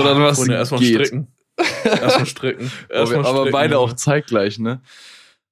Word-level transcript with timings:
Oder 0.00 0.20
was 0.20 0.38
Freunde, 0.38 0.54
erstmal 0.54 0.80
geht. 0.80 0.94
strecken. 0.94 1.28
Erstmal 1.84 2.26
strecken. 2.26 2.72
Erstmal 2.88 3.20
aber 3.20 3.28
strecken, 3.36 3.52
beide 3.52 3.78
auch 3.78 3.92
zeitgleich, 3.94 4.58
ne? 4.58 4.80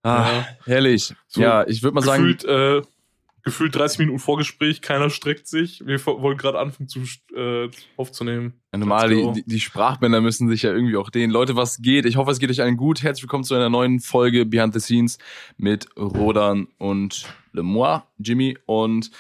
Ah, 0.03 0.27
Ja. 0.33 0.47
herrlich. 0.65 1.15
So 1.29 1.41
ja, 1.41 1.67
ich 1.67 1.83
würde 1.83 1.95
mal 1.95 2.03
sagen, 2.03 2.25
gefühlt, 2.25 2.45
äh, 2.45 2.83
gefühlt 3.45 3.75
30 3.75 4.01
Minuten 4.01 4.19
Vorgespräch, 4.19 4.81
keiner 4.83 5.11
streckt 5.11 5.47
sich. 5.47 5.85
Wir 5.87 6.05
wollen 6.05 6.37
gerade 6.37 6.59
anfangen 6.59 6.89
zu 6.89 7.01
äh, 7.37 7.69
aufzunehmen. 7.97 8.55
Ja, 8.73 8.79
normal, 8.79 9.11
die, 9.11 9.45
die, 9.47 9.61
Sprachbänder 9.61 10.21
müssen 10.21 10.49
sich 10.49 10.63
ja 10.63 10.73
irgendwie 10.73 10.97
auch 10.97 11.11
dehnen. 11.11 11.33
Leute, 11.33 11.55
was 11.57 11.83
geht? 11.83 12.05
Ich 12.07 12.17
hoffe, 12.17 12.31
es 12.33 12.39
geht 12.39 12.51
euch 12.51 12.61
allen 12.63 12.77
gut. 12.77 13.03
Herzlich 13.03 13.23
willkommen 13.23 13.45
zu 13.45 13.55
einer 13.55 13.69
neuen 13.71 14.01
Folge 14.01 14.45
Behind 14.47 14.75
the 14.75 14.81
Scenes 14.81 15.19
mit 15.57 15.89
Rodan 15.97 16.67
und 16.79 17.27
Lemois, 17.53 18.03
Jimmy. 18.19 18.59
Und 18.67 19.11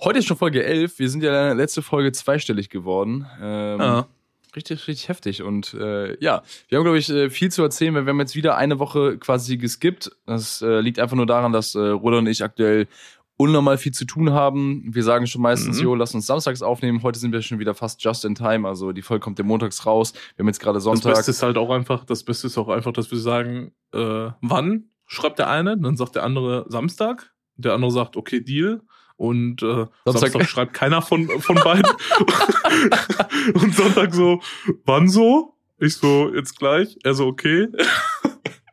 heute 0.00 0.18
ist 0.18 0.26
schon 0.26 0.36
Folge 0.36 0.64
11. 0.64 0.98
Wir 0.98 1.08
sind 1.08 1.22
ja 1.22 1.28
in 1.30 1.46
der 1.48 1.54
letzten 1.54 1.82
Folge 1.82 2.12
zweistellig 2.12 2.68
geworden. 2.68 3.26
Ähm, 3.40 3.80
Ja. 3.80 4.06
Richtig, 4.56 4.88
richtig 4.88 5.08
heftig. 5.08 5.42
Und 5.42 5.74
äh, 5.74 6.16
ja, 6.22 6.42
wir 6.68 6.78
haben, 6.78 6.84
glaube 6.84 6.98
ich, 6.98 7.10
äh, 7.10 7.28
viel 7.30 7.50
zu 7.52 7.62
erzählen, 7.62 7.94
weil 7.94 8.06
wir 8.06 8.10
haben 8.10 8.20
jetzt 8.20 8.34
wieder 8.34 8.56
eine 8.56 8.78
Woche 8.78 9.18
quasi 9.18 9.58
geskippt. 9.58 10.10
Das 10.24 10.62
äh, 10.62 10.80
liegt 10.80 10.98
einfach 10.98 11.16
nur 11.16 11.26
daran, 11.26 11.52
dass 11.52 11.74
äh, 11.74 11.78
Rodan 11.80 12.20
und 12.20 12.26
ich 12.28 12.42
aktuell 12.42 12.88
unnormal 13.36 13.76
viel 13.76 13.92
zu 13.92 14.06
tun 14.06 14.30
haben. 14.32 14.82
Wir 14.94 15.02
sagen 15.02 15.26
schon 15.26 15.42
meistens, 15.42 15.76
Mhm. 15.76 15.84
jo, 15.84 15.94
lass 15.94 16.14
uns 16.14 16.24
samstags 16.24 16.62
aufnehmen. 16.62 17.02
Heute 17.02 17.18
sind 17.18 17.32
wir 17.32 17.42
schon 17.42 17.58
wieder 17.58 17.74
fast 17.74 18.02
just 18.02 18.24
in 18.24 18.34
time. 18.34 18.66
Also 18.66 18.92
die 18.92 19.02
Folge 19.02 19.22
kommt 19.22 19.38
ja 19.38 19.44
montags 19.44 19.84
raus. 19.84 20.14
Wir 20.36 20.42
haben 20.42 20.48
jetzt 20.48 20.60
gerade 20.60 20.76
Das 20.78 20.84
Sonntag. 20.84 21.14
Beste 21.16 21.32
ist 21.32 21.42
halt 21.42 21.58
auch 21.58 21.68
einfach, 21.68 22.04
das 22.06 22.22
Beste 22.24 22.46
ist 22.46 22.56
auch 22.56 22.68
einfach, 22.68 22.92
dass 22.94 23.10
wir 23.10 23.18
sagen, 23.18 23.72
äh, 23.92 24.30
wann 24.40 24.84
schreibt 25.04 25.38
der 25.38 25.50
eine, 25.50 25.76
dann 25.76 25.98
sagt 25.98 26.14
der 26.14 26.22
andere 26.24 26.64
Samstag, 26.68 27.34
der 27.56 27.74
andere 27.74 27.90
sagt, 27.90 28.16
okay, 28.16 28.40
Deal. 28.40 28.80
Und 29.16 29.62
äh, 29.62 29.86
Samstag- 30.04 30.32
Samstag, 30.32 30.48
schreibt 30.48 30.74
keiner 30.74 31.00
von, 31.02 31.26
von 31.40 31.56
beiden. 31.56 31.90
und 33.54 33.74
Sonntag 33.74 34.14
so, 34.14 34.40
wann 34.84 35.08
so? 35.08 35.54
Ich 35.78 35.96
so, 35.96 36.34
jetzt 36.34 36.58
gleich. 36.58 36.96
Er 37.04 37.14
so, 37.14 37.26
okay. 37.26 37.68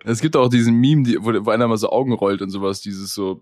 Es 0.03 0.19
gibt 0.21 0.35
auch 0.35 0.49
diesen 0.49 0.75
Meme, 0.75 1.03
die, 1.03 1.17
wo, 1.19 1.31
wo 1.45 1.49
einer 1.49 1.67
mal 1.67 1.77
so 1.77 1.89
Augen 1.89 2.13
rollt 2.13 2.41
und 2.41 2.49
sowas, 2.49 2.81
dieses 2.81 3.13
so, 3.13 3.41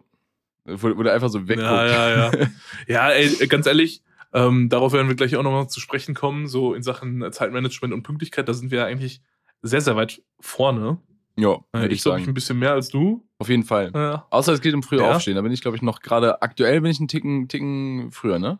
wo, 0.66 0.95
wo 0.98 1.03
der 1.03 1.14
einfach 1.14 1.30
so 1.30 1.48
wegguckt. 1.48 1.70
Ja, 1.70 1.86
ja, 2.09 2.31
ja. 2.34 2.48
ja, 2.88 3.09
ey, 3.09 3.48
ganz 3.48 3.66
ehrlich, 3.66 4.02
ähm, 4.33 4.70
darauf 4.70 4.94
werden 4.94 5.08
wir 5.08 5.16
gleich 5.16 5.36
auch 5.36 5.44
nochmal 5.44 5.70
zu 5.70 5.80
sprechen 5.80 6.14
kommen, 6.16 6.48
so 6.48 6.73
in 6.73 6.83
Sachen 6.83 7.31
Zeitmanagement 7.31 7.94
und 7.94 8.04
Pünktlichkeit, 8.04 8.48
da 8.48 8.54
sind 8.54 8.72
wir 8.72 8.80
ja 8.80 8.86
eigentlich 8.86 9.22
sehr, 9.64 9.81
sehr 9.81 9.95
weit 9.95 10.22
vorne. 10.39 11.00
ja, 11.36 11.58
Äh, 11.73 11.88
ich 11.88 12.02
glaube, 12.04 12.22
ich 12.22 12.28
ein 12.28 12.33
bisschen 12.33 12.59
mehr 12.59 12.73
als 12.73 12.89
du. 12.89 13.28
Auf 13.42 13.50
jeden 13.50 13.64
Fall. 13.64 13.92
Ja. 13.95 14.28
Außer 14.30 14.53
es 14.53 14.61
geht 14.61 14.75
um 14.75 14.84
früher 14.84 15.02
Ja. 15.02 15.16
aufstehen. 15.16 15.36
Da 15.36 15.42
bin 15.42 15.52
ich, 15.52 15.61
glaube 15.61 15.75
ich, 15.75 15.81
noch 15.81 16.02
gerade, 16.02 16.44
aktuell 16.44 16.80
bin 16.81 16.92
ich 16.92 17.00
einen 17.00 17.08
Ticken, 17.08 17.48
Ticken 17.48 18.11
früher, 18.11 18.38
ne? 18.38 18.59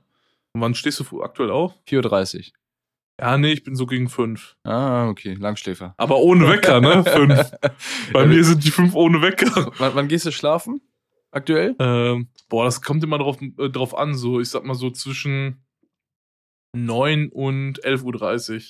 Und 0.54 0.62
wann 0.62 0.74
stehst 0.74 1.00
du 1.00 1.22
aktuell 1.22 1.52
auf? 1.52 1.76
4.30 1.88 2.38
Uhr. 2.38 2.54
Ja, 3.22 3.38
nee, 3.38 3.52
ich 3.52 3.64
bin 3.64 3.76
so 3.76 3.86
gegen 3.86 4.10
fünf. 4.10 4.56
Ah, 4.64 5.08
okay, 5.08 5.36
Langschläfer. 5.36 5.94
Aber 5.98 6.18
ohne 6.18 6.50
Wecker, 6.50 6.82
ne? 6.82 7.04
Fünf. 7.06 7.52
Bei 8.12 8.26
mir 8.26 8.44
sind 8.44 8.64
die 8.64 8.72
fünf 8.72 8.96
ohne 8.96 9.22
Wecker. 9.22 9.72
wann, 9.78 9.94
wann 9.94 10.08
gehst 10.08 10.26
du 10.26 10.32
schlafen? 10.32 10.82
Aktuell? 11.30 11.76
Ähm, 11.78 12.30
boah, 12.50 12.66
das 12.66 12.82
kommt 12.82 13.04
immer 13.04 13.20
drauf, 13.20 13.40
äh, 13.40 13.70
drauf 13.70 13.96
an, 13.96 14.16
so, 14.16 14.40
ich 14.42 14.50
sag 14.50 14.64
mal 14.66 14.74
so 14.74 14.90
zwischen 14.90 15.64
9 16.76 17.30
und 17.30 17.84
11.30 17.86 18.56
Uhr. 18.56 18.62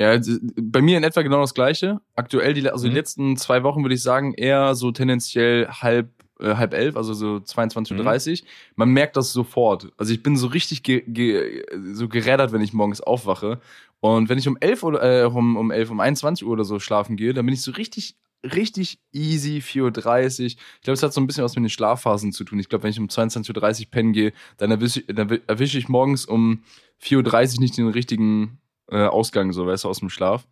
Ja, 0.00 0.16
d- 0.18 0.38
bei 0.60 0.80
mir 0.80 0.96
in 0.96 1.04
etwa 1.04 1.22
genau 1.22 1.40
das 1.40 1.54
gleiche. 1.54 2.00
Aktuell, 2.14 2.54
die, 2.54 2.68
also 2.70 2.84
die 2.84 2.90
Mhm. 2.90 2.96
letzten 2.96 3.36
zwei 3.36 3.62
Wochen 3.64 3.82
würde 3.82 3.94
ich 3.96 4.02
sagen, 4.02 4.32
eher 4.34 4.74
so 4.76 4.92
tendenziell 4.92 5.66
halb, 5.68 6.10
äh, 6.40 6.54
halb 6.54 6.72
elf, 6.74 6.96
also 6.96 7.14
so 7.14 7.40
22.30 7.40 8.42
Uhr. 8.42 8.48
Man 8.76 8.90
merkt 8.90 9.16
das 9.16 9.32
sofort. 9.32 9.90
Also 9.96 10.12
ich 10.12 10.22
bin 10.22 10.36
so 10.36 10.46
richtig 10.46 10.82
ge 10.84 11.02
ge 11.06 11.64
so 11.94 12.08
gerädert, 12.08 12.52
wenn 12.52 12.60
ich 12.60 12.72
morgens 12.72 13.00
aufwache. 13.00 13.60
Und 14.00 14.28
wenn 14.28 14.38
ich 14.38 14.46
um 14.46 14.56
11 14.60 14.84
oder 14.84 15.22
äh, 15.24 15.26
um, 15.26 15.56
um 15.56 15.72
11, 15.72 15.90
um 15.90 15.98
21 15.98 16.46
Uhr 16.46 16.52
oder 16.52 16.64
so 16.64 16.78
schlafen 16.78 17.16
gehe, 17.16 17.34
dann 17.34 17.44
bin 17.44 17.52
ich 17.54 17.62
so 17.62 17.72
richtig, 17.72 18.14
richtig 18.44 19.00
easy, 19.12 19.58
4.30 19.58 20.40
Uhr. 20.40 20.46
Ich 20.46 20.56
glaube, 20.82 20.94
es 20.94 21.02
hat 21.02 21.12
so 21.12 21.20
ein 21.20 21.26
bisschen 21.26 21.42
was 21.42 21.56
mit 21.56 21.64
den 21.64 21.70
Schlafphasen 21.70 22.30
zu 22.30 22.44
tun. 22.44 22.60
Ich 22.60 22.68
glaube, 22.68 22.84
wenn 22.84 22.92
ich 22.92 23.00
um 23.00 23.08
22.30 23.08 23.80
Uhr 23.80 23.86
pennen 23.90 24.12
gehe, 24.12 24.32
dann 24.58 24.70
erwische 24.70 25.02
dann 25.02 25.40
erwische 25.48 25.76
ich 25.78 25.88
morgens 25.88 26.24
um 26.24 26.62
4.30 27.02 27.54
Uhr 27.56 27.60
nicht 27.62 27.76
den 27.76 27.88
richtigen 27.88 28.60
äh, 28.90 29.06
Ausgang, 29.06 29.52
so, 29.52 29.66
weißt 29.66 29.84
du, 29.84 29.88
aus 29.88 29.98
dem 30.00 30.10
Schlaf. 30.10 30.46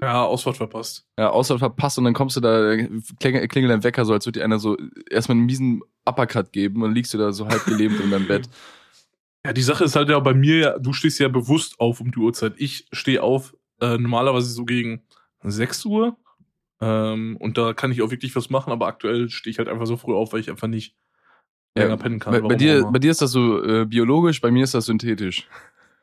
Ja, 0.00 0.24
Ausfahrt 0.24 0.56
verpasst. 0.56 1.06
ja, 1.18 1.28
Auswahl 1.28 1.58
verpasst 1.58 1.98
und 1.98 2.04
dann 2.04 2.14
kommst 2.14 2.34
du 2.34 2.40
da, 2.40 2.76
klingelt, 3.18 3.50
klingelt 3.50 3.70
dein 3.70 3.84
Wecker, 3.84 4.06
so 4.06 4.14
als 4.14 4.24
würde 4.24 4.38
dir 4.38 4.44
einer 4.44 4.58
so 4.58 4.76
erstmal 5.10 5.36
einen 5.36 5.44
miesen 5.44 5.82
Uppercut 6.06 6.50
geben 6.50 6.76
und 6.76 6.82
dann 6.88 6.94
liegst 6.94 7.12
du 7.12 7.18
da 7.18 7.30
so 7.32 7.46
halb 7.46 7.66
gelähmt 7.66 8.00
in 8.00 8.10
deinem 8.10 8.26
Bett. 8.26 8.48
Ja, 9.46 9.54
die 9.54 9.62
Sache 9.62 9.84
ist 9.84 9.96
halt 9.96 10.10
ja 10.10 10.18
bei 10.20 10.34
mir, 10.34 10.56
ja, 10.58 10.78
du 10.78 10.92
stehst 10.92 11.18
ja 11.18 11.28
bewusst 11.28 11.80
auf 11.80 12.02
um 12.02 12.10
die 12.12 12.18
Uhrzeit. 12.18 12.52
Ich 12.58 12.86
stehe 12.92 13.22
auf 13.22 13.56
äh, 13.80 13.96
normalerweise 13.96 14.50
so 14.50 14.66
gegen 14.66 15.00
6 15.42 15.86
Uhr. 15.86 16.14
Ähm, 16.82 17.38
und 17.38 17.56
da 17.56 17.72
kann 17.72 17.90
ich 17.90 18.02
auch 18.02 18.10
wirklich 18.10 18.36
was 18.36 18.50
machen, 18.50 18.70
aber 18.70 18.86
aktuell 18.86 19.30
stehe 19.30 19.50
ich 19.50 19.58
halt 19.58 19.68
einfach 19.68 19.86
so 19.86 19.96
früh 19.96 20.14
auf, 20.14 20.34
weil 20.34 20.40
ich 20.40 20.50
einfach 20.50 20.68
nicht 20.68 20.94
Ja, 21.74 21.84
länger 21.84 21.96
pennen 21.96 22.18
kann. 22.18 22.34
Bei, 22.34 22.40
bei, 22.48 22.54
dir, 22.54 22.84
bei 22.92 22.98
dir 22.98 23.10
ist 23.10 23.22
das 23.22 23.30
so 23.30 23.64
äh, 23.64 23.86
biologisch, 23.86 24.42
bei 24.42 24.50
mir 24.50 24.64
ist 24.64 24.74
das 24.74 24.84
synthetisch. 24.84 25.48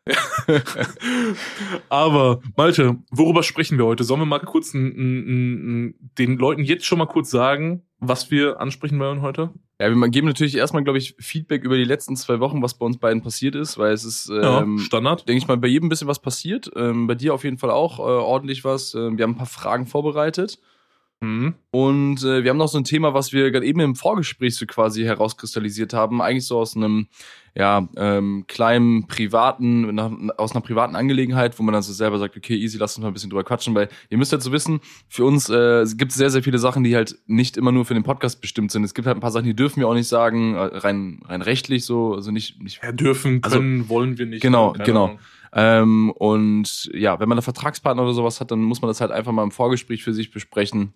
Aber, 1.90 2.40
Malte, 2.56 2.98
worüber 3.12 3.44
sprechen 3.44 3.78
wir 3.78 3.86
heute? 3.86 4.04
Sollen 4.04 4.22
wir 4.22 4.26
mal 4.26 4.40
kurz 4.40 4.74
n, 4.74 4.92
n, 4.92 5.28
n, 5.28 5.96
den 6.18 6.38
Leuten 6.38 6.64
jetzt 6.64 6.86
schon 6.86 7.00
mal 7.00 7.06
kurz 7.08 7.30
sagen, 7.30 7.84
was 8.00 8.32
wir 8.32 8.60
ansprechen 8.62 9.00
wollen 9.00 9.22
heute? 9.22 9.52
Ja, 9.80 9.90
wir 9.94 10.10
geben 10.10 10.28
natürlich 10.28 10.56
erstmal, 10.56 10.84
glaube 10.84 10.98
ich, 10.98 11.16
Feedback 11.20 11.64
über 11.64 11.78
die 11.78 11.84
letzten 11.84 12.16
zwei 12.16 12.40
Wochen, 12.40 12.62
was 12.64 12.78
bei 12.78 12.86
uns 12.86 12.98
beiden 12.98 13.22
passiert 13.22 13.54
ist, 13.56 13.78
weil 13.78 13.94
es 13.94 14.04
ist, 14.06 14.30
Ja, 14.30 14.62
ähm, 14.62 14.80
Standard. 14.80 15.28
denke 15.28 15.38
ich 15.38 15.48
mal, 15.48 15.58
bei 15.58 15.68
jedem 15.68 15.86
ein 15.86 15.90
bisschen 15.90 16.08
was 16.08 16.20
passiert. 16.22 16.72
Ähm, 16.76 17.06
bei 17.08 17.16
dir 17.16 17.34
auf 17.34 17.44
jeden 17.44 17.58
Fall 17.60 17.70
auch 17.70 18.00
äh, 18.00 18.02
ordentlich 18.02 18.64
was. 18.64 18.94
Ähm, 18.96 19.18
wir 19.18 19.24
haben 19.24 19.32
ein 19.34 19.38
paar 19.38 19.46
Fragen 19.46 19.86
vorbereitet. 19.86 20.60
Mhm. 21.20 21.56
Und 21.72 22.24
äh, 22.24 22.44
wir 22.44 22.52
haben 22.52 22.58
noch 22.58 22.68
so 22.68 22.78
ein 22.78 22.84
Thema, 22.84 23.14
was 23.14 23.34
wir 23.34 23.50
gerade 23.52 23.66
eben 23.66 23.80
im 23.80 23.96
Vorgespräch 23.96 24.56
so 24.56 24.66
quasi 24.68 25.04
herauskristallisiert 25.04 25.94
haben. 25.94 26.22
Eigentlich 26.22 26.46
so 26.46 26.60
aus 26.60 26.76
einem 26.76 27.08
ja, 27.56 27.90
ähm, 27.96 28.46
kleinen 28.48 29.08
privaten, 29.08 30.00
aus 30.38 30.52
einer 30.52 30.62
privaten 30.62 30.96
Angelegenheit, 30.96 31.58
wo 31.58 31.64
man 31.64 31.74
dann 31.74 31.82
so 31.82 31.92
selber 31.92 32.20
sagt, 32.20 32.38
okay, 32.38 32.56
easy, 32.56 32.78
lass 32.78 32.96
uns 32.96 33.02
mal 33.02 33.08
ein 33.08 33.14
bisschen 33.14 33.32
drüber 33.32 33.44
quatschen, 33.44 33.74
weil 33.74 33.90
ihr 34.10 34.18
müsst 34.20 34.32
ja 34.32 34.40
so 34.40 34.52
wissen, 34.52 34.80
für 35.08 35.26
uns 35.26 35.50
äh, 35.50 35.86
gibt 35.96 36.12
es 36.12 36.18
sehr, 36.20 36.30
sehr 36.30 36.44
viele 36.44 36.60
Sachen, 36.60 36.84
die 36.84 36.96
halt 36.96 37.18
nicht 37.26 37.58
immer 37.58 37.72
nur 37.72 37.86
für 37.86 37.96
den 37.96 38.04
Podcast 38.04 38.42
bestimmt 38.42 38.72
sind. 38.72 38.84
Es 38.84 38.94
gibt 38.94 39.08
halt 39.08 39.18
ein 39.18 39.22
paar 39.22 39.32
Sachen, 39.32 39.46
die 39.46 39.56
dürfen 39.56 39.80
wir 39.80 39.88
auch 39.88 39.96
nicht 39.96 40.08
sagen, 40.08 40.54
äh, 40.54 40.60
rein, 40.60 41.22
rein 41.26 41.42
rechtlich 41.42 41.84
so, 41.84 42.14
also 42.14 42.30
nicht, 42.30 42.62
nicht 42.62 42.80
Ja, 42.84 42.92
dürfen, 42.92 43.40
Also, 43.42 43.58
können, 43.58 43.90
wollen 43.90 44.20
wir 44.20 44.28
nicht. 44.28 44.42
genau, 44.44 44.74
genau. 44.74 45.06
Ahnung. 45.06 45.20
ähm, 45.54 46.12
und 46.12 46.92
ja, 46.94 47.20
wenn 47.20 47.28
man 47.28 47.40
einen 47.40 47.44
Vertragspartner 47.44 48.04
oder 48.04 48.14
sowas 48.14 48.40
hat, 48.40 48.52
dann 48.52 48.62
muss 48.62 48.84
man 48.84 48.90
das 48.90 49.02
halt 49.02 49.10
einfach 49.10 49.32
mal 49.32 49.42
im 49.44 49.52
Vorgespräch 49.52 50.04
für 50.04 50.14
sich 50.14 50.30
besprechen. 50.30 50.94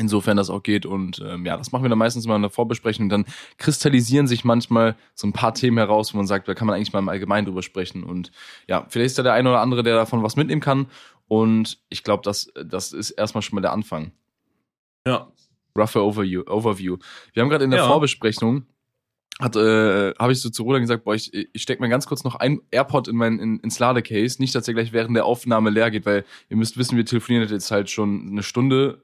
Insofern 0.00 0.38
das 0.38 0.48
auch 0.48 0.62
geht. 0.62 0.86
Und 0.86 1.22
ähm, 1.22 1.44
ja, 1.44 1.58
das 1.58 1.72
machen 1.72 1.84
wir 1.84 1.90
dann 1.90 1.98
meistens 1.98 2.26
mal 2.26 2.36
in 2.36 2.40
der 2.40 2.50
Vorbesprechung. 2.50 3.10
Dann 3.10 3.26
kristallisieren 3.58 4.26
sich 4.26 4.44
manchmal 4.44 4.96
so 5.14 5.26
ein 5.26 5.34
paar 5.34 5.52
Themen 5.52 5.76
heraus, 5.76 6.14
wo 6.14 6.16
man 6.16 6.26
sagt, 6.26 6.48
da 6.48 6.54
kann 6.54 6.66
man 6.66 6.74
eigentlich 6.74 6.94
mal 6.94 7.00
im 7.00 7.10
Allgemeinen 7.10 7.44
drüber 7.44 7.62
sprechen. 7.62 8.02
Und 8.02 8.32
ja, 8.66 8.86
vielleicht 8.88 9.08
ist 9.08 9.18
da 9.18 9.22
der 9.22 9.34
eine 9.34 9.50
oder 9.50 9.60
andere, 9.60 9.82
der 9.82 9.96
davon 9.96 10.22
was 10.22 10.36
mitnehmen 10.36 10.62
kann. 10.62 10.86
Und 11.28 11.78
ich 11.90 12.02
glaube, 12.02 12.22
das, 12.24 12.50
das 12.64 12.94
ist 12.94 13.10
erstmal 13.10 13.42
schon 13.42 13.56
mal 13.56 13.60
der 13.60 13.72
Anfang. 13.72 14.12
Ja. 15.06 15.30
Rougher 15.76 16.02
Overview. 16.02 16.44
Overview. 16.48 16.96
Wir 17.34 17.42
haben 17.42 17.50
gerade 17.50 17.64
in 17.64 17.70
der 17.70 17.80
Ja. 17.80 17.86
Vorbesprechung 17.86 18.64
hat 19.38 19.56
äh, 19.56 20.12
habe 20.18 20.32
ich 20.32 20.40
so 20.40 20.50
zu 20.50 20.62
Roland 20.62 20.82
gesagt, 20.82 21.04
boah, 21.04 21.14
ich, 21.14 21.32
ich 21.32 21.62
steck 21.62 21.80
mal 21.80 21.88
ganz 21.88 22.06
kurz 22.06 22.24
noch 22.24 22.36
ein 22.36 22.60
AirPod 22.70 23.08
in 23.08 23.16
mein 23.16 23.38
in, 23.38 23.60
ins 23.60 23.78
Ladecase, 23.78 24.40
nicht, 24.40 24.54
dass 24.54 24.68
er 24.68 24.74
gleich 24.74 24.92
während 24.92 25.16
der 25.16 25.24
Aufnahme 25.24 25.70
leer 25.70 25.90
geht, 25.90 26.04
weil 26.04 26.24
ihr 26.48 26.56
müsst 26.56 26.76
wissen, 26.76 26.96
wir 26.96 27.06
telefonieren 27.06 27.48
jetzt 27.48 27.70
halt 27.70 27.90
schon 27.90 28.28
eine 28.30 28.42
Stunde 28.42 29.02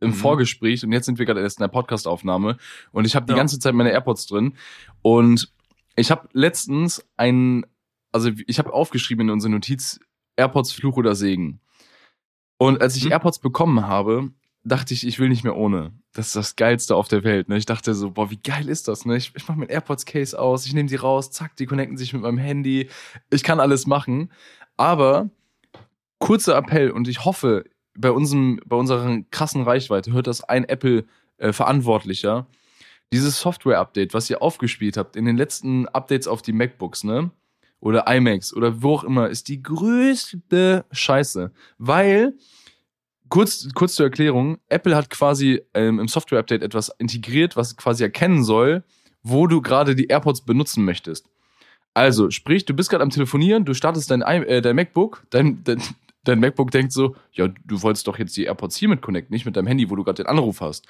im 0.00 0.10
Mhm. 0.10 0.14
Vorgespräch 0.14 0.84
und 0.84 0.92
jetzt 0.92 1.06
sind 1.06 1.18
wir 1.18 1.26
gerade 1.26 1.40
erst 1.40 1.58
in 1.58 1.62
der 1.64 1.68
Podcastaufnahme 1.68 2.56
und 2.92 3.04
ich 3.06 3.16
habe 3.16 3.26
die 3.26 3.32
Ja. 3.32 3.36
ganze 3.38 3.58
Zeit 3.58 3.74
meine 3.74 3.90
AirPods 3.90 4.26
drin 4.26 4.54
und 5.02 5.52
ich 5.96 6.10
habe 6.10 6.28
letztens 6.32 7.04
ein, 7.16 7.66
also 8.12 8.30
ich 8.46 8.58
habe 8.58 8.72
aufgeschrieben 8.72 9.26
in 9.26 9.30
unsere 9.32 9.52
Notiz 9.52 9.98
AirPods 10.36 10.72
Fluch 10.72 10.96
oder 10.96 11.14
Segen. 11.16 11.60
Und 12.58 12.80
als 12.80 12.96
ich 12.96 13.04
Mhm. 13.06 13.12
AirPods 13.12 13.40
bekommen 13.40 13.86
habe, 13.86 14.30
dachte 14.64 14.92
ich, 14.94 15.06
ich 15.06 15.18
will 15.18 15.28
nicht 15.28 15.44
mehr 15.44 15.56
ohne. 15.56 15.92
Das 16.12 16.28
ist 16.28 16.36
das 16.36 16.56
Geilste 16.56 16.94
auf 16.96 17.08
der 17.08 17.24
Welt. 17.24 17.48
Ne? 17.48 17.56
Ich 17.56 17.66
dachte 17.66 17.94
so, 17.94 18.10
boah, 18.10 18.30
wie 18.30 18.36
geil 18.36 18.68
ist 18.68 18.86
das? 18.88 19.04
Ne? 19.06 19.16
Ich, 19.16 19.32
ich 19.34 19.48
mache 19.48 19.58
mein 19.58 19.68
AirPods-Case 19.68 20.38
aus, 20.38 20.66
ich 20.66 20.74
nehme 20.74 20.88
die 20.88 20.96
raus, 20.96 21.30
zack, 21.30 21.56
die 21.56 21.66
connecten 21.66 21.96
sich 21.96 22.12
mit 22.12 22.22
meinem 22.22 22.38
Handy. 22.38 22.88
Ich 23.30 23.42
kann 23.44 23.60
alles 23.60 23.86
machen. 23.86 24.30
Aber 24.76 25.30
kurzer 26.18 26.56
Appell 26.56 26.90
und 26.90 27.08
ich 27.08 27.24
hoffe, 27.24 27.64
bei, 27.98 28.10
unserem, 28.10 28.60
bei 28.64 28.76
unserer 28.76 29.20
krassen 29.30 29.62
Reichweite 29.62 30.12
hört 30.12 30.26
das 30.26 30.42
ein 30.42 30.64
Apple-Verantwortlicher. 30.64 32.46
Dieses 33.12 33.40
Software-Update, 33.40 34.14
was 34.14 34.30
ihr 34.30 34.42
aufgespielt 34.42 34.96
habt 34.96 35.16
in 35.16 35.24
den 35.24 35.36
letzten 35.36 35.88
Updates 35.88 36.28
auf 36.28 36.42
die 36.42 36.52
MacBooks, 36.52 37.04
ne? 37.04 37.30
Oder 37.80 38.06
iMacs 38.08 38.54
oder 38.54 38.82
wo 38.82 38.94
auch 38.94 39.04
immer, 39.04 39.28
ist 39.28 39.48
die 39.48 39.62
größte 39.62 40.84
Scheiße. 40.90 41.52
Weil 41.78 42.34
kurz, 43.28 43.68
kurz 43.72 43.94
zur 43.94 44.06
Erklärung, 44.06 44.58
Apple 44.68 44.96
hat 44.96 45.10
quasi 45.10 45.62
ähm, 45.74 46.00
im 46.00 46.08
Software-Update 46.08 46.62
etwas 46.62 46.90
integriert, 46.98 47.56
was 47.56 47.76
quasi 47.76 48.02
erkennen 48.02 48.42
soll, 48.42 48.82
wo 49.22 49.46
du 49.46 49.62
gerade 49.62 49.94
die 49.94 50.06
AirPods 50.06 50.42
benutzen 50.42 50.84
möchtest. 50.84 51.28
Also, 51.94 52.30
sprich, 52.30 52.64
du 52.64 52.74
bist 52.74 52.90
gerade 52.90 53.02
am 53.02 53.10
Telefonieren, 53.10 53.64
du 53.64 53.74
startest 53.74 54.10
dein, 54.10 54.22
äh, 54.22 54.60
dein 54.60 54.76
MacBook, 54.76 55.22
dein, 55.30 55.62
dein, 55.64 55.82
dein 56.24 56.40
MacBook 56.40 56.70
denkt 56.70 56.92
so, 56.92 57.16
ja, 57.32 57.48
du 57.48 57.82
wolltest 57.82 58.06
doch 58.06 58.18
jetzt 58.18 58.36
die 58.36 58.44
AirPods 58.44 58.76
hier 58.76 58.88
mit 58.88 59.02
connecten, 59.02 59.32
nicht 59.34 59.46
mit 59.46 59.56
deinem 59.56 59.66
Handy, 59.66 59.90
wo 59.90 59.96
du 59.96 60.04
gerade 60.04 60.22
den 60.22 60.26
Anruf 60.26 60.60
hast. 60.60 60.86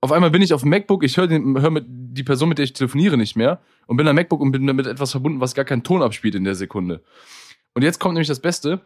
Auf 0.00 0.12
einmal 0.12 0.30
bin 0.30 0.42
ich 0.42 0.52
auf 0.52 0.60
dem 0.60 0.70
MacBook, 0.70 1.02
ich 1.02 1.16
höre 1.16 1.28
hör 1.28 1.80
die 1.80 2.22
Person, 2.22 2.48
mit 2.48 2.58
der 2.58 2.64
ich 2.64 2.74
telefoniere, 2.74 3.16
nicht 3.16 3.36
mehr 3.36 3.60
und 3.86 3.96
bin 3.96 4.06
am 4.06 4.14
MacBook 4.14 4.40
und 4.40 4.52
bin 4.52 4.66
damit 4.66 4.86
etwas 4.86 5.10
verbunden, 5.10 5.40
was 5.40 5.54
gar 5.54 5.64
keinen 5.64 5.82
Ton 5.82 6.02
abspielt 6.02 6.34
in 6.34 6.44
der 6.44 6.54
Sekunde. 6.54 7.02
Und 7.74 7.82
jetzt 7.82 7.98
kommt 7.98 8.14
nämlich 8.14 8.28
das 8.28 8.40
Beste, 8.40 8.82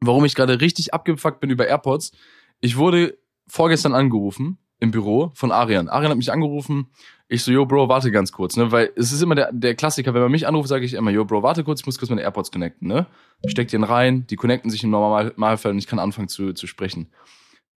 warum 0.00 0.24
ich 0.24 0.34
gerade 0.34 0.60
richtig 0.60 0.94
abgefuckt 0.94 1.40
bin 1.40 1.50
über 1.50 1.66
AirPods. 1.66 2.12
Ich 2.60 2.76
wurde 2.76 3.18
vorgestern 3.46 3.94
angerufen 3.94 4.58
im 4.80 4.90
Büro 4.90 5.30
von 5.34 5.52
Arian. 5.52 5.88
Arian 5.88 6.10
hat 6.10 6.18
mich 6.18 6.32
angerufen. 6.32 6.88
Ich 7.28 7.44
so, 7.44 7.52
yo, 7.52 7.64
Bro, 7.64 7.88
warte 7.88 8.10
ganz 8.10 8.32
kurz, 8.32 8.56
ne? 8.56 8.72
Weil 8.72 8.90
es 8.96 9.12
ist 9.12 9.22
immer 9.22 9.36
der, 9.36 9.52
der 9.52 9.76
Klassiker, 9.76 10.14
wenn 10.14 10.22
man 10.22 10.32
mich 10.32 10.48
anruft, 10.48 10.68
sage 10.68 10.84
ich 10.84 10.94
immer, 10.94 11.12
yo, 11.12 11.24
Bro, 11.24 11.42
warte 11.42 11.62
kurz, 11.62 11.80
ich 11.80 11.86
muss 11.86 11.98
kurz 11.98 12.10
meine 12.10 12.22
AirPods 12.22 12.50
connecten, 12.50 12.88
ne? 12.88 13.06
Steck 13.46 13.68
den 13.68 13.84
rein, 13.84 14.26
die 14.26 14.36
connecten 14.36 14.70
sich 14.70 14.82
im 14.82 14.90
Normalfall 14.90 15.70
und 15.72 15.78
ich 15.78 15.86
kann 15.86 16.00
anfangen 16.00 16.28
zu, 16.28 16.52
zu 16.54 16.66
sprechen. 16.66 17.08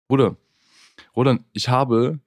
Bruder, 0.08 0.36
Roland, 1.14 1.42
ich 1.52 1.68
habe 1.68 2.18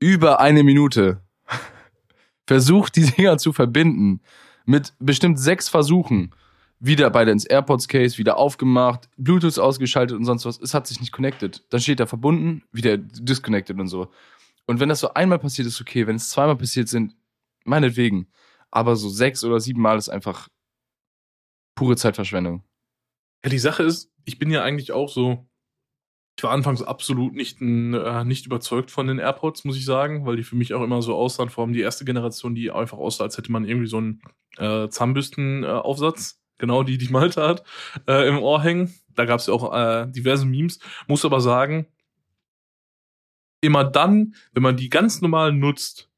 über 0.00 0.40
eine 0.40 0.64
Minute 0.64 1.20
versucht, 2.46 2.96
die 2.96 3.06
Dinger 3.06 3.38
zu 3.38 3.52
verbinden. 3.52 4.20
Mit 4.64 4.94
bestimmt 4.98 5.38
sechs 5.38 5.68
Versuchen 5.68 6.34
wieder 6.84 7.10
beide 7.10 7.30
ins 7.30 7.44
AirPods-Case, 7.44 8.18
wieder 8.18 8.36
aufgemacht, 8.36 9.08
Bluetooth 9.16 9.58
ausgeschaltet 9.58 10.16
und 10.16 10.24
sonst 10.24 10.44
was. 10.44 10.60
Es 10.60 10.74
hat 10.74 10.88
sich 10.88 11.00
nicht 11.00 11.12
connected. 11.12 11.64
Dann 11.70 11.80
steht 11.80 12.00
da 12.00 12.06
verbunden, 12.06 12.64
wieder 12.72 12.98
disconnected 12.98 13.78
und 13.78 13.86
so. 13.86 14.10
Und 14.66 14.80
wenn 14.80 14.88
das 14.88 14.98
so 14.98 15.14
einmal 15.14 15.38
passiert, 15.38 15.68
ist 15.68 15.80
okay. 15.80 16.08
Wenn 16.08 16.16
es 16.16 16.30
zweimal 16.30 16.56
passiert 16.56 16.88
sind, 16.88 17.14
meinetwegen. 17.64 18.26
Aber 18.72 18.96
so 18.96 19.08
sechs 19.08 19.44
oder 19.44 19.60
sieben 19.60 19.80
Mal 19.80 19.96
ist 19.96 20.08
einfach 20.08 20.48
pure 21.76 21.96
Zeitverschwendung. 21.96 22.64
Ja, 23.44 23.50
die 23.50 23.58
Sache 23.58 23.84
ist, 23.84 24.10
ich 24.24 24.40
bin 24.40 24.50
ja 24.50 24.64
eigentlich 24.64 24.90
auch 24.90 25.08
so, 25.08 25.46
ich 26.36 26.42
war 26.42 26.50
anfangs 26.50 26.82
absolut 26.82 27.34
nicht, 27.34 27.60
äh, 27.60 28.24
nicht 28.24 28.46
überzeugt 28.46 28.90
von 28.90 29.06
den 29.06 29.20
AirPods, 29.20 29.64
muss 29.64 29.76
ich 29.76 29.84
sagen, 29.84 30.26
weil 30.26 30.36
die 30.36 30.42
für 30.42 30.56
mich 30.56 30.74
auch 30.74 30.82
immer 30.82 31.00
so 31.00 31.14
aussahen, 31.14 31.48
vor 31.48 31.62
allem 31.62 31.74
die 31.74 31.80
erste 31.80 32.04
Generation, 32.04 32.56
die 32.56 32.72
einfach 32.72 32.98
aussah, 32.98 33.24
als 33.24 33.38
hätte 33.38 33.52
man 33.52 33.64
irgendwie 33.64 33.86
so 33.86 33.98
einen 33.98 34.20
äh, 34.56 34.88
Zahnbürstenaufsatz 34.88 36.41
genau 36.58 36.82
die, 36.82 36.98
die 36.98 37.08
Malte 37.08 37.42
hat, 37.42 37.64
äh, 38.06 38.28
im 38.28 38.38
Ohr 38.38 38.62
hängen. 38.62 38.94
Da 39.14 39.24
gab 39.24 39.40
es 39.40 39.46
ja 39.46 39.54
auch 39.54 39.74
äh, 39.74 40.06
diverse 40.10 40.46
Memes. 40.46 40.78
Muss 41.06 41.24
aber 41.24 41.40
sagen, 41.40 41.86
immer 43.60 43.84
dann, 43.84 44.34
wenn 44.52 44.62
man 44.62 44.76
die 44.76 44.88
ganz 44.88 45.20
normal 45.20 45.52
nutzt, 45.52 46.10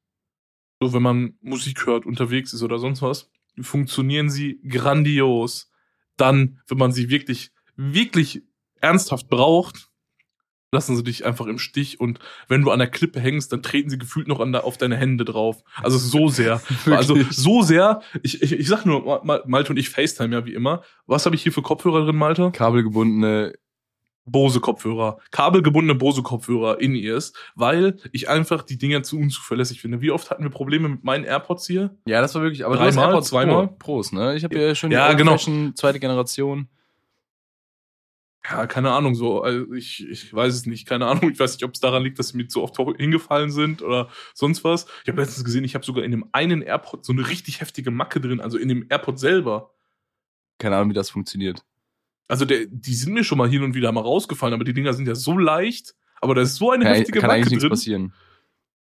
so 0.80 0.92
wenn 0.92 1.02
man 1.02 1.38
Musik 1.40 1.86
hört, 1.86 2.06
unterwegs 2.06 2.52
ist 2.52 2.62
oder 2.62 2.78
sonst 2.78 3.02
was, 3.02 3.30
funktionieren 3.60 4.30
sie 4.30 4.60
grandios. 4.68 5.70
Dann, 6.16 6.60
wenn 6.68 6.78
man 6.78 6.92
sie 6.92 7.08
wirklich, 7.10 7.52
wirklich 7.76 8.42
ernsthaft 8.80 9.28
braucht, 9.28 9.90
lassen 10.74 10.96
sie 10.96 11.04
dich 11.04 11.24
einfach 11.24 11.46
im 11.46 11.58
Stich 11.58 12.00
und 12.00 12.18
wenn 12.48 12.62
du 12.62 12.70
an 12.70 12.78
der 12.78 12.88
Klippe 12.88 13.20
hängst, 13.20 13.52
dann 13.52 13.62
treten 13.62 13.88
sie 13.88 13.98
gefühlt 13.98 14.28
noch 14.28 14.40
an 14.40 14.52
da, 14.52 14.60
auf 14.60 14.76
deine 14.76 14.96
Hände 14.96 15.24
drauf. 15.24 15.62
Also 15.82 15.96
so 15.96 16.28
sehr. 16.28 16.60
also 16.86 17.16
so 17.30 17.62
sehr. 17.62 18.02
Ich, 18.22 18.42
ich, 18.42 18.52
ich 18.52 18.68
sag 18.68 18.84
nur, 18.84 19.22
Malte 19.24 19.70
und 19.70 19.78
ich 19.78 19.88
FaceTime 19.88 20.34
ja 20.34 20.44
wie 20.44 20.52
immer. 20.52 20.82
Was 21.06 21.24
habe 21.24 21.34
ich 21.36 21.42
hier 21.42 21.52
für 21.52 21.62
Kopfhörer 21.62 22.04
drin, 22.04 22.16
Malte? 22.16 22.50
Kabelgebundene 22.50 23.54
Bose-Kopfhörer, 24.26 25.18
kabelgebundene 25.30 25.98
Bose-Kopfhörer 25.98 26.80
in 26.80 26.94
ears, 26.94 27.34
weil 27.54 27.98
ich 28.12 28.28
einfach 28.28 28.62
die 28.62 28.78
Dinger 28.78 29.02
zu 29.02 29.18
unzuverlässig 29.18 29.80
finde. 29.80 30.00
Wie 30.00 30.10
oft 30.10 30.30
hatten 30.30 30.42
wir 30.42 30.50
Probleme 30.50 30.88
mit 30.88 31.04
meinen 31.04 31.24
AirPods 31.24 31.66
hier? 31.66 31.96
Ja, 32.06 32.22
das 32.22 32.34
war 32.34 32.42
wirklich, 32.42 32.64
aber 32.64 32.76
Dreimal, 32.76 33.08
AirPods 33.08 33.28
zweimal? 33.28 33.68
Pro, 33.68 33.74
Pros, 33.74 34.12
ne? 34.12 34.34
Ich 34.34 34.44
habe 34.44 34.58
ja 34.58 34.74
schon 34.74 34.90
ja, 34.90 35.12
genau. 35.12 35.36
zweite 35.36 36.00
Generation. 36.00 36.68
Ja, 38.46 38.66
keine 38.66 38.92
Ahnung, 38.92 39.14
so, 39.14 39.42
also 39.42 39.72
ich, 39.72 40.06
ich 40.06 40.32
weiß 40.32 40.54
es 40.54 40.66
nicht, 40.66 40.86
keine 40.86 41.06
Ahnung. 41.06 41.30
Ich 41.30 41.38
weiß 41.38 41.54
nicht, 41.54 41.64
ob 41.64 41.72
es 41.72 41.80
daran 41.80 42.02
liegt, 42.02 42.18
dass 42.18 42.28
sie 42.28 42.36
mir 42.36 42.46
zu 42.46 42.62
oft 42.62 42.76
hingefallen 42.98 43.50
sind 43.50 43.80
oder 43.80 44.10
sonst 44.34 44.64
was. 44.64 44.86
Ich 45.02 45.08
habe 45.08 45.22
letztens 45.22 45.44
gesehen, 45.44 45.64
ich 45.64 45.74
habe 45.74 45.84
sogar 45.84 46.04
in 46.04 46.10
dem 46.10 46.26
einen 46.32 46.60
AirPod 46.60 47.06
so 47.06 47.12
eine 47.12 47.26
richtig 47.26 47.62
heftige 47.62 47.90
Macke 47.90 48.20
drin, 48.20 48.40
also 48.40 48.58
in 48.58 48.68
dem 48.68 48.86
AirPod 48.90 49.18
selber. 49.18 49.72
Keine 50.58 50.76
Ahnung, 50.76 50.90
wie 50.90 50.94
das 50.94 51.08
funktioniert. 51.08 51.64
Also 52.28 52.44
der, 52.44 52.66
die 52.66 52.94
sind 52.94 53.14
mir 53.14 53.24
schon 53.24 53.38
mal 53.38 53.48
hin 53.48 53.62
und 53.62 53.74
wieder 53.74 53.90
mal 53.92 54.02
rausgefallen, 54.02 54.54
aber 54.54 54.64
die 54.64 54.74
Dinger 54.74 54.92
sind 54.92 55.08
ja 55.08 55.14
so 55.14 55.38
leicht, 55.38 55.94
aber 56.20 56.34
da 56.34 56.42
ist 56.42 56.56
so 56.56 56.70
eine 56.70 56.84
ja, 56.84 56.90
heftige 56.90 57.20
kann 57.20 57.28
Macke 57.28 57.40
eigentlich 57.40 57.60
drin. 57.60 57.70
passieren. 57.70 58.14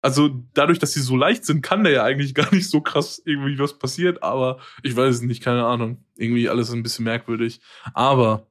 Also 0.01 0.43
dadurch, 0.55 0.79
dass 0.79 0.93
sie 0.93 1.01
so 1.01 1.15
leicht 1.15 1.45
sind, 1.45 1.61
kann 1.61 1.83
da 1.83 1.91
ja 1.91 2.03
eigentlich 2.03 2.33
gar 2.33 2.51
nicht 2.53 2.67
so 2.67 2.81
krass 2.81 3.21
irgendwie 3.23 3.59
was 3.59 3.77
passiert, 3.77 4.23
aber 4.23 4.59
ich 4.81 4.95
weiß 4.95 5.15
es 5.15 5.21
nicht, 5.21 5.43
keine 5.43 5.65
Ahnung. 5.65 6.03
Irgendwie 6.17 6.49
alles 6.49 6.71
ein 6.71 6.81
bisschen 6.81 7.05
merkwürdig. 7.05 7.61
Aber 7.93 8.50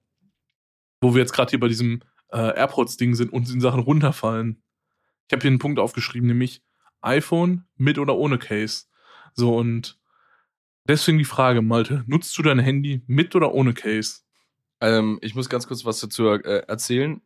wo 1.00 1.14
wir 1.14 1.20
jetzt 1.20 1.32
gerade 1.32 1.50
hier 1.50 1.60
bei 1.60 1.68
diesem 1.68 2.00
äh, 2.32 2.56
AirPods-Ding 2.56 3.14
sind 3.14 3.32
und 3.32 3.50
in 3.50 3.60
Sachen 3.60 3.80
runterfallen. 3.80 4.62
Ich 5.26 5.32
habe 5.32 5.42
hier 5.42 5.50
einen 5.50 5.58
Punkt 5.58 5.78
aufgeschrieben, 5.78 6.28
nämlich 6.28 6.62
iPhone 7.00 7.64
mit 7.76 7.98
oder 7.98 8.16
ohne 8.16 8.38
Case. 8.38 8.84
So 9.34 9.56
und 9.56 9.98
deswegen 10.86 11.18
die 11.18 11.24
Frage, 11.24 11.62
Malte, 11.62 12.04
nutzt 12.06 12.36
du 12.36 12.42
dein 12.42 12.58
Handy 12.58 13.02
mit 13.06 13.34
oder 13.34 13.54
ohne 13.54 13.74
Case? 13.74 14.20
Ähm, 14.80 15.18
ich 15.22 15.34
muss 15.34 15.48
ganz 15.48 15.66
kurz 15.66 15.84
was 15.84 16.00
dazu 16.00 16.28
äh, 16.28 16.64
erzählen. 16.66 17.20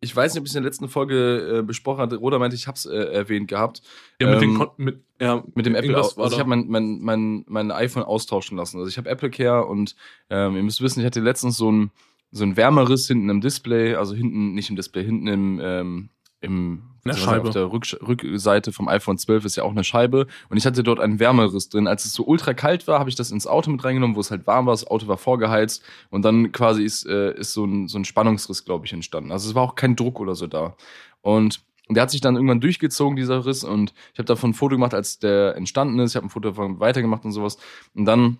Ich 0.00 0.14
weiß 0.14 0.34
nicht, 0.34 0.40
ob 0.40 0.46
ich 0.46 0.50
es 0.50 0.56
in 0.56 0.62
der 0.62 0.70
letzten 0.70 0.88
Folge 0.88 1.58
äh, 1.58 1.62
besprochen 1.62 2.00
hatte. 2.00 2.16
Roda 2.16 2.38
meinte, 2.40 2.56
ich 2.56 2.66
habe 2.66 2.74
es 2.74 2.86
äh, 2.86 2.96
erwähnt 2.96 3.46
gehabt. 3.46 3.82
Ja, 4.20 4.30
mit, 4.30 4.42
Ähm, 4.42 4.70
mit, 4.76 5.04
ja, 5.20 5.44
mit 5.54 5.64
dem 5.64 5.76
Apple, 5.76 5.96
also 5.96 6.26
ich 6.26 6.40
habe 6.40 6.48
mein, 6.48 6.66
mein, 6.66 6.98
mein, 7.00 7.44
mein 7.46 7.70
iPhone 7.70 8.02
austauschen 8.02 8.56
lassen. 8.56 8.78
Also 8.78 8.88
ich 8.88 8.98
habe 8.98 9.08
Apple 9.08 9.30
Care 9.30 9.66
und 9.66 9.94
ähm, 10.28 10.56
ihr 10.56 10.62
müsst 10.64 10.80
wissen, 10.80 11.00
ich 11.00 11.06
hatte 11.06 11.20
letztens 11.20 11.56
so 11.56 11.70
ein, 11.70 11.92
so 12.32 12.44
ein 12.44 12.56
Wärmeriss 12.56 13.06
hinten 13.06 13.28
im 13.28 13.40
Display, 13.40 13.94
also 13.94 14.14
hinten, 14.14 14.54
nicht 14.54 14.70
im 14.70 14.76
Display, 14.76 15.04
hinten 15.04 15.26
im, 15.28 15.60
ähm, 15.62 16.08
im 16.40 16.82
also 17.04 17.20
Scheibe. 17.20 17.48
auf 17.48 17.54
der 17.54 17.70
Rück, 17.70 17.86
Rückseite 18.06 18.72
vom 18.72 18.88
iPhone 18.88 19.18
12 19.18 19.44
ist 19.44 19.56
ja 19.56 19.64
auch 19.64 19.70
eine 19.70 19.84
Scheibe 19.84 20.26
und 20.48 20.56
ich 20.56 20.64
hatte 20.64 20.82
dort 20.82 20.98
einen 20.98 21.20
Wärmeriss 21.20 21.68
drin. 21.68 21.86
Als 21.86 22.04
es 22.04 22.14
so 22.14 22.24
ultra 22.24 22.54
kalt 22.54 22.88
war, 22.88 22.98
habe 22.98 23.10
ich 23.10 23.16
das 23.16 23.30
ins 23.30 23.46
Auto 23.46 23.70
mit 23.70 23.84
reingenommen, 23.84 24.16
wo 24.16 24.20
es 24.20 24.30
halt 24.30 24.46
warm 24.46 24.66
war, 24.66 24.72
das 24.72 24.86
Auto 24.86 25.08
war 25.08 25.18
vorgeheizt 25.18 25.82
und 26.10 26.24
dann 26.24 26.52
quasi 26.52 26.82
ist, 26.84 27.06
äh, 27.06 27.34
ist 27.34 27.52
so 27.52 27.64
ein, 27.64 27.88
so 27.88 27.98
ein 27.98 28.04
Spannungsriss, 28.04 28.64
glaube 28.64 28.86
ich, 28.86 28.92
entstanden. 28.92 29.30
Also 29.30 29.48
es 29.48 29.54
war 29.54 29.62
auch 29.62 29.74
kein 29.74 29.94
Druck 29.96 30.20
oder 30.20 30.34
so 30.34 30.46
da. 30.46 30.76
Und 31.20 31.60
der 31.88 32.02
hat 32.02 32.10
sich 32.10 32.20
dann 32.20 32.36
irgendwann 32.36 32.60
durchgezogen, 32.60 33.16
dieser 33.16 33.44
Riss, 33.44 33.64
und 33.64 33.92
ich 34.12 34.18
habe 34.18 34.26
davon 34.26 34.50
ein 34.50 34.54
Foto 34.54 34.76
gemacht, 34.76 34.94
als 34.94 35.18
der 35.18 35.56
entstanden 35.56 35.98
ist. 35.98 36.12
Ich 36.12 36.16
habe 36.16 36.26
ein 36.26 36.30
Foto 36.30 36.50
davon 36.50 36.80
weitergemacht 36.80 37.24
und 37.24 37.32
sowas. 37.32 37.58
Und 37.94 38.04
dann 38.04 38.38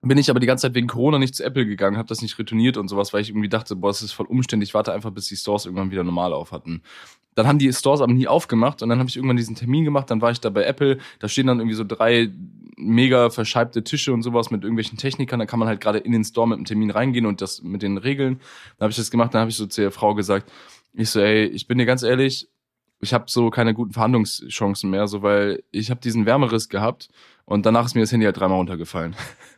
bin 0.00 0.18
ich 0.18 0.30
aber 0.30 0.38
die 0.38 0.46
ganze 0.46 0.62
Zeit 0.62 0.74
wegen 0.74 0.86
Corona 0.86 1.18
nicht 1.18 1.34
zu 1.34 1.44
Apple 1.44 1.66
gegangen, 1.66 1.96
habe 1.96 2.08
das 2.08 2.22
nicht 2.22 2.38
retourniert 2.38 2.76
und 2.76 2.88
sowas, 2.88 3.12
weil 3.12 3.20
ich 3.20 3.30
irgendwie 3.30 3.48
dachte, 3.48 3.74
boah, 3.74 3.88
das 3.88 4.02
ist 4.02 4.12
voll 4.12 4.26
umständlich, 4.26 4.70
ich 4.70 4.74
warte 4.74 4.92
einfach, 4.92 5.10
bis 5.10 5.26
die 5.26 5.36
Stores 5.36 5.66
irgendwann 5.66 5.90
wieder 5.90 6.04
normal 6.04 6.32
auf 6.32 6.52
hatten. 6.52 6.82
Dann 7.34 7.46
haben 7.46 7.58
die 7.58 7.72
Stores 7.72 8.00
aber 8.00 8.12
nie 8.12 8.28
aufgemacht 8.28 8.82
und 8.82 8.88
dann 8.88 8.98
habe 8.98 9.08
ich 9.08 9.16
irgendwann 9.16 9.36
diesen 9.36 9.56
Termin 9.56 9.84
gemacht, 9.84 10.10
dann 10.10 10.20
war 10.20 10.30
ich 10.30 10.40
da 10.40 10.50
bei 10.50 10.64
Apple, 10.64 10.98
da 11.18 11.28
stehen 11.28 11.46
dann 11.46 11.58
irgendwie 11.58 11.76
so 11.76 11.84
drei 11.84 12.30
mega 12.76 13.30
verscheibte 13.30 13.82
Tische 13.82 14.12
und 14.12 14.22
sowas 14.22 14.50
mit 14.50 14.62
irgendwelchen 14.62 14.98
Technikern, 14.98 15.40
da 15.40 15.46
kann 15.46 15.58
man 15.58 15.66
halt 15.66 15.80
gerade 15.80 15.98
in 15.98 16.12
den 16.12 16.24
Store 16.24 16.46
mit 16.46 16.58
dem 16.58 16.64
Termin 16.64 16.90
reingehen 16.90 17.26
und 17.26 17.40
das 17.40 17.62
mit 17.62 17.82
den 17.82 17.98
Regeln. 17.98 18.40
Dann 18.78 18.86
habe 18.86 18.90
ich 18.92 18.96
das 18.96 19.10
gemacht, 19.10 19.34
dann 19.34 19.40
habe 19.40 19.50
ich 19.50 19.56
so 19.56 19.66
zu 19.66 19.80
der 19.80 19.90
Frau 19.90 20.14
gesagt, 20.14 20.50
ich 20.94 21.10
so, 21.10 21.20
ey, 21.20 21.44
ich 21.46 21.66
bin 21.66 21.78
dir 21.78 21.86
ganz 21.86 22.02
ehrlich, 22.02 22.48
ich 23.00 23.14
habe 23.14 23.24
so 23.28 23.50
keine 23.50 23.74
guten 23.74 23.92
Verhandlungschancen 23.92 24.90
mehr, 24.90 25.06
so 25.08 25.22
weil 25.22 25.62
ich 25.70 25.90
habe 25.90 26.00
diesen 26.00 26.26
Wärmeriss 26.26 26.68
gehabt 26.68 27.08
und 27.44 27.66
danach 27.66 27.86
ist 27.86 27.94
mir 27.94 28.00
das 28.00 28.12
Handy 28.12 28.26
halt 28.26 28.36
dreimal 28.36 28.58
runtergefallen. 28.58 29.16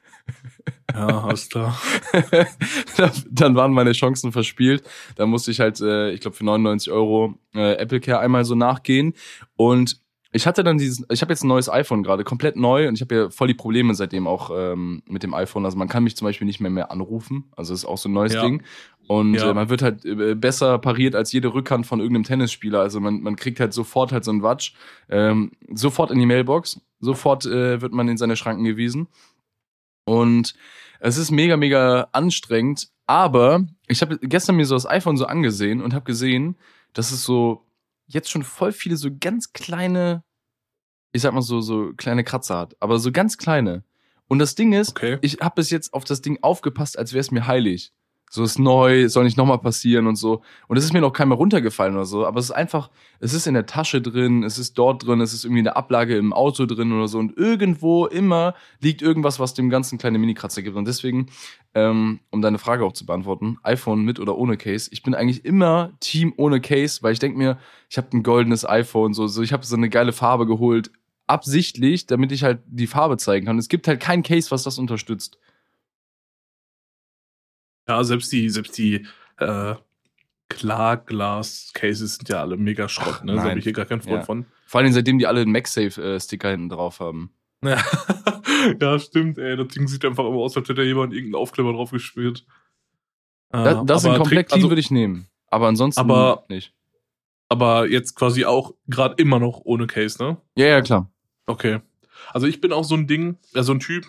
Ja, 0.95 1.25
alles 1.25 1.49
klar. 1.49 1.79
dann 3.31 3.55
waren 3.55 3.73
meine 3.73 3.93
Chancen 3.93 4.33
verspielt. 4.33 4.83
Da 5.17 5.27
musste 5.27 5.51
ich 5.51 5.61
halt, 5.61 5.81
äh, 5.81 6.11
ich 6.11 6.21
glaube, 6.21 6.37
für 6.37 6.45
99 6.45 6.93
Euro 6.93 7.35
äh, 7.55 7.75
Apple 7.75 8.01
Care 8.01 8.21
einmal 8.21 8.45
so 8.45 8.55
nachgehen. 8.55 9.15
Und 9.57 10.01
ich 10.33 10.47
hatte 10.47 10.63
dann 10.63 10.79
dieses, 10.79 11.05
ich 11.11 11.23
habe 11.23 11.33
jetzt 11.33 11.43
ein 11.43 11.49
neues 11.49 11.69
iPhone 11.69 12.03
gerade, 12.05 12.23
komplett 12.23 12.55
neu 12.55 12.87
und 12.87 12.95
ich 12.95 13.01
habe 13.01 13.15
ja 13.15 13.31
voll 13.31 13.49
die 13.49 13.55
Probleme 13.55 13.95
seitdem 13.95 14.29
auch 14.29 14.51
ähm, 14.55 15.03
mit 15.07 15.23
dem 15.25 15.35
iPhone. 15.35 15.65
Also 15.65 15.77
man 15.77 15.89
kann 15.89 16.05
mich 16.05 16.17
zum 16.17 16.27
Beispiel 16.27 16.47
nicht 16.47 16.61
mehr 16.61 16.71
mehr 16.71 16.93
anrufen. 16.93 17.51
Also 17.57 17.73
das 17.73 17.81
ist 17.81 17.85
auch 17.89 17.99
so 17.99 18.09
ein 18.09 18.13
neues 18.13 18.35
Ja. 18.35 18.43
Ding. 18.43 18.63
Und 19.09 19.35
Ja. 19.35 19.51
äh, 19.51 19.55
man 19.55 19.69
wird 19.71 19.83
halt 19.83 20.05
äh, 20.05 20.37
besser 20.37 20.79
pariert 20.79 21.17
als 21.17 21.33
jede 21.33 21.53
Rückhand 21.53 21.85
von 21.85 21.99
irgendeinem 21.99 22.23
Tennisspieler. 22.25 22.79
Also 22.81 23.01
man, 23.01 23.23
man 23.23 23.35
kriegt 23.35 23.59
halt 23.59 23.73
sofort 23.73 24.13
halt 24.13 24.25
so 24.25 24.31
einen 24.31 24.45
Watsch, 24.45 24.75
ähm, 25.09 25.51
sofort 25.75 26.13
in 26.13 26.19
die 26.21 26.27
Mailbox, 26.27 26.81
sofort 27.01 27.45
äh, 27.47 27.81
wird 27.81 27.93
man 27.93 28.09
in 28.09 28.17
seine 28.17 28.37
Schranken 28.37 28.63
gewiesen. 28.65 29.09
Und 30.05 30.55
es 31.01 31.17
ist 31.17 31.31
mega, 31.31 31.57
mega 31.57 32.09
anstrengend. 32.13 32.89
Aber 33.07 33.67
ich 33.89 34.03
habe 34.03 34.19
gestern 34.21 34.57
mir 34.57 34.67
so 34.67 34.77
das 34.77 34.87
iPhone 34.87 35.17
so 35.17 35.27
angesehen 35.27 35.83
und 35.83 35.95
habe 35.95 36.05
gesehen, 36.05 36.57
dass 36.93 37.11
es 37.11 37.25
so 37.25 37.67
jetzt 38.07 38.31
schon 38.31 38.45
voll 38.45 38.73
viele 38.73 38.97
so 38.97 39.09
ganz 39.19 39.53
kleine, 39.53 40.23
ich 41.13 41.23
sag 41.23 41.33
mal 41.33 41.43
so, 41.43 41.61
so 41.61 41.93
kleine 41.97 42.23
Kratzer 42.23 42.59
hat. 42.59 42.77
Aber 42.81 42.99
so 42.99 43.11
ganz 43.11 43.37
kleine. 43.37 43.85
Und 44.29 44.39
das 44.39 44.55
Ding 44.55 44.73
ist, 44.73 44.91
Okay. 44.91 45.19
ich 45.23 45.39
habe 45.41 45.57
bis 45.57 45.71
jetzt 45.71 45.93
auf 45.93 46.05
das 46.05 46.23
Ding 46.23 46.39
aufgepasst, 46.43 46.97
als 46.99 47.13
wäre 47.13 47.21
es 47.21 47.33
mir 47.33 47.49
heilig. 47.49 47.93
So 48.33 48.45
ist 48.45 48.61
neu, 48.61 49.09
soll 49.09 49.25
nicht 49.25 49.37
nochmal 49.37 49.59
passieren 49.59 50.07
und 50.07 50.15
so. 50.15 50.43
Und 50.69 50.77
es 50.77 50.85
ist 50.85 50.93
mir 50.93 51.01
noch 51.01 51.13
keinmal 51.13 51.37
runtergefallen 51.37 51.97
oder 51.97 52.05
so, 52.05 52.25
aber 52.25 52.39
es 52.39 52.45
ist 52.45 52.51
einfach, 52.53 52.89
es 53.19 53.35
ist 53.35 53.49
in 53.49 53.55
der 53.55 53.67
Tasche 53.67 54.01
drin, 54.01 54.45
es 54.45 54.57
ist 54.57 54.79
dort 54.79 55.05
drin, 55.05 55.21
es 55.21 55.35
ist 55.35 55.45
irgendwie 55.45 55.59
in 55.59 55.65
der 55.65 55.77
Ablage 55.77 56.17
im 56.17 56.33
Auto 56.33 56.65
drin 56.65 56.93
oder 56.93 57.09
so. 57.09 57.19
Und 57.19 57.37
irgendwo 57.37 58.07
immer 58.07 58.55
liegt 58.79 59.03
irgendwas, 59.03 59.41
was 59.41 59.53
dem 59.55 59.69
ganzen 59.69 59.99
kleine 59.99 60.19
Mini-Kratzer 60.19 60.63
gibt. 60.63 60.77
Und 60.77 60.87
deswegen, 60.87 61.27
ähm, 61.75 62.21
um 62.31 62.41
deine 62.41 62.59
Frage 62.59 62.85
auch 62.85 62.93
zu 62.93 63.05
beantworten, 63.05 63.59
iPhone 63.65 64.05
mit 64.05 64.21
oder 64.21 64.39
ohne 64.39 64.57
Case. 64.57 64.89
Ich 64.93 65.03
bin 65.03 65.15
eigentlich 65.15 65.45
immer 65.45 65.91
Team 65.99 66.33
ohne 66.37 66.61
Case, 66.61 67.03
weil 67.03 67.13
ich 67.13 67.19
denke 67.19 67.37
mir, 67.37 67.59
ich 67.89 67.99
habe 67.99 68.17
ein 68.17 68.23
goldenes 68.23 68.65
iPhone, 68.65 69.13
so, 69.13 69.27
so 69.27 69.43
ich 69.43 69.53
habe 69.53 69.67
so 69.67 69.75
eine 69.75 69.89
geile 69.89 70.13
Farbe 70.13 70.47
geholt, 70.47 70.93
absichtlich, 71.27 72.07
damit 72.07 72.31
ich 72.31 72.45
halt 72.45 72.61
die 72.67 72.87
Farbe 72.87 73.17
zeigen 73.17 73.47
kann. 73.47 73.59
Es 73.59 73.69
gibt 73.69 73.89
halt 73.89 73.99
kein 73.99 74.23
Case, 74.23 74.53
was 74.53 74.63
das 74.63 74.79
unterstützt. 74.79 75.37
Ja, 77.91 78.05
selbst 78.05 78.31
die, 78.31 78.49
selbst 78.49 78.79
die 78.79 79.05
äh, 79.39 79.75
Klarglas-Cases 80.49 82.17
sind 82.17 82.29
ja 82.29 82.41
alle 82.41 82.57
mega 82.57 82.89
Schrott, 82.89 83.25
ne? 83.25 83.35
Da 83.35 83.43
habe 83.43 83.59
ich 83.59 83.65
hier 83.65 83.73
gar 83.73 83.85
keinen 83.85 84.01
Freund 84.01 84.21
Ja. 84.21 84.25
von. 84.25 84.47
Vor 84.67 84.81
allem 84.81 84.93
seitdem 84.93 85.19
die 85.19 85.27
alle 85.27 85.41
einen 85.41 85.51
MagSafe-Sticker 85.53 86.51
hinten 86.51 86.69
drauf 86.69 87.01
haben. 87.01 87.33
Ja. 87.65 87.83
ja, 88.81 88.99
stimmt, 89.01 89.39
ey. 89.39 89.57
Das 89.57 89.69
Ding 89.69 89.89
sieht 89.89 90.05
einfach 90.05 90.25
immer 90.25 90.37
aus, 90.37 90.57
als 90.57 90.69
hätte 90.69 90.81
da 90.81 90.83
jemand 90.83 91.13
irgendeinen 91.13 91.41
Aufkleber 91.43 91.73
drauf 91.73 91.91
gespielt. 91.91 92.47
Äh, 93.53 93.65
Das, 93.65 93.85
das 93.87 94.05
in 94.05 94.11
aber 94.11 94.19
komplett 94.21 94.49
clean 94.49 94.59
also, 94.61 94.69
würde 94.71 94.81
ich 94.81 94.91
nehmen. 94.93 95.27
Aber 95.49 95.67
ansonsten 95.67 96.01
Aber- 96.01 96.45
nicht. 96.49 96.73
Aber 97.49 97.89
jetzt 97.89 98.15
quasi 98.15 98.45
auch 98.45 98.75
gerade 98.87 99.17
immer 99.21 99.41
noch 99.41 99.63
ohne 99.65 99.89
Case, 99.89 100.23
ne? 100.23 100.37
Ja, 100.55 100.67
ja, 100.67 100.81
klar. 100.83 101.11
Okay. 101.47 101.81
Also 102.33 102.47
ich 102.47 102.61
bin 102.61 102.73
auch 102.73 102.85
so 102.85 102.95
ein 102.95 103.09
Ding, 103.09 103.39
ja, 103.55 103.65
so 103.65 103.73
ein 103.73 103.81
Typ. 103.81 104.07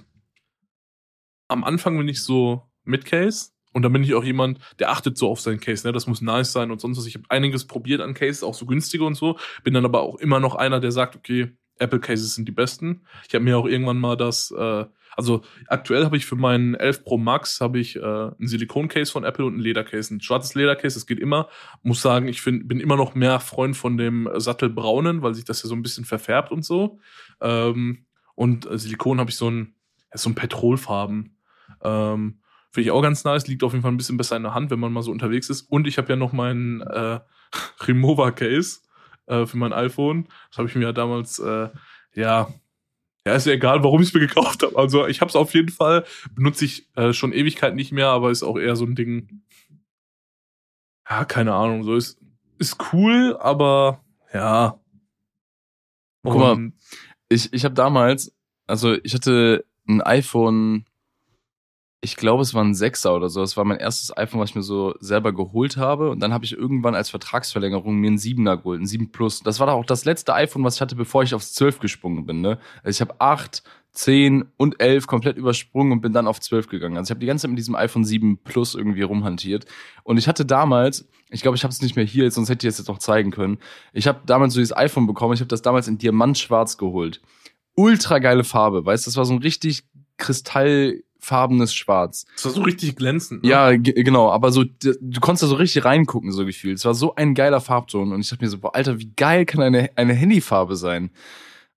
Am 1.47 1.63
Anfang 1.63 1.97
bin 1.97 2.07
ich 2.07 2.21
so 2.21 2.61
mit 2.83 3.05
Case 3.05 3.50
und 3.73 3.83
dann 3.83 3.93
bin 3.93 4.03
ich 4.03 4.13
auch 4.13 4.23
jemand, 4.23 4.59
der 4.79 4.91
achtet 4.91 5.17
so 5.17 5.29
auf 5.29 5.39
seinen 5.39 5.59
Case, 5.59 5.87
ne? 5.87 5.93
Das 5.93 6.07
muss 6.07 6.21
nice 6.21 6.51
sein 6.51 6.71
und 6.71 6.81
sonst 6.81 6.97
was. 6.97 7.05
Ich 7.05 7.15
habe 7.15 7.25
einiges 7.29 7.65
probiert 7.65 8.01
an 8.01 8.13
Cases, 8.13 8.43
auch 8.43 8.53
so 8.53 8.65
günstige 8.65 9.03
und 9.03 9.15
so. 9.15 9.37
Bin 9.63 9.73
dann 9.73 9.85
aber 9.85 10.01
auch 10.01 10.15
immer 10.15 10.39
noch 10.39 10.55
einer, 10.55 10.79
der 10.79 10.91
sagt, 10.91 11.15
okay, 11.15 11.51
Apple 11.79 11.99
Cases 11.99 12.35
sind 12.35 12.47
die 12.47 12.51
besten. 12.51 13.05
Ich 13.27 13.33
habe 13.33 13.43
mir 13.43 13.57
auch 13.57 13.65
irgendwann 13.65 13.97
mal 13.97 14.15
das, 14.15 14.51
äh, 14.51 14.85
also 15.17 15.41
aktuell 15.67 16.05
habe 16.05 16.15
ich 16.15 16.25
für 16.25 16.35
meinen 16.35 16.75
11 16.75 17.03
Pro 17.03 17.17
Max 17.17 17.59
habe 17.59 17.79
ich 17.79 17.95
äh, 17.95 18.01
ein 18.01 18.47
Silikon-Case 18.47 19.11
von 19.11 19.23
Apple 19.23 19.45
und 19.45 19.57
ein 19.57 19.59
Ledercase. 19.59 20.13
Ein 20.13 20.21
schwarzes 20.21 20.53
Ledercase, 20.53 20.95
das 20.95 21.07
geht 21.07 21.19
immer. 21.19 21.49
Muss 21.81 22.01
sagen, 22.01 22.27
ich 22.27 22.41
find, 22.41 22.67
bin 22.67 22.79
immer 22.79 22.95
noch 22.95 23.15
mehr 23.15 23.39
Freund 23.39 23.75
von 23.75 23.97
dem 23.97 24.29
Sattelbraunen, 24.35 25.21
weil 25.21 25.33
sich 25.33 25.45
das 25.45 25.63
ja 25.63 25.69
so 25.69 25.75
ein 25.75 25.81
bisschen 25.81 26.05
verfärbt 26.05 26.51
und 26.51 26.63
so. 26.63 26.99
Ähm, 27.41 28.05
und 28.35 28.69
äh, 28.69 28.77
Silikon 28.77 29.19
habe 29.19 29.29
ich 29.29 29.37
so 29.37 29.49
ein, 29.49 29.75
ja, 30.11 30.17
so 30.17 30.29
ein 30.29 30.35
Petrolfarben. 30.35 31.37
Ähm, 31.83 32.40
Finde 32.71 32.85
ich 32.85 32.91
auch 32.91 33.01
ganz 33.01 33.23
nice, 33.23 33.47
liegt 33.47 33.63
auf 33.63 33.73
jeden 33.73 33.81
Fall 33.81 33.91
ein 33.91 33.97
bisschen 33.97 34.17
besser 34.17 34.37
in 34.37 34.43
der 34.43 34.53
Hand, 34.53 34.71
wenn 34.71 34.79
man 34.79 34.93
mal 34.93 35.03
so 35.03 35.11
unterwegs 35.11 35.49
ist. 35.49 35.63
Und 35.63 35.87
ich 35.87 35.97
habe 35.97 36.09
ja 36.09 36.15
noch 36.15 36.31
meinen 36.31 36.81
äh, 36.81 37.19
Remover-Case 37.81 38.79
äh, 39.27 39.45
für 39.45 39.57
mein 39.57 39.73
iPhone. 39.73 40.27
Das 40.49 40.57
habe 40.57 40.69
ich 40.69 40.75
mir 40.75 40.83
ja 40.83 40.93
damals, 40.93 41.39
äh, 41.39 41.69
ja, 42.15 42.47
ja, 43.25 43.35
ist 43.35 43.45
ja 43.45 43.53
egal, 43.53 43.83
warum 43.83 44.01
ich 44.01 44.07
es 44.07 44.13
mir 44.13 44.21
gekauft 44.21 44.63
habe. 44.63 44.77
Also 44.77 45.05
ich 45.05 45.21
habe 45.21 45.29
es 45.29 45.35
auf 45.35 45.53
jeden 45.53 45.69
Fall, 45.69 46.05
benutze 46.33 46.65
ich 46.65 46.87
äh, 46.95 47.13
schon 47.13 47.33
Ewigkeit 47.33 47.75
nicht 47.75 47.91
mehr, 47.91 48.07
aber 48.07 48.31
ist 48.31 48.43
auch 48.43 48.57
eher 48.57 48.75
so 48.75 48.85
ein 48.85 48.95
Ding. 48.95 49.43
Ja, 51.09 51.25
keine 51.25 51.53
Ahnung, 51.53 51.83
so 51.83 51.95
ist, 51.95 52.19
ist 52.57 52.77
cool, 52.93 53.37
aber 53.39 54.01
ja. 54.33 54.79
Guck 56.23 56.35
mal, 56.37 56.71
Ich, 57.29 57.51
ich 57.53 57.65
habe 57.65 57.75
damals, 57.75 58.33
also 58.65 58.95
ich 59.03 59.13
hatte 59.13 59.65
ein 59.87 60.01
iPhone, 60.01 60.85
ich 62.03 62.15
glaube, 62.15 62.41
es 62.41 62.55
war 62.55 62.63
ein 62.63 62.73
Sechser 62.73 63.15
oder 63.15 63.29
so. 63.29 63.41
Das 63.41 63.55
war 63.57 63.63
mein 63.63 63.77
erstes 63.77 64.15
iPhone, 64.17 64.39
was 64.39 64.49
ich 64.49 64.55
mir 64.55 64.63
so 64.63 64.95
selber 64.99 65.33
geholt 65.33 65.77
habe. 65.77 66.09
Und 66.09 66.19
dann 66.19 66.33
habe 66.33 66.45
ich 66.45 66.53
irgendwann 66.53 66.95
als 66.95 67.11
Vertragsverlängerung 67.11 67.95
mir 67.95 68.07
einen 68.07 68.17
Siebener 68.17 68.57
geholt, 68.57 68.81
ein 68.81 68.87
7 68.87 69.11
Plus. 69.11 69.41
Das 69.41 69.59
war 69.59 69.67
doch 69.67 69.73
auch 69.73 69.85
das 69.85 70.03
letzte 70.03 70.33
iPhone, 70.33 70.63
was 70.63 70.75
ich 70.75 70.81
hatte, 70.81 70.95
bevor 70.95 71.21
ich 71.21 71.35
aufs 71.35 71.53
12 71.53 71.79
gesprungen 71.79 72.25
bin. 72.25 72.41
Ne? 72.41 72.57
Also 72.83 72.97
ich 72.97 73.07
habe 73.07 73.21
8, 73.21 73.61
10 73.91 74.45
und 74.57 74.81
11 74.81 75.05
komplett 75.05 75.37
übersprungen 75.37 75.91
und 75.91 76.01
bin 76.01 76.11
dann 76.11 76.25
auf 76.25 76.39
12 76.39 76.69
gegangen. 76.69 76.97
Also 76.97 77.09
ich 77.09 77.11
habe 77.11 77.19
die 77.19 77.27
ganze 77.27 77.43
Zeit 77.43 77.51
mit 77.51 77.59
diesem 77.59 77.75
iPhone 77.75 78.03
7 78.03 78.39
Plus 78.39 78.73
irgendwie 78.73 79.03
rumhantiert. 79.03 79.65
Und 80.03 80.17
ich 80.17 80.27
hatte 80.27 80.43
damals, 80.43 81.07
ich 81.29 81.43
glaube, 81.43 81.55
ich 81.55 81.63
habe 81.63 81.71
es 81.71 81.83
nicht 81.83 81.95
mehr 81.95 82.05
hier, 82.05 82.31
sonst 82.31 82.49
hätte 82.49 82.65
ich 82.65 82.71
es 82.71 82.79
jetzt 82.79 82.87
noch 82.87 82.97
zeigen 82.97 83.29
können. 83.29 83.59
Ich 83.93 84.07
habe 84.07 84.21
damals 84.25 84.55
so 84.55 84.59
dieses 84.59 84.75
iPhone 84.75 85.05
bekommen. 85.05 85.35
Ich 85.35 85.39
habe 85.39 85.49
das 85.49 85.61
damals 85.61 85.87
in 85.87 85.99
Diamantschwarz 85.99 86.79
geholt. 86.79 87.21
Ultra 87.75 88.17
geile 88.17 88.43
Farbe, 88.43 88.83
weißt 88.83 89.05
du, 89.05 89.09
das 89.09 89.17
war 89.17 89.25
so 89.25 89.33
ein 89.33 89.39
richtig 89.39 89.83
kristallfarbenes 91.21 91.73
Schwarz. 91.73 92.25
Das 92.35 92.45
war 92.45 92.51
so 92.51 92.61
richtig 92.63 92.95
glänzend. 92.95 93.43
Ne? 93.43 93.49
Ja, 93.49 93.71
ge- 93.75 94.03
genau, 94.03 94.29
aber 94.31 94.51
so, 94.51 94.63
du 94.63 95.19
konntest 95.19 95.43
da 95.43 95.47
so 95.47 95.55
richtig 95.55 95.85
reingucken, 95.85 96.31
so 96.31 96.45
gefühlt. 96.45 96.77
Es 96.77 96.85
war 96.85 96.93
so 96.93 97.15
ein 97.15 97.33
geiler 97.35 97.61
Farbton 97.61 98.11
und 98.11 98.21
ich 98.21 98.29
dachte 98.29 98.43
mir 98.43 98.49
so, 98.49 98.57
boah, 98.59 98.75
Alter, 98.75 98.99
wie 98.99 99.11
geil 99.15 99.45
kann 99.45 99.61
eine, 99.61 99.89
eine 99.95 100.13
Handyfarbe 100.13 100.75
sein? 100.75 101.11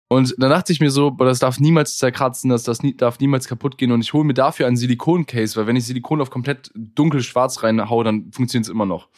Und 0.08 0.34
dann 0.38 0.50
dachte 0.50 0.72
ich 0.72 0.80
mir 0.80 0.90
so, 0.90 1.10
boah, 1.10 1.24
das 1.24 1.38
darf 1.38 1.58
niemals 1.60 1.96
zerkratzen, 1.96 2.50
das, 2.50 2.62
das 2.62 2.82
nie, 2.82 2.96
darf 2.96 3.18
niemals 3.20 3.48
kaputt 3.48 3.78
gehen 3.78 3.90
und 3.92 4.00
ich 4.02 4.12
hole 4.12 4.24
mir 4.24 4.34
dafür 4.34 4.66
einen 4.66 4.76
Silikon-Case, 4.76 5.56
weil 5.56 5.66
wenn 5.66 5.76
ich 5.76 5.86
Silikon 5.86 6.20
auf 6.20 6.30
komplett 6.30 6.70
dunkel 6.74 7.22
schwarz 7.22 7.62
reinhau, 7.62 8.02
dann 8.02 8.30
funktioniert 8.32 8.66
es 8.66 8.70
immer 8.72 8.86
noch. 8.86 9.08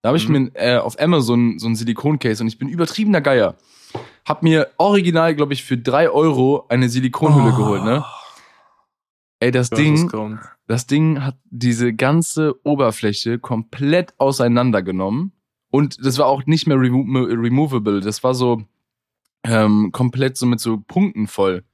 Da 0.00 0.08
habe 0.08 0.16
ich 0.18 0.28
Mhm. 0.28 0.32
mir 0.32 0.50
äh, 0.54 0.76
auf 0.78 0.98
Amazon 0.98 1.58
so 1.58 1.68
ein 1.68 1.76
Silikon-Case 1.76 2.42
und 2.42 2.48
ich 2.48 2.58
bin 2.58 2.68
übertriebener 2.68 3.20
Geier. 3.20 3.56
Hab 4.24 4.42
mir 4.42 4.68
original, 4.78 5.34
glaube 5.34 5.52
ich, 5.52 5.62
für 5.64 5.76
drei 5.76 6.08
Euro 6.10 6.64
eine 6.68 6.88
Silikonhülle 6.88 7.52
Oh. 7.52 7.56
geholt, 7.56 7.84
ne? 7.84 8.04
Ey, 9.42 9.50
das 9.50 9.70
Ja, 9.70 9.76
Ding, 9.76 10.08
das 10.08 10.40
das 10.68 10.86
Ding 10.86 11.22
hat 11.24 11.36
diese 11.50 11.92
ganze 11.92 12.54
Oberfläche 12.64 13.38
komplett 13.40 14.14
auseinandergenommen. 14.18 15.32
Und 15.70 16.04
das 16.04 16.18
war 16.18 16.26
auch 16.26 16.46
nicht 16.46 16.66
mehr 16.68 16.78
remo 16.78 17.22
removable. 17.24 18.00
Das 18.00 18.22
war 18.22 18.34
so 18.34 18.62
ähm, 19.44 19.90
komplett 19.90 20.36
so 20.36 20.46
mit 20.46 20.60
so 20.60 20.78
Punkten 20.78 21.26
voll. 21.26 21.64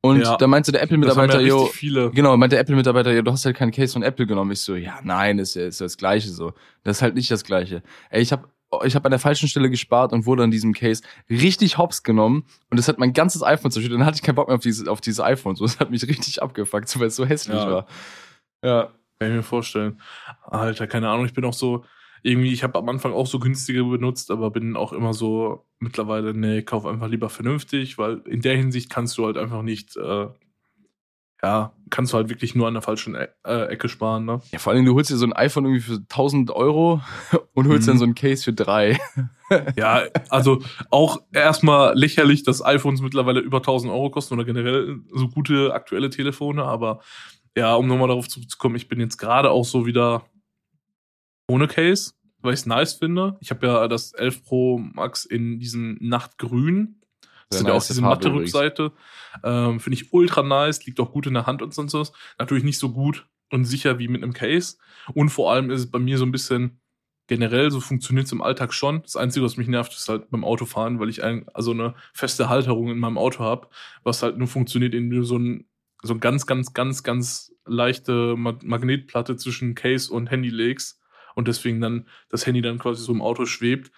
Und 0.00 0.20
Ja. 0.20 0.36
da 0.36 0.46
meinte 0.46 0.72
der 0.72 0.82
Apple-Mitarbeiter, 0.82 1.40
ja 1.40 1.46
yo, 1.48 1.58
richtig 1.62 1.76
viele. 1.78 2.10
genau, 2.10 2.36
meinte 2.36 2.56
der 2.56 2.60
Apple-Mitarbeiter, 2.60 3.12
ja, 3.12 3.22
du 3.22 3.30
hast 3.32 3.44
halt 3.44 3.56
keinen 3.56 3.72
Case 3.72 3.92
von 3.92 4.02
Apple 4.02 4.26
genommen. 4.26 4.52
Ich 4.52 4.60
so, 4.60 4.74
ja, 4.74 4.98
nein, 5.02 5.38
ist 5.38 5.54
ja 5.56 5.66
ist 5.66 5.80
ja 5.80 5.86
das 5.86 5.96
Gleiche 5.98 6.30
so. 6.30 6.52
Das 6.84 6.98
ist 6.98 7.02
halt 7.02 7.14
nicht 7.14 7.30
das 7.30 7.44
Gleiche. 7.44 7.82
Ey, 8.10 8.22
ich 8.22 8.32
habe 8.32 8.48
ich 8.84 8.94
hab 8.96 9.04
an 9.04 9.10
der 9.10 9.20
falschen 9.20 9.48
Stelle 9.48 9.70
gespart 9.70 10.12
und 10.12 10.26
wurde 10.26 10.42
an 10.42 10.50
diesem 10.50 10.72
Case 10.72 11.02
richtig 11.30 11.78
hops 11.78 12.02
genommen 12.02 12.44
und 12.70 12.78
das 12.78 12.88
hat 12.88 12.98
mein 12.98 13.12
ganzes 13.12 13.42
iPhone 13.42 13.70
zerstört. 13.70 13.98
Dann 13.98 14.06
hatte 14.06 14.16
ich 14.16 14.22
keinen 14.22 14.34
Bock 14.36 14.48
mehr 14.48 14.56
auf 14.56 14.62
dieses, 14.62 14.88
auf 14.88 15.00
dieses 15.00 15.20
iPhone. 15.20 15.56
So, 15.56 15.64
das 15.64 15.78
hat 15.80 15.90
mich 15.90 16.06
richtig 16.08 16.42
abgefuckt, 16.42 16.88
so, 16.88 17.00
weil 17.00 17.08
es 17.08 17.16
so 17.16 17.24
hässlich 17.26 17.56
Ja. 17.56 17.70
war. 17.70 17.86
Ja. 18.64 18.88
Kann 19.20 19.30
ich 19.30 19.36
mir 19.36 19.42
vorstellen. 19.44 20.00
Alter, 20.42 20.86
keine 20.88 21.08
Ahnung, 21.08 21.24
ich 21.24 21.32
bin 21.34 21.44
auch 21.44 21.52
so, 21.54 21.84
irgendwie, 22.22 22.52
ich 22.52 22.64
habe 22.64 22.76
am 22.78 22.88
Anfang 22.88 23.12
auch 23.12 23.26
so 23.28 23.38
günstige 23.38 23.84
benutzt, 23.84 24.30
aber 24.30 24.50
bin 24.50 24.76
auch 24.76 24.92
immer 24.92 25.14
so 25.14 25.66
mittlerweile, 25.78 26.34
nee, 26.34 26.62
kauf 26.62 26.84
einfach 26.84 27.06
lieber 27.08 27.28
vernünftig, 27.28 27.96
weil 27.96 28.22
in 28.26 28.40
der 28.40 28.56
Hinsicht 28.56 28.90
kannst 28.90 29.16
du 29.16 29.26
halt 29.26 29.36
einfach 29.36 29.62
nicht, 29.62 29.96
äh, 29.96 30.26
ja, 31.44 31.72
kannst 31.90 32.12
du 32.12 32.16
halt 32.16 32.30
wirklich 32.30 32.54
nur 32.54 32.66
an 32.66 32.72
der 32.74 32.82
falschen 32.82 33.14
e 33.14 33.28
äh, 33.46 33.66
Ecke 33.66 33.90
sparen, 33.90 34.24
ne? 34.24 34.40
Ja, 34.50 34.58
vor 34.58 34.72
allem, 34.72 34.84
du 34.86 34.94
holst 34.94 35.10
dir 35.10 35.16
so 35.16 35.26
ein 35.26 35.34
iPhone 35.34 35.66
irgendwie 35.66 35.82
für 35.82 35.96
1000 35.98 36.50
Euro 36.50 37.02
und 37.54 37.68
holst 37.68 37.86
Mhm. 37.86 37.90
dann 37.92 37.98
so 37.98 38.04
ein 38.06 38.14
Case 38.14 38.42
für 38.44 38.52
drei. 38.52 38.98
Ja, 39.76 40.04
also 40.30 40.62
auch 40.90 41.18
erstmal 41.30 41.94
lächerlich, 41.96 42.42
dass 42.44 42.64
iPhones 42.64 43.02
mittlerweile 43.02 43.40
über 43.40 43.58
1000 43.58 43.92
Euro 43.92 44.10
kosten 44.10 44.34
oder 44.34 44.44
generell 44.46 45.00
so 45.12 45.28
gute 45.28 45.74
aktuelle 45.74 46.08
Telefone, 46.08 46.64
aber 46.64 47.00
ja, 47.54 47.74
um 47.74 47.86
nochmal 47.86 48.08
darauf 48.08 48.26
zurückzukommen, 48.26 48.74
ich 48.74 48.88
bin 48.88 48.98
jetzt 49.00 49.18
gerade 49.18 49.50
auch 49.50 49.66
so 49.66 49.84
wieder 49.84 50.24
ohne 51.46 51.68
Case, 51.68 52.14
weil 52.40 52.54
ich 52.54 52.60
es 52.60 52.66
nice 52.66 52.94
finde. 52.94 53.36
Ich 53.40 53.50
habe 53.50 53.66
ja 53.66 53.86
das 53.86 54.12
11 54.14 54.44
Pro 54.44 54.78
Max 54.78 55.24
in 55.26 55.58
diesem 55.60 55.98
Nachtgrün. 56.00 57.00
Das 57.54 57.62
ist 57.62 57.68
ja 57.68 57.74
auch 57.74 57.86
diese 57.86 58.00
Farbe 58.00 58.16
matte 58.16 58.28
übrigens. 58.28 58.54
Rückseite. 58.54 58.92
Ähm, 59.42 59.80
finde 59.80 59.94
ich 59.98 60.12
ultra 60.12 60.42
nice, 60.42 60.84
liegt 60.86 61.00
auch 61.00 61.12
gut 61.12 61.26
in 61.26 61.34
der 61.34 61.46
Hand 61.46 61.62
und 61.62 61.74
sonst 61.74 61.94
was. 61.94 62.12
Natürlich 62.38 62.64
nicht 62.64 62.78
so 62.78 62.90
gut 62.92 63.26
und 63.50 63.64
sicher 63.64 63.98
wie 63.98 64.08
mit 64.08 64.22
einem 64.22 64.32
Case. 64.32 64.76
Und 65.12 65.30
vor 65.30 65.52
allem 65.52 65.70
ist 65.70 65.80
es 65.80 65.90
bei 65.90 65.98
mir 65.98 66.18
so 66.18 66.24
ein 66.24 66.32
bisschen 66.32 66.80
generell, 67.26 67.70
so 67.70 67.80
funktioniert 67.80 68.26
es 68.26 68.32
im 68.32 68.42
Alltag 68.42 68.74
schon. 68.74 69.02
Das 69.02 69.16
Einzige, 69.16 69.46
was 69.46 69.56
mich 69.56 69.68
nervt, 69.68 69.92
ist 69.92 70.08
halt 70.08 70.30
beim 70.30 70.44
Autofahren, 70.44 71.00
weil 71.00 71.08
ich 71.08 71.22
ein, 71.22 71.46
also 71.54 71.70
eine 71.70 71.94
feste 72.12 72.48
Halterung 72.48 72.90
in 72.90 72.98
meinem 72.98 73.18
Auto 73.18 73.40
habe, 73.40 73.68
was 74.02 74.22
halt 74.22 74.36
nur 74.36 74.48
funktioniert, 74.48 74.94
indem 74.94 75.20
du 75.20 75.24
so 75.24 75.38
ein 75.38 75.66
so 76.04 76.12
ein 76.12 76.20
ganz, 76.20 76.46
ganz, 76.46 76.74
ganz, 76.74 77.02
ganz 77.02 77.52
leichte 77.64 78.36
Ma 78.36 78.58
Magnetplatte 78.62 79.36
zwischen 79.36 79.74
Case 79.74 80.12
und 80.12 80.30
Handy 80.30 80.50
legst 80.50 81.00
und 81.34 81.48
deswegen 81.48 81.80
dann 81.80 82.06
das 82.28 82.46
Handy 82.46 82.60
dann 82.60 82.78
quasi 82.78 83.02
so 83.02 83.12
im 83.12 83.22
Auto 83.22 83.46
schwebt. 83.46 83.90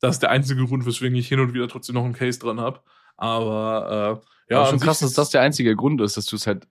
Das 0.00 0.16
ist 0.16 0.22
der 0.22 0.30
einzige 0.30 0.64
Grund, 0.64 0.86
weswegen 0.86 1.16
ich 1.16 1.28
hin 1.28 1.40
und 1.40 1.52
wieder 1.52 1.68
trotzdem 1.68 1.94
noch 1.94 2.04
ein 2.04 2.14
Case 2.14 2.38
dran 2.38 2.60
habe. 2.60 2.80
Aber 3.20 4.22
äh, 4.48 4.54
ja, 4.54 4.62
an 4.62 4.70
schon 4.70 4.80
krass, 4.80 5.00
dass 5.00 5.12
das 5.12 5.30
der 5.30 5.42
einzige 5.42 5.76
Grund 5.76 6.00
ist, 6.00 6.16
dass 6.16 6.26
du 6.26 6.36
es 6.36 6.46
halt 6.46 6.66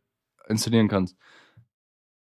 installieren 0.48 0.88
kannst. 0.88 1.16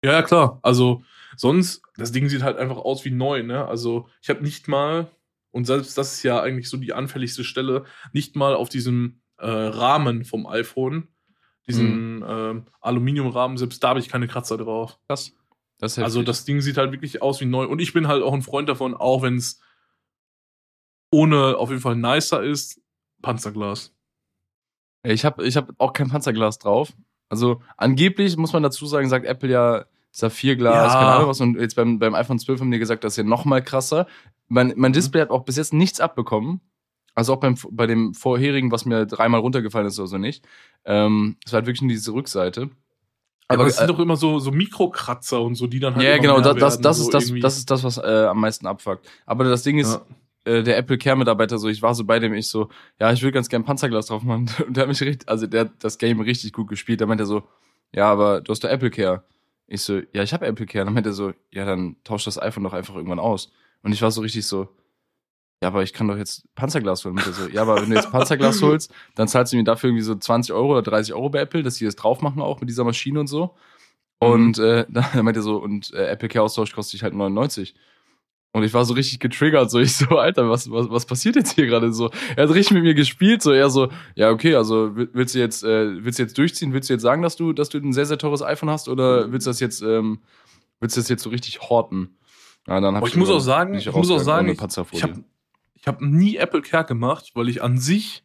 Ja, 0.04 0.12
ja, 0.12 0.22
klar. 0.22 0.58
Also 0.62 1.02
sonst, 1.36 1.82
das 1.96 2.12
Ding 2.12 2.28
sieht 2.28 2.42
halt 2.42 2.58
einfach 2.58 2.76
aus 2.76 3.04
wie 3.04 3.10
neu, 3.10 3.42
ne? 3.42 3.66
Also 3.66 4.08
ich 4.20 4.28
habe 4.28 4.42
nicht 4.42 4.68
mal, 4.68 5.10
und 5.52 5.64
selbst 5.64 5.96
das 5.96 6.14
ist 6.14 6.22
ja 6.24 6.40
eigentlich 6.40 6.68
so 6.68 6.76
die 6.76 6.92
anfälligste 6.92 7.44
Stelle, 7.44 7.84
nicht 8.12 8.36
mal 8.36 8.54
auf 8.54 8.68
diesem 8.68 9.22
äh, 9.38 9.46
Rahmen 9.48 10.24
vom 10.24 10.46
iPhone, 10.46 11.08
diesen 11.68 12.24
ähm, 12.26 12.66
Aluminiumrahmen, 12.80 13.56
selbst 13.56 13.82
da 13.82 13.88
habe 13.90 14.00
ich 14.00 14.08
keine 14.08 14.28
Kratzer 14.28 14.56
drauf. 14.58 14.98
Krass. 15.08 15.32
Das 15.78 15.98
Also 15.98 16.22
das 16.22 16.44
Ding 16.44 16.60
sieht 16.60 16.78
halt 16.78 16.92
wirklich 16.92 17.22
aus 17.22 17.40
wie 17.40 17.46
neu. 17.46 17.66
Und 17.66 17.80
ich 17.80 17.92
bin 17.92 18.08
halt 18.08 18.22
auch 18.22 18.32
ein 18.32 18.42
Freund 18.42 18.68
davon, 18.68 18.94
auch 18.94 19.22
wenn 19.22 19.36
es 19.36 19.60
ohne 21.10 21.56
auf 21.56 21.70
jeden 21.70 21.82
Fall 21.82 21.96
nicer 21.96 22.42
ist, 22.42 22.80
Panzerglas. 23.22 23.95
Ich 25.12 25.24
habe 25.24 25.44
ich 25.46 25.56
hab 25.56 25.68
auch 25.78 25.92
kein 25.92 26.08
Panzerglas 26.08 26.58
drauf. 26.58 26.92
Also 27.28 27.60
angeblich 27.76 28.36
muss 28.36 28.52
man 28.52 28.62
dazu 28.62 28.86
sagen, 28.86 29.08
sagt 29.08 29.26
Apple 29.26 29.50
ja 29.50 29.84
Saphirglas, 30.12 30.92
Ja. 30.94 30.98
keine 30.98 31.12
Ahnung 31.12 31.28
was. 31.28 31.40
Und 31.40 31.58
jetzt 31.60 31.76
beim, 31.76 31.98
beim 31.98 32.14
iPhone 32.14 32.38
12 32.38 32.60
haben 32.60 32.70
die 32.70 32.78
gesagt, 32.78 33.04
das 33.04 33.14
ist 33.14 33.16
ja 33.18 33.24
noch 33.24 33.44
mal 33.44 33.62
krasser. 33.62 34.06
Mein, 34.48 34.72
mein 34.76 34.92
Display 34.92 35.20
hat 35.20 35.30
auch 35.30 35.44
bis 35.44 35.56
jetzt 35.56 35.72
nichts 35.74 36.00
abbekommen. 36.00 36.60
Also 37.14 37.32
auch 37.34 37.40
beim, 37.40 37.56
bei 37.70 37.86
dem 37.86 38.14
vorherigen, 38.14 38.70
was 38.70 38.84
mir 38.84 39.06
dreimal 39.06 39.40
runtergefallen 39.40 39.86
ist 39.88 39.98
oder 39.98 40.08
so 40.08 40.18
nicht. 40.18 40.44
Ähm, 40.84 41.36
es 41.44 41.52
war 41.52 41.58
halt 41.58 41.66
wirklich 41.66 41.82
nur 41.82 41.90
diese 41.90 42.12
Rückseite. 42.12 42.70
Aber, 43.48 43.66
es 43.66 43.76
sind 43.76 43.84
äh, 43.84 43.92
doch 43.92 43.98
immer 44.00 44.16
so, 44.16 44.38
so 44.38 44.50
Mikrokratzer 44.50 45.40
und 45.40 45.54
so, 45.54 45.66
die 45.66 45.80
dann 45.80 45.94
halt. 45.94 46.04
ja, 46.04 46.16
genau, 46.18 46.40
mehr 46.40 46.54
das, 46.54 46.80
das, 46.80 46.80
das, 46.80 46.96
so 46.98 47.02
ist 47.04 47.14
das, 47.14 47.40
das 47.40 47.56
ist 47.58 47.70
das, 47.70 47.84
was 47.84 47.98
äh, 47.98 48.26
am 48.28 48.40
meisten 48.40 48.66
abfuckt. 48.66 49.06
Aber 49.24 49.44
das 49.44 49.62
Ding 49.62 49.78
ist, 49.78 49.94
Ja. 49.94 50.02
Äh, 50.46 50.62
der 50.62 50.78
Apple 50.78 50.96
Care 50.96 51.16
Mitarbeiter 51.16 51.58
so, 51.58 51.68
ich 51.68 51.82
war 51.82 51.94
so 51.94 52.04
bei 52.04 52.18
dem, 52.18 52.32
ich 52.34 52.48
so, 52.48 52.68
ja, 53.00 53.12
ich 53.12 53.22
will 53.22 53.32
ganz 53.32 53.48
gern 53.48 53.64
Panzerglas 53.64 54.06
drauf 54.06 54.22
machen. 54.22 54.48
Und 54.66 54.76
der 54.76 54.82
hat 54.82 54.88
mich 54.88 55.00
richtig, 55.00 55.28
also 55.28 55.46
der 55.46 55.62
hat 55.62 55.72
das 55.80 55.98
Game 55.98 56.20
richtig 56.20 56.52
gut 56.52 56.68
gespielt. 56.68 57.00
Da 57.00 57.06
meinte 57.06 57.24
er 57.24 57.26
so, 57.26 57.42
ja, 57.92 58.10
aber 58.10 58.40
du 58.40 58.52
hast 58.52 58.62
doch 58.64 58.68
Apple 58.68 58.90
Care. 58.90 59.24
Ich 59.66 59.82
so, 59.82 60.00
ja, 60.12 60.22
ich 60.22 60.32
habe 60.32 60.46
Apple 60.46 60.66
Care. 60.66 60.84
Dann 60.84 60.94
meinte 60.94 61.10
er 61.10 61.14
so, 61.14 61.32
ja, 61.52 61.64
dann 61.64 61.96
tausch 62.04 62.24
das 62.24 62.40
iPhone 62.40 62.64
doch 62.64 62.72
einfach 62.72 62.94
irgendwann 62.94 63.18
aus. 63.18 63.52
Und 63.82 63.92
ich 63.92 64.02
war 64.02 64.10
so 64.10 64.20
richtig 64.20 64.46
so, 64.46 64.68
ja, 65.62 65.68
aber 65.68 65.82
ich 65.82 65.92
kann 65.92 66.06
doch 66.06 66.16
jetzt 66.16 66.54
Panzerglas 66.54 67.04
holen. 67.04 67.16
Und 67.16 67.24
so, 67.34 67.48
ja, 67.48 67.62
aber 67.62 67.80
wenn 67.80 67.90
du 67.90 67.96
jetzt 67.96 68.12
Panzerglas 68.12 68.62
holst, 68.62 68.92
dann 69.14 69.26
zahlst 69.26 69.52
du 69.52 69.56
mir 69.56 69.64
dafür 69.64 69.88
irgendwie 69.88 70.04
so 70.04 70.14
20 70.14 70.54
Euro 70.54 70.72
oder 70.72 70.82
30 70.82 71.14
Euro 71.14 71.30
bei 71.30 71.40
Apple, 71.40 71.62
dass 71.62 71.76
die 71.76 71.86
das 71.86 71.96
drauf 71.96 72.20
machen 72.20 72.42
auch 72.42 72.60
mit 72.60 72.68
dieser 72.68 72.84
Maschine 72.84 73.20
und 73.20 73.26
so. 73.26 73.54
Und 74.18 74.58
äh, 74.58 74.86
dann 74.90 75.24
meinte 75.24 75.40
er 75.40 75.42
so, 75.42 75.56
und 75.56 75.92
äh, 75.94 76.06
Apple 76.08 76.28
Care 76.28 76.44
Austausch 76.44 76.72
kostet 76.72 76.94
dich 76.94 77.02
halt 77.02 77.14
99. 77.14 77.74
Und 78.56 78.62
ich 78.64 78.72
war 78.72 78.86
so 78.86 78.94
richtig 78.94 79.20
getriggert, 79.20 79.70
so 79.70 79.78
ich 79.78 79.94
so, 79.94 80.06
Alter, 80.16 80.48
was, 80.48 80.70
was, 80.70 80.88
was 80.88 81.04
passiert 81.04 81.36
jetzt 81.36 81.52
hier 81.56 81.66
gerade 81.66 81.92
so? 81.92 82.10
Er 82.36 82.44
hat 82.48 82.54
richtig 82.54 82.72
mit 82.72 82.84
mir 82.84 82.94
gespielt, 82.94 83.42
so 83.42 83.50
er 83.52 83.68
so, 83.68 83.90
ja, 84.14 84.30
okay, 84.30 84.54
also 84.54 84.96
will- 84.96 85.10
willst 85.12 85.34
du 85.34 85.38
jetzt, 85.40 85.62
äh, 85.62 86.02
willst 86.02 86.18
du 86.18 86.22
jetzt 86.22 86.38
durchziehen? 86.38 86.72
Willst 86.72 86.88
du 86.88 86.94
jetzt 86.94 87.02
sagen, 87.02 87.20
dass 87.20 87.36
du, 87.36 87.52
dass 87.52 87.68
du 87.68 87.76
ein 87.76 87.92
sehr, 87.92 88.06
sehr 88.06 88.16
teures 88.16 88.40
iPhone 88.40 88.70
hast 88.70 88.88
oder 88.88 89.30
willst 89.30 89.46
du 89.46 89.50
das 89.50 89.60
jetzt, 89.60 89.82
ähm, 89.82 90.20
willst 90.80 90.96
du 90.96 91.00
das 91.02 91.10
jetzt 91.10 91.22
so 91.22 91.28
richtig 91.28 91.60
horten? 91.68 92.16
Ja, 92.66 92.80
dann 92.80 92.94
hab 92.94 93.02
Aber 93.02 93.08
ich 93.08 93.16
muss 93.16 93.28
auch 93.28 93.40
sagen, 93.40 93.74
ich 93.74 93.92
muss 93.92 94.10
auch 94.10 94.18
sagen, 94.20 94.48
ich, 94.48 94.58
ich 94.92 95.02
habe 95.02 95.22
ich 95.74 95.86
hab 95.86 96.00
nie 96.00 96.36
Apple 96.36 96.62
Care 96.62 96.86
gemacht, 96.86 97.32
weil 97.34 97.50
ich 97.50 97.62
an 97.62 97.76
sich, 97.76 98.24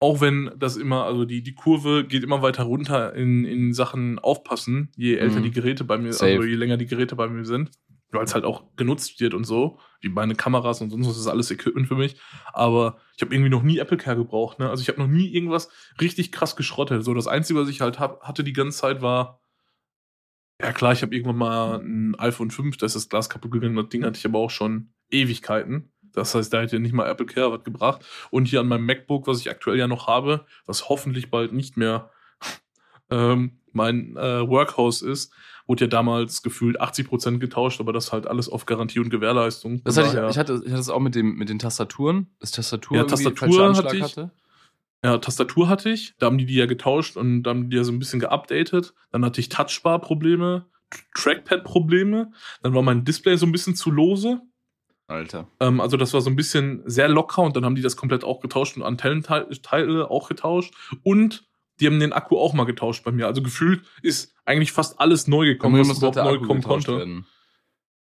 auch 0.00 0.20
wenn 0.22 0.50
das 0.56 0.76
immer, 0.76 1.04
also 1.04 1.24
die, 1.26 1.42
die 1.42 1.54
Kurve 1.54 2.04
geht 2.06 2.24
immer 2.24 2.40
weiter 2.42 2.64
runter 2.64 3.14
in, 3.14 3.44
in 3.44 3.72
Sachen 3.74 4.18
Aufpassen, 4.18 4.90
je 4.96 5.16
älter 5.16 5.40
Mhm. 5.40 5.44
die 5.44 5.50
Geräte 5.50 5.84
bei 5.84 5.98
mir, 5.98 6.12
Safe. 6.14 6.32
also 6.32 6.44
je 6.44 6.54
länger 6.56 6.76
die 6.78 6.86
Geräte 6.86 7.16
bei 7.16 7.28
mir 7.28 7.44
sind, 7.44 7.70
weil 8.14 8.24
es 8.24 8.34
halt 8.34 8.44
auch 8.44 8.64
genutzt 8.76 9.20
wird 9.20 9.34
und 9.34 9.44
so, 9.44 9.78
wie 10.00 10.08
meine 10.08 10.34
Kameras 10.34 10.80
und 10.80 10.90
sonst 10.90 11.08
was 11.08 11.18
ist 11.18 11.26
alles 11.26 11.50
Equipment 11.50 11.88
für 11.88 11.96
mich. 11.96 12.16
Aber 12.52 12.98
ich 13.16 13.22
habe 13.22 13.34
irgendwie 13.34 13.50
noch 13.50 13.62
nie 13.62 13.78
Apple 13.78 13.96
Care 13.96 14.16
gebraucht, 14.16 14.58
ne? 14.58 14.70
Also 14.70 14.82
ich 14.82 14.88
habe 14.88 15.00
noch 15.00 15.08
nie 15.08 15.28
irgendwas 15.28 15.70
richtig 16.00 16.32
krass 16.32 16.56
geschrottet. 16.56 17.04
So 17.04 17.14
das 17.14 17.26
Einzige, 17.26 17.60
was 17.60 17.68
ich 17.68 17.80
halt 17.80 17.98
hab, 17.98 18.22
hatte 18.22 18.44
die 18.44 18.52
ganze 18.52 18.78
Zeit 18.78 19.02
war, 19.02 19.40
ja 20.60 20.72
klar, 20.72 20.92
ich 20.92 21.02
habe 21.02 21.14
irgendwann 21.14 21.36
mal 21.36 21.80
ein 21.80 22.14
iPhone 22.18 22.50
5, 22.50 22.76
da 22.76 22.86
ist 22.86 22.96
das 22.96 23.08
Glas 23.08 23.28
kaputt 23.28 23.50
gegangen, 23.50 23.76
das 23.76 23.88
Ding 23.88 24.04
hatte 24.04 24.18
ich 24.18 24.24
aber 24.24 24.38
auch 24.38 24.50
schon 24.50 24.92
Ewigkeiten. 25.10 25.92
Das 26.12 26.34
heißt, 26.34 26.52
da 26.52 26.60
hätte 26.60 26.78
nicht 26.78 26.92
mal 26.92 27.08
Apple 27.08 27.26
Care 27.26 27.50
was 27.50 27.64
gebracht. 27.64 28.04
Und 28.30 28.46
hier 28.46 28.60
an 28.60 28.68
meinem 28.68 28.86
MacBook, 28.86 29.26
was 29.26 29.40
ich 29.40 29.50
aktuell 29.50 29.78
ja 29.78 29.88
noch 29.88 30.06
habe, 30.06 30.46
was 30.64 30.88
hoffentlich 30.88 31.30
bald 31.30 31.52
nicht 31.52 31.76
mehr 31.76 32.10
ähm, 33.10 33.60
mein 33.72 34.16
äh, 34.16 34.48
Workhouse 34.48 35.02
ist, 35.02 35.34
wurde 35.66 35.84
ja 35.84 35.88
damals 35.88 36.42
gefühlt 36.42 36.80
80% 36.80 37.38
getauscht, 37.38 37.80
aber 37.80 37.92
das 37.92 38.12
halt 38.12 38.26
alles 38.26 38.48
auf 38.48 38.66
Garantie 38.66 38.98
und 38.98 39.10
Gewährleistung. 39.10 39.82
Das 39.84 39.96
hatte 39.96 40.08
ich, 40.08 40.30
ich 40.30 40.38
hatte, 40.38 40.62
ich 40.64 40.70
hatte 40.70 40.80
es 40.80 40.90
auch 40.90 41.00
mit 41.00 41.14
dem, 41.14 41.36
mit 41.36 41.48
den 41.48 41.58
Tastaturen, 41.58 42.28
das 42.40 42.50
Tastatur, 42.50 42.96
Ja, 42.96 43.04
Tastatur 43.04 43.76
hatte 43.76 43.96
ich. 43.96 44.02
hatte. 44.02 44.30
Ja, 45.02 45.18
Tastatur 45.18 45.68
hatte 45.68 45.90
ich, 45.90 46.14
da 46.18 46.26
haben 46.26 46.38
die 46.38 46.46
die 46.46 46.54
ja 46.54 46.66
getauscht 46.66 47.16
und 47.16 47.42
da 47.42 47.50
haben 47.50 47.68
die 47.68 47.76
ja 47.76 47.84
so 47.84 47.92
ein 47.92 47.98
bisschen 47.98 48.20
geupdatet. 48.20 48.94
Dann 49.12 49.22
hatte 49.24 49.38
ich 49.40 49.50
Touchbar-Probleme, 49.50 50.64
Trackpad-Probleme, 51.14 52.30
dann 52.62 52.74
war 52.74 52.82
mein 52.82 53.04
Display 53.04 53.36
so 53.36 53.44
ein 53.46 53.52
bisschen 53.52 53.74
zu 53.74 53.90
lose. 53.90 54.40
Alter. 55.06 55.48
Ähm, 55.60 55.80
also 55.80 55.98
das 55.98 56.14
war 56.14 56.22
so 56.22 56.30
ein 56.30 56.36
bisschen 56.36 56.82
sehr 56.86 57.08
locker 57.08 57.42
und 57.42 57.56
dann 57.56 57.64
haben 57.66 57.74
die 57.74 57.82
das 57.82 57.96
komplett 57.96 58.24
auch 58.24 58.40
getauscht 58.40 58.76
und 58.76 58.82
Antennenteile 58.82 60.10
auch 60.10 60.28
getauscht 60.28 60.72
und 61.02 61.46
die 61.80 61.86
haben 61.86 62.00
den 62.00 62.12
Akku 62.12 62.38
auch 62.38 62.52
mal 62.54 62.64
getauscht 62.64 63.04
bei 63.04 63.10
mir. 63.12 63.26
Also 63.26 63.42
gefühlt 63.42 63.82
ist 64.02 64.34
eigentlich 64.44 64.72
fast 64.72 65.00
alles 65.00 65.26
neu 65.26 65.46
gekommen, 65.46 65.78
was 65.88 65.98
überhaupt 65.98 66.16
neu 66.16 66.38
kommen 66.38 66.62
konnte. 66.62 66.96
werden. 66.98 67.26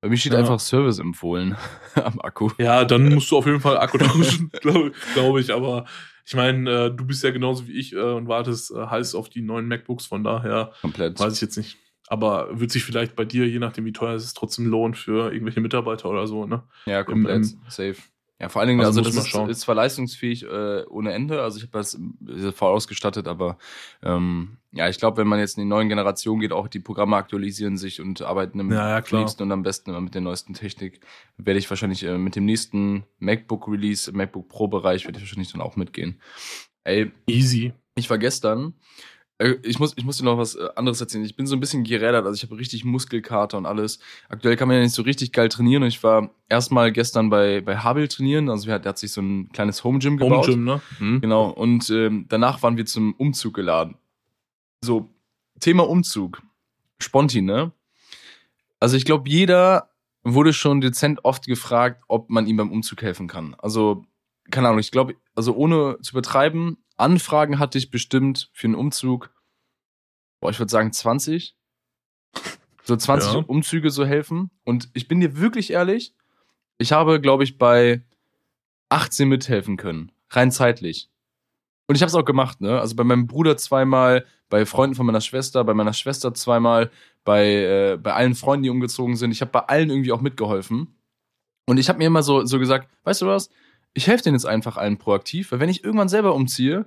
Bei 0.00 0.08
mir 0.08 0.16
steht 0.16 0.32
Ja. 0.32 0.40
einfach 0.40 0.58
Service 0.60 0.98
empfohlen 0.98 1.56
am 1.94 2.20
Akku. 2.20 2.50
Ja, 2.58 2.84
dann 2.84 3.08
musst 3.14 3.30
du 3.30 3.36
auf 3.38 3.46
jeden 3.46 3.60
Fall 3.60 3.78
Akku 3.78 3.98
tauschen, 3.98 4.50
glaube 4.60 4.92
glaub 5.14 5.38
ich. 5.38 5.52
Aber 5.54 5.86
ich 6.26 6.34
meine, 6.34 6.70
äh, 6.86 6.90
du 6.94 7.04
bist 7.06 7.22
ja 7.22 7.30
genauso 7.30 7.66
wie 7.68 7.72
ich 7.78 7.92
äh, 7.94 8.00
und 8.00 8.26
wartest 8.28 8.72
äh, 8.72 8.86
heiß 8.86 9.14
auf 9.14 9.28
die 9.28 9.42
neuen 9.42 9.68
MacBooks. 9.68 10.06
Von 10.06 10.24
daher 10.24 10.72
Komplett. 10.80 11.18
weiß 11.20 11.34
ich 11.36 11.40
jetzt 11.40 11.56
nicht. 11.56 11.78
Aber 12.08 12.48
wird 12.58 12.72
sich 12.72 12.84
vielleicht 12.84 13.14
bei 13.16 13.24
dir, 13.24 13.48
je 13.48 13.58
nachdem 13.60 13.84
wie 13.84 13.92
teuer 13.92 14.14
es 14.16 14.24
ist, 14.24 14.36
trotzdem 14.36 14.66
lohnen 14.66 14.94
für 14.94 15.32
irgendwelche 15.32 15.60
Mitarbeiter 15.60 16.10
oder 16.10 16.26
so, 16.26 16.46
ne? 16.46 16.64
Ja, 16.84 17.04
komplett. 17.04 17.36
im- 17.36 17.60
Safe. 17.68 17.94
Ja, 18.42 18.48
vor 18.48 18.60
allen 18.60 18.70
Dingen, 18.70 18.80
Also 18.80 19.00
also, 19.00 19.08
das 19.08 19.24
ist, 19.28 19.34
ist 19.36 19.60
zwar 19.60 19.76
leistungsfähig 19.76 20.42
äh, 20.42 20.82
ohne 20.90 21.12
Ende, 21.12 21.40
also 21.42 21.58
ich 21.58 21.62
habe 21.62 21.78
das 21.78 21.96
voll 22.56 22.72
ausgestattet, 22.72 23.28
aber 23.28 23.56
ähm, 24.02 24.56
ja, 24.72 24.88
ich 24.88 24.98
glaube, 24.98 25.18
wenn 25.18 25.28
man 25.28 25.38
jetzt 25.38 25.56
in 25.56 25.62
die 25.62 25.68
neuen 25.68 25.88
Generationen 25.88 26.40
geht, 26.40 26.50
auch 26.50 26.66
die 26.66 26.80
Programme 26.80 27.14
aktualisieren 27.14 27.76
sich 27.76 28.00
und 28.00 28.20
arbeiten 28.20 28.58
im 28.58 28.72
Ja, 28.72 28.98
ja, 28.98 29.04
liebsten 29.16 29.44
und 29.44 29.52
am 29.52 29.62
besten 29.62 29.90
immer 29.90 30.00
mit 30.00 30.14
der 30.14 30.22
neuesten 30.22 30.54
Technik, 30.54 30.98
werde 31.36 31.60
ich 31.60 31.70
wahrscheinlich 31.70 32.02
äh, 32.02 32.18
mit 32.18 32.34
dem 32.34 32.44
nächsten 32.44 33.04
MacBook-Release, 33.20 34.10
im 34.10 34.16
MacBook 34.16 34.48
Pro-Bereich, 34.48 35.04
werde 35.04 35.18
ich 35.18 35.22
wahrscheinlich 35.22 35.52
dann 35.52 35.60
auch 35.60 35.76
mitgehen. 35.76 36.20
Ey, 36.82 37.12
Easy. 37.28 37.74
ich 37.94 38.10
war 38.10 38.18
gestern, 38.18 38.74
ich 39.62 39.78
muss, 39.78 39.94
ich 39.96 40.04
muss 40.04 40.18
dir 40.18 40.24
noch 40.24 40.38
was 40.38 40.54
äh, 40.54 40.68
anderes 40.76 41.00
erzählen. 41.00 41.24
Ich 41.24 41.36
bin 41.36 41.46
so 41.46 41.56
ein 41.56 41.60
bisschen 41.60 41.84
gerädert, 41.84 42.24
also 42.24 42.34
ich 42.34 42.42
habe 42.42 42.58
richtig 42.58 42.84
Muskelkater 42.84 43.58
und 43.58 43.66
alles. 43.66 43.98
Aktuell 44.28 44.56
kann 44.56 44.68
man 44.68 44.76
ja 44.76 44.82
nicht 44.82 44.94
so 44.94 45.02
richtig 45.02 45.32
geil 45.32 45.48
trainieren 45.48 45.82
und 45.82 45.88
ich 45.88 46.02
war 46.02 46.30
erstmal 46.48 46.92
gestern 46.92 47.30
bei, 47.30 47.60
bei 47.60 47.78
Habil 47.78 48.08
trainieren, 48.08 48.48
also 48.48 48.66
der 48.66 48.76
hat, 48.76 48.84
der 48.84 48.90
hat 48.90 48.98
sich 48.98 49.12
so 49.12 49.20
ein 49.20 49.50
kleines 49.52 49.84
Home 49.84 49.98
Gym 49.98 50.16
gebaut. 50.16 50.46
Home 50.46 50.54
Gym, 50.54 50.64
ne? 50.64 50.80
Hm? 50.98 51.20
Genau, 51.20 51.50
und 51.50 51.88
ähm, 51.90 52.26
danach 52.28 52.62
waren 52.62 52.76
wir 52.76 52.86
zum 52.86 53.14
Umzug 53.14 53.54
geladen. 53.54 53.96
So, 54.84 55.08
Thema 55.60 55.88
Umzug. 55.88 56.42
Sponti, 57.00 57.42
ne? 57.42 57.72
Also 58.80 58.96
ich 58.96 59.04
glaube, 59.04 59.28
jeder 59.28 59.90
wurde 60.24 60.52
schon 60.52 60.80
dezent 60.80 61.24
oft 61.24 61.46
gefragt, 61.46 62.02
ob 62.08 62.30
man 62.30 62.46
ihm 62.46 62.56
beim 62.56 62.70
Umzug 62.70 63.02
helfen 63.02 63.28
kann. 63.28 63.54
Also, 63.58 64.04
keine 64.50 64.68
Ahnung, 64.68 64.80
ich 64.80 64.90
glaube, 64.90 65.14
also 65.34 65.54
ohne 65.54 65.98
zu 66.02 66.12
übertreiben, 66.12 66.78
Anfragen 67.02 67.58
hatte 67.58 67.78
ich 67.78 67.90
bestimmt 67.90 68.50
für 68.52 68.66
einen 68.66 68.74
Umzug, 68.74 69.34
boah, 70.40 70.50
ich 70.50 70.58
würde 70.58 70.70
sagen 70.70 70.92
20. 70.92 71.56
So 72.84 72.96
20 72.96 73.32
Ja. 73.32 73.38
Umzüge 73.40 73.90
so 73.90 74.04
helfen. 74.04 74.50
Und 74.64 74.88
ich 74.94 75.08
bin 75.08 75.20
dir 75.20 75.36
wirklich 75.36 75.70
ehrlich, 75.70 76.14
ich 76.78 76.92
habe, 76.92 77.20
glaube 77.20 77.44
ich, 77.44 77.58
bei 77.58 78.02
18 78.88 79.28
mithelfen 79.28 79.76
können. 79.76 80.12
Rein 80.30 80.50
zeitlich. 80.50 81.10
Und 81.86 81.96
ich 81.96 82.02
habe 82.02 82.08
es 82.08 82.14
auch 82.14 82.24
gemacht, 82.24 82.60
ne? 82.60 82.80
Also 82.80 82.96
bei 82.96 83.04
meinem 83.04 83.26
Bruder 83.26 83.56
zweimal, 83.56 84.24
bei 84.48 84.66
Freunden 84.66 84.94
von 84.94 85.06
meiner 85.06 85.20
Schwester, 85.20 85.64
bei 85.64 85.74
meiner 85.74 85.92
Schwester 85.92 86.32
zweimal, 86.34 86.90
bei, 87.24 87.46
äh, 87.46 87.98
bei 88.00 88.14
allen 88.14 88.34
Freunden, 88.34 88.64
die 88.64 88.70
umgezogen 88.70 89.16
sind. 89.16 89.30
Ich 89.30 89.40
habe 89.40 89.50
bei 89.50 89.60
allen 89.60 89.90
irgendwie 89.90 90.12
auch 90.12 90.20
mitgeholfen. 90.20 90.96
Und 91.66 91.78
ich 91.78 91.88
habe 91.88 91.98
mir 91.98 92.06
immer 92.06 92.22
so, 92.22 92.44
so 92.44 92.58
gesagt, 92.58 92.88
weißt 93.04 93.22
du 93.22 93.26
was? 93.26 93.50
Ich 93.94 94.06
helfe 94.06 94.24
denen 94.24 94.34
jetzt 94.36 94.46
einfach 94.46 94.76
allen 94.76 94.96
proaktiv, 94.98 95.52
weil 95.52 95.60
wenn 95.60 95.68
ich 95.68 95.84
irgendwann 95.84 96.08
selber 96.08 96.34
umziehe 96.34 96.86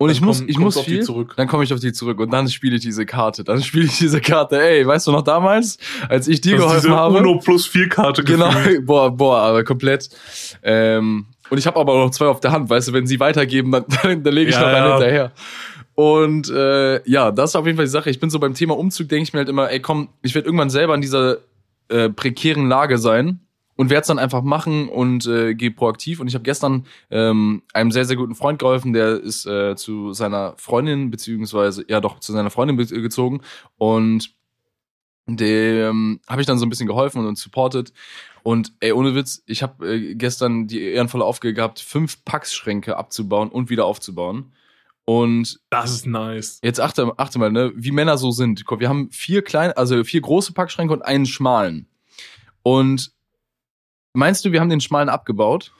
und 0.00 0.08
Dann 0.08 0.14
ich 0.14 0.20
muss, 0.20 0.38
komm- 0.38 0.48
ich 0.48 0.58
muss 0.58 0.76
auf 0.76 0.84
die 0.84 0.90
viel, 0.92 1.02
zurück. 1.02 1.34
dann 1.36 1.48
komme 1.48 1.64
ich 1.64 1.72
auf 1.72 1.80
die 1.80 1.92
zurück 1.92 2.20
und 2.20 2.30
dann 2.32 2.48
spiele 2.48 2.76
ich 2.76 2.82
diese 2.82 3.04
Karte. 3.06 3.42
Dann 3.44 3.60
spiele 3.62 3.86
ich 3.86 3.98
diese 3.98 4.20
Karte. 4.20 4.60
Ey, 4.62 4.86
weißt 4.86 5.06
du 5.08 5.12
noch 5.12 5.22
damals, 5.22 5.78
als 6.08 6.28
ich 6.28 6.40
dir 6.40 6.54
ist 6.56 6.62
geholfen 6.62 6.82
diese 6.90 6.96
habe? 6.96 7.18
Uno 7.18 7.38
plus 7.38 7.66
4 7.66 7.88
Karte 7.88 8.22
Genau, 8.22 8.48
gefühlt. 8.50 8.86
boah, 8.86 9.10
boah, 9.10 9.38
aber 9.40 9.64
komplett. 9.64 10.08
Ähm, 10.62 11.26
und 11.50 11.58
ich 11.58 11.66
habe 11.66 11.80
aber 11.80 11.94
noch 11.98 12.10
zwei 12.10 12.26
auf 12.26 12.40
der 12.40 12.52
Hand, 12.52 12.68
weißt 12.70 12.88
du, 12.88 12.92
wenn 12.92 13.06
sie 13.06 13.18
weitergeben, 13.18 13.72
dann, 13.72 13.84
dann, 14.02 14.22
dann 14.22 14.34
lege 14.34 14.50
ich 14.50 14.54
Ja, 14.56 14.60
noch 14.60 14.68
einen 14.68 14.86
ja. 14.86 14.92
hinterher. 14.98 15.32
Und 15.94 16.48
äh, 16.50 17.02
ja, 17.10 17.32
das 17.32 17.50
ist 17.50 17.56
auf 17.56 17.66
jeden 17.66 17.76
Fall 17.76 17.86
die 17.86 17.90
Sache. 17.90 18.08
Ich 18.10 18.20
bin 18.20 18.30
so 18.30 18.38
beim 18.38 18.54
Thema 18.54 18.76
Umzug, 18.78 19.08
denke 19.08 19.24
ich 19.24 19.32
mir 19.32 19.38
halt 19.40 19.48
immer, 19.48 19.68
ey 19.70 19.80
komm, 19.80 20.10
ich 20.22 20.32
werde 20.34 20.46
irgendwann 20.46 20.70
selber 20.70 20.94
in 20.94 21.00
dieser 21.00 21.38
äh, 21.88 22.08
prekären 22.08 22.68
Lage 22.68 22.98
sein 22.98 23.40
und 23.78 23.90
werde 23.90 24.02
es 24.02 24.08
dann 24.08 24.18
einfach 24.18 24.42
machen 24.42 24.88
und 24.88 25.24
äh, 25.26 25.54
gehe 25.54 25.70
proaktiv. 25.70 26.18
Und 26.18 26.26
ich 26.26 26.34
habe 26.34 26.42
gestern 26.42 26.84
ähm, 27.10 27.62
einem 27.72 27.92
sehr, 27.92 28.04
sehr 28.04 28.16
guten 28.16 28.34
Freund 28.34 28.58
geholfen, 28.58 28.92
der 28.92 29.20
ist 29.20 29.46
äh, 29.46 29.76
zu 29.76 30.12
seiner 30.12 30.54
Freundin, 30.56 31.10
beziehungsweise, 31.10 31.84
ja 31.88 32.00
doch, 32.00 32.18
zu 32.18 32.32
seiner 32.32 32.50
Freundin 32.50 32.76
be- 32.76 32.86
gezogen. 32.86 33.40
Und 33.76 34.34
dem 35.26 36.20
habe 36.28 36.40
ich 36.40 36.46
dann 36.46 36.58
so 36.58 36.66
ein 36.66 36.70
bisschen 36.70 36.88
geholfen 36.88 37.24
und 37.24 37.38
supportet. 37.38 37.92
Und 38.42 38.72
ey, 38.80 38.92
ohne 38.92 39.14
Witz, 39.14 39.42
ich 39.46 39.62
habe 39.62 39.94
äh, 39.94 40.14
gestern 40.14 40.66
die 40.66 40.82
ehrenvolle 40.82 41.24
Aufgabe 41.24 41.54
gehabt, 41.54 41.78
fünf 41.78 42.24
Packschränke 42.24 42.96
abzubauen 42.96 43.48
und 43.48 43.70
wieder 43.70 43.84
aufzubauen. 43.84 44.52
Und 45.04 45.60
Das 45.70 45.92
ist 45.92 46.06
nice. 46.06 46.58
jetzt 46.64 46.80
achte, 46.80 47.12
achte 47.16 47.38
mal, 47.38 47.52
ne, 47.52 47.72
wie 47.76 47.92
Männer 47.92 48.18
so 48.18 48.30
sind. 48.32 48.64
Wir 48.68 48.88
haben 48.88 49.10
vier 49.12 49.42
kleine, 49.42 49.76
also 49.76 50.02
vier 50.02 50.20
große 50.20 50.52
Packschränke 50.52 50.92
und 50.92 51.02
einen 51.02 51.26
schmalen. 51.26 51.86
Und 52.62 53.12
meinst 54.18 54.44
du, 54.44 54.52
wir 54.52 54.60
haben 54.60 54.68
den 54.68 54.80
schmalen 54.80 55.08
abgebaut? 55.08 55.72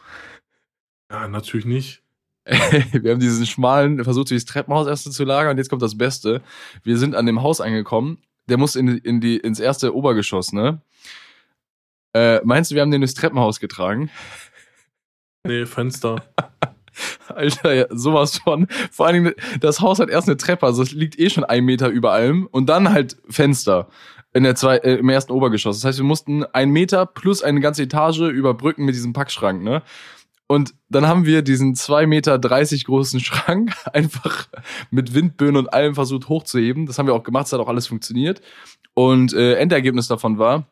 Ja, 1.10 1.28
natürlich 1.28 1.66
nicht. 1.66 2.02
wir 2.46 3.12
haben 3.12 3.20
diesen 3.20 3.44
schmalen 3.46 4.02
versucht, 4.04 4.30
durchs 4.30 4.46
Treppenhaus 4.46 4.86
erst 4.86 5.12
zu 5.12 5.24
lagern. 5.24 5.52
Und 5.52 5.58
jetzt 5.58 5.68
kommt 5.68 5.82
das 5.82 5.98
Beste. 5.98 6.40
Wir 6.82 6.96
sind 6.96 7.14
an 7.14 7.26
dem 7.26 7.42
Haus 7.42 7.60
angekommen. 7.60 8.18
Der 8.48 8.56
muss 8.56 8.76
in, 8.76 8.86
die- 8.86 8.98
in 8.98 9.20
die, 9.20 9.36
ins 9.36 9.60
erste 9.60 9.94
Obergeschoss, 9.94 10.52
ne? 10.52 10.80
Äh, 12.14 12.40
meinst 12.44 12.70
du, 12.70 12.74
wir 12.74 12.82
haben 12.82 12.90
den 12.90 13.02
durchs 13.02 13.14
Treppenhaus 13.14 13.60
getragen? 13.60 14.10
Nee, 15.46 15.66
Fenster. 15.66 16.24
Alter, 17.28 17.74
ja, 17.74 17.86
sowas 17.90 18.38
von. 18.38 18.66
Vor 18.90 19.06
allen 19.06 19.24
Dingen, 19.24 19.34
das 19.60 19.80
Haus 19.80 19.98
hat 19.98 20.08
erst 20.08 20.26
eine 20.28 20.36
Treppe, 20.38 20.64
also 20.66 20.82
es 20.82 20.92
liegt 20.92 21.18
eh 21.18 21.28
schon 21.30 21.44
ein 21.44 21.64
Meter 21.64 21.88
über 21.88 22.12
allem. 22.12 22.46
Und 22.50 22.66
dann 22.66 22.90
halt 22.90 23.18
Fenster 23.28 23.88
in 24.32 24.42
der 24.42 24.54
zwei, 24.54 24.76
äh, 24.76 24.96
im 24.96 25.08
ersten 25.08 25.32
Obergeschoss. 25.32 25.78
Das 25.78 25.84
heißt, 25.84 25.98
wir 25.98 26.04
mussten 26.04 26.44
ein 26.44 26.70
Meter 26.70 27.06
plus 27.06 27.42
eine 27.42 27.60
ganze 27.60 27.82
Etage 27.82 28.20
überbrücken 28.20 28.84
mit 28.84 28.94
diesem 28.94 29.12
Packschrank, 29.12 29.62
ne? 29.62 29.82
Und 30.50 30.74
dann 30.88 31.06
haben 31.06 31.26
wir 31.26 31.42
diesen 31.42 31.74
zwei 31.74 32.06
Meter 32.06 32.38
dreißig 32.38 32.86
großen 32.86 33.20
Schrank 33.24 33.74
einfach 33.92 34.48
mit 34.90 35.14
Windböen 35.14 35.56
und 35.56 35.72
allem 35.72 35.94
versucht 35.94 36.28
hochzuheben. 36.28 36.86
Das 36.86 36.98
haben 36.98 37.06
wir 37.06 37.14
auch 37.14 37.22
gemacht, 37.22 37.46
es 37.46 37.52
hat 37.52 37.60
auch 37.60 37.68
alles 37.68 37.86
funktioniert. 37.86 38.40
Und 38.94 39.34
äh, 39.34 39.54
Endergebnis 39.54 40.08
davon 40.08 40.38
war, 40.38 40.66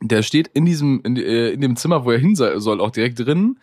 der 0.00 0.22
steht 0.22 0.48
in 0.48 0.64
diesem, 0.64 1.00
in, 1.04 1.16
äh, 1.16 1.50
in 1.50 1.60
dem 1.60 1.76
Zimmer, 1.76 2.04
wo 2.04 2.10
er 2.10 2.18
hin 2.18 2.34
soll, 2.34 2.80
auch 2.80 2.90
direkt 2.90 3.20
drin. 3.20 3.58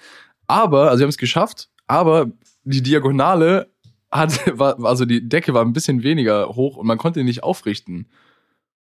Aber, 0.47 0.89
also 0.89 0.99
wir 0.99 1.05
haben 1.05 1.09
es 1.09 1.17
geschafft, 1.17 1.69
aber 1.87 2.31
die 2.63 2.83
Diagonale 2.83 3.69
hat, 4.11 4.39
war, 4.57 4.83
also 4.85 5.05
die 5.05 5.27
Decke 5.27 5.53
war 5.53 5.65
ein 5.65 5.73
bisschen 5.73 6.03
weniger 6.03 6.49
hoch 6.49 6.77
und 6.77 6.87
man 6.87 6.97
konnte 6.97 7.19
ihn 7.19 7.25
nicht 7.25 7.43
aufrichten. 7.43 8.07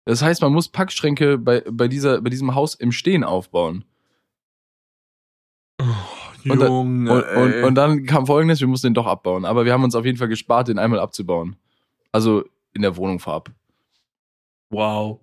Das 0.05 0.21
heißt, 0.21 0.41
man 0.41 0.51
muss 0.53 0.67
Packschränke 0.69 1.37
bei, 1.37 1.63
bei, 1.69 1.87
dieser, 1.87 2.21
bei 2.21 2.29
diesem 2.29 2.55
Haus 2.55 2.73
im 2.75 2.91
Stehen 2.91 3.23
aufbauen. 3.23 3.85
Und 5.79 6.59
dann- 6.59 6.71
Junge, 6.71 7.11
Und, 7.11 7.23
und, 7.43 7.53
ey. 7.53 7.63
und 7.63 7.75
dann 7.75 8.05
kam 8.05 8.25
folgendes, 8.25 8.59
wir 8.61 8.67
mussten 8.67 8.87
den 8.87 8.93
doch 8.95 9.05
abbauen. 9.07 9.45
Aber 9.45 9.65
wir 9.65 9.73
haben 9.73 9.83
uns 9.83 9.95
auf 9.95 10.05
jeden 10.05 10.17
Fall 10.17 10.27
gespart, 10.27 10.67
den 10.67 10.79
einmal 10.79 10.99
abzubauen. 10.99 11.55
Also 12.11 12.43
in 12.73 12.81
der 12.81 12.95
Wohnung 12.97 13.19
vorab. 13.19 13.51
wow. 14.69 15.19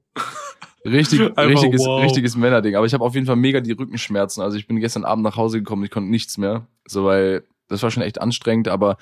Richtig, 0.84 1.20
richtiges, 1.36 1.84
wow. 1.84 2.02
richtiges 2.02 2.36
Männerding. 2.36 2.76
Aber 2.76 2.86
ich 2.86 2.94
habe 2.94 3.04
auf 3.04 3.14
jeden 3.14 3.26
Fall 3.26 3.36
mega 3.36 3.60
die 3.60 3.72
Rückenschmerzen. 3.72 4.42
Also 4.42 4.56
ich 4.56 4.66
bin 4.68 4.78
gestern 4.78 5.04
Abend 5.04 5.24
nach 5.24 5.36
Hause 5.36 5.58
gekommen, 5.58 5.84
ich 5.84 5.90
konnte 5.90 6.08
nichts 6.10 6.38
mehr. 6.38 6.66
So, 6.86 7.04
weil 7.04 7.44
das 7.68 7.83
war 7.83 7.90
schon 7.90 8.02
echt 8.02 8.20
anstrengend. 8.20 8.68
Aber 8.68 8.96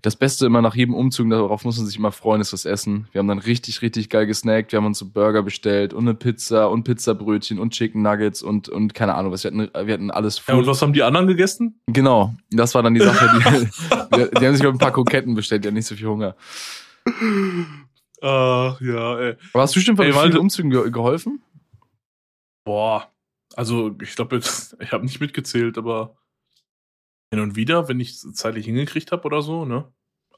das 0.00 0.16
Beste 0.16 0.46
immer 0.46 0.62
nach 0.62 0.74
jedem 0.74 0.94
Umzug, 0.94 1.28
darauf 1.30 1.64
muss 1.64 1.76
man 1.76 1.86
sich 1.86 1.96
immer 1.96 2.12
freuen, 2.12 2.40
ist 2.40 2.52
das 2.52 2.64
Essen. 2.64 3.08
Wir 3.12 3.18
haben 3.18 3.28
dann 3.28 3.38
richtig, 3.38 3.82
richtig 3.82 4.08
geil 4.08 4.26
gesnackt. 4.26 4.72
Wir 4.72 4.78
haben 4.78 4.86
uns 4.86 4.98
so 4.98 5.06
Burger 5.06 5.42
bestellt 5.42 5.92
und 5.92 6.04
eine 6.04 6.14
Pizza 6.14 6.70
und 6.70 6.84
Pizzabrötchen 6.84 7.58
und 7.58 7.72
Chicken 7.72 8.02
Nuggets 8.02 8.42
und, 8.42 8.68
und 8.68 8.94
keine 8.94 9.14
Ahnung 9.14 9.32
was. 9.32 9.44
Wir 9.44 9.50
hatten, 9.50 9.86
wir 9.86 9.94
hatten 9.94 10.10
alles 10.10 10.42
Ja, 10.46 10.54
und 10.54 10.66
was 10.66 10.80
haben 10.82 10.92
die 10.92 11.02
anderen 11.02 11.26
gegessen? 11.26 11.80
Genau, 11.86 12.34
das 12.50 12.74
war 12.74 12.82
dann 12.82 12.94
die 12.94 13.00
Sache. 13.00 13.30
Die, 13.34 14.16
die, 14.16 14.30
die 14.38 14.46
haben 14.46 14.54
sich 14.54 14.62
glaub 14.62 14.74
ich, 14.74 14.80
ein 14.80 14.84
paar 14.84 14.92
Kroketten 14.92 15.34
bestellt, 15.34 15.64
die 15.64 15.68
haben 15.68 15.74
nicht 15.74 15.86
so 15.86 15.94
viel 15.94 16.06
Hunger. 16.06 16.34
Ah, 18.22 18.76
ja, 18.80 19.18
ey. 19.18 19.36
Aber 19.52 19.62
hast 19.62 19.74
du 19.74 19.78
bestimmt 19.78 19.98
bei 19.98 20.12
vielen 20.12 20.36
Umzügen 20.36 20.70
ge 20.70 20.90
geholfen? 20.90 21.42
Boah. 22.64 23.08
Also, 23.54 23.94
ich 24.00 24.14
glaube 24.14 24.36
jetzt, 24.36 24.76
ich 24.80 24.92
habe 24.92 25.04
nicht 25.04 25.20
mitgezählt, 25.20 25.76
aber 25.76 26.16
hin 27.32 27.40
und 27.40 27.56
wieder, 27.56 27.88
wenn 27.88 27.98
ich 27.98 28.10
es 28.10 28.32
zeitlich 28.34 28.66
hingekriegt 28.66 29.10
habe 29.10 29.24
oder 29.24 29.40
so, 29.42 29.64
ne? 29.64 29.84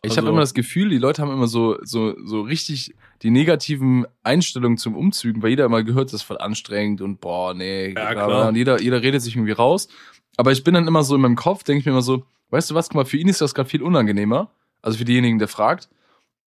Ich 0.03 0.11
Also- 0.11 0.21
habe 0.23 0.29
immer 0.31 0.41
das 0.41 0.55
Gefühl, 0.55 0.91
die 0.91 0.99
Leute 0.99 1.23
haben 1.23 1.33
immer 1.33 1.47
so, 1.49 1.79
so, 1.83 2.15
so 2.25 2.43
richtig 2.43 2.95
die 3.23 3.31
negativen 3.31 4.07
Einstellungen 4.23 4.77
zum 4.79 4.95
Umzügen, 4.97 5.43
weil 5.43 5.51
jeder 5.51 5.65
immer 5.65 5.83
gehört, 5.83 6.09
das 6.09 6.15
ist 6.21 6.23
voll 6.23 6.39
anstrengend 6.39 7.01
und 7.01 7.21
boah, 7.21 7.53
nee, 7.55 7.93
Ja, 7.95 8.13
klar. 8.13 8.49
und 8.49 8.55
jeder, 8.57 8.81
jeder 8.81 9.03
redet 9.03 9.23
sich 9.23 9.35
irgendwie 9.35 9.53
raus. 9.53 9.89
Aber 10.37 10.53
ich 10.53 10.63
bin 10.63 10.75
dann 10.75 10.87
immer 10.87 11.03
so 11.03 11.15
in 11.15 11.21
meinem 11.23 11.37
Kopf, 11.37 11.65
denke 11.65 11.81
ich 11.81 11.87
mir 11.87 11.93
immer 11.93 12.03
so, 12.03 12.25
weißt 12.51 12.71
du 12.71 12.75
was, 12.75 12.89
guck 12.89 12.97
mal, 12.97 13.05
für 13.07 13.17
ihn 13.17 13.29
ist 13.29 13.41
das 13.41 13.55
gerade 13.55 13.69
viel 13.69 13.83
unangenehmer. 13.83 14.51
Also 14.83 14.99
für 14.99 15.05
diejenigen, 15.05 15.39
der 15.39 15.49
fragt. 15.49 15.89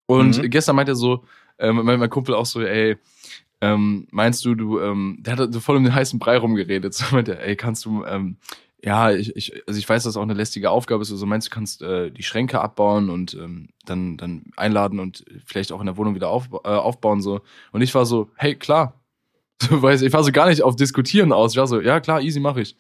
Und 0.07 0.39
Mhm. 0.43 0.51
gestern 0.51 0.77
meinte 0.77 0.93
er 0.93 0.97
so, 0.97 1.25
ähm, 1.59 1.77
mein, 1.83 1.99
mein 1.99 2.11
Kumpel 2.11 2.35
auch 2.35 2.47
so, 2.47 2.61
ey, 2.61 2.97
ähm, 3.63 4.07
meinst 4.11 4.45
du, 4.45 4.55
du, 4.55 4.79
ähm, 4.81 5.17
der 5.21 5.37
hat 5.39 5.53
so 5.55 5.61
voll 5.61 5.77
um 5.79 5.85
den 5.85 5.95
heißen 5.95 6.19
Brei 6.19 6.37
rumgeredet. 6.37 6.93
So 7.11 7.15
meinte 7.15 7.39
er, 7.39 7.47
ey, 7.47 7.57
kannst 7.57 7.87
du, 7.87 8.05
ähm, 8.05 8.37
ja, 8.87 9.11
ich, 9.11 9.35
ich, 9.35 9.67
also 9.67 9.79
ich 9.81 9.89
weiß, 9.89 10.05
dass 10.05 10.15
das 10.15 10.17
auch 10.17 10.23
eine 10.23 10.35
lästige 10.35 10.71
Aufgabe 10.71 11.03
ist. 11.03 11.11
Also 11.11 11.27
meinst 11.27 11.49
du, 11.49 11.51
kannst 11.51 11.83
äh, 11.83 12.13
die 12.13 12.23
Schränke 12.23 12.61
abbauen 12.61 13.11
und 13.11 13.35
ähm, 13.35 13.71
dann, 13.85 14.17
dann 14.17 14.45
einladen 14.57 15.01
und 15.01 15.25
vielleicht 15.45 15.73
auch 15.73 15.81
in 15.81 15.87
der 15.87 15.97
Wohnung 15.97 16.15
wieder 16.15 16.29
auf, 16.29 16.51
äh, 16.53 16.69
aufbauen 16.69 17.21
so. 17.21 17.41
Und 17.73 17.83
ich 17.83 17.93
war 17.97 18.07
so, 18.07 18.31
hey, 18.37 18.55
klar. 18.55 19.01
So, 19.63 19.81
weiß, 19.81 20.03
ich 20.03 20.13
war 20.13 20.23
so 20.23 20.33
gar 20.33 20.51
nicht 20.51 20.61
auf 20.63 20.77
Diskutieren 20.77 21.33
aus. 21.33 21.53
Ich 21.53 21.59
war 21.59 21.67
so, 21.67 21.81
ja 21.81 21.99
klar, 21.99 22.21
easy 22.21 22.41
mache 22.41 22.61
ich. 22.61 22.77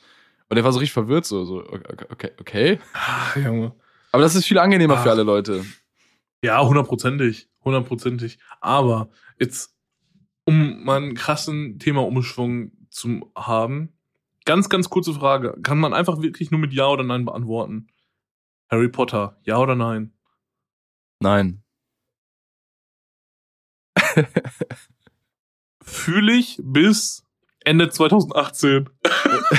Und 0.51 0.59
er 0.59 0.63
war 0.63 0.73
so 0.73 0.79
richtig 0.79 0.93
verwirrt 0.93 1.25
so, 1.25 1.47
so 1.47 1.61
okay, 1.61 2.33
okay. 2.39 2.79
Ah, 2.93 3.39
Junge. 3.39 3.73
Aber 4.13 4.23
das 4.23 4.35
ist 4.35 4.45
viel 4.45 4.59
angenehmer 4.59 4.99
für 4.99 5.09
Ach. 5.09 5.15
alle 5.15 5.23
Leute. 5.23 5.65
Ja, 6.43 6.63
hundertprozentig. 6.63 7.49
Hundertprozentig. 7.65 8.39
Aber 8.61 9.09
jetzt, 9.41 9.75
um 10.45 10.85
mal 10.85 10.99
einen 10.99 11.15
krassen 11.15 11.79
Thema-Umschwung 11.79 12.73
zu 12.91 13.33
haben, 13.35 13.96
ganz, 14.47 14.71
ganz 14.71 14.89
kurze 14.89 15.13
Frage. 15.13 15.59
Kann 15.63 15.79
man 15.79 15.93
einfach 15.93 16.23
wirklich 16.23 16.51
nur 16.51 16.59
mit 16.61 16.73
Ja 16.73 16.87
oder 16.89 17.05
Nein 17.05 17.27
beantworten? 17.27 17.89
Harry 18.71 18.89
Potter, 18.89 19.39
ja 19.45 19.59
oder 19.59 19.77
nein? 19.77 20.13
Nein. 21.21 21.63
Fühle 25.83 26.33
ich 26.35 26.59
bis 26.63 27.25
Ende 27.65 27.89
2018. 27.91 28.89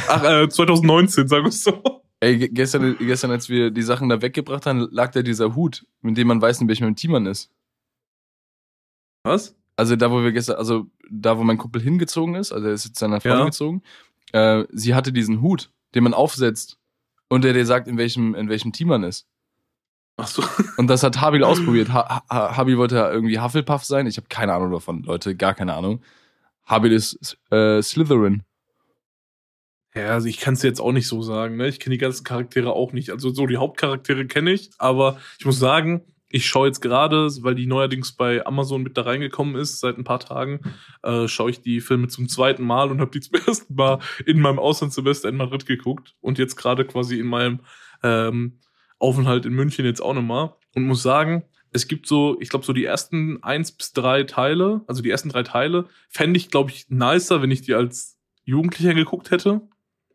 Ach, 0.10 0.24
äh, 0.24 0.50
2019, 0.50 1.28
sagen 1.28 1.44
wir 1.46 1.50
es 1.50 1.64
so. 1.64 2.02
Ey, 2.20 2.38
ge- 2.38 2.50
gestern, 2.50 2.98
gestern, 2.98 3.32
als 3.32 3.48
wir 3.50 3.72
die 3.72 3.82
Sachen 3.84 4.10
da 4.10 4.22
weggebracht 4.22 4.66
haben, 4.66 4.88
lag 4.92 5.12
da 5.12 5.22
dieser 5.22 5.56
Hut, 5.56 5.86
mit 6.02 6.18
dem 6.18 6.28
man 6.28 6.42
weiß, 6.42 6.62
in 6.62 6.68
welchem 6.68 6.96
Team 6.96 7.12
man 7.12 7.26
ist. 7.28 7.52
Was? 9.24 9.56
Also 9.76 9.96
da, 9.96 10.10
wo 10.12 10.24
wir 10.24 10.32
gestern, 10.32 10.56
also 10.58 10.88
da, 11.10 11.38
wo 11.38 11.44
mein 11.44 11.58
Kumpel 11.60 11.82
hingezogen 11.82 12.36
ist, 12.36 12.52
also 12.52 12.68
er 12.68 12.74
ist 12.74 12.86
jetzt 12.86 12.98
seiner 13.00 13.22
Freundin 13.22 13.40
Ja. 13.40 13.46
gezogen, 13.46 13.84
äh, 14.34 14.64
sie 14.72 14.96
hatte 14.96 15.12
diesen 15.12 15.42
Hut, 15.42 15.72
den 15.96 16.04
man 16.04 16.14
aufsetzt 16.14 16.78
und 17.30 17.44
der 17.44 17.54
dir 17.54 17.66
sagt, 17.66 17.88
in 17.88 17.98
welchem, 17.98 18.36
in 18.36 18.50
welchem 18.50 18.72
Team 18.72 18.90
man 18.90 19.04
ist. 19.04 19.28
Ach 20.18 20.28
so. 20.28 20.44
Und 20.78 20.88
das 20.88 21.04
hat 21.04 21.22
Habil 21.22 21.44
ausprobiert. 21.44 21.94
Ha 21.94 22.24
ha 22.30 22.58
Habil 22.58 22.78
wollte 22.78 22.96
ja 22.96 23.12
irgendwie 23.12 23.40
Hufflepuff 23.40 23.84
sein. 23.86 24.08
Ich 24.08 24.18
habe 24.18 24.28
keine 24.30 24.54
Ahnung 24.54 24.72
davon, 24.72 25.04
Leute, 25.04 25.36
gar 25.36 25.54
keine 25.54 25.76
Ahnung. 25.76 26.02
Habil 26.66 26.92
ist 26.92 27.38
äh, 27.52 27.82
Slytherin. 27.82 28.44
Ja, 29.96 30.12
also 30.12 30.28
ich 30.28 30.40
kann 30.40 30.54
es 30.54 30.64
jetzt 30.64 30.80
auch 30.80 30.92
nicht 30.92 31.08
so 31.08 31.22
sagen. 31.22 31.56
Ne? 31.58 31.68
Ich 31.68 31.80
kenne 31.80 31.96
die 31.96 32.00
ganzen 32.00 32.24
Charaktere 32.24 32.74
auch 32.74 32.94
nicht. 32.94 33.10
Also 33.10 33.34
so 33.34 33.48
die 33.48 33.58
Hauptcharaktere 33.58 34.28
kenne 34.28 34.52
ich, 34.52 34.70
aber 34.78 35.20
ich 35.40 35.46
muss 35.46 35.60
sagen, 35.60 36.04
ich 36.30 36.46
schaue 36.46 36.68
jetzt 36.68 36.82
gerade, 36.82 37.30
weil 37.42 37.56
die 37.56 37.68
neuerdings 37.68 38.12
bei 38.12 38.46
Amazon 38.46 38.84
mit 38.84 38.98
da 38.98 39.04
reingekommen 39.04 39.56
ist, 39.56 39.80
seit 39.80 39.98
ein 39.98 40.04
paar 40.04 40.20
Tagen, 40.20 40.60
äh, 41.04 41.28
schaue 41.28 41.52
ich 41.52 41.62
die 41.62 41.80
Filme 41.80 42.08
zum 42.10 42.28
zweiten 42.28 42.64
Mal 42.64 42.92
und 42.92 43.00
habe 43.00 43.12
die 43.12 43.22
zum 43.22 43.40
ersten 43.48 43.76
Mal 43.76 44.00
in 44.26 44.40
meinem 44.40 44.60
Auslandssemester 44.60 45.30
in 45.30 45.38
Madrid 45.38 45.66
geguckt 45.66 46.16
und 46.22 46.38
jetzt 46.38 46.56
gerade 46.56 46.86
quasi 46.86 47.20
in 47.20 47.28
meinem 47.28 47.62
ähm, 48.04 48.60
Aufenthalt 49.00 49.46
in 49.46 49.54
München 49.54 49.86
jetzt 49.86 50.02
auch 50.02 50.14
nochmal 50.14 50.54
und 50.76 50.86
muss 50.86 51.02
sagen, 51.02 51.44
es 51.72 51.88
gibt 51.88 52.08
so, 52.08 52.38
ich 52.40 52.50
glaube, 52.50 52.66
so 52.66 52.74
die 52.74 52.86
ersten 52.86 53.42
eins 53.44 53.72
bis 53.72 53.94
drei 53.94 54.24
Teile, 54.24 54.82
also 54.88 55.02
die 55.02 55.10
ersten 55.10 55.30
drei 55.30 55.44
Teile, 55.44 55.86
fände 56.10 56.38
ich, 56.38 56.50
glaube 56.50 56.72
ich, 56.72 56.90
nicer, 56.90 57.42
wenn 57.42 57.52
ich 57.52 57.62
die 57.62 57.74
als 57.74 58.18
Jugendlicher 58.46 58.94
geguckt 58.94 59.32
hätte. 59.32 59.62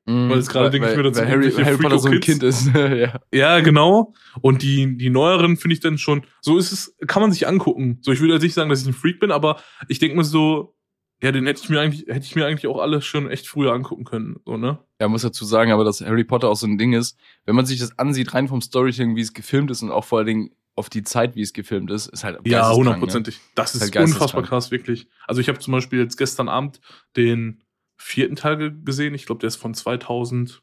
Mhm, 0.05 0.31
Weil 0.31 0.37
jetzt 0.39 0.51
gerade 0.51 0.71
denke 0.71 0.91
ich 0.91 0.97
mir 0.97 1.05
dazu, 1.05 1.21
weil 1.21 1.29
Harry, 1.29 1.53
Harry 1.53 1.77
Potter 1.77 1.99
so 1.99 2.09
ein 2.09 2.15
Freako-Kids. 2.15 2.27
Kind 2.27 2.43
ist. 2.43 2.67
ja. 2.75 3.21
Ja, 3.33 3.61
genau. 3.61 4.15
Und 4.41 4.63
die, 4.63 4.97
die 4.97 5.11
neueren 5.11 5.57
finde 5.57 5.75
ich 5.75 5.81
dann 5.81 5.99
schon, 5.99 6.23
so 6.41 6.59
ist 6.59 6.73
es, 6.73 6.97
kann 7.07 7.23
man 7.23 7.31
sich 7.31 7.47
angucken. 7.47 7.99
So, 8.03 8.11
ich 8.13 8.21
würde 8.21 8.35
jetzt 8.35 8.43
nicht 8.43 8.55
sagen, 8.55 8.69
dass 8.69 8.83
ich 8.83 8.89
ein 8.89 8.95
Freak 8.95 9.21
bin, 9.21 9.31
aber 9.31 9.61
ich 9.89 10.01
denke 10.01 10.17
mir 10.17 10.25
so, 10.25 10.75
ja, 11.23 11.31
den 11.31 11.47
hätte 11.47 11.61
ich 11.63 11.69
mir 11.69 11.81
eigentlich, 11.81 12.07
hätte 12.09 12.27
ich 12.27 12.35
mir 12.35 12.47
eigentlich 12.47 12.67
auch 12.67 12.81
alles 12.81 13.05
schon 13.05 13.31
echt 13.31 13.47
früher 13.47 13.73
angucken 13.73 14.05
können, 14.05 14.41
so, 14.45 14.57
ne? 14.57 14.81
Ja, 15.01 15.07
muss 15.07 15.23
dazu 15.23 15.45
sagen, 15.45 15.71
aber 15.71 15.85
dass 15.85 16.01
Harry 16.01 16.25
Potter 16.25 16.49
auch 16.49 16.57
so 16.57 16.67
ein 16.67 16.79
Ding 16.79 16.95
ist, 16.95 17.17
wenn 17.45 17.55
man 17.55 17.65
sich 17.65 17.79
das 17.79 17.97
ansieht, 17.97 18.35
rein 18.35 18.49
vom 18.49 18.61
Storytelling, 18.61 19.15
wie 19.15 19.21
es 19.21 19.33
gefilmt 19.33 19.71
ist 19.71 19.83
und 19.83 19.93
auch 19.93 20.05
vor 20.05 20.19
allen 20.19 20.27
Dingen 20.27 20.51
auf 20.75 20.89
die 20.91 21.03
Zeit, 21.05 21.37
wie 21.37 21.43
es 21.43 21.53
gefilmt 21.53 21.91
ist, 21.93 22.09
ist 22.09 22.25
halt 22.25 22.37
Ja, 22.45 22.59
geisteskrank, 22.59 22.77
hundertprozentig. 22.77 23.41
Das 23.55 23.75
ist 23.77 23.83
Halt 23.83 23.97
unfassbar 23.97 24.43
krass, 24.43 24.71
wirklich. 24.73 25.07
Also 25.29 25.41
ich 25.41 25.49
habe 25.49 25.59
zum 25.59 25.73
Beispiel 25.73 26.01
jetzt 26.01 26.17
gestern 26.17 26.49
Abend 26.49 26.81
den 27.17 27.62
vierten 28.03 28.37
Teil 28.37 28.57
ge- 28.59 28.73
gesehen. 28.85 29.15
Ich 29.15 29.27
glaube, 29.27 29.41
der 29.41 29.49
ist 29.49 29.57
von 29.57 29.75
2000, 29.75 30.63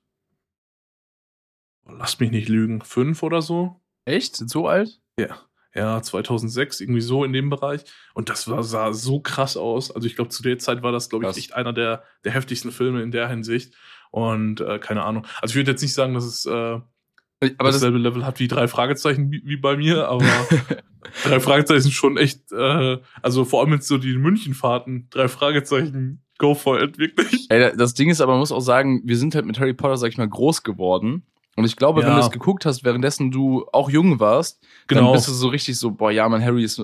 oh, 1.86 1.92
lasst 1.92 2.20
mich 2.20 2.32
nicht 2.32 2.50
lügen, 2.50 2.82
fünf 2.82 3.24
oder 3.24 3.42
so. 3.42 3.82
Echt? 4.06 4.36
So 4.36 4.68
alt? 4.68 5.00
Ja, 5.76 6.02
2006, 6.02 6.82
irgendwie 6.82 7.02
so 7.02 7.24
in 7.24 7.32
dem 7.32 7.50
Bereich. 7.50 7.84
Und 8.16 8.30
das 8.30 8.48
war, 8.50 8.64
sah 8.64 8.92
so 8.92 9.20
krass 9.20 9.56
aus. 9.56 9.92
Also 9.92 10.08
ich 10.08 10.16
glaube, 10.16 10.30
zu 10.32 10.42
der 10.42 10.58
Zeit 10.58 10.82
war 10.82 10.92
das, 10.92 11.10
glaube 11.10 11.26
ich, 11.30 11.38
echt 11.38 11.54
einer 11.54 11.74
der, 11.74 12.04
der 12.24 12.32
heftigsten 12.32 12.72
Filme 12.72 13.04
in 13.04 13.12
der 13.12 13.30
Hinsicht. 13.30 13.76
Und 14.12 14.62
äh, 14.62 14.80
keine 14.80 15.04
Ahnung. 15.04 15.26
Also 15.42 15.52
ich 15.52 15.56
würde 15.58 15.72
jetzt 15.72 15.82
nicht 15.84 15.94
sagen, 15.94 16.16
dass 16.16 16.24
es 16.26 16.46
äh, 16.48 16.50
Aber 16.52 16.84
das, 17.42 17.76
dasselbe 17.76 18.00
Level 18.00 18.26
hat 18.26 18.40
wie 18.40 18.48
drei 18.48 18.68
Fragezeichen 18.68 19.30
wie, 19.32 19.44
wie 19.46 19.58
bei 19.58 19.78
mir, 19.78 20.08
aber 20.08 20.26
drei 21.24 21.40
Fragezeichen 21.40 21.82
sind 21.82 21.92
schon 21.94 22.18
echt, 22.18 22.52
äh, 22.52 22.98
also 23.22 23.46
vor 23.46 23.62
allem 23.62 23.74
jetzt 23.74 23.88
so 23.88 24.00
die 24.00 24.18
Münchenfahrten, 24.18 25.08
drei 25.12 25.28
Fragezeichen, 25.28 26.24
go 26.40 26.56
for 26.56 26.82
it, 26.82 26.98
wirklich. 26.98 27.46
ey, 27.50 27.72
das 27.78 27.94
Ding 27.94 28.10
ist 28.10 28.20
aber, 28.22 28.32
man 28.32 28.40
muss 28.40 28.52
auch 28.52 28.60
sagen, 28.62 29.02
wir 29.06 29.18
sind 29.18 29.36
halt 29.36 29.46
mit 29.46 29.60
Harry 29.60 29.74
Potter, 29.74 29.98
sag 29.98 30.08
ich 30.10 30.18
mal, 30.18 30.28
groß 30.28 30.64
geworden. 30.64 31.22
Und 31.56 31.66
ich 31.66 31.76
glaube, 31.76 32.02
wenn 32.02 32.08
Ja. 32.08 32.16
du 32.16 32.22
das 32.22 32.32
geguckt 32.32 32.66
hast, 32.66 32.84
währenddessen 32.84 33.30
du 33.30 33.66
auch 33.74 33.90
jung 33.92 34.20
warst, 34.20 34.60
dann 34.88 35.00
Genau. 35.00 35.12
bist 35.12 35.28
du 35.28 35.34
so 35.34 35.50
richtig 35.50 35.78
so, 35.78 35.92
boah, 35.92 36.10
ja, 36.12 36.28
mein 36.28 36.44
Harry 36.44 36.64
ist 36.64 36.76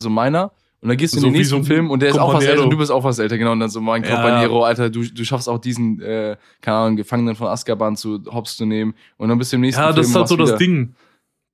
so- 0.00 0.10
meiner. 0.10 0.52
Und 0.82 0.88
dann 0.90 0.98
gehst 0.98 1.14
du 1.14 1.16
in 1.16 1.20
So 1.22 1.26
den 1.28 1.34
wie 1.34 1.38
nächsten 1.38 1.62
so 1.62 1.64
Film 1.64 1.90
und 1.90 2.00
der 2.02 2.10
ist 2.10 2.18
auch 2.18 2.34
was 2.34 2.44
älter 2.44 2.62
und 2.62 2.68
du 2.70 2.76
bist 2.76 2.90
auch 2.92 3.02
was 3.04 3.18
älter, 3.18 3.38
genau. 3.38 3.52
Und 3.52 3.60
dann 3.60 3.70
so, 3.70 3.80
mein 3.80 4.04
Ja. 4.04 4.10
Companiero, 4.16 4.64
Alter, 4.64 4.90
du, 4.90 5.02
du 5.02 5.24
schaffst 5.24 5.48
auch 5.48 5.56
diesen, 5.58 5.98
äh, 6.02 6.36
keine 6.60 6.76
Ahnung, 6.76 6.96
Gefangenen 6.96 7.34
von 7.36 7.46
Azkaban 7.46 7.96
zu 7.96 8.22
Hops 8.26 8.58
zu 8.58 8.66
nehmen. 8.66 8.92
Und 9.16 9.30
dann 9.30 9.38
bist 9.38 9.50
du 9.50 9.56
im 9.56 9.62
nächsten 9.62 9.80
Ja, 9.80 9.86
Film. 9.86 9.96
das 9.96 10.06
ist 10.08 10.14
und 10.14 10.18
halt 10.20 10.28
so 10.28 10.36
machst 10.36 10.52
das 10.52 10.60
wieder- 10.60 10.72
Ding. 10.72 10.94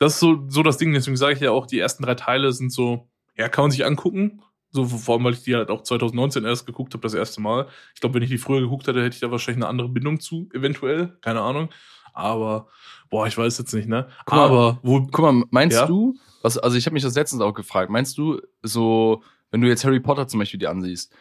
Das 0.01 0.15
ist 0.15 0.21
so, 0.21 0.43
so 0.49 0.65
das 0.65 0.79
Ding. 0.79 0.93
Deswegen 0.95 1.17
sage 1.17 1.35
ich 1.35 1.41
ja 1.41 1.53
auch, 1.53 1.67
die 1.67 1.79
ersten 1.79 2.03
drei 2.03 2.17
Teile 2.17 2.53
sind 2.53 2.73
so, 2.73 3.07
ja, 3.37 3.49
kann 3.49 3.65
man 3.65 3.71
sich 3.71 3.85
angucken. 3.87 4.43
So, 4.73 4.85
vor 4.85 5.17
allem, 5.17 5.25
weil 5.25 5.33
ich 5.33 5.43
die 5.43 5.55
halt 5.57 5.69
auch 5.71 5.83
2019 5.83 6.45
erst 6.45 6.65
geguckt 6.67 6.95
habe, 6.95 7.03
das 7.03 7.15
erste 7.15 7.41
Mal. 7.41 7.67
Ich 7.95 8.01
glaube, 8.01 8.15
wenn 8.15 8.23
ich 8.23 8.31
die 8.31 8.39
früher 8.39 8.61
geguckt 8.61 8.87
hätte, 8.87 9.03
hätte 9.03 9.15
ich 9.15 9.21
da 9.21 9.31
wahrscheinlich 9.31 9.63
eine 9.65 9.69
andere 9.69 9.89
Bindung 9.89 10.21
zu, 10.21 10.49
eventuell. 10.55 11.17
Keine 11.23 11.41
Ahnung. 11.41 11.71
Aber, 12.13 12.69
boah, 13.11 13.27
ich 13.27 13.37
weiß 13.37 13.59
jetzt 13.59 13.73
nicht, 13.75 13.89
ne? 13.89 14.09
Guck 14.27 14.35
mal. 14.37 14.45
Aber, 14.47 14.79
wo, 14.83 15.01
Guck 15.03 15.21
mal, 15.21 15.45
meinst 15.51 15.77
Ja? 15.77 15.87
du, 15.87 16.17
was, 16.43 16.57
also 16.59 16.77
ich 16.77 16.87
habe 16.87 16.95
mich 16.95 17.03
das 17.03 17.15
letztens 17.15 17.43
auch 17.43 17.53
gefragt, 17.55 17.91
meinst 17.91 18.17
du, 18.19 18.41
so, 18.63 19.23
wenn 19.51 19.61
du 19.61 19.69
jetzt 19.69 19.85
Harry 19.85 20.01
Potter 20.01 20.27
zum 20.29 20.39
Beispiel 20.41 20.59
dir 20.61 20.71
ansiehst, 20.71 21.13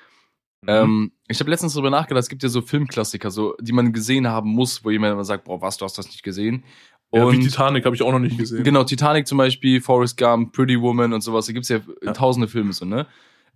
Mhm. 0.62 0.69
ähm, 0.69 1.12
ich 1.29 1.39
habe 1.39 1.49
letztens 1.49 1.73
darüber 1.73 1.89
nachgedacht, 1.89 2.23
es 2.23 2.27
gibt 2.29 2.43
ja 2.43 2.49
so 2.49 2.62
Filmklassiker, 2.62 3.31
so, 3.31 3.55
die 3.62 3.71
man 3.71 3.93
gesehen 3.93 4.27
haben 4.27 4.49
muss, 4.49 4.83
wo 4.83 4.89
jemand 4.89 5.13
immer 5.13 5.23
sagt, 5.23 5.45
boah, 5.45 5.62
was, 5.62 5.77
du 5.77 5.85
hast 5.85 5.97
das 5.97 6.07
nicht 6.07 6.21
gesehen. 6.21 6.65
ja, 7.13 7.21
wie 7.31 7.38
Und 7.38 7.41
Titanic 7.43 7.85
habe 7.85 7.95
ich 7.95 8.01
auch 8.03 8.12
noch 8.12 8.19
nicht 8.19 8.38
gesehen. 8.38 8.63
genau, 8.65 8.83
Titanic 8.83 9.25
zum 9.25 9.38
Beispiel, 9.38 9.79
Forrest 9.79 10.17
Gump, 10.17 10.51
Pretty 10.51 10.79
Woman 10.81 11.13
und 11.13 11.21
sowas, 11.21 11.45
da 11.45 11.53
gibt's 11.53 11.69
ja, 11.69 11.79
Ja. 12.03 12.12
tausende 12.12 12.47
Filme 12.49 12.73
so, 12.73 12.83
ne? 12.85 13.07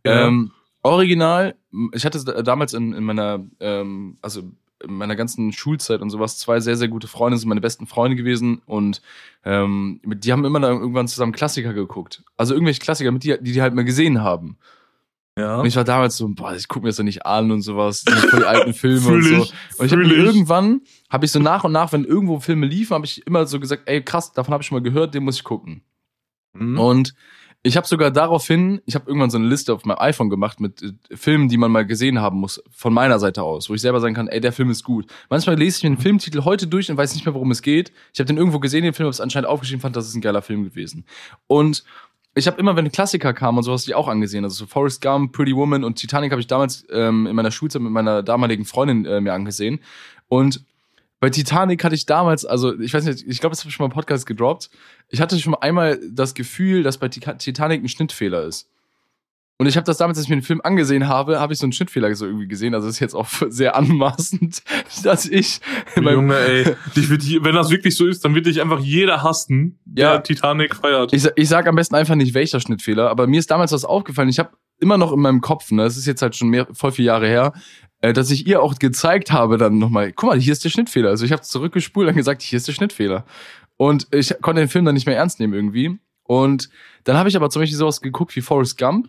Ja. 0.06 0.28
Ähm, 0.28 0.52
original, 0.82 1.56
ich 1.94 2.06
hatte 2.06 2.24
da- 2.24 2.42
damals 2.42 2.74
in, 2.74 2.94
in 2.94 3.04
meiner, 3.04 3.46
ähm, 3.60 4.18
also 4.22 4.42
in 4.84 4.96
meiner 4.96 5.16
ganzen 5.16 5.54
Schulzeit 5.54 6.02
und 6.02 6.10
sowas 6.10 6.38
zwei 6.38 6.60
sehr, 6.60 6.76
sehr 6.76 6.90
gute 6.90 7.08
Freunde, 7.08 7.38
sind 7.38 7.48
meine 7.48 7.62
besten 7.62 7.88
Freunde 7.88 8.18
gewesen 8.18 8.62
und 8.66 9.02
ähm, 9.46 10.02
die 10.04 10.32
haben 10.32 10.44
immer 10.44 10.60
dann 10.60 10.80
irgendwann 10.80 11.08
zusammen 11.08 11.32
Klassiker 11.32 11.74
geguckt. 11.74 12.24
Also 12.36 12.54
irgendwelche 12.54 12.82
Klassiker, 12.82 13.12
mit 13.12 13.24
die, 13.24 13.38
die 13.40 13.54
die 13.54 13.62
halt 13.62 13.74
mal 13.74 13.86
gesehen 13.86 14.22
haben. 14.22 14.58
Ja. 15.38 15.58
Und 15.58 15.66
ich 15.66 15.76
war 15.76 15.84
damals 15.84 16.16
so, 16.18 16.28
boah, 16.28 16.54
ich 16.54 16.68
gucke 16.68 16.84
mir 16.84 16.90
das 16.90 16.98
doch 16.98 17.04
nicht 17.04 17.26
an 17.26 17.50
und 17.50 17.62
sowas, 17.62 18.04
die 18.04 18.12
voll 18.12 18.44
alten 18.44 18.74
Filme 18.74 19.08
und 19.14 19.24
so. 19.24 19.36
Und 19.78 19.86
ich 19.86 19.92
habe 19.92 20.04
irgendwann, 20.04 20.82
habe 21.10 21.26
ich 21.26 21.32
so 21.32 21.40
nach 21.40 21.64
und 21.64 21.72
nach, 21.72 21.92
wenn 21.92 22.04
irgendwo 22.04 22.40
Filme 22.40 22.68
liefen, 22.68 22.94
habe 22.94 23.06
ich 23.06 23.26
immer 23.26 23.46
so 23.48 23.60
gesagt, 23.60 23.84
ey 23.86 24.04
krass, 24.04 24.34
davon 24.34 24.54
habe 24.54 24.62
ich 24.62 24.68
schon 24.68 24.78
mal 24.78 24.84
gehört, 24.84 25.16
den 25.16 25.24
muss 25.24 25.38
ich 25.38 25.44
gucken. 25.44 25.82
Mhm. 26.54 26.78
Und 26.78 27.16
ich 27.66 27.78
habe 27.78 27.88
sogar 27.88 28.12
daraufhin, 28.12 28.82
ich 28.86 28.94
habe 28.94 29.08
irgendwann 29.08 29.30
so 29.30 29.38
eine 29.38 29.48
Liste 29.48 29.74
auf 29.74 29.86
meinem 29.86 30.00
iPhone 30.00 30.30
gemacht 30.30 30.60
mit 30.60 30.84
äh, 30.84 31.16
Filmen, 31.16 31.48
die 31.48 31.58
man 31.58 31.72
mal 31.72 31.86
gesehen 31.86 32.20
haben 32.20 32.40
muss, 32.40 32.62
von 32.70 32.94
meiner 32.94 33.20
Seite 33.20 33.42
aus, 33.42 33.70
wo 33.70 33.74
ich 33.74 33.82
selber 33.82 34.02
sagen 34.02 34.14
kann, 34.14 34.28
ey, 34.28 34.42
der 34.42 34.52
Film 34.52 34.70
ist 34.70 34.84
gut. 34.84 35.08
Manchmal 35.30 35.58
lese 35.58 35.78
ich 35.78 35.84
mir 35.84 35.92
einen 35.92 35.98
Filmtitel 35.98 36.44
heute 36.44 36.68
durch 36.68 36.92
und 36.92 36.98
weiß 36.98 37.14
nicht 37.14 37.26
mehr, 37.26 37.34
worum 37.34 37.52
es 37.52 37.62
geht. 37.62 37.94
Ich 38.14 38.20
habe 38.20 38.28
den 38.28 38.38
irgendwo 38.38 38.60
gesehen, 38.60 38.84
den 38.84 38.94
Film, 38.94 39.06
habe 39.06 39.14
es 39.14 39.22
anscheinend 39.22 39.48
aufgeschrieben, 39.48 39.82
fand, 39.82 39.96
das 39.96 40.08
ist 40.08 40.16
ein 40.16 40.22
geiler 40.22 40.42
Film 40.42 40.66
gewesen. 40.66 41.06
Und 41.48 41.86
ich 42.36 42.48
habe 42.48 42.60
immer, 42.60 42.76
wenn 42.76 42.92
Klassiker 42.92 43.34
kamen 43.34 43.60
und 43.60 43.64
sowas, 43.64 43.86
die 43.86 43.96
auch 43.96 44.10
angesehen. 44.10 44.44
Also 44.44 44.56
so 44.56 44.66
Forrest 44.66 45.02
Gump, 45.02 45.32
Pretty 45.32 45.56
Woman 45.56 45.84
und 45.84 45.96
Titanic 45.96 46.32
habe 46.32 46.42
ich 46.42 46.48
damals 46.48 46.86
ähm, 46.92 47.28
in 47.28 47.36
meiner 47.36 47.52
Schulzeit 47.52 47.82
mit 47.82 47.92
meiner 47.92 48.24
damaligen 48.24 48.66
Freundin 48.66 49.06
äh, 49.06 49.22
mir 49.22 49.34
angesehen. 49.34 49.80
Und 50.28 50.66
bei 51.24 51.30
Titanic 51.30 51.82
hatte 51.86 51.96
ich 51.96 52.06
damals, 52.06 52.44
also 52.44 52.78
ich 52.82 52.94
weiß 52.94 53.06
nicht, 53.06 53.24
ich 53.26 53.40
glaube, 53.40 53.52
das 53.54 53.62
habe 53.62 53.70
ich 53.70 53.76
schon 53.76 53.86
mal 53.86 53.88
im 53.90 53.94
Podcast 53.96 54.26
gedroppt. 54.26 54.70
Ich 55.08 55.22
hatte 55.22 55.40
schon 55.40 55.56
einmal 55.56 55.98
das 56.12 56.34
Gefühl, 56.34 56.84
dass 56.84 56.98
bei 56.98 57.08
Titanic 57.08 57.82
ein 57.82 57.88
Schnittfehler 57.88 58.44
ist. 58.44 58.68
Und 59.58 59.68
ich 59.68 59.78
habe 59.78 59.86
das 59.86 59.96
damals, 59.96 60.18
als 60.18 60.26
ich 60.26 60.30
mir 60.30 60.36
den 60.36 60.42
Film 60.44 60.60
angesehen 60.66 61.08
habe, 61.08 61.40
habe 61.40 61.54
ich 61.54 61.60
so 61.60 61.66
einen 61.66 61.72
Schnittfehler 61.72 62.14
so 62.14 62.26
irgendwie 62.26 62.50
gesehen. 62.50 62.76
Also 62.76 62.88
das 62.88 62.98
ist 62.98 63.00
jetzt 63.00 63.16
auch 63.16 63.30
sehr 63.48 63.78
anmaßend, 63.78 64.64
dass 65.06 65.26
ich 65.26 65.62
Junge, 65.96 66.36
ey, 66.36 66.76
dich 66.94 67.10
wird, 67.10 67.24
je- 67.24 67.42
wenn 67.42 67.56
das 67.56 67.70
wirklich 67.70 67.96
so 67.96 68.06
ist, 68.06 68.26
dann 68.26 68.36
wird 68.36 68.46
dich 68.46 68.60
einfach 68.60 68.82
jeder 68.82 69.24
hassen, 69.24 69.80
der 69.86 70.06
Ja. 70.16 70.18
Titanic 70.20 70.76
feiert. 70.76 71.14
Ich, 71.14 71.26
ich 71.38 71.48
sag 71.48 71.68
am 71.68 71.76
besten 71.76 71.96
einfach 71.96 72.16
nicht, 72.16 72.34
welcher 72.34 72.60
Schnittfehler, 72.60 73.10
aber 73.10 73.28
mir 73.28 73.40
ist 73.40 73.50
damals 73.50 73.72
was 73.72 73.86
aufgefallen. 73.86 74.28
Ich 74.28 74.40
habe 74.40 74.50
immer 74.80 74.98
noch 74.98 75.14
in 75.14 75.22
meinem 75.22 75.40
Kopf, 75.40 75.72
ne, 75.72 75.84
das 75.84 75.96
ist 75.96 76.06
jetzt 76.06 76.22
halt 76.22 76.36
schon 76.36 76.50
mehr, 76.50 76.68
voll 76.74 76.92
viele 76.92 77.06
Jahre 77.06 77.28
her, 77.28 77.54
äh, 78.04 78.12
dass 78.12 78.30
ich 78.32 78.46
ihr 78.46 78.62
auch 78.62 78.80
gezeigt 78.80 79.32
habe 79.32 79.58
dann 79.58 79.78
nochmal, 79.78 80.12
guck 80.12 80.30
mal, 80.30 80.40
hier 80.40 80.52
ist 80.52 80.66
der 80.66 80.70
Schnittfehler. 80.70 81.10
Also 81.10 81.24
ich 81.24 81.32
habe 81.32 81.42
zurückgespult 81.42 82.10
und 82.10 82.16
gesagt, 82.16 82.42
hier 82.42 82.58
ist 82.58 82.68
der 82.68 82.74
Schnittfehler. 82.74 83.24
Und 83.78 84.08
ich 84.12 84.36
konnte 84.42 84.62
den 84.62 84.68
Film 84.68 84.84
dann 84.84 84.94
nicht 84.94 85.08
mehr 85.08 85.16
ernst 85.16 85.40
nehmen 85.40 85.54
irgendwie. 85.54 85.98
Und 86.24 86.70
dann 87.06 87.16
habe 87.16 87.30
ich 87.30 87.38
aber 87.38 87.50
zum 87.50 87.62
Beispiel 87.62 87.78
sowas 87.78 88.02
geguckt 88.02 88.36
wie 88.36 88.42
Forrest 88.42 88.78
Gump. 88.78 89.08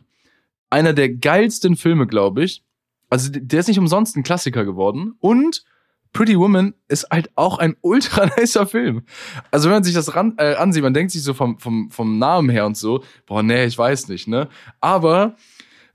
Einer 0.70 0.92
der 0.92 1.08
geilsten 1.08 1.74
Filme, 1.74 2.06
glaube 2.06 2.44
ich. 2.44 2.62
Also 3.10 3.32
der 3.34 3.60
ist 3.60 3.66
nicht 3.66 3.80
umsonst 3.80 4.16
ein 4.16 4.22
Klassiker 4.22 4.64
geworden. 4.64 5.14
Und 5.18 5.64
Pretty 6.12 6.38
Woman 6.38 6.74
ist 6.86 7.08
halt 7.10 7.30
auch 7.34 7.58
ein 7.58 7.74
ultra 7.80 8.26
nicer 8.38 8.68
Film. 8.68 9.02
Also 9.50 9.68
wenn 9.68 9.74
man 9.74 9.84
sich 9.84 9.94
das 9.94 10.14
ran, 10.14 10.34
äh, 10.38 10.54
ansieht, 10.54 10.84
man 10.84 10.94
denkt 10.94 11.10
sich 11.10 11.24
so 11.24 11.34
vom, 11.34 11.58
vom, 11.58 11.90
vom 11.90 12.20
Namen 12.20 12.48
her 12.48 12.64
und 12.64 12.76
so, 12.76 13.02
boah, 13.26 13.42
nee, 13.42 13.64
ich 13.64 13.76
weiß 13.76 14.06
nicht, 14.06 14.28
ne? 14.28 14.48
Aber 14.80 15.34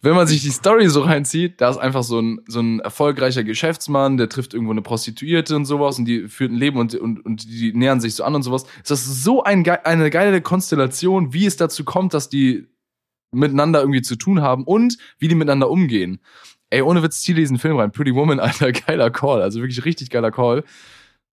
wenn 0.02 0.16
man 0.16 0.28
sich 0.28 0.42
die 0.42 0.50
Story 0.50 0.88
so 0.90 1.02
reinzieht, 1.02 1.60
da 1.60 1.70
ist 1.70 1.78
einfach 1.78 2.04
so 2.04 2.22
ein, 2.22 2.42
so 2.48 2.62
ein 2.62 2.80
erfolgreicher 2.80 3.44
Geschäftsmann, 3.44 4.18
der 4.18 4.30
trifft 4.30 4.54
irgendwo 4.54 4.72
eine 4.72 4.82
Prostituierte 4.82 5.56
und 5.56 5.66
sowas 5.66 6.00
und 6.00 6.06
die 6.06 6.28
führt 6.30 6.52
ein 6.52 6.56
Leben 6.58 6.78
und, 6.80 6.96
und, 6.96 7.26
und 7.26 7.44
die 7.44 7.74
nähern 7.74 8.00
sich 8.00 8.16
so 8.16 8.24
an 8.24 8.36
und 8.36 8.44
sowas. 8.44 8.64
Ist 8.78 8.92
das 8.92 9.24
so 9.24 9.44
ein, 9.44 9.68
eine 9.68 10.10
geile 10.10 10.42
Konstellation, 10.42 11.34
wie 11.34 11.46
es 11.46 11.58
dazu 11.58 11.84
kommt, 11.84 12.14
dass 12.14 12.30
die 12.30 12.68
miteinander 13.32 13.82
irgendwie 13.82 14.02
zu 14.02 14.16
tun 14.16 14.42
haben 14.42 14.64
und 14.64 14.98
wie 15.20 15.28
die 15.28 15.36
miteinander 15.36 15.70
umgehen. 15.70 16.20
Ey, 16.70 16.82
ohne 16.82 17.04
Witz, 17.04 17.22
zieh 17.22 17.34
diesen 17.34 17.58
Film 17.60 17.78
rein. 17.78 17.92
Pretty 17.92 18.16
Woman, 18.16 18.40
alter, 18.40 18.72
geiler 18.72 19.12
Call. 19.12 19.42
Also 19.42 19.60
wirklich 19.60 19.84
richtig 19.86 20.10
geiler 20.10 20.32
Call. 20.32 20.64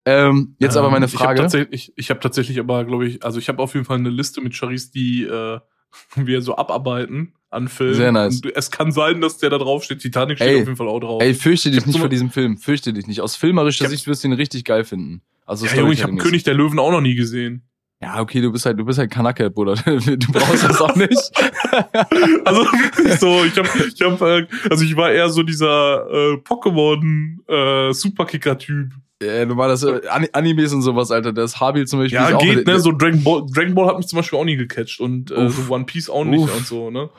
Ähm, 0.06 0.54
jetzt 0.58 0.76
aber 0.76 0.90
meine 0.90 1.06
Ähm, 1.06 1.10
Ich 1.12 1.14
habe 1.14 1.24
Frage. 1.24 1.40
tatsächlich, 1.42 1.92
ich 1.96 2.10
hab 2.10 2.20
tatsächlich 2.20 2.58
aber, 2.60 2.84
glaube 2.84 3.06
ich, 3.06 3.24
also 3.24 3.38
ich 3.38 3.48
habe 3.48 3.62
auf 3.62 3.74
jeden 3.74 3.86
Fall 3.86 3.98
eine 3.98 4.10
Liste 4.10 4.40
mit 4.40 4.54
Charis, 4.54 4.90
die 4.90 5.24
äh, 5.24 5.60
wir 6.16 6.42
so 6.42 6.56
abarbeiten 6.56 7.32
an 7.50 7.68
Filmen. 7.68 7.94
Sehr 7.94 8.10
nice. 8.12 8.40
Und 8.42 8.56
es 8.56 8.70
kann 8.70 8.90
sein, 8.92 9.20
dass 9.20 9.38
der 9.38 9.50
da 9.50 9.58
drauf 9.58 9.84
steht. 9.84 10.00
Titanic 10.00 10.38
steht 10.38 10.48
Ey, 10.48 10.54
auf 10.56 10.60
jeden 10.66 10.76
Fall 10.76 10.88
auch 10.88 11.00
drauf. 11.00 11.22
Ey, 11.22 11.34
fürchte 11.34 11.70
dich 11.70 11.80
hab 11.80 11.86
nicht 11.86 11.94
so- 11.94 12.00
vor 12.00 12.08
diesem 12.08 12.30
Film. 12.30 12.56
Fürchte 12.58 12.92
dich 12.92 13.06
nicht. 13.06 13.20
Aus 13.20 13.36
filmerischer 13.36 13.84
Ich 13.84 13.86
hab- 13.86 13.90
Sicht 13.96 14.06
wirst 14.06 14.24
du 14.24 14.28
ihn 14.28 14.34
richtig 14.34 14.64
geil 14.64 14.84
finden. 14.84 15.22
Also 15.46 15.66
ja, 15.66 15.74
Junge, 15.76 15.92
ich 15.92 16.02
habe. 16.02 16.16
König 16.16 16.42
der 16.42 16.54
Löwen 16.54 16.78
auch 16.78 16.90
noch 16.90 17.00
nie 17.02 17.14
gesehen. 17.14 17.62
Ja, 18.02 18.20
okay, 18.20 18.40
du 18.40 18.50
bist 18.52 18.66
halt, 18.66 18.78
du 18.78 18.84
bist 18.84 18.98
halt 18.98 19.10
Kanake, 19.10 19.50
Bruder. 19.50 19.74
Du 19.86 20.32
brauchst 20.32 20.64
das 20.64 20.80
auch 20.80 20.96
nicht. 20.96 21.12
Also 22.44 22.66
so, 23.18 23.44
ich 23.44 23.56
habe, 23.56 23.68
ich 23.92 24.00
hab, 24.02 24.20
äh, 24.20 24.46
also 24.70 24.84
ich 24.84 24.94
war 24.96 25.10
eher 25.10 25.28
so 25.28 25.42
dieser 25.42 26.06
äh, 26.10 26.34
Pokémon 26.36 27.38
äh, 27.48 27.92
Superkicker-Typ. 27.92 28.90
Äh, 29.26 29.46
normal, 29.46 29.68
das 29.68 29.82
äh, 29.82 30.00
Ani- 30.08 30.28
Animes 30.32 30.72
und 30.72 30.82
sowas, 30.82 31.10
Alter. 31.10 31.32
Das 31.32 31.60
Habil 31.60 31.86
zum 31.86 32.00
Beispiel 32.00 32.16
Ja, 32.18 32.36
geht, 32.38 32.66
ne? 32.66 32.78
So 32.80 32.92
Dragon 32.92 33.22
Ball, 33.24 33.44
Dragon 33.52 33.74
Ball 33.74 33.86
hat 33.88 33.96
mich 33.98 34.06
zum 34.06 34.18
Beispiel 34.18 34.38
auch 34.38 34.44
nie 34.44 34.56
gecatcht 34.56 35.00
und 35.00 35.30
äh, 35.30 35.34
Uff. 35.46 35.66
so 35.66 35.72
One 35.74 35.84
Piece 35.84 36.08
auch 36.10 36.24
nicht 36.24 36.42
Uff. 36.42 36.56
und 36.56 36.66
so, 36.66 36.90
ne? 36.90 37.10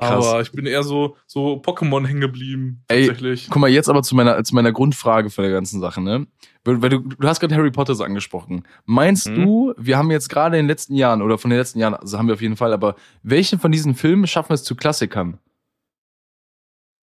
Krass. 0.00 0.26
Aber 0.26 0.40
ich 0.42 0.52
bin 0.52 0.64
eher 0.64 0.84
so, 0.84 1.16
so 1.26 1.54
Pokémon 1.54 2.06
hängen 2.06 2.20
geblieben, 2.20 2.84
Ey, 2.86 3.06
tatsächlich. 3.08 3.48
Guck 3.50 3.60
mal, 3.60 3.68
jetzt 3.68 3.88
aber 3.88 4.04
zu 4.04 4.14
meiner, 4.14 4.44
zu 4.44 4.54
meiner 4.54 4.70
Grundfrage 4.70 5.28
von 5.28 5.42
der 5.42 5.52
ganzen 5.52 5.80
Sache, 5.80 6.00
ne? 6.00 6.28
Weil 6.64 6.88
du, 6.90 7.00
du 7.00 7.26
hast 7.26 7.40
gerade 7.40 7.56
Harry 7.56 7.72
Potter 7.72 7.96
so 7.96 8.04
angesprochen. 8.04 8.62
Meinst 8.84 9.30
Mhm. 9.30 9.34
du, 9.34 9.74
wir 9.76 9.98
haben 9.98 10.12
jetzt 10.12 10.28
gerade 10.28 10.56
in 10.56 10.64
den 10.64 10.68
letzten 10.68 10.94
Jahren 10.94 11.20
oder 11.20 11.36
von 11.36 11.50
den 11.50 11.58
letzten 11.58 11.80
Jahren, 11.80 11.94
also 11.94 12.16
haben 12.16 12.28
wir 12.28 12.34
auf 12.34 12.40
jeden 12.42 12.56
Fall, 12.56 12.72
aber 12.72 12.94
welche 13.24 13.58
von 13.58 13.72
diesen 13.72 13.96
Filmen 13.96 14.28
schaffen 14.28 14.52
es 14.52 14.62
zu 14.62 14.76
Klassikern? 14.76 15.38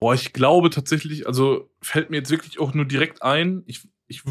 Boah, 0.01 0.13
ich 0.15 0.33
glaube 0.33 0.69
tatsächlich, 0.69 1.25
also 1.27 1.69
fällt 1.81 2.09
mir 2.09 2.17
jetzt 2.17 2.31
wirklich 2.31 2.59
auch 2.59 2.73
nur 2.73 2.83
direkt 2.83 3.21
ein. 3.23 3.63
Ich, 3.67 3.87
ich 4.15 4.23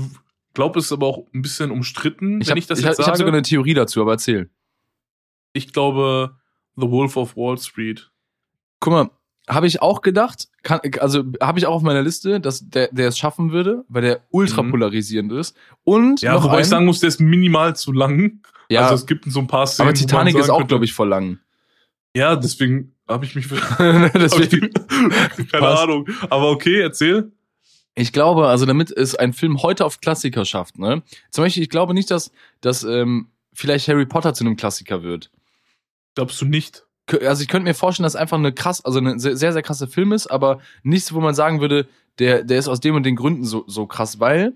glaube, 0.55 0.79
es 0.79 0.87
ist 0.87 0.93
aber 0.93 1.07
auch 1.07 1.27
ein 1.35 1.43
bisschen 1.43 1.71
umstritten, 1.71 2.41
Ich 2.41 2.47
wenn 2.49 2.53
habe 2.53 2.59
ich 2.61 2.67
das 2.67 2.79
ich 2.79 2.85
jetzt 2.85 2.99
hab, 2.99 3.01
ich 3.01 3.07
hab 3.07 3.15
sage. 3.15 3.19
sogar 3.19 3.33
eine 3.35 3.43
Theorie 3.43 3.75
dazu, 3.75 4.01
aber 4.01 4.13
erzähl. 4.13 4.51
ich 5.53 5.73
glaube, 5.73 6.37
The 6.77 6.91
Wolf 6.91 7.17
of 7.17 7.37
Wall 7.37 7.59
Street. 7.59 8.11
Guck 8.81 8.93
mal, 8.93 9.11
habe 9.49 9.67
ich 9.67 9.83
auch 9.83 10.01
gedacht, 10.03 10.49
kann, 10.63 10.81
also 11.01 11.25
habe 11.41 11.59
ich 11.59 11.67
auch 11.67 11.75
auf 11.75 11.83
meiner 11.83 12.03
Liste, 12.03 12.41
dass 12.41 12.69
der, 12.69 12.89
der 12.93 13.09
es 13.09 13.19
schaffen 13.19 13.53
würde, 13.53 13.85
weil 13.89 14.03
der 14.03 14.23
ultra 14.31 14.63
Mhm. 14.63 14.71
polarisierend 14.71 15.33
ist. 15.33 15.57
Und 15.85 16.23
Ja, 16.23 16.35
noch 16.35 16.45
wobei 16.45 16.55
ein, 16.57 16.61
ich 16.63 16.69
sagen 16.69 16.87
muss, 16.87 17.01
der 17.01 17.09
ist 17.09 17.21
minimal 17.21 17.77
zu 17.77 17.93
lang. 17.93 18.41
ja, 18.69 18.83
Also 18.83 18.95
es 18.95 19.07
gibt 19.07 19.25
so 19.31 19.41
ein 19.41 19.47
paar 19.49 19.67
Szenen. 19.67 19.89
aber 19.89 19.95
Titanic 19.99 20.37
ist 20.37 20.49
auch, 20.51 20.67
glaube 20.67 20.85
ich, 20.85 20.93
voll 20.95 21.09
lang. 21.09 21.39
Ja, 22.15 22.37
deswegen 22.37 22.95
habe 23.09 23.25
ich 23.25 23.35
mich 23.35 23.51
hab 23.51 24.15
ich 24.15 24.21
Deswegen, 24.23 24.71
Keine 25.51 25.63
Passt. 25.65 25.83
Ahnung. 25.83 26.07
Aber 26.31 26.51
okay, 26.51 26.81
erzähl. 26.81 27.33
Ich 27.95 28.13
glaube, 28.13 28.49
also 28.49 28.65
damit 28.67 28.91
es 28.91 29.15
ein 29.15 29.33
Film 29.33 29.63
heute 29.63 29.85
auf 29.85 30.01
Klassiker 30.01 30.45
schafft, 30.45 30.79
ne? 30.79 31.03
Zum 31.31 31.45
Beispiel, 31.45 31.63
ich 31.63 31.69
glaube 31.69 31.95
nicht, 31.95 32.11
dass, 32.11 32.31
dass 32.61 32.85
ähm, 32.85 33.29
vielleicht 33.53 33.89
Harry 33.89 34.07
Potter 34.07 34.35
zu 34.35 34.45
einem 34.45 34.57
Klassiker 34.57 35.03
wird. 35.03 35.31
Glaubst 36.15 36.41
du 36.41 36.47
nicht? 36.47 36.85
Also 37.27 37.43
ich 37.43 37.49
könnte 37.49 37.69
mir 37.69 37.75
vorstellen, 37.75 38.05
dass 38.05 38.17
einfach 38.17 38.39
eine 38.39 38.53
krass, 38.53 38.85
also 38.85 39.01
ein 39.01 39.19
sehr, 39.19 39.37
sehr, 39.37 39.63
krasser 39.63 39.89
Film 39.89 40.13
ist, 40.13 40.29
aber 40.29 40.61
nichts, 40.83 41.13
wo 41.13 41.21
man 41.21 41.35
sagen 41.35 41.61
würde, 41.61 41.89
der, 42.19 42.45
der 42.45 42.59
ist 42.59 42.69
aus 42.69 42.81
dem 42.81 42.95
und 42.95 43.05
den 43.05 43.17
Gründen 43.17 43.45
so, 43.45 43.65
so 43.67 43.87
krass, 43.87 44.21
weil 44.21 44.55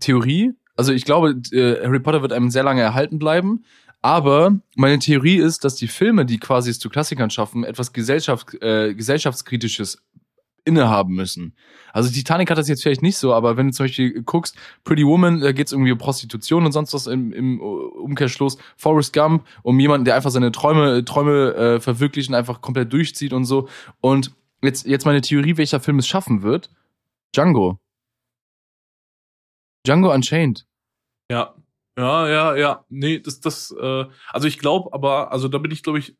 Theorie, 0.00 0.52
Also 0.76 0.92
ich 0.92 1.04
glaube, 1.04 1.40
äh, 1.52 1.84
Harry 1.84 2.00
Potter 2.00 2.22
wird 2.22 2.32
einem 2.32 2.50
sehr 2.50 2.62
lange 2.62 2.82
erhalten 2.82 3.18
bleiben. 3.18 3.64
Aber 4.00 4.60
meine 4.76 5.00
Theorie 5.00 5.38
ist, 5.38 5.64
dass 5.64 5.74
die 5.74 5.88
Filme, 5.88 6.24
die 6.24 6.38
quasi 6.38 6.70
es 6.70 6.78
zu 6.78 6.88
Klassikern 6.88 7.30
schaffen, 7.30 7.64
etwas 7.64 7.92
Gesellschaft, 7.92 8.54
äh, 8.62 8.94
gesellschaftskritisches 8.94 10.00
innehaben 10.68 11.14
müssen. 11.14 11.54
Also 11.92 12.10
Titanic 12.10 12.50
hat 12.50 12.58
das 12.58 12.68
jetzt 12.68 12.82
vielleicht 12.82 13.02
nicht 13.02 13.16
so, 13.16 13.34
aber 13.34 13.56
wenn 13.56 13.66
du 13.66 13.72
zum 13.72 13.86
Beispiel 13.86 14.22
guckst, 14.22 14.56
Pretty 14.84 15.04
Woman, 15.04 15.40
da 15.40 15.52
geht 15.52 15.66
es 15.66 15.72
irgendwie 15.72 15.90
um 15.90 15.98
Prostitution 15.98 16.64
und 16.64 16.72
sonst 16.72 16.94
was 16.94 17.06
im, 17.06 17.32
im 17.32 17.60
Umkehrschluss, 17.60 18.58
Forrest 18.76 19.12
Gump, 19.12 19.44
um 19.62 19.80
jemanden, 19.80 20.04
der 20.04 20.14
einfach 20.14 20.30
seine 20.30 20.52
Träume, 20.52 21.04
Träume 21.04 21.54
äh, 21.54 21.80
verwirklichen, 21.80 22.34
einfach 22.34 22.60
komplett 22.60 22.92
durchzieht 22.92 23.32
und 23.32 23.44
so. 23.44 23.68
Und 24.00 24.32
jetzt, 24.62 24.86
jetzt 24.86 25.06
meine 25.06 25.22
Theorie, 25.22 25.56
welcher 25.56 25.80
Film 25.80 25.98
es 25.98 26.06
schaffen 26.06 26.42
wird. 26.42 26.70
Django. 27.34 27.78
Django 29.86 30.12
Unchained. 30.12 30.66
Ja, 31.30 31.54
ja, 31.98 32.28
ja, 32.28 32.56
ja. 32.56 32.84
Nee, 32.88 33.18
das, 33.18 33.40
das, 33.40 33.74
äh, 33.78 34.04
also 34.28 34.46
ich 34.46 34.58
glaube 34.58 34.92
aber, 34.92 35.32
also 35.32 35.48
da 35.48 35.58
bin 35.58 35.72
ich, 35.72 35.82
glaube 35.82 35.98
ich, 35.98 36.16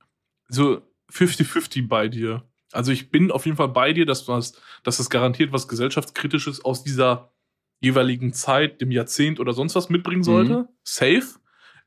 so 0.48 0.82
50-50 1.12 1.86
bei 1.86 2.08
dir. 2.08 2.42
Also 2.72 2.92
ich 2.92 3.10
bin 3.10 3.30
auf 3.30 3.46
jeden 3.46 3.56
Fall 3.56 3.68
bei 3.68 3.92
dir, 3.92 4.06
dass, 4.06 4.28
was, 4.28 4.60
dass 4.82 4.98
das 4.98 5.10
garantiert 5.10 5.52
was 5.52 5.68
gesellschaftskritisches 5.68 6.64
aus 6.64 6.82
dieser 6.82 7.32
jeweiligen 7.80 8.32
Zeit, 8.32 8.80
dem 8.80 8.90
Jahrzehnt 8.90 9.40
oder 9.40 9.52
sonst 9.52 9.74
was 9.74 9.88
mitbringen 9.88 10.22
sollte. 10.22 10.60
Mhm. 10.60 10.68
Safe. 10.82 11.26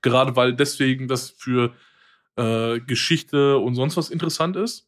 Gerade 0.02 0.36
weil 0.36 0.56
deswegen 0.56 1.08
das 1.08 1.30
für 1.30 1.76
äh, 2.36 2.80
Geschichte 2.80 3.58
und 3.58 3.76
sonst 3.76 3.98
was 3.98 4.10
interessant 4.10 4.56
ist. 4.56 4.88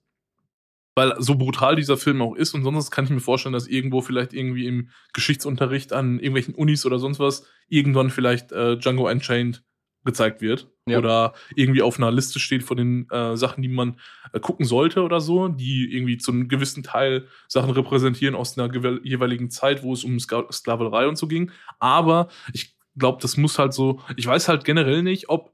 Weil 0.95 1.15
so 1.19 1.36
brutal 1.36 1.75
dieser 1.75 1.97
Film 1.97 2.21
auch 2.21 2.36
ist 2.36 2.53
und 2.53 2.63
sonst 2.63 2.91
kann 2.91 3.06
ich 3.06 3.12
mir 3.12 3.19
vorstellen, 3.19 3.53
dass 3.53 3.67
irgendwo 3.67 4.01
vielleicht 4.01 4.32
irgendwie 4.32 4.67
im 4.67 4.89
Geschichtsunterricht 5.13 5.91
an 5.91 6.19
irgendwelchen 6.19 6.53
Unis 6.53 6.86
oder 6.86 6.99
sonst 6.99 7.19
was 7.19 7.47
irgendwann 7.67 8.12
vielleicht 8.12 8.51
äh, 8.51 8.77
Django 8.77 9.10
Unchained 9.10 9.63
gezeigt 10.06 10.42
wird 10.42 10.70
ja. 10.86 10.98
oder 10.98 11.34
irgendwie 11.56 11.82
auf 11.82 11.98
einer 11.98 12.12
Liste 12.12 12.39
steht 12.39 12.63
von 12.63 12.78
den 12.78 13.10
äh, 13.10 13.38
Sachen, 13.38 13.62
die 13.62 13.70
man 13.70 13.98
äh, 14.34 14.39
gucken 14.39 14.66
sollte 14.66 15.02
oder 15.02 15.22
so, 15.22 15.48
die 15.48 15.94
irgendwie 15.94 16.18
zu 16.18 16.32
einem 16.32 16.48
gewissen 16.48 16.84
Teil 16.84 17.28
Sachen 17.48 17.72
repräsentieren 17.72 18.36
aus 18.36 18.58
einer 18.58 18.74
jeweiligen 19.04 19.50
Zeit, 19.50 19.84
wo 19.84 19.94
es 19.94 20.04
um 20.04 20.20
Sk 20.20 20.52
Sklaverei 20.52 21.08
und 21.08 21.18
so 21.18 21.28
ging. 21.28 21.52
Aber 21.80 22.28
ich 22.52 22.76
glaube, 22.98 23.20
das 23.22 23.38
muss 23.38 23.60
halt 23.60 23.74
so, 23.74 24.02
ich 24.18 24.28
weiß 24.28 24.48
halt 24.48 24.66
generell 24.66 25.04
nicht, 25.04 25.30
ob 25.30 25.54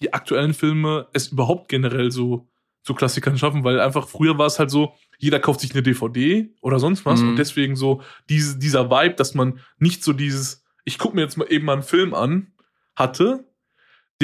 die 0.00 0.12
aktuellen 0.12 0.54
Filme 0.54 1.08
es 1.12 1.28
überhaupt 1.28 1.68
generell 1.68 2.10
so 2.10 2.48
zu 2.82 2.94
Klassikern 2.94 3.38
schaffen, 3.38 3.64
weil 3.64 3.80
einfach 3.80 4.08
früher 4.08 4.36
war 4.36 4.46
es 4.46 4.58
halt 4.58 4.70
so, 4.70 4.94
jeder 5.18 5.40
kauft 5.40 5.60
sich 5.60 5.72
eine 5.72 5.82
DVD 5.82 6.50
oder 6.60 6.78
sonst 6.78 7.06
was 7.06 7.22
mhm. 7.22 7.30
und 7.30 7.36
deswegen 7.36 7.76
so 7.76 8.02
diese, 8.28 8.58
dieser 8.58 8.90
Vibe, 8.90 9.14
dass 9.14 9.34
man 9.34 9.60
nicht 9.78 10.04
so 10.04 10.12
dieses, 10.12 10.64
ich 10.84 10.98
gucke 10.98 11.16
mir 11.16 11.22
jetzt 11.22 11.38
mal 11.38 11.50
eben 11.50 11.64
mal 11.64 11.74
einen 11.74 11.82
Film 11.82 12.12
an, 12.12 12.52
hatte, 12.94 13.44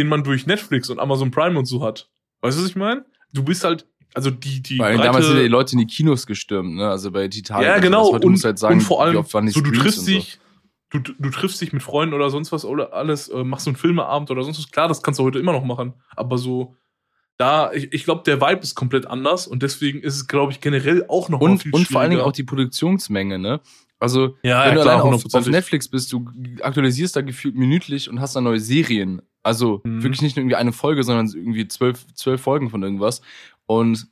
den 0.01 0.09
man 0.09 0.25
durch 0.25 0.47
Netflix 0.47 0.91
und 0.91 0.99
Amazon 0.99 1.31
Prime 1.31 1.59
und 1.59 1.67
so 1.67 1.85
hat. 1.85 2.09
Weißt 2.41 2.59
du, 2.59 2.63
was 2.63 2.71
ich 2.71 2.77
meine? 2.77 3.05
Du 3.33 3.45
bist 3.45 3.65
halt, 3.65 3.87
also 4.15 4.31
die, 4.31 4.63
die. 4.63 4.79
Weil 4.79 4.97
damals 4.97 5.27
sind 5.27 5.37
ja 5.37 5.43
die 5.43 5.49
Leute 5.49 5.75
in 5.75 5.79
die 5.79 5.87
Kinos 5.87 6.27
gestürmt, 6.27 6.75
ne? 6.75 6.89
Also 6.89 7.11
bei 7.11 7.29
Titanic. 7.29 7.67
Ja, 7.67 7.79
genau. 7.79 8.09
Und, 8.09 8.25
und, 8.25 8.45
halt 8.45 8.59
sagen, 8.59 8.75
und 8.75 8.81
vor 8.81 9.03
allem, 9.03 9.23
so, 9.51 9.61
du 9.61 9.71
triffst 9.71 10.09
dich, 10.09 10.41
so. 10.93 10.99
du, 10.99 11.13
du 11.19 11.31
triffst 11.31 11.61
dich 11.61 11.73
mit 11.73 11.83
Freunden 11.83 12.15
oder 12.15 12.31
sonst 12.31 12.51
was 12.51 12.65
oder 12.65 12.95
alles, 12.95 13.29
äh, 13.29 13.45
machst 13.45 13.67
so 13.67 13.71
einen 13.71 13.77
Filmeabend 13.77 14.31
oder 14.31 14.43
sonst 14.43 14.59
was. 14.59 14.71
Klar, 14.71 14.89
das 14.89 15.03
kannst 15.03 15.21
du 15.21 15.25
heute 15.25 15.39
immer 15.39 15.53
noch 15.53 15.65
machen. 15.65 15.95
Aber 16.17 16.39
so, 16.39 16.75
da, 17.37 17.73
ich, 17.73 17.93
ich 17.93 18.05
glaube, 18.05 18.23
der 18.25 18.41
Vibe 18.41 18.63
ist 18.63 18.75
komplett 18.75 19.07
anders 19.07 19.47
und 19.47 19.63
deswegen 19.63 20.01
ist 20.01 20.15
es, 20.15 20.27
glaube 20.27 20.53
ich, 20.53 20.61
generell 20.61 21.05
auch 21.09 21.29
noch 21.29 21.41
und, 21.41 21.63
viel 21.63 21.73
Und 21.73 21.87
vor 21.87 22.01
allen 22.01 22.11
Dingen 22.11 22.23
auch 22.23 22.33
die 22.33 22.45
Produktionsmenge, 22.45 23.39
ne? 23.39 23.61
Also, 24.01 24.37
ja, 24.43 24.65
wenn 24.65 24.71
ja, 24.71 24.75
du 24.75 24.81
klar, 24.81 25.03
allein 25.03 25.15
auf, 25.15 25.35
auf, 25.35 25.47
Netflix 25.47 25.87
bist, 25.87 26.11
du 26.13 26.27
aktualisierst 26.63 27.15
da 27.15 27.21
gefühlt 27.21 27.55
minütlich 27.55 28.09
und 28.09 28.21
hast 28.21 28.35
da 28.35 28.41
neue 28.41 28.59
Serien. 28.59 29.21
Also 29.43 29.81
mhm. 29.85 30.03
wirklich 30.03 30.23
nicht 30.23 30.37
nur 30.37 30.43
irgendwie 30.43 30.57
eine 30.57 30.73
Folge, 30.73 31.03
sondern 31.03 31.27
irgendwie 31.27 31.67
zwölf, 31.69 32.07
zwölf 32.15 32.41
Folgen 32.41 32.71
von 32.71 32.83
irgendwas. 32.83 33.23
Und 33.67 34.09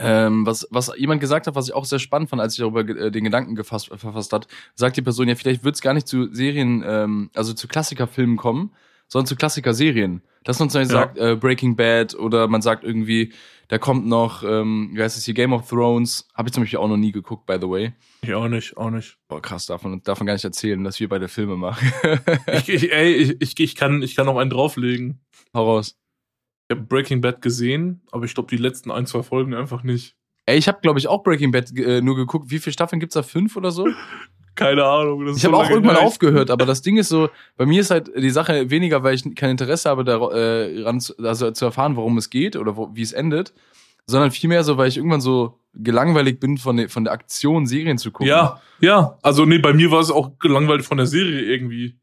ähm, 0.00 0.44
was, 0.44 0.66
was 0.70 0.92
jemand 0.96 1.20
gesagt 1.20 1.46
hat, 1.46 1.54
was 1.54 1.68
ich 1.68 1.74
auch 1.74 1.84
sehr 1.84 2.00
spannend 2.00 2.28
fand, 2.28 2.42
als 2.42 2.54
ich 2.54 2.58
darüber 2.58 2.80
äh, 2.80 3.10
den 3.10 3.24
Gedanken 3.24 3.54
gefasst, 3.54 3.88
verfasst 3.88 4.32
hat, 4.32 4.48
sagt 4.74 4.96
die 4.96 5.02
Person, 5.02 5.28
ja, 5.28 5.36
vielleicht 5.36 5.62
wird 5.62 5.76
es 5.76 5.82
gar 5.82 5.94
nicht 5.94 6.08
zu 6.08 6.32
Serien, 6.32 6.82
ähm, 6.84 7.30
also 7.34 7.54
zu 7.54 7.68
Klassikerfilmen 7.68 8.36
kommen, 8.36 8.72
sondern 9.08 9.26
zu 9.26 9.36
Klassiker-Serien. 9.36 10.22
Dass 10.44 10.58
man 10.58 10.68
zum 10.68 10.82
Beispiel 10.82 10.96
ja. 10.96 11.02
sagt, 11.02 11.18
äh, 11.18 11.36
Breaking 11.36 11.74
Bad 11.74 12.14
oder 12.14 12.48
man 12.48 12.60
sagt 12.60 12.84
irgendwie, 12.84 13.32
da 13.68 13.78
kommt 13.78 14.06
noch, 14.06 14.42
ähm, 14.44 14.90
wie 14.92 15.02
heißt 15.02 15.16
es 15.16 15.24
hier, 15.24 15.32
Game 15.32 15.54
of 15.54 15.68
Thrones. 15.68 16.28
Habe 16.34 16.48
ich 16.48 16.52
zum 16.52 16.62
Beispiel 16.62 16.78
auch 16.78 16.88
noch 16.88 16.98
nie 16.98 17.12
geguckt, 17.12 17.46
by 17.46 17.56
the 17.58 17.68
way. 17.68 17.92
Ich 18.22 18.34
auch 18.34 18.48
nicht, 18.48 18.76
auch 18.76 18.90
nicht. 18.90 19.16
Boah, 19.26 19.40
krass, 19.40 19.66
davon, 19.66 20.02
davon 20.02 20.26
gar 20.26 20.34
nicht 20.34 20.44
erzählen, 20.44 20.84
dass 20.84 21.00
wir 21.00 21.08
beide 21.08 21.28
Filme 21.28 21.56
machen. 21.56 21.90
ich, 22.52 22.68
ich, 22.68 22.92
ey, 22.92 23.14
ich, 23.14 23.40
ich, 23.40 23.58
ich, 23.58 23.74
kann, 23.74 24.02
ich 24.02 24.14
kann 24.14 24.26
noch 24.26 24.36
einen 24.36 24.50
drauflegen. 24.50 25.20
Hau 25.54 25.64
raus. 25.64 25.96
Ich 26.68 26.76
habe 26.76 26.86
Breaking 26.86 27.20
Bad 27.20 27.40
gesehen, 27.40 28.02
aber 28.10 28.24
ich 28.24 28.34
glaube 28.34 28.54
die 28.54 28.60
letzten 28.60 28.90
ein, 28.90 29.06
zwei 29.06 29.22
Folgen 29.22 29.54
einfach 29.54 29.82
nicht. 29.82 30.16
Ey, 30.46 30.58
ich 30.58 30.68
habe, 30.68 30.80
glaube 30.82 30.98
ich, 30.98 31.08
auch 31.08 31.22
Breaking 31.22 31.52
Bad 31.52 31.76
äh, 31.78 32.02
nur 32.02 32.16
geguckt. 32.16 32.50
Wie 32.50 32.58
viele 32.58 32.72
Staffeln 32.72 33.00
gibt's 33.00 33.14
da? 33.14 33.22
Fünf 33.22 33.56
oder 33.56 33.70
so? 33.70 33.88
Keine 34.54 34.84
Ahnung. 34.84 35.26
ich 35.26 35.44
habe 35.44 35.56
so 35.56 35.60
auch 35.60 35.70
irgendwann 35.70 35.96
gleich. 35.96 36.06
aufgehört, 36.06 36.50
aber 36.50 36.66
das 36.66 36.82
Ding 36.82 36.96
ist 36.96 37.08
so, 37.08 37.28
bei 37.56 37.66
mir 37.66 37.80
ist 37.80 37.90
halt 37.90 38.10
die 38.16 38.30
Sache 38.30 38.70
weniger, 38.70 39.02
weil 39.02 39.14
ich 39.14 39.34
kein 39.34 39.50
Interesse 39.50 39.88
habe, 39.88 40.04
daran 40.04 40.30
äh, 40.32 40.84
also 41.26 41.50
zu 41.50 41.64
erfahren, 41.64 41.96
worum 41.96 42.18
es 42.18 42.30
geht 42.30 42.56
oder 42.56 42.76
wo, 42.76 42.90
wie 42.94 43.02
es 43.02 43.12
endet, 43.12 43.52
sondern 44.06 44.30
vielmehr 44.30 44.64
so, 44.64 44.76
weil 44.76 44.88
ich 44.88 44.96
irgendwann 44.96 45.20
so 45.20 45.58
gelangweilt 45.74 46.40
bin 46.40 46.58
von, 46.58 46.76
der 46.76 46.88
von 46.88 47.04
der 47.04 47.12
Aktion, 47.12 47.66
Serien 47.66 47.98
zu 47.98 48.12
gucken. 48.12 48.28
Ja, 48.28 48.60
ja. 48.80 49.18
Also 49.22 49.44
nee, 49.44 49.58
bei 49.58 49.72
mir 49.72 49.90
war 49.90 50.00
es 50.00 50.10
auch 50.10 50.38
gelangweilt 50.38 50.84
von 50.84 50.98
der 50.98 51.06
Serie 51.06 51.40
irgendwie. 51.40 51.98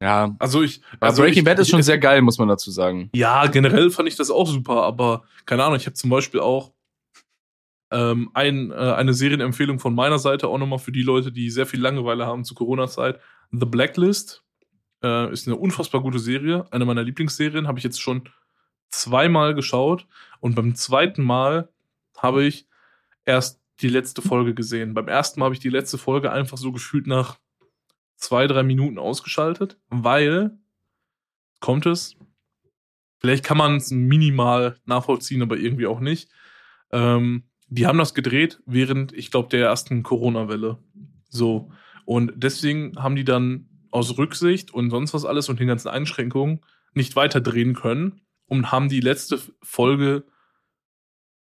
Ja. 0.00 0.36
Also 0.38 0.62
ich. 0.62 0.80
Also 1.00 1.22
Breaking 1.22 1.38
ich, 1.38 1.44
Bad 1.44 1.58
ist 1.58 1.70
schon 1.70 1.82
sehr 1.82 1.98
geil, 1.98 2.22
muss 2.22 2.38
man 2.38 2.48
dazu 2.48 2.70
sagen. 2.70 3.10
Ja, 3.14 3.46
generell 3.46 3.90
fand 3.90 4.08
ich 4.08 4.16
das 4.16 4.30
auch 4.30 4.46
super, 4.46 4.82
aber 4.82 5.24
keine 5.46 5.64
Ahnung, 5.64 5.78
ich 5.78 5.86
habe 5.86 5.94
zum 5.94 6.10
Beispiel 6.10 6.40
auch 6.40 6.72
ähm, 7.90 8.30
ein, 8.34 8.70
äh, 8.70 8.74
eine 8.74 9.14
Serienempfehlung 9.14 9.78
von 9.78 9.94
meiner 9.94 10.18
Seite 10.18 10.48
auch 10.48 10.58
nochmal 10.58 10.78
für 10.78 10.92
die 10.92 11.02
Leute, 11.02 11.32
die 11.32 11.50
sehr 11.50 11.66
viel 11.66 11.80
Langeweile 11.80 12.26
haben 12.26 12.44
zu 12.44 12.54
Corona-Zeit. 12.54 13.20
The 13.52 13.66
Blacklist 13.66 14.42
äh, 15.02 15.32
ist 15.32 15.46
eine 15.46 15.56
unfassbar 15.56 16.02
gute 16.02 16.18
Serie. 16.18 16.66
Eine 16.72 16.84
meiner 16.84 17.02
Lieblingsserien 17.02 17.68
habe 17.68 17.78
ich 17.78 17.84
jetzt 17.84 18.00
schon 18.00 18.28
zweimal 18.90 19.54
geschaut. 19.54 20.06
Und 20.40 20.54
beim 20.54 20.74
zweiten 20.74 21.22
Mal 21.22 21.68
habe 22.16 22.44
ich 22.44 22.66
erst 23.24 23.60
die 23.80 23.88
letzte 23.88 24.22
Folge 24.22 24.54
gesehen. 24.54 24.94
Beim 24.94 25.08
ersten 25.08 25.40
Mal 25.40 25.46
habe 25.46 25.54
ich 25.54 25.60
die 25.60 25.68
letzte 25.68 25.98
Folge 25.98 26.32
einfach 26.32 26.56
so 26.56 26.72
gefühlt 26.72 27.06
nach 27.06 27.38
zwei, 28.16 28.46
drei 28.46 28.62
Minuten 28.62 28.98
ausgeschaltet, 28.98 29.78
weil 29.88 30.58
kommt 31.60 31.86
es. 31.86 32.16
Vielleicht 33.18 33.44
kann 33.44 33.58
man 33.58 33.76
es 33.76 33.90
minimal 33.90 34.76
nachvollziehen, 34.84 35.42
aber 35.42 35.56
irgendwie 35.56 35.86
auch 35.86 36.00
nicht. 36.00 36.30
Ähm, 36.92 37.44
die 37.68 37.86
haben 37.86 37.98
das 37.98 38.14
gedreht 38.14 38.60
während, 38.66 39.12
ich 39.12 39.30
glaube, 39.30 39.48
der 39.48 39.66
ersten 39.66 40.02
Corona-Welle. 40.02 40.78
So. 41.28 41.70
Und 42.04 42.32
deswegen 42.36 42.96
haben 42.96 43.16
die 43.16 43.24
dann 43.24 43.68
aus 43.90 44.18
Rücksicht 44.18 44.72
und 44.72 44.90
sonst 44.90 45.14
was 45.14 45.24
alles 45.24 45.48
und 45.48 45.58
den 45.58 45.68
ganzen 45.68 45.88
Einschränkungen 45.88 46.60
nicht 46.94 47.16
weiter 47.16 47.40
drehen 47.40 47.74
können 47.74 48.20
und 48.46 48.70
haben 48.70 48.88
die 48.88 49.00
letzte 49.00 49.40
Folge 49.62 50.24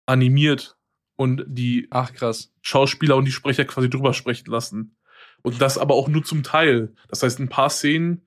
animiert 0.05 0.77
und 1.15 1.43
die 1.47 1.87
Ach, 1.91 2.13
krass. 2.13 2.53
Schauspieler 2.61 3.17
und 3.17 3.25
die 3.25 3.31
Sprecher 3.31 3.65
quasi 3.65 3.89
drüber 3.89 4.13
sprechen 4.13 4.49
lassen. 4.49 4.95
Und 5.41 5.61
das 5.61 5.77
aber 5.77 5.95
auch 5.95 6.07
nur 6.07 6.23
zum 6.23 6.43
Teil. 6.43 6.95
Das 7.09 7.21
heißt, 7.21 7.39
ein 7.39 7.49
paar 7.49 7.69
Szenen 7.69 8.25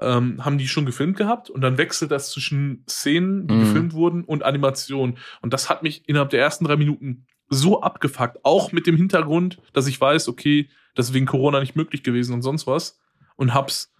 ähm, 0.00 0.44
haben 0.44 0.58
die 0.58 0.68
schon 0.68 0.86
gefilmt 0.86 1.16
gehabt 1.16 1.50
und 1.50 1.60
dann 1.60 1.78
wechselt 1.78 2.10
das 2.10 2.30
zwischen 2.30 2.84
Szenen, 2.88 3.46
die 3.46 3.54
mhm. 3.54 3.60
gefilmt 3.60 3.92
wurden 3.92 4.24
und 4.24 4.44
Animation. 4.44 5.18
Und 5.40 5.52
das 5.52 5.68
hat 5.68 5.82
mich 5.82 6.08
innerhalb 6.08 6.30
der 6.30 6.40
ersten 6.40 6.64
drei 6.64 6.76
Minuten 6.76 7.26
so 7.48 7.80
abgefuckt, 7.80 8.44
auch 8.44 8.72
mit 8.72 8.86
dem 8.86 8.96
Hintergrund, 8.96 9.58
dass 9.72 9.86
ich 9.86 10.00
weiß, 10.00 10.28
okay, 10.28 10.68
das 10.94 11.08
ist 11.08 11.14
wegen 11.14 11.26
Corona 11.26 11.60
nicht 11.60 11.76
möglich 11.76 12.02
gewesen 12.02 12.34
und 12.34 12.42
sonst 12.42 12.66
was. 12.66 12.98
Und 13.36 13.54
hab's 13.54 13.94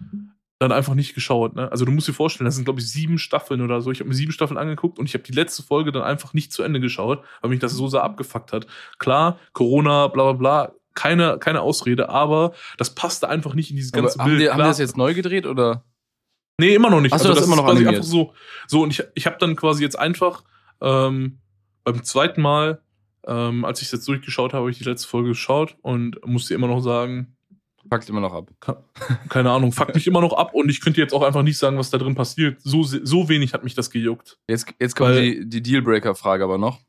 dann 0.59 0.73
einfach 0.73 0.95
nicht 0.95 1.15
geschaut. 1.15 1.55
Ne? 1.55 1.71
Also 1.71 1.85
du 1.85 1.93
musst 1.93 2.09
dir 2.09 2.13
vorstellen, 2.13 2.47
das 2.47 2.57
sind 2.57 2.65
glaube 2.65 2.81
ich 2.81 2.91
sieben 2.91 3.19
Staffeln 3.19 3.61
oder 3.61 3.81
so. 3.81 3.93
Ich 3.93 4.01
habe 4.01 4.09
mir 4.09 4.15
sieben 4.15 4.33
Staffeln 4.33 4.59
angeguckt 4.59 4.99
und 4.99 5.07
ich 5.07 5.15
habe 5.15 5.23
die 5.23 5.33
letzte 5.33 5.63
Folge 5.63 5.93
dann 5.93 6.03
einfach 6.03 6.35
nicht 6.35 6.53
zu 6.53 6.63
Ende 6.63 6.81
geschaut, 6.81 7.25
weil 7.41 7.51
mich 7.51 7.61
das 7.61 7.73
so 7.73 7.87
sehr 7.87 8.03
abgefuckt 8.03 8.53
hat. 8.53 8.67
Klar, 8.99 9.39
Corona, 9.53 10.09
bla 10.09 10.33
bla 10.33 10.33
bla, 10.33 10.73
keine, 10.99 11.39
keine 11.39 11.61
Ausrede, 11.61 12.09
aber 12.09 12.53
das 12.77 12.93
passte 12.93 13.29
einfach 13.29 13.55
nicht 13.55 13.71
in 13.71 13.77
dieses 13.77 13.93
ganze 13.93 14.19
aber 14.19 14.31
Bild. 14.31 14.41
Haben 14.41 14.45
die, 14.45 14.51
haben 14.51 14.59
die 14.59 14.71
das 14.71 14.79
jetzt 14.79 14.97
neu 14.97 15.15
gedreht 15.15 15.47
oder? 15.47 15.85
Nee, 16.61 16.75
immer 16.75 16.91
noch 16.91 17.01
nicht. 17.01 17.13
Achso, 17.13 17.29
also 17.29 17.35
das, 17.35 17.39
das 17.39 17.47
immer 17.47 17.55
noch 17.55 17.67
quasi 17.67 17.87
einfach 17.87 18.03
so. 18.03 18.35
So, 18.67 18.83
und 18.83 18.91
ich, 18.91 19.05
ich 19.15 19.27
habe 19.27 19.37
dann 19.39 19.55
quasi 19.55 19.81
jetzt 19.81 19.97
einfach 19.97 20.43
ähm, 20.81 21.39
beim 21.85 22.03
zweiten 22.03 22.43
Mal, 22.43 22.83
ähm, 23.29 23.65
als 23.65 23.81
ich 23.81 23.87
es 23.87 23.93
jetzt 23.93 24.09
durchgeschaut 24.09 24.53
habe, 24.53 24.63
habe 24.63 24.71
ich 24.73 24.79
die 24.79 24.85
letzte 24.85 25.07
Folge 25.07 25.29
geschaut 25.29 25.77
und 25.83 26.19
musste 26.27 26.53
immer 26.55 26.67
noch 26.67 26.81
sagen. 26.81 27.37
Fuckt 27.89 28.09
immer 28.09 28.21
noch 28.21 28.35
ab. 28.35 28.51
Keine 29.29 29.53
Ahnung, 29.53 29.71
fuckt 29.71 29.95
mich 29.95 30.09
immer 30.09 30.21
noch 30.21 30.33
ab 30.33 30.53
und 30.53 30.69
ich 30.69 30.81
könnte 30.81 31.01
jetzt 31.01 31.15
auch 31.15 31.23
einfach 31.23 31.45
nicht 31.45 31.59
sagen, 31.59 31.79
was 31.79 31.91
da 31.91 31.99
drin 31.99 32.17
passiert. 32.17 32.61
So, 32.61 32.83
so 32.83 33.29
wenig 33.29 33.55
hat 33.55 33.63
mich 33.63 33.75
das 33.75 33.89
gejuckt. 33.91 34.37
Jetzt, 34.49 34.75
jetzt 34.81 34.97
kommt 34.97 35.11
Weil, 35.11 35.45
die, 35.45 35.49
die 35.49 35.63
Dealbreaker-Frage 35.63 36.43
aber 36.43 36.59
noch. 36.59 36.81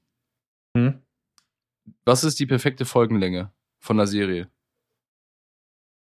Hm? 0.76 1.04
Was 2.06 2.24
ist 2.24 2.40
die 2.40 2.48
perfekte 2.48 2.86
Folgenlänge 2.86 3.52
von 3.80 3.98
der 3.98 4.08
Serie? 4.08 4.50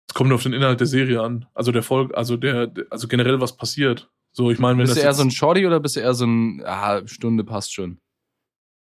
Es 0.09 0.13
kommt 0.13 0.32
auf 0.32 0.43
den 0.43 0.53
Inhalt 0.53 0.80
der 0.80 0.88
Serie 0.88 1.21
an. 1.21 1.45
Also 1.53 1.71
der 1.71 1.84
Folge, 1.84 2.15
also 2.15 2.38
der, 2.38 2.71
also 2.89 3.07
generell 3.07 3.39
was 3.41 3.55
passiert. 3.57 4.09
So, 4.32 4.51
ich 4.51 4.59
meine, 4.59 4.78
wenn 4.78 4.86
Bist 4.86 4.95
das 4.97 5.01
du 5.01 5.05
eher 5.07 5.13
so 5.13 5.24
ein 5.24 5.32
Shorty 5.32 5.65
oder 5.65 5.80
bist 5.80 5.95
du 5.95 5.99
eher 5.99 6.13
so 6.13 6.26
ein, 6.26 6.61
ah, 6.65 7.05
Stunde 7.07 7.43
passt 7.43 7.74
schon? 7.74 7.99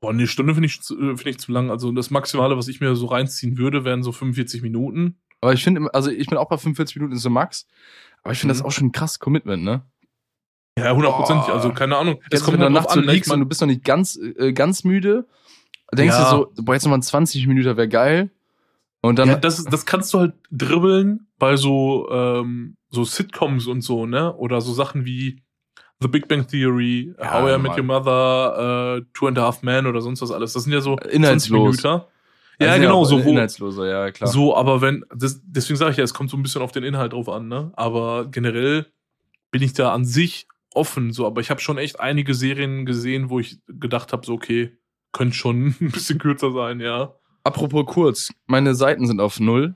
Boah, 0.01 0.11
eine 0.11 0.27
Stunde 0.27 0.53
finde 0.53 0.67
ich, 0.67 0.81
zu- 0.81 0.95
finde 0.97 1.29
ich 1.29 1.39
zu 1.39 1.51
lang. 1.51 1.69
Also 1.69 1.91
das 1.91 2.09
Maximale, 2.09 2.57
was 2.57 2.67
ich 2.67 2.79
mir 2.81 2.95
so 2.95 3.05
reinziehen 3.07 3.57
würde, 3.57 3.83
wären 3.85 4.03
so 4.03 4.11
45 4.11 4.61
Minuten. 4.61 5.17
Aber 5.41 5.53
ich 5.53 5.63
finde, 5.63 5.93
also 5.93 6.09
ich 6.09 6.27
bin 6.27 6.37
auch 6.37 6.49
bei 6.49 6.57
45 6.57 6.97
Minuten 6.97 7.17
so 7.17 7.29
Max. 7.29 7.67
Aber 8.23 8.31
ich 8.33 8.39
finde 8.39 8.53
das 8.53 8.61
Mhm. 8.61 8.67
auch 8.67 8.71
schon 8.71 8.87
ein 8.87 8.91
krasses 8.91 9.19
Commitment, 9.19 9.63
ne? 9.63 9.85
Ja, 10.77 10.93
hundertprozentig. 10.93 11.49
Also 11.49 11.71
keine 11.71 11.95
Ahnung. 11.97 12.21
Es 12.29 12.43
kommt, 12.43 12.59
du 12.61 12.69
nachts 12.69 12.93
so 12.93 12.99
liegst 12.99 13.31
und 13.31 13.39
du 13.39 13.45
bist 13.45 13.61
noch 13.61 13.67
nicht 13.67 13.83
ganz, 13.85 14.17
äh, 14.17 14.51
ganz 14.51 14.83
müde. 14.83 15.27
Denkst 15.93 16.15
Ja. 16.15 16.31
du 16.31 16.51
so, 16.55 16.63
boah, 16.63 16.73
jetzt 16.73 16.83
nochmal 16.83 17.01
20 17.01 17.47
Minuten 17.47 17.77
wäre 17.77 17.87
geil. 17.87 18.31
Und 19.05 19.19
dann, 19.19 19.29
ja, 19.29 19.35
das, 19.37 19.63
das 19.65 19.85
kannst 19.85 20.13
du 20.13 20.19
halt 20.19 20.33
dribbeln 20.51 21.27
bei 21.37 21.55
so, 21.57 22.09
ähm, 22.11 22.77
so 22.89 23.03
Sitcoms 23.03 23.67
und 23.67 23.81
so, 23.81 24.05
ne? 24.05 24.33
Oder 24.35 24.61
so 24.61 24.73
Sachen 24.73 25.05
wie 25.05 25.41
The 25.99 26.07
Big 26.07 26.27
Bang 26.27 26.47
Theory, 26.47 27.13
Ja, 27.19 27.33
How 27.33 27.57
I. 27.57 27.57
Met 27.57 27.77
Your 27.77 27.83
Mother, 27.83 28.97
äh, 28.97 29.05
Two 29.13 29.27
and 29.27 29.37
a 29.39 29.43
Half 29.43 29.63
Men 29.63 29.85
oder 29.87 30.01
sonst 30.01 30.21
was 30.21 30.31
alles. 30.31 30.53
Das 30.53 30.63
sind 30.63 30.73
ja 30.73 30.81
so 30.81 30.97
Inhaltslos. 30.97 31.77
20 31.77 31.83
Minuten. 31.83 32.05
Ja, 32.59 32.69
Also 32.69 32.81
genau, 32.81 33.03
so 33.03 33.25
wo, 33.25 33.29
Inhaltsloser, 33.31 33.87
ja, 33.87 34.11
klar. 34.11 34.29
So, 34.29 34.55
aber 34.55 34.81
wenn, 34.81 35.05
das, 35.13 35.41
deswegen 35.45 35.77
sage 35.77 35.91
ich 35.91 35.97
ja, 35.97 36.03
es 36.03 36.13
kommt 36.13 36.29
so 36.29 36.37
ein 36.37 36.43
bisschen 36.43 36.61
auf 36.61 36.71
den 36.71 36.83
Inhalt 36.83 37.13
drauf 37.13 37.27
an, 37.29 37.47
ne? 37.47 37.71
Aber 37.75 38.25
generell 38.29 38.85
bin 39.51 39.61
ich 39.61 39.73
da 39.73 39.93
an 39.93 40.05
sich 40.05 40.47
offen, 40.73 41.11
so, 41.11 41.25
aber 41.25 41.41
ich 41.41 41.49
habe 41.49 41.61
schon 41.61 41.77
echt 41.77 41.99
einige 41.99 42.33
Serien 42.33 42.85
gesehen, 42.85 43.29
wo 43.29 43.39
ich 43.39 43.59
gedacht 43.67 44.13
habe, 44.13 44.25
so, 44.25 44.33
okay, 44.33 44.77
könnte 45.11 45.35
schon 45.35 45.75
ein 45.81 45.91
bisschen 45.91 46.17
kürzer 46.19 46.51
sein, 46.51 46.79
ja. 46.79 47.13
Apropos 47.45 47.85
kurz, 47.85 48.33
meine 48.47 48.73
Seiten 48.73 49.05
sind 49.05 49.21
auf 49.21 49.39
Null. 49.39 49.75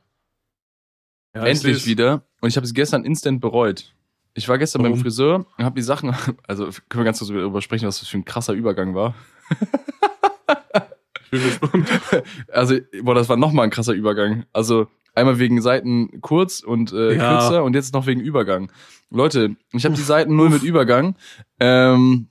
ja 1.36 1.44
ich 1.46 1.52
endlich 1.52 1.86
wieder. 1.86 2.24
Und 2.42 2.50
ich 2.50 2.56
habe 2.58 2.66
es 2.66 2.74
gestern 2.74 3.06
instant 3.06 3.42
bereut. 3.42 3.94
Ich 4.34 4.50
war 4.50 4.58
gestern 4.58 4.82
beim 4.82 4.92
Warum? 4.94 5.04
Friseur 5.04 5.46
und 5.58 5.64
habe 5.64 5.76
die 5.76 5.84
Sachen, 5.84 6.10
also 6.48 6.66
können 6.90 7.02
wir 7.02 7.04
ganz 7.04 7.20
kurz 7.20 7.30
darüber 7.30 7.62
sprechen, 7.62 7.88
was 7.88 8.00
das 8.00 8.10
für 8.10 8.18
ein 8.18 8.26
krasser 8.26 8.54
Übergang 8.54 8.96
war. 8.96 9.14
Ich 11.32 11.40
bin 11.40 11.44
gespannt. 11.44 11.90
Also, 12.52 12.76
boah, 13.04 13.14
das 13.14 13.30
war 13.30 13.38
nochmal 13.38 13.66
ein 13.66 13.70
krasser 13.70 13.94
Übergang. 13.94 14.46
Also, 14.52 14.88
einmal 15.14 15.38
wegen 15.38 15.62
Seiten 15.62 16.22
kurz 16.22 16.62
und 16.62 16.92
äh, 16.92 17.14
Ja. 17.16 17.38
kürzer 17.38 17.64
und 17.64 17.76
jetzt 17.76 17.94
noch 17.94 18.08
wegen 18.08 18.20
Übergang. 18.20 18.72
Leute, 19.12 19.56
ich 19.72 19.86
habe 19.86 19.94
die 19.94 20.02
Seiten 20.02 20.36
null 20.36 20.50
mit 20.50 20.64
Übergang. 20.64 21.16
Ähm, 21.60 22.30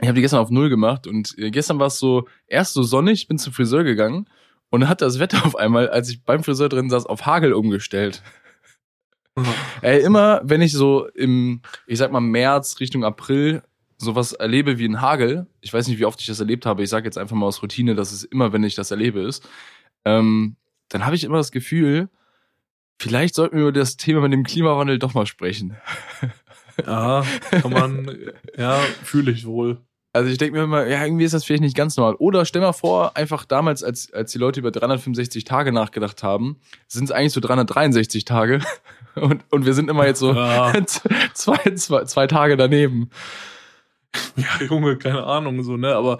ich 0.00 0.08
habe 0.08 0.16
die 0.16 0.22
gestern 0.22 0.40
auf 0.40 0.50
null 0.50 0.68
gemacht 0.70 1.06
und 1.06 1.38
äh, 1.38 1.52
gestern 1.52 1.78
war 1.78 1.86
es 1.86 2.00
so, 2.00 2.26
erst 2.48 2.72
so 2.74 2.82
sonnig, 2.82 3.28
bin 3.28 3.38
zum 3.38 3.52
Friseur 3.52 3.84
gegangen 3.84 4.26
und 4.70 4.80
dann 4.80 4.88
hat 4.88 5.00
das 5.00 5.18
Wetter 5.18 5.44
auf 5.44 5.56
einmal, 5.56 5.88
als 5.88 6.08
ich 6.08 6.24
beim 6.24 6.42
Friseur 6.42 6.68
drin 6.68 6.90
saß, 6.90 7.06
auf 7.06 7.26
Hagel 7.26 7.52
umgestellt. 7.52 8.22
Ey, 9.82 10.02
immer 10.02 10.40
wenn 10.44 10.62
ich 10.62 10.72
so 10.72 11.06
im, 11.08 11.60
ich 11.86 11.98
sag 11.98 12.10
mal 12.10 12.20
März 12.20 12.80
Richtung 12.80 13.04
April 13.04 13.62
sowas 13.98 14.32
erlebe 14.32 14.78
wie 14.78 14.86
ein 14.86 15.00
Hagel, 15.00 15.46
ich 15.60 15.72
weiß 15.72 15.88
nicht, 15.88 15.98
wie 15.98 16.04
oft 16.04 16.20
ich 16.20 16.26
das 16.26 16.40
erlebt 16.40 16.66
habe, 16.66 16.82
ich 16.82 16.90
sage 16.90 17.06
jetzt 17.06 17.18
einfach 17.18 17.36
mal 17.36 17.46
aus 17.46 17.62
Routine, 17.62 17.94
dass 17.94 18.12
es 18.12 18.24
immer, 18.24 18.52
wenn 18.52 18.64
ich 18.64 18.74
das 18.74 18.90
erlebe, 18.90 19.20
ist, 19.20 19.48
ähm, 20.04 20.56
dann 20.88 21.04
habe 21.04 21.16
ich 21.16 21.24
immer 21.24 21.38
das 21.38 21.50
Gefühl, 21.50 22.08
vielleicht 22.98 23.34
sollten 23.34 23.56
wir 23.56 23.62
über 23.62 23.72
das 23.72 23.96
Thema 23.96 24.20
mit 24.20 24.32
dem 24.32 24.44
Klimawandel 24.44 24.98
doch 24.98 25.14
mal 25.14 25.26
sprechen. 25.26 25.76
Ja, 26.84 27.24
kann 27.50 27.72
man, 27.72 28.18
ja, 28.56 28.78
fühle 29.02 29.32
ich 29.32 29.46
wohl. 29.46 29.80
Also 30.16 30.30
ich 30.30 30.38
denke 30.38 30.56
mir 30.56 30.64
immer, 30.64 30.86
ja, 30.86 31.04
irgendwie 31.04 31.24
ist 31.24 31.34
das 31.34 31.44
vielleicht 31.44 31.60
nicht 31.60 31.76
ganz 31.76 31.96
normal. 31.98 32.14
Oder 32.14 32.46
stell 32.46 32.62
mal 32.62 32.72
vor, 32.72 33.16
einfach 33.18 33.44
damals, 33.44 33.84
als, 33.84 34.10
als 34.14 34.32
die 34.32 34.38
Leute 34.38 34.60
über 34.60 34.70
365 34.70 35.44
Tage 35.44 35.72
nachgedacht 35.72 36.22
haben, 36.22 36.56
sind 36.88 37.04
es 37.04 37.10
eigentlich 37.10 37.34
so 37.34 37.40
363 37.40 38.24
Tage. 38.24 38.60
Und, 39.14 39.44
und 39.50 39.64
wir 39.64 39.72
sind 39.72 39.88
immer 39.88 40.04
jetzt 40.04 40.18
so 40.18 40.34
Ja, 40.34 40.74
zwei, 41.32 41.74
zwei, 41.74 42.04
zwei 42.04 42.26
Tage 42.26 42.58
daneben. 42.58 43.08
ja, 44.36 44.66
Junge, 44.66 44.98
keine 44.98 45.24
Ahnung, 45.24 45.62
so, 45.62 45.78
ne, 45.78 45.94
aber 45.94 46.18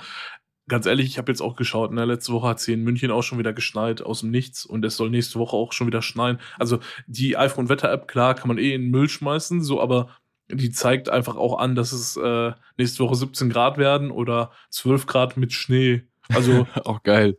ganz 0.66 0.86
ehrlich, 0.86 1.04
ich 1.06 1.18
habe 1.18 1.30
jetzt 1.30 1.42
auch 1.42 1.56
geschaut, 1.56 1.92
ne, 1.92 2.06
letzte 2.06 2.32
Woche 2.32 2.48
hat 2.48 2.58
es 2.58 2.64
hier 2.64 2.72
in 2.72 2.84
München 2.84 3.10
auch 3.10 3.22
schon 3.22 3.38
wieder 3.38 3.52
geschneit 3.52 4.00
aus 4.00 4.20
dem 4.20 4.30
Nichts 4.30 4.64
und 4.64 4.82
es 4.82 4.96
soll 4.96 5.10
nächste 5.10 5.38
Woche 5.38 5.56
auch 5.56 5.72
schon 5.74 5.86
wieder 5.86 6.00
schneien. 6.00 6.40
Also 6.58 6.78
die 7.06 7.36
iPhone-Wetter-App, 7.36 8.08
klar, 8.08 8.34
kann 8.34 8.48
man 8.48 8.56
eh 8.56 8.72
in 8.72 8.80
den 8.80 8.90
Müll 8.90 9.10
schmeißen, 9.10 9.62
so, 9.62 9.78
aber 9.78 10.08
die 10.48 10.70
zeigt 10.70 11.08
einfach 11.08 11.36
auch 11.36 11.58
an, 11.58 11.74
dass 11.74 11.92
es 11.92 12.16
äh, 12.16 12.52
nächste 12.78 13.02
Woche 13.04 13.14
17 13.16 13.50
Grad 13.50 13.78
werden 13.78 14.10
oder 14.10 14.52
12 14.70 15.06
Grad 15.06 15.36
mit 15.36 15.52
Schnee. 15.52 16.04
Also, 16.28 16.66
Auch 16.84 17.02
geil. 17.02 17.36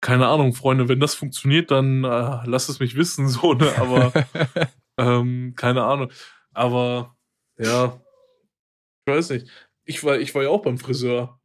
keine 0.00 0.26
Ahnung, 0.26 0.52
Freunde, 0.54 0.88
wenn 0.88 1.00
das 1.00 1.14
funktioniert, 1.14 1.70
dann 1.70 2.04
äh, 2.04 2.40
lasst 2.46 2.68
es 2.68 2.80
mich 2.80 2.94
wissen, 2.96 3.28
so, 3.30 3.54
ne, 3.54 3.72
aber 3.78 4.12
ähm, 4.98 5.54
keine 5.56 5.84
Ahnung. 5.84 6.10
Aber 6.52 7.16
ja, 7.58 8.00
ich 9.06 9.12
weiß 9.14 9.30
nicht. 9.30 9.48
Ich 9.86 10.02
war, 10.04 10.18
ich 10.18 10.34
war 10.34 10.42
ja 10.42 10.48
auch 10.50 10.62
beim 10.62 10.78
Friseur. 10.78 11.38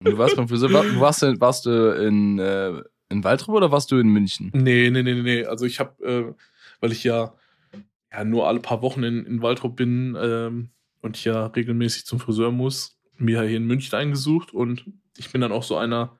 Du 0.00 0.16
warst 0.18 0.36
beim 0.36 0.48
Friseur. 0.48 0.72
War- 0.72 1.00
Warst 1.00 1.22
du, 1.22 1.40
warst 1.40 1.66
du 1.66 1.90
in, 2.06 2.38
äh, 2.38 2.82
in 3.10 3.24
Waldrop 3.24 3.56
oder 3.56 3.70
warst 3.70 3.90
du 3.90 3.98
in 3.98 4.08
München? 4.08 4.50
Nee, 4.54 4.90
nee, 4.90 5.02
nee, 5.02 5.14
nee, 5.14 5.22
nee. 5.22 5.44
Also 5.44 5.64
ich 5.66 5.80
habe, 5.80 6.04
äh, 6.04 6.34
weil 6.80 6.92
ich 6.92 7.04
ja, 7.04 7.34
ja 8.16 8.24
nur 8.24 8.46
alle 8.48 8.60
paar 8.60 8.82
Wochen 8.82 9.02
in, 9.02 9.24
in 9.26 9.42
Waldrop 9.42 9.76
bin 9.76 10.16
ähm, 10.20 10.70
und 11.02 11.22
ja 11.24 11.46
regelmäßig 11.46 12.06
zum 12.06 12.20
Friseur 12.20 12.50
muss, 12.52 12.98
mir 13.18 13.42
hier 13.42 13.56
in 13.58 13.66
München 13.66 13.94
eingesucht 13.98 14.52
und 14.54 14.84
ich 15.16 15.30
bin 15.30 15.40
dann 15.40 15.52
auch 15.52 15.62
so 15.62 15.76
einer, 15.76 16.18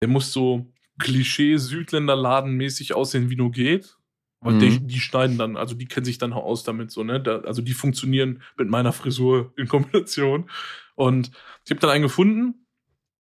der 0.00 0.08
muss 0.08 0.32
so 0.32 0.72
Klischee-Südländer-Laden-mäßig 0.98 2.94
aussehen, 2.94 3.30
wie 3.30 3.36
nur 3.36 3.50
geht. 3.50 3.96
Weil 4.40 4.54
Mhm. 4.54 4.58
die, 4.58 4.80
die 4.80 5.00
schneiden 5.00 5.38
dann, 5.38 5.56
also 5.56 5.74
die 5.76 5.86
kennen 5.86 6.04
sich 6.04 6.18
dann 6.18 6.32
auch 6.32 6.44
aus 6.44 6.64
damit 6.64 6.90
so, 6.90 7.04
ne? 7.04 7.20
Da, 7.20 7.40
also 7.42 7.62
die 7.62 7.74
funktionieren 7.74 8.42
mit 8.58 8.68
meiner 8.68 8.92
Frisur 8.92 9.52
in 9.56 9.68
Kombination. 9.68 10.50
Und 10.96 11.30
ich 11.64 11.70
habe 11.70 11.80
dann 11.80 11.90
einen 11.90 12.02
gefunden. 12.02 12.66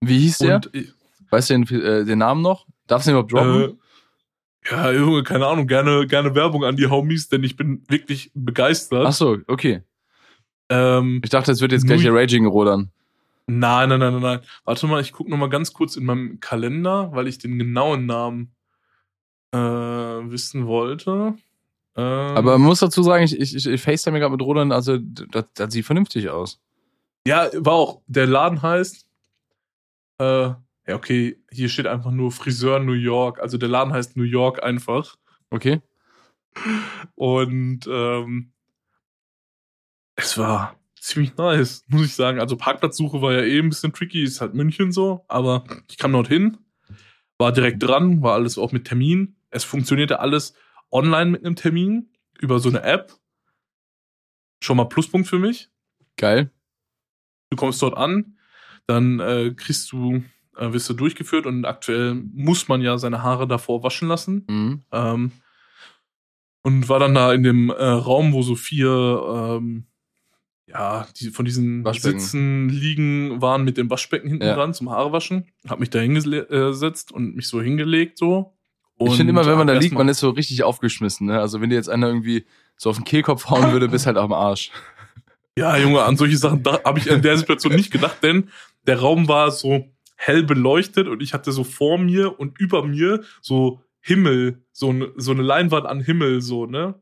Wie 0.00 0.18
hieß 0.20 0.38
der? 0.38 0.56
Und 0.56 0.70
ich- 0.72 0.92
weißt 1.30 1.50
du 1.50 1.54
den, 1.64 1.80
äh, 1.82 2.04
den 2.04 2.18
Namen 2.18 2.42
noch? 2.42 2.66
Darfst 2.86 3.06
du 3.08 3.10
den 3.10 3.14
überhaupt 3.18 3.32
droppen? 3.32 3.62
Äh, 3.62 3.76
ja, 4.68 4.90
Junge, 4.92 5.22
keine 5.22 5.46
Ahnung, 5.46 5.66
gerne, 5.66 6.06
gerne 6.06 6.34
Werbung 6.34 6.64
an 6.64 6.76
die 6.76 6.86
Homies, 6.88 7.28
denn 7.28 7.44
ich 7.44 7.56
bin 7.56 7.82
wirklich 7.88 8.30
begeistert. 8.34 9.06
Ach 9.06 9.12
so, 9.12 9.38
okay. 9.46 9.82
Ähm, 10.68 11.20
Ich 11.24 11.30
dachte, 11.30 11.52
es 11.52 11.60
wird 11.60 11.72
jetzt 11.72 11.86
gleich 11.86 12.00
hier 12.02 12.12
Raging 12.14 12.46
rodern. 12.46 12.90
nein, 13.46 13.88
nein, 13.88 13.98
nein, 14.00 14.12
nein, 14.14 14.22
nein. 14.22 14.40
Warte 14.64 14.86
mal, 14.86 15.00
ich 15.00 15.12
gucke 15.12 15.30
noch 15.30 15.38
mal 15.38 15.48
ganz 15.48 15.72
kurz 15.72 15.96
in 15.96 16.04
meinem 16.04 16.40
Kalender, 16.40 17.10
weil 17.12 17.26
ich 17.26 17.38
den 17.38 17.58
genauen 17.58 18.06
Namen 18.06 18.54
äh, 19.52 19.58
wissen 19.58 20.66
wollte. 20.66 21.34
Ähm, 21.96 22.36
Aber 22.36 22.58
man 22.58 22.68
muss 22.68 22.78
dazu 22.80 23.02
sagen, 23.02 23.24
ich, 23.24 23.38
ich, 23.38 23.66
ich 23.66 23.80
FaceTime 23.82 24.20
gerade 24.20 24.30
mit 24.32 24.42
Roland, 24.42 24.72
also 24.72 24.98
das, 24.98 25.46
das 25.54 25.72
sieht 25.72 25.86
vernünftig 25.86 26.28
aus. 26.28 26.60
ja, 27.26 27.48
war 27.54 27.72
auch. 27.72 28.02
Der 28.06 28.26
Laden 28.28 28.62
heißt. 28.62 29.06
Äh, 30.18 30.50
ja, 30.90 30.96
okay, 30.96 31.40
hier 31.52 31.68
steht 31.68 31.86
einfach 31.86 32.10
nur 32.10 32.32
Friseur 32.32 32.80
New 32.80 32.92
York. 32.92 33.38
Also 33.38 33.58
der 33.58 33.68
Laden 33.68 33.92
heißt 33.92 34.16
New 34.16 34.24
York 34.24 34.62
einfach. 34.62 35.16
Okay? 35.50 35.80
Und 37.14 37.88
ähm, 37.88 38.52
es 40.16 40.36
war 40.36 40.76
ziemlich 40.98 41.36
nice, 41.36 41.84
muss 41.86 42.06
ich 42.06 42.14
sagen. 42.14 42.40
Also 42.40 42.56
Parkplatzsuche 42.56 43.22
war 43.22 43.32
ja 43.32 43.42
eh 43.42 43.60
ein 43.60 43.68
bisschen 43.68 43.92
tricky, 43.92 44.24
ist 44.24 44.40
halt 44.40 44.54
München 44.54 44.90
so, 44.90 45.24
aber 45.28 45.64
ich 45.88 45.96
kam 45.96 46.12
dorthin, 46.12 46.58
war 47.38 47.52
direkt 47.52 47.82
dran, 47.82 48.20
war 48.20 48.34
alles 48.34 48.58
auch 48.58 48.72
mit 48.72 48.88
Termin. 48.88 49.36
Es 49.50 49.62
funktionierte 49.62 50.18
alles 50.18 50.54
online 50.90 51.30
mit 51.30 51.44
einem 51.44 51.54
Termin 51.54 52.10
über 52.40 52.58
so 52.58 52.68
eine 52.68 52.82
App. 52.82 53.14
Schon 54.60 54.76
mal 54.76 54.86
Pluspunkt 54.86 55.28
für 55.28 55.38
mich. 55.38 55.70
Geil. 56.16 56.50
Du 57.50 57.56
kommst 57.56 57.80
dort 57.80 57.96
an, 57.96 58.38
dann 58.86 59.20
äh, 59.20 59.54
kriegst 59.56 59.92
du, 59.92 60.24
äh, 60.60 60.72
wirst 60.72 60.88
du 60.88 60.94
durchgeführt 60.94 61.46
und 61.46 61.64
aktuell 61.64 62.14
muss 62.14 62.68
man 62.68 62.82
ja 62.82 62.98
seine 62.98 63.22
Haare 63.22 63.48
davor 63.48 63.82
waschen 63.82 64.08
lassen. 64.08 64.44
Mhm. 64.48 64.82
Ähm, 64.92 65.32
und 66.62 66.88
war 66.90 66.98
dann 67.00 67.14
da 67.14 67.32
in 67.32 67.42
dem 67.42 67.70
äh, 67.70 67.84
Raum, 67.84 68.34
wo 68.34 68.42
so 68.42 68.54
vier, 68.54 69.58
ähm, 69.58 69.86
ja, 70.66 71.06
die 71.18 71.30
von 71.30 71.46
diesen. 71.46 71.84
Sitzen 71.94 72.68
liegen 72.68 73.40
waren 73.40 73.64
mit 73.64 73.78
dem 73.78 73.88
Waschbecken 73.88 74.28
hinten 74.28 74.44
Ja. 74.44 74.54
dran 74.54 74.74
zum 74.74 74.90
Haarewaschen. 74.90 75.46
Hab 75.66 75.80
mich 75.80 75.88
da 75.90 75.98
hingesetzt 75.98 77.12
und 77.12 77.34
mich 77.34 77.48
so 77.48 77.62
hingelegt 77.62 78.18
so. 78.18 78.52
ich 78.98 79.16
finde 79.16 79.30
immer, 79.30 79.46
wenn 79.46 79.56
man 79.56 79.66
da 79.66 79.72
liegt, 79.72 79.94
man 79.94 80.08
ist 80.08 80.20
so 80.20 80.28
richtig 80.30 80.62
aufgeschmissen. 80.62 81.26
Ne? 81.28 81.40
Also 81.40 81.62
wenn 81.62 81.70
dir 81.70 81.76
jetzt 81.76 81.88
einer 81.88 82.08
irgendwie 82.08 82.44
so 82.76 82.90
auf 82.90 82.96
den 82.96 83.04
Kehlkopf 83.04 83.48
hauen 83.48 83.72
würde, 83.72 83.88
bist 83.88 84.06
halt 84.06 84.18
am 84.18 84.32
Arsch. 84.32 84.70
Ja, 85.56 85.76
Junge, 85.76 86.02
an 86.02 86.16
solche 86.16 86.36
Sachen 86.36 86.62
habe 86.84 86.98
ich 86.98 87.06
in 87.06 87.22
der 87.22 87.36
Situation 87.36 87.74
nicht 87.74 87.90
gedacht, 87.90 88.18
denn 88.22 88.50
der 88.86 89.00
Raum 89.00 89.28
war 89.28 89.50
so 89.50 89.86
hell 90.22 90.42
beleuchtet 90.42 91.08
und 91.08 91.22
ich 91.22 91.32
hatte 91.32 91.50
so 91.50 91.64
vor 91.64 91.96
mir 91.96 92.38
und 92.38 92.58
über 92.60 92.84
mir 92.84 93.22
so 93.40 93.80
Himmel, 94.00 94.62
so, 94.70 94.92
ne, 94.92 95.10
so 95.16 95.30
eine 95.30 95.42
Leinwand 95.42 95.86
an 95.86 96.00
Himmel, 96.00 96.42
so, 96.42 96.66
ne? 96.66 96.94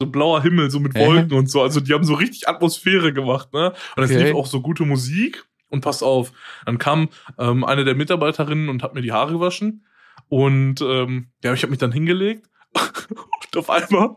So 0.00 0.08
blauer 0.08 0.42
Himmel, 0.42 0.68
so 0.70 0.80
mit? 0.80 0.94
Wolken 0.96 1.32
und 1.38 1.48
so. 1.48 1.62
Also 1.62 1.78
die 1.80 1.92
haben 1.92 2.02
so 2.04 2.14
richtig 2.14 2.48
Atmosphäre 2.48 3.12
gemacht, 3.12 3.52
ne? 3.52 3.72
Und 3.96 4.02
es 4.02 4.10
Okay. 4.10 4.24
lief 4.24 4.34
auch 4.34 4.46
so 4.46 4.60
gute 4.60 4.84
Musik. 4.84 5.44
Und 5.70 5.82
pass 5.82 6.02
auf, 6.02 6.32
dann 6.66 6.78
kam 6.78 7.10
ähm, 7.38 7.62
eine 7.62 7.84
der 7.84 7.94
Mitarbeiterinnen 7.94 8.68
und 8.68 8.82
hat 8.82 8.94
mir 8.94 9.02
die 9.02 9.12
Haare 9.12 9.32
gewaschen. 9.34 9.84
Und 10.28 10.80
ähm, 10.80 11.28
ja, 11.44 11.52
ich 11.52 11.62
habe 11.62 11.70
mich 11.70 11.78
dann 11.78 11.92
hingelegt. 11.92 12.48
Und 12.74 13.56
auf 13.56 13.70
einmal 13.70 14.16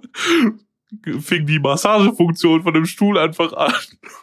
fing 1.22 1.46
die 1.46 1.60
Massagefunktion 1.60 2.64
von 2.64 2.74
dem 2.74 2.86
Stuhl 2.86 3.18
einfach 3.18 3.54
an. 3.54 3.74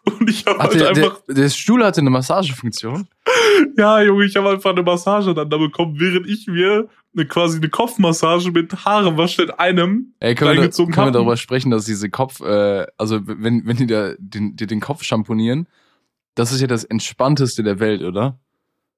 Und 0.19 0.29
ich 0.29 0.45
habe 0.47 0.59
halt 0.59 0.75
der, 0.75 0.89
einfach, 0.89 1.21
der, 1.27 1.35
der 1.35 1.49
Stuhl 1.49 1.85
hatte 1.85 2.01
eine 2.01 2.11
Massagefunktion. 2.11 3.09
ja, 3.77 4.03
Junge, 4.03 4.27
ich 4.27 4.37
habe 4.37 4.51
einfach 4.51 4.71
eine 4.71 4.83
Massage 4.83 5.35
dann 5.35 5.49
da 5.49 5.57
bekommen, 5.57 5.99
während 5.99 6.27
ich 6.27 6.47
mir 6.47 6.89
eine, 7.15 7.27
quasi 7.27 7.57
eine 7.57 7.69
Kopfmassage 7.69 8.51
mit 8.53 8.85
Haarewaschen 8.85 9.47
in 9.47 9.51
einem 9.53 10.15
Ey, 10.21 10.35
können 10.35 10.61
wir, 10.61 10.69
da, 10.69 10.77
können 10.77 11.07
wir 11.09 11.13
darüber 11.13 11.37
sprechen, 11.37 11.71
dass 11.71 11.87
diese 11.87 12.11
Kopf, 12.11 12.41
äh, 12.41 12.87
also 12.99 13.21
wenn, 13.27 13.67
wenn 13.67 13.77
die 13.77 13.87
da 13.87 14.13
den, 14.19 14.57
dir 14.57 14.67
den 14.67 14.81
Kopf 14.81 15.03
schamponieren, 15.03 15.67
das 16.35 16.53
ist 16.53 16.61
ja 16.61 16.67
das 16.67 16.85
Entspannteste 16.85 17.63
der 17.63 17.81
Welt, 17.81 18.03
oder? 18.03 18.39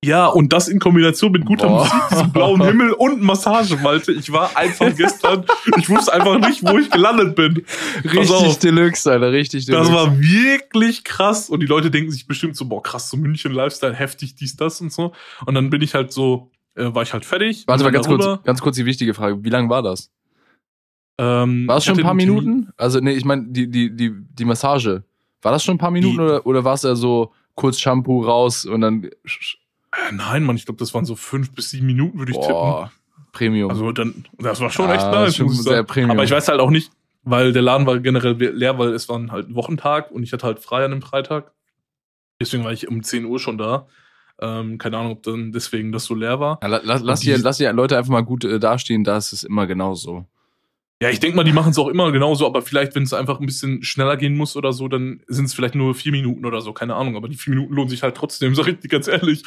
Ja, 0.02 0.28
und 0.28 0.50
das 0.50 0.68
in 0.68 0.78
Kombination 0.80 1.30
mit 1.30 1.44
guter 1.44 1.68
Boah. 1.68 1.84
Musik, 1.84 2.08
diesem 2.10 2.32
blauen 2.32 2.62
Himmel 2.64 2.92
und 2.92 3.20
Massage, 3.20 3.76
Malte. 3.76 4.12
Ich 4.12 4.32
war 4.32 4.56
einfach 4.56 4.96
gestern, 4.96 5.44
ich 5.76 5.90
wusste 5.90 6.14
einfach 6.14 6.38
nicht, 6.38 6.62
wo 6.66 6.78
ich 6.78 6.90
gelandet 6.90 7.36
bin. 7.36 7.64
Richtig 8.04 8.30
auf. 8.30 8.58
Deluxe, 8.58 9.10
Alter, 9.12 9.30
richtig 9.30 9.66
Deluxe. 9.66 9.90
Das 9.92 10.00
war 10.00 10.18
wirklich 10.18 11.04
krass. 11.04 11.50
Und 11.50 11.60
die 11.60 11.66
Leute 11.66 11.90
denken 11.90 12.10
sich 12.10 12.26
bestimmt 12.26 12.56
so, 12.56 12.64
boah, 12.64 12.82
krass, 12.82 13.10
so 13.10 13.18
München 13.18 13.52
Lifestyle, 13.52 13.92
heftig, 13.94 14.34
dies, 14.36 14.56
das 14.56 14.80
und 14.80 14.90
so. 14.90 15.12
Und 15.44 15.54
dann 15.54 15.68
bin 15.68 15.82
ich 15.82 15.94
halt 15.94 16.12
so, 16.12 16.50
äh, 16.76 16.94
war 16.94 17.02
ich 17.02 17.12
halt 17.12 17.26
fertig. 17.26 17.64
Warte 17.66 17.84
mal 17.84 17.90
ganz 17.90 18.06
kurz, 18.06 18.42
ganz 18.44 18.62
kurz 18.62 18.76
die 18.76 18.86
wichtige 18.86 19.12
Frage. 19.12 19.44
Wie 19.44 19.50
lang 19.50 19.68
war 19.68 19.82
das? 19.82 20.10
Ähm, 21.18 21.68
War 21.68 21.76
es 21.76 21.84
schon 21.84 21.98
ein 21.98 22.02
paar 22.04 22.14
Minuten? 22.14 22.70
Also, 22.78 23.00
nee, 23.00 23.12
ich 23.12 23.26
meine, 23.26 23.44
die, 23.48 23.70
die, 23.70 23.94
die, 23.94 24.12
die 24.14 24.44
Massage. 24.46 25.04
War 25.42 25.52
das 25.52 25.62
schon 25.62 25.74
ein 25.74 25.78
paar 25.78 25.90
Minuten 25.90 26.16
Die- 26.16 26.22
oder, 26.22 26.46
oder 26.46 26.64
war 26.64 26.72
es 26.72 26.84
ja 26.84 26.94
so 26.94 27.32
kurz 27.54 27.78
Shampoo 27.78 28.22
raus 28.24 28.64
und 28.64 28.80
dann. 28.80 29.10
Äh, 29.92 30.12
nein, 30.12 30.44
Mann, 30.44 30.56
ich 30.56 30.64
glaube, 30.66 30.78
das 30.78 30.94
waren 30.94 31.04
so 31.04 31.16
fünf 31.16 31.52
bis 31.52 31.70
sieben 31.70 31.86
Minuten, 31.86 32.18
würde 32.18 32.32
ich 32.32 32.38
tippen. 32.38 32.52
Boah, 32.54 32.92
Premium. 33.32 33.70
Also 33.70 33.90
dann, 33.92 34.24
das 34.38 34.60
war 34.60 34.70
schon 34.70 34.88
Ja, 34.88 34.94
echt 34.96 35.06
nice, 35.10 35.36
schon 35.36 35.48
sehr. 35.50 35.82
Premium. 35.84 36.12
Aber 36.12 36.24
ich 36.24 36.30
weiß 36.30 36.48
halt 36.48 36.60
auch 36.60 36.70
nicht, 36.70 36.90
weil 37.22 37.52
der 37.52 37.62
Laden 37.62 37.86
war 37.86 37.98
generell 37.98 38.32
leer, 38.34 38.78
weil 38.78 38.90
es 38.94 39.08
war 39.08 39.20
halt 39.30 39.48
ein 39.48 39.54
Wochentag 39.54 40.10
und 40.10 40.22
ich 40.22 40.32
hatte 40.32 40.46
halt 40.46 40.58
frei 40.60 40.84
an 40.84 40.90
dem 40.92 41.02
Freitag. 41.02 41.52
Deswegen 42.40 42.64
war 42.64 42.72
ich 42.72 42.88
um 42.88 43.02
10 43.02 43.24
Uhr 43.24 43.38
schon 43.38 43.58
da. 43.58 43.86
Ähm, 44.40 44.78
keine 44.78 44.96
Ahnung, 44.96 45.12
ob 45.12 45.22
dann 45.24 45.52
deswegen 45.52 45.92
das 45.92 46.04
so 46.06 46.14
leer 46.14 46.40
war. 46.40 46.58
ja, 46.62 46.68
la- 46.68 46.80
la- 46.82 47.00
lass, 47.02 47.20
die- 47.20 47.32
lass 47.34 47.58
die 47.58 47.64
Leute 47.66 47.98
einfach 47.98 48.10
mal 48.12 48.22
gut 48.22 48.44
äh, 48.44 48.58
dastehen, 48.58 49.04
da 49.04 49.18
ist 49.18 49.32
es 49.34 49.42
immer 49.42 49.66
genauso. 49.66 50.24
Ja, 51.02 51.08
ich 51.08 51.18
denke 51.18 51.34
mal, 51.34 51.44
die 51.44 51.52
machen 51.52 51.70
es 51.70 51.78
auch 51.78 51.88
immer 51.88 52.12
genauso, 52.12 52.44
aber 52.46 52.60
vielleicht, 52.60 52.94
wenn 52.94 53.04
es 53.04 53.14
einfach 53.14 53.40
ein 53.40 53.46
bisschen 53.46 53.82
schneller 53.82 54.18
gehen 54.18 54.36
muss 54.36 54.54
oder 54.54 54.74
so, 54.74 54.86
dann 54.86 55.22
sind 55.28 55.46
es 55.46 55.54
vielleicht 55.54 55.74
nur 55.74 55.94
vier 55.94 56.12
Minuten 56.12 56.44
oder 56.44 56.60
so, 56.60 56.74
keine 56.74 56.94
Ahnung. 56.94 57.16
Aber 57.16 57.26
die 57.26 57.36
vier 57.36 57.54
Minuten 57.54 57.72
lohnen 57.72 57.88
sich 57.88 58.02
halt 58.02 58.16
trotzdem, 58.16 58.54
sag 58.56 58.66
ich 58.66 58.80
dir 58.80 58.88
ganz 58.88 59.08
ehrlich. 59.08 59.42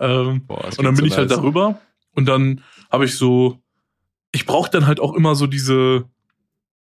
Ähm, 0.00 0.44
Boah, 0.46 0.64
Und 0.64 0.82
dann 0.82 0.94
bin 0.94 1.04
so 1.04 1.06
ich 1.06 1.16
halt 1.16 1.30
darüber 1.30 1.80
und 2.14 2.26
dann 2.26 2.62
habe 2.90 3.04
ich 3.04 3.16
so, 3.16 3.62
ich 4.32 4.44
brauche 4.44 4.70
dann 4.70 4.88
halt 4.88 4.98
auch 4.98 5.14
immer 5.14 5.36
so 5.36 5.46
diese, 5.46 6.08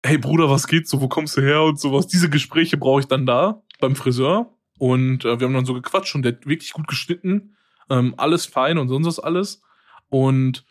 hey 0.03 0.17
Bruder, 0.17 0.49
was 0.49 0.67
geht 0.67 0.89
so, 0.89 1.03
wo 1.03 1.09
kommst 1.09 1.37
du 1.37 1.43
her 1.43 1.63
und 1.63 1.79
sowas. 1.79 2.07
Diese 2.07 2.31
Gespräche 2.31 2.79
brauche 2.79 3.01
ich 3.01 3.07
dann 3.07 3.27
da 3.27 3.63
beim 3.81 3.97
Friseur 3.97 4.51
und 4.79 5.27
äh, 5.27 5.39
wir 5.39 5.47
haben 5.47 5.55
dann 5.55 5.67
so 5.67 5.75
gequatscht 5.75 6.15
und 6.15 6.23
der 6.23 6.33
hat 6.33 6.47
wirklich 6.47 6.73
gut 6.73 6.89
geschnitten, 6.89 7.55
ähm, 7.91 8.15
alles 8.17 8.47
fein 8.47 8.79
und 8.79 8.89
sonst 8.89 9.07
was 9.07 9.21
alles 9.21 9.61
und 10.09 10.65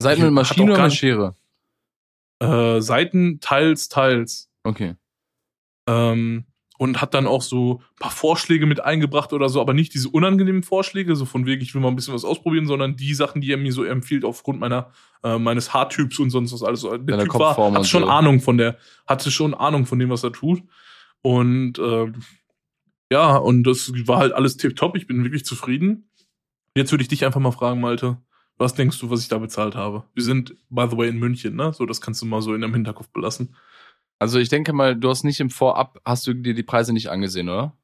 Seid 0.00 0.18
mit 0.18 0.32
Maschine 0.32 0.72
oder 0.72 0.90
Schere? 0.90 1.34
Äh, 2.40 2.80
Seiten 2.80 3.40
teils, 3.40 3.88
teils. 3.88 4.50
Okay. 4.64 4.96
Ähm, 5.88 6.44
und 6.78 7.02
hat 7.02 7.12
dann 7.12 7.26
auch 7.26 7.42
so 7.42 7.74
ein 7.74 7.98
paar 7.98 8.10
Vorschläge 8.10 8.64
mit 8.64 8.80
eingebracht 8.80 9.34
oder 9.34 9.50
so, 9.50 9.60
aber 9.60 9.74
nicht 9.74 9.92
diese 9.92 10.08
unangenehmen 10.08 10.62
Vorschläge, 10.62 11.14
so 11.14 11.26
von 11.26 11.44
wegen, 11.44 11.60
ich 11.60 11.74
will 11.74 11.82
mal 11.82 11.88
ein 11.88 11.96
bisschen 11.96 12.14
was 12.14 12.24
ausprobieren, 12.24 12.66
sondern 12.66 12.96
die 12.96 13.12
Sachen, 13.12 13.42
die 13.42 13.52
er 13.52 13.58
mir 13.58 13.72
so 13.72 13.84
empfiehlt 13.84 14.24
aufgrund 14.24 14.60
meiner 14.60 14.90
äh, 15.22 15.38
meines 15.38 15.74
Haartyps 15.74 16.18
und 16.18 16.30
sonst 16.30 16.54
was 16.54 16.62
alles. 16.62 16.80
Der 16.80 16.98
Deiner 16.98 17.24
Typ 17.24 17.34
war, 17.34 17.74
hatte 17.74 17.84
schon 17.84 18.04
so. 18.04 18.08
Ahnung 18.08 18.40
von 18.40 18.56
der, 18.56 18.78
hatte 19.06 19.30
schon 19.30 19.52
Ahnung 19.52 19.84
von 19.84 19.98
dem, 19.98 20.08
was 20.08 20.24
er 20.24 20.32
tut. 20.32 20.62
Und 21.20 21.78
ähm, 21.78 22.22
ja, 23.12 23.36
und 23.36 23.64
das 23.64 23.92
war 24.06 24.18
halt 24.18 24.32
alles 24.32 24.56
tipptopp. 24.56 24.96
Ich 24.96 25.06
bin 25.06 25.22
wirklich 25.22 25.44
zufrieden. 25.44 26.10
Jetzt 26.74 26.92
würde 26.92 27.02
ich 27.02 27.08
dich 27.08 27.26
einfach 27.26 27.40
mal 27.40 27.50
fragen, 27.50 27.80
Malte, 27.80 28.18
was 28.60 28.74
denkst 28.74 28.98
du, 29.00 29.10
was 29.10 29.22
ich 29.22 29.28
da 29.28 29.38
bezahlt 29.38 29.74
habe? 29.74 30.04
Wir 30.14 30.22
sind, 30.22 30.54
by 30.68 30.86
the 30.90 30.96
way, 30.96 31.08
in 31.08 31.18
München, 31.18 31.56
ne? 31.56 31.72
So, 31.72 31.86
das 31.86 32.00
kannst 32.00 32.20
du 32.20 32.26
mal 32.26 32.42
so 32.42 32.54
in 32.54 32.60
deinem 32.60 32.74
Hinterkopf 32.74 33.08
belassen. 33.08 33.56
Also 34.18 34.38
ich 34.38 34.50
denke 34.50 34.74
mal, 34.74 34.94
du 34.94 35.08
hast 35.08 35.24
nicht 35.24 35.40
im 35.40 35.48
Vorab, 35.48 35.98
hast 36.04 36.26
du 36.26 36.34
dir 36.34 36.52
die 36.52 36.62
Preise 36.62 36.92
nicht 36.92 37.08
angesehen, 37.08 37.48
oder? 37.48 37.76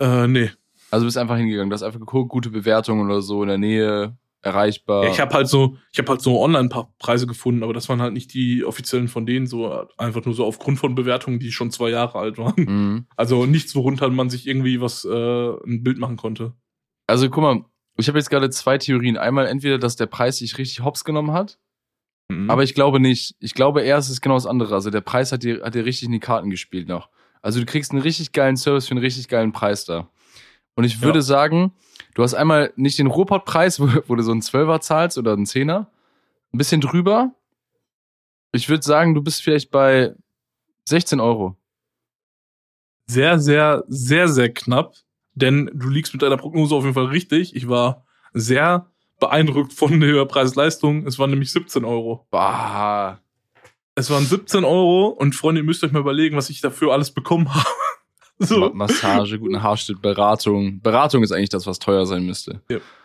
Äh, 0.00 0.28
nee. 0.28 0.50
Also 0.90 1.04
du 1.04 1.08
bist 1.08 1.18
einfach 1.18 1.36
hingegangen, 1.36 1.70
du 1.70 1.74
hast 1.74 1.82
einfach 1.82 1.98
geguckt, 1.98 2.30
gute 2.30 2.50
Bewertungen 2.50 3.04
oder 3.04 3.20
so 3.20 3.42
in 3.42 3.48
der 3.48 3.58
Nähe, 3.58 4.16
erreichbar. 4.42 5.04
Ja, 5.04 5.10
ich 5.10 5.20
habe 5.20 5.34
halt 5.34 5.48
so, 5.48 5.76
ich 5.92 5.98
habe 5.98 6.10
halt 6.10 6.22
so 6.22 6.40
Online-Preise 6.40 7.26
gefunden, 7.26 7.64
aber 7.64 7.72
das 7.72 7.88
waren 7.88 8.00
halt 8.00 8.12
nicht 8.12 8.32
die 8.34 8.64
offiziellen 8.64 9.08
von 9.08 9.26
denen, 9.26 9.46
so 9.46 9.88
einfach 9.96 10.24
nur 10.24 10.34
so 10.34 10.44
aufgrund 10.44 10.78
von 10.78 10.94
Bewertungen, 10.94 11.40
die 11.40 11.50
schon 11.50 11.72
zwei 11.72 11.90
Jahre 11.90 12.18
alt 12.18 12.38
waren. 12.38 12.54
Mhm. 12.56 13.06
Also 13.16 13.44
nichts, 13.44 13.74
worunter 13.74 14.08
man 14.10 14.30
sich 14.30 14.46
irgendwie 14.46 14.80
was 14.80 15.04
äh, 15.04 15.48
ein 15.66 15.82
Bild 15.82 15.98
machen 15.98 16.16
konnte. 16.16 16.54
Also 17.08 17.28
guck 17.28 17.42
mal, 17.42 17.64
ich 17.98 18.08
habe 18.08 18.18
jetzt 18.18 18.30
gerade 18.30 18.50
zwei 18.50 18.78
Theorien. 18.78 19.16
Einmal 19.16 19.46
entweder, 19.46 19.78
dass 19.78 19.96
der 19.96 20.06
Preis 20.06 20.38
sich 20.38 20.56
richtig 20.58 20.84
hops 20.84 21.04
genommen 21.04 21.32
hat, 21.32 21.58
Mhm. 22.30 22.50
aber 22.50 22.62
ich 22.62 22.74
glaube 22.74 23.00
nicht. 23.00 23.34
Ich 23.40 23.54
glaube 23.54 23.82
eher, 23.82 23.96
es 23.96 24.10
ist 24.10 24.20
genau 24.20 24.34
das 24.34 24.46
andere. 24.46 24.74
Also 24.74 24.90
der 24.90 25.00
Preis 25.00 25.32
hat 25.32 25.42
dir, 25.42 25.62
hat 25.64 25.74
dir 25.74 25.84
richtig 25.84 26.06
in 26.06 26.12
die 26.12 26.20
Karten 26.20 26.50
gespielt 26.50 26.86
noch. 26.88 27.08
Also 27.40 27.60
du 27.60 27.66
kriegst 27.66 27.90
einen 27.92 28.02
richtig 28.02 28.32
geilen 28.32 28.56
Service 28.56 28.86
für 28.86 28.92
einen 28.92 29.00
richtig 29.04 29.28
geilen 29.28 29.52
Preis 29.52 29.84
da. 29.86 30.08
Und 30.74 30.84
ich 30.84 31.00
würde 31.00 31.20
Ja. 31.20 31.22
sagen, 31.22 31.72
du 32.14 32.22
hast 32.22 32.34
einmal 32.34 32.72
nicht 32.76 32.98
den 32.98 33.06
Ruhrpott-Preis, 33.06 33.80
wo, 33.80 33.88
wo 34.08 34.14
du 34.14 34.22
so 34.22 34.32
einen 34.32 34.42
Zwölfer 34.42 34.80
zahlst 34.80 35.16
oder 35.18 35.32
einen 35.32 35.46
Zehner, 35.46 35.90
ein 36.52 36.58
bisschen 36.58 36.80
drüber. 36.80 37.34
Ich 38.52 38.68
würde 38.68 38.82
sagen, 38.82 39.14
du 39.14 39.22
bist 39.22 39.42
vielleicht 39.42 39.70
bei 39.70 40.14
16 40.86 41.20
Euro. 41.20 41.56
sehr, 43.06 43.38
sehr, 43.38 43.84
sehr, 43.88 44.28
sehr 44.28 44.52
knapp, 44.52 44.94
denn 45.38 45.70
du 45.72 45.88
liegst 45.88 46.12
mit 46.12 46.22
deiner 46.22 46.36
Prognose 46.36 46.74
auf 46.74 46.84
jeden 46.84 46.94
Fall 46.94 47.06
richtig. 47.06 47.54
Ich 47.54 47.68
war 47.68 48.04
sehr 48.32 48.90
beeindruckt 49.20 49.72
von 49.72 50.00
der 50.00 50.24
Preis-Leistung. 50.24 51.06
Es 51.06 51.18
waren 51.18 51.30
nämlich 51.30 51.52
17 51.52 51.84
Euro. 51.84 52.26
Bah. 52.30 53.20
Es 53.94 54.10
waren 54.10 54.24
17 54.24 54.64
Euro 54.64 55.08
und 55.08 55.34
Freunde, 55.34 55.60
ihr 55.60 55.64
müsst 55.64 55.82
euch 55.82 55.92
mal 55.92 56.00
überlegen, 56.00 56.36
was 56.36 56.50
ich 56.50 56.60
dafür 56.60 56.92
alles 56.92 57.10
bekommen 57.10 57.52
habe. 57.54 57.66
So. 58.40 58.70
Massage, 58.72 59.38
guten 59.40 59.62
Haarschnitt, 59.62 60.00
Beratung. 60.00 60.80
Beratung 60.80 61.24
ist 61.24 61.32
eigentlich 61.32 61.48
das, 61.48 61.66
was 61.66 61.80
teuer 61.80 62.06
sein 62.06 62.24
müsste. 62.24 62.62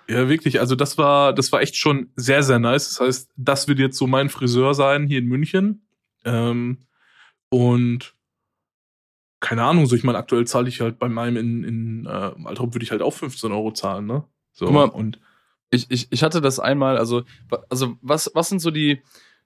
Ja, 0.08 0.30
wirklich. 0.30 0.60
Also 0.60 0.76
das 0.76 1.00
war, 1.00 1.34
das 1.34 1.52
war 1.52 1.62
echt 1.62 1.76
schon 1.76 2.10
sehr, 2.16 2.44
sehr 2.44 2.60
nice. 2.60 2.90
Das 2.90 3.00
heißt, 3.00 3.32
das 3.36 3.68
wird 3.68 3.80
jetzt 3.80 3.98
so 3.98 4.06
mein 4.06 4.30
Friseur 4.30 4.76
sein 4.76 5.08
hier 5.08 5.18
in 5.18 5.26
München. 5.26 5.88
Ähm, 6.26 6.86
und 7.50 8.14
keine 9.44 9.64
Ahnung, 9.64 9.86
so 9.86 9.96
ich 9.96 10.04
meine, 10.04 10.18
aktuell 10.18 10.46
zahle 10.48 10.70
ich 10.70 10.82
halt 10.82 10.98
bei 11.00 11.10
meinem 11.10 11.38
in, 11.38 11.64
in 11.64 12.06
äh, 12.06 12.10
Altrop 12.46 12.74
würde 12.74 12.84
ich 12.84 12.92
halt 12.92 13.02
auch 13.02 13.14
15 13.14 13.52
Euro 13.52 13.72
zahlen, 13.74 14.06
ne? 14.08 14.24
So, 14.54 14.66
Guck 14.66 14.74
mal, 14.74 14.86
und 14.90 15.20
Ich, 15.70 15.88
ich, 15.90 16.08
ich 16.12 16.24
hatte 16.24 16.40
das 16.42 16.60
einmal, 16.60 16.98
also, 16.98 17.24
also 17.70 17.96
was, 18.02 18.32
was 18.34 18.50
sind 18.50 18.60
so 18.60 18.72
die, 18.72 19.02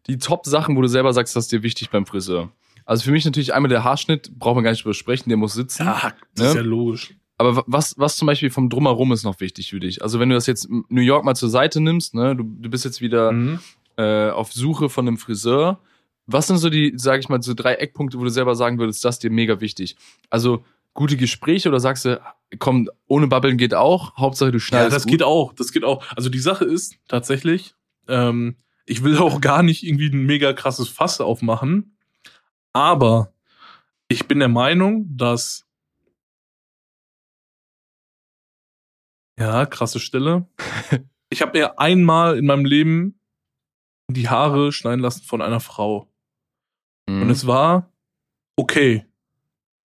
die 0.07 0.17
Top-Sachen, 0.17 0.75
wo 0.77 0.81
du 0.81 0.87
selber 0.87 1.13
sagst, 1.13 1.35
das 1.35 1.45
ist 1.45 1.51
dir 1.51 1.63
wichtig 1.63 1.89
beim 1.89 2.05
Friseur? 2.05 2.51
Also 2.85 3.03
für 3.03 3.11
mich 3.11 3.25
natürlich 3.25 3.53
einmal 3.53 3.69
der 3.69 3.83
Haarschnitt, 3.83 4.31
braucht 4.37 4.55
man 4.55 4.63
gar 4.63 4.71
nicht 4.71 4.83
besprechen, 4.83 5.29
der 5.29 5.37
muss 5.37 5.53
sitzen. 5.53 5.85
ja, 5.85 6.13
das 6.35 6.43
Ne? 6.43 6.49
ist 6.49 6.55
ja 6.55 6.61
logisch. 6.61 7.13
Aber 7.37 7.55
wa- 7.57 7.63
was, 7.67 7.97
was 7.97 8.17
zum 8.17 8.25
Beispiel 8.25 8.49
vom 8.49 8.69
Drumherum 8.69 9.11
ist 9.13 9.23
noch 9.23 9.39
wichtig 9.39 9.69
für 9.69 9.79
dich? 9.79 10.01
Also 10.03 10.19
wenn 10.19 10.29
du 10.29 10.35
das 10.35 10.47
jetzt 10.47 10.67
New 10.69 11.01
York 11.01 11.23
mal 11.25 11.35
zur 11.35 11.49
Seite 11.49 11.81
nimmst, 11.81 12.13
ne, 12.15 12.35
du, 12.35 12.43
du 12.43 12.69
bist 12.69 12.83
jetzt 12.85 12.99
wieder 13.01 13.31
Mhm. 13.31 13.59
äh, 13.97 14.29
auf 14.29 14.51
Suche 14.53 14.89
von 14.89 15.07
einem 15.07 15.17
Friseur. 15.17 15.79
Was 16.27 16.47
sind 16.47 16.57
so 16.57 16.69
die, 16.69 16.93
sage 16.97 17.19
ich 17.21 17.29
mal, 17.29 17.41
so 17.41 17.53
drei 17.53 17.75
Eckpunkte, 17.75 18.19
wo 18.19 18.23
du 18.23 18.29
selber 18.29 18.55
sagen 18.55 18.77
würdest, 18.79 19.03
das 19.03 19.15
ist 19.15 19.23
dir 19.23 19.31
mega 19.31 19.61
wichtig? 19.61 19.95
Also 20.29 20.63
gute 20.93 21.15
Gespräche 21.15 21.69
oder 21.69 21.79
sagst 21.79 22.05
du, 22.05 22.19
komm, 22.59 22.89
ohne 23.07 23.27
Babbeln 23.27 23.57
geht 23.57 23.73
auch, 23.73 24.15
Hauptsache 24.17 24.51
du 24.51 24.57
Ja, 24.57 24.61
schneidest 24.61 24.95
das 24.95 25.03
gut. 25.03 25.11
geht 25.11 25.23
auch, 25.23 25.53
das 25.53 25.71
geht 25.71 25.83
auch. 25.83 26.03
Also 26.15 26.29
die 26.29 26.39
Sache 26.39 26.65
ist 26.65 26.95
tatsächlich, 27.07 27.75
ähm, 28.07 28.57
ich 28.85 29.03
will 29.03 29.17
auch 29.17 29.41
gar 29.41 29.63
nicht 29.63 29.83
irgendwie 29.83 30.09
ein 30.09 30.25
mega 30.25 30.53
krasses 30.53 30.89
Fass 30.89 31.21
aufmachen, 31.21 31.97
aber 32.73 33.33
ich 34.09 34.27
bin 34.27 34.39
der 34.39 34.47
Meinung, 34.49 35.05
dass 35.15 35.65
ja, 39.39 39.65
krasse 39.65 39.99
Stelle. 39.99 40.47
Ich 41.29 41.41
habe 41.41 41.57
mir 41.57 41.77
einmal 41.77 42.37
in 42.37 42.45
meinem 42.45 42.63
Leben 42.63 43.19
die 44.09 44.29
Haare 44.29 44.71
schneiden 44.71 45.01
lassen 45.01 45.23
von 45.23 45.41
einer 45.41 45.59
Frau. 45.59 46.07
Mhm. 47.07 47.23
Und 47.23 47.29
es 47.29 47.47
war 47.47 47.91
okay. 48.55 49.05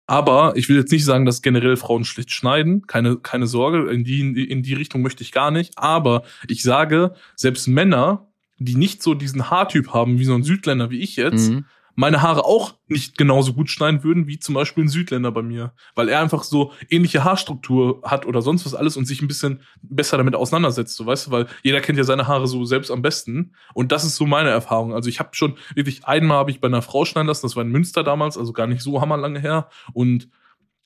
Aber 0.08 0.54
ich 0.56 0.68
will 0.70 0.78
jetzt 0.78 0.92
nicht 0.92 1.06
sagen, 1.06 1.26
dass 1.26 1.42
generell 1.44 1.78
Frauen 1.78 2.04
schlecht 2.04 2.32
schneiden. 2.32 2.88
Keine, 2.88 3.18
keine 3.18 3.46
Sorge, 3.46 3.92
in 3.92 4.04
die, 4.04 4.22
in 4.22 4.34
die- 4.34 4.50
in 4.50 4.64
die 4.64 4.74
Richtung 4.74 5.02
möchte 5.04 5.22
ich 5.24 5.32
gar 5.32 5.52
nicht. 5.52 5.78
Aber 5.78 6.24
ich 6.48 6.64
sage, 6.64 7.14
selbst 7.36 7.68
Männer, 7.68 8.28
die 8.58 8.76
nicht 8.76 9.04
so 9.04 9.14
diesen 9.14 9.50
Haartyp 9.52 9.94
haben 9.94 10.18
wie 10.20 10.26
so 10.26 10.34
ein 10.34 10.44
Südländer 10.44 10.90
wie 10.90 11.00
ich 11.02 11.16
jetzt, 11.16 11.52
Mhm. 11.52 11.66
Meine 11.96 12.22
Haare 12.22 12.46
auch 12.46 12.76
nicht 12.88 13.18
genauso 13.18 13.54
gut 13.54 13.70
schneiden 13.70 14.04
würden 14.04 14.28
wie 14.28 14.40
zum 14.40 14.56
Beispiel 14.56 14.86
ein 14.86 14.90
Südländer 14.90 15.32
bei 15.32 15.42
mir, 15.42 15.74
weil 15.96 16.10
er 16.10 16.22
einfach 16.22 16.44
so 16.44 16.72
ähnliche 16.90 17.24
Haarstruktur 17.24 18.02
hat 18.04 18.26
oder 18.26 18.42
sonst 18.42 18.66
was 18.66 18.76
alles 18.76 18.98
und 18.98 19.06
sich 19.06 19.22
ein 19.22 19.28
bisschen 19.28 19.62
besser 19.82 20.18
damit 20.18 20.36
auseinandersetzt, 20.36 20.96
so 20.96 21.06
weißt 21.06 21.28
du, 21.28 21.32
weil 21.32 21.48
jeder 21.64 21.82
kennt 21.82 21.98
ja 21.98 22.04
seine 22.04 22.28
Haare 22.28 22.48
so 22.48 22.66
selbst 22.66 22.92
am 22.92 23.02
besten 23.02 23.54
und 23.74 23.92
das 23.92 24.04
ist 24.04 24.16
so 24.16 24.26
meine 24.26 24.50
Erfahrung. 24.50 24.94
Also 24.94 25.10
ich 25.10 25.20
habe 25.20 25.30
schon 25.34 25.58
wirklich 25.76 26.06
einmal 26.06 26.38
habe 26.38 26.52
ich 26.52 26.62
bei 26.62 26.68
einer 26.68 26.82
Frau 26.82 27.06
schneiden 27.06 27.28
lassen, 27.28 27.46
das 27.46 27.56
war 27.56 27.64
in 27.64 27.72
Münster 27.72 28.04
damals, 28.04 28.38
also 28.38 28.54
gar 28.54 28.68
nicht 28.68 28.82
so 28.82 29.02
hammerlange 29.02 29.40
her 29.40 29.70
und 29.94 30.30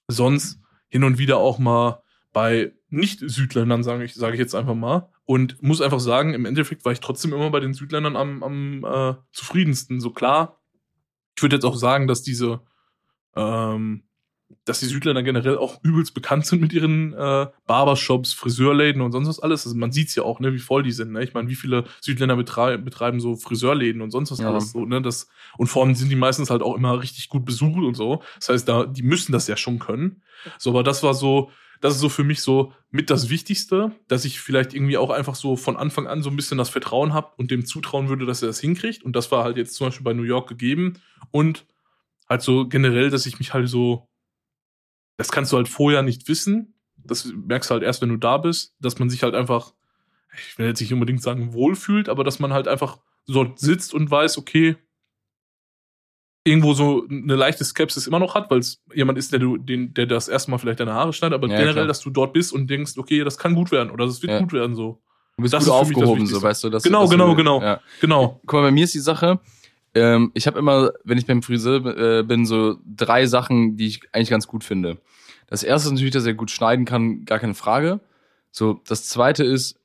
sonst 0.08 0.60
hin 0.90 1.04
und 1.04 1.18
wieder 1.18 1.38
auch 1.38 1.60
mal 1.60 2.04
bei 2.34 2.74
Nicht-Südländern, 2.90 3.84
sage 3.84 4.04
ich, 4.04 4.16
sage 4.16 4.34
ich 4.34 4.40
jetzt 4.40 4.56
einfach 4.56 4.76
mal. 4.76 5.10
Und 5.26 5.62
muss 5.64 5.82
einfach 5.82 6.00
sagen, 6.00 6.34
im 6.34 6.46
Endeffekt 6.46 6.84
war 6.84 6.92
ich 6.92 7.00
trotzdem 7.00 7.32
immer 7.32 7.50
bei 7.50 7.62
den 7.62 7.74
Südländern 7.74 8.18
am, 8.18 8.44
am 8.44 8.84
äh, 8.84 9.16
zufriedensten. 9.32 10.02
So 10.02 10.10
klar, 10.10 10.60
ich 11.36 11.42
würde 11.42 11.56
jetzt 11.56 11.66
auch 11.66 11.76
sagen, 11.76 12.08
dass 12.08 12.22
diese, 12.22 12.62
ähm, 13.36 14.04
dass 14.66 14.80
die 14.80 14.86
Südländer 14.86 15.24
generell 15.24 15.58
auch 15.58 15.84
übelst 15.84 16.14
bekannt 16.14 16.46
sind 16.46 16.62
mit 16.62 16.74
ihren 16.74 17.14
äh, 17.14 17.48
Barbershops, 17.66 18.34
Friseurläden 18.34 19.02
und 19.02 19.12
sonst 19.12 19.28
was 19.28 19.40
alles. 19.40 19.66
Also 19.66 19.76
man 19.76 19.92
sieht's 19.92 20.14
ja 20.16 20.24
auch, 20.24 20.40
ne, 20.40 20.54
wie 20.54 20.60
voll 20.60 20.84
die 20.84 20.92
sind. 20.92 21.12
Ne? 21.12 21.24
Ich 21.24 21.34
meine, 21.34 21.50
wie 21.50 21.56
viele 21.56 21.86
Südländer 22.02 22.36
betreiben, 22.36 22.86
betreiben 22.86 23.20
so 23.20 23.36
Friseurläden 23.36 24.02
und 24.02 24.12
sonst 24.12 24.32
was 24.32 24.40
Ja. 24.40 24.52
alles 24.52 24.72
so. 24.72 24.86
Ne? 24.86 25.02
Das, 25.02 25.28
und 25.58 25.68
vor 25.68 25.84
allem 25.84 25.96
sind 25.96 26.10
die 26.10 26.16
meistens 26.16 26.50
halt 26.52 26.62
auch 26.62 26.76
immer 26.76 27.02
richtig 27.02 27.30
gut 27.30 27.46
besucht 27.46 27.84
und 27.84 27.96
so. 27.96 28.22
Das 28.38 28.50
heißt, 28.50 28.70
da, 28.70 28.86
die 28.86 29.04
müssen 29.04 29.32
das 29.32 29.48
ja 29.48 29.58
schon 29.58 29.80
können. 29.80 30.22
So, 30.60 30.70
aber 30.70 30.84
das 30.84 31.02
war 31.02 31.16
so, 31.16 31.50
das 31.84 31.96
ist 31.96 32.00
so 32.00 32.08
für 32.08 32.24
mich 32.24 32.40
so 32.40 32.72
mit 32.92 33.10
das 33.10 33.30
Wichtigste, 33.30 33.92
dass 34.08 34.24
ich 34.24 34.40
vielleicht 34.40 34.74
irgendwie 34.74 34.96
auch 34.96 35.10
einfach 35.10 35.36
so 35.36 35.58
von 35.58 35.76
Anfang 35.76 36.08
an 36.08 36.24
so 36.24 36.30
ein 36.30 36.36
bisschen 36.38 36.58
das 36.58 36.70
Vertrauen 36.70 37.14
habe 37.14 37.34
und 37.36 37.52
dem 37.52 37.66
zutrauen 37.66 38.08
würde, 38.08 38.26
dass 38.26 38.42
er 38.42 38.48
das 38.48 38.62
hinkriegt. 38.62 39.04
Und 39.04 39.18
das 39.18 39.34
war 39.34 39.44
halt 39.44 39.58
jetzt 39.58 39.74
zum 39.74 39.88
Beispiel 39.88 40.06
bei 40.06 40.14
New 40.14 40.24
York 40.24 40.48
gegeben. 40.48 40.94
Und 41.32 41.66
halt 42.30 42.42
so 42.42 42.70
generell, 42.70 43.10
dass 43.10 43.26
ich 43.26 43.38
mich 43.38 43.54
halt 43.54 43.68
so, 43.68 44.08
das 45.18 45.30
kannst 45.30 45.52
du 45.52 45.58
halt 45.58 45.68
vorher 45.68 46.04
nicht 46.04 46.30
wissen. 46.30 46.74
Das 46.96 47.26
merkst 47.26 47.70
du 47.70 47.74
halt 47.74 47.84
erst, 47.84 48.02
wenn 48.02 48.08
du 48.08 48.18
da 48.18 48.38
bist, 48.38 48.78
dass 48.80 48.98
man 48.98 49.10
sich 49.10 49.22
halt 49.22 49.36
einfach, 49.36 49.74
ich 50.38 50.58
will 50.58 50.68
jetzt 50.68 50.80
nicht 50.80 50.94
unbedingt 50.94 51.22
sagen, 51.22 51.52
wohlfühlt, 51.52 52.08
aber 52.08 52.24
dass 52.24 52.40
man 52.40 52.54
halt 52.54 52.70
einfach 52.70 53.00
dort 53.28 53.60
sitzt 53.60 53.94
und 53.94 54.10
weiß, 54.10 54.38
okay, 54.38 54.78
irgendwo 56.46 56.74
so 56.74 57.06
eine 57.10 57.36
leichte 57.36 57.64
Skepsis 57.64 58.06
immer 58.08 58.20
noch 58.20 58.36
hat, 58.36 58.52
weil 58.52 58.60
es 58.60 58.82
jemand 58.94 59.18
ist, 59.18 59.32
der 59.32 59.40
du, 59.40 59.58
den, 59.58 59.94
der 59.94 60.06
das 60.08 60.28
erste 60.28 60.52
Mal 60.52 60.58
vielleicht 60.58 60.80
deine 60.80 60.94
Haare 60.94 61.14
schneidet, 61.14 61.36
aber 61.36 61.48
Ja, 61.48 61.56
generell, 61.58 61.74
klar. 61.76 61.88
dass 61.88 62.02
du 62.02 62.10
dort 62.10 62.34
bist 62.34 62.52
und 62.52 62.70
denkst, 62.70 62.94
okay, 62.98 63.24
das 63.24 63.38
kann 63.38 63.56
gut 63.56 63.72
werden 63.72 63.92
oder 63.92 64.06
das 64.06 64.22
wird 64.22 64.32
Ja. 64.34 64.40
gut 64.40 64.52
werden, 64.54 64.76
so. 64.76 65.00
Du 65.38 65.42
bist 65.44 65.54
Das 65.54 65.64
gut 65.66 65.74
das 65.74 65.80
aufgehoben, 65.82 66.28
so 66.28 66.42
weißt 66.42 66.64
du. 66.66 66.70
Dass, 66.70 66.84
Genau, 66.84 67.02
dass 67.02 67.10
genau, 67.12 67.30
du, 67.30 67.36
genau. 67.36 67.62
Ja. 67.62 67.80
Genau. 68.02 68.40
Guck 68.46 68.54
mal, 68.60 68.62
bei 68.64 68.72
mir 68.72 68.84
ist 68.84 68.94
die 68.94 69.00
Sache, 69.00 69.40
ähm, 69.96 70.32
ich 70.34 70.46
habe 70.48 70.60
immer, 70.60 70.92
wenn 71.04 71.18
ich 71.18 71.26
beim 71.26 71.42
Friseur 71.42 72.20
äh, 72.20 72.24
bin, 72.24 72.46
so 72.46 72.76
drei 72.86 73.26
Sachen, 73.26 73.78
die 73.78 73.88
ich 73.88 74.02
eigentlich 74.12 74.30
ganz 74.30 74.48
gut 74.48 74.64
finde. 74.64 74.98
Das 75.48 75.64
erste 75.64 75.88
ist 75.88 75.94
natürlich, 75.94 76.14
dass 76.14 76.26
er 76.26 76.34
gut 76.34 76.52
schneiden 76.52 76.86
kann, 76.86 77.26
gar 77.26 77.40
keine 77.40 77.54
Frage. 77.54 78.00
So, 78.52 78.82
das 78.88 79.08
zweite 79.08 79.44
ist, 79.44 79.80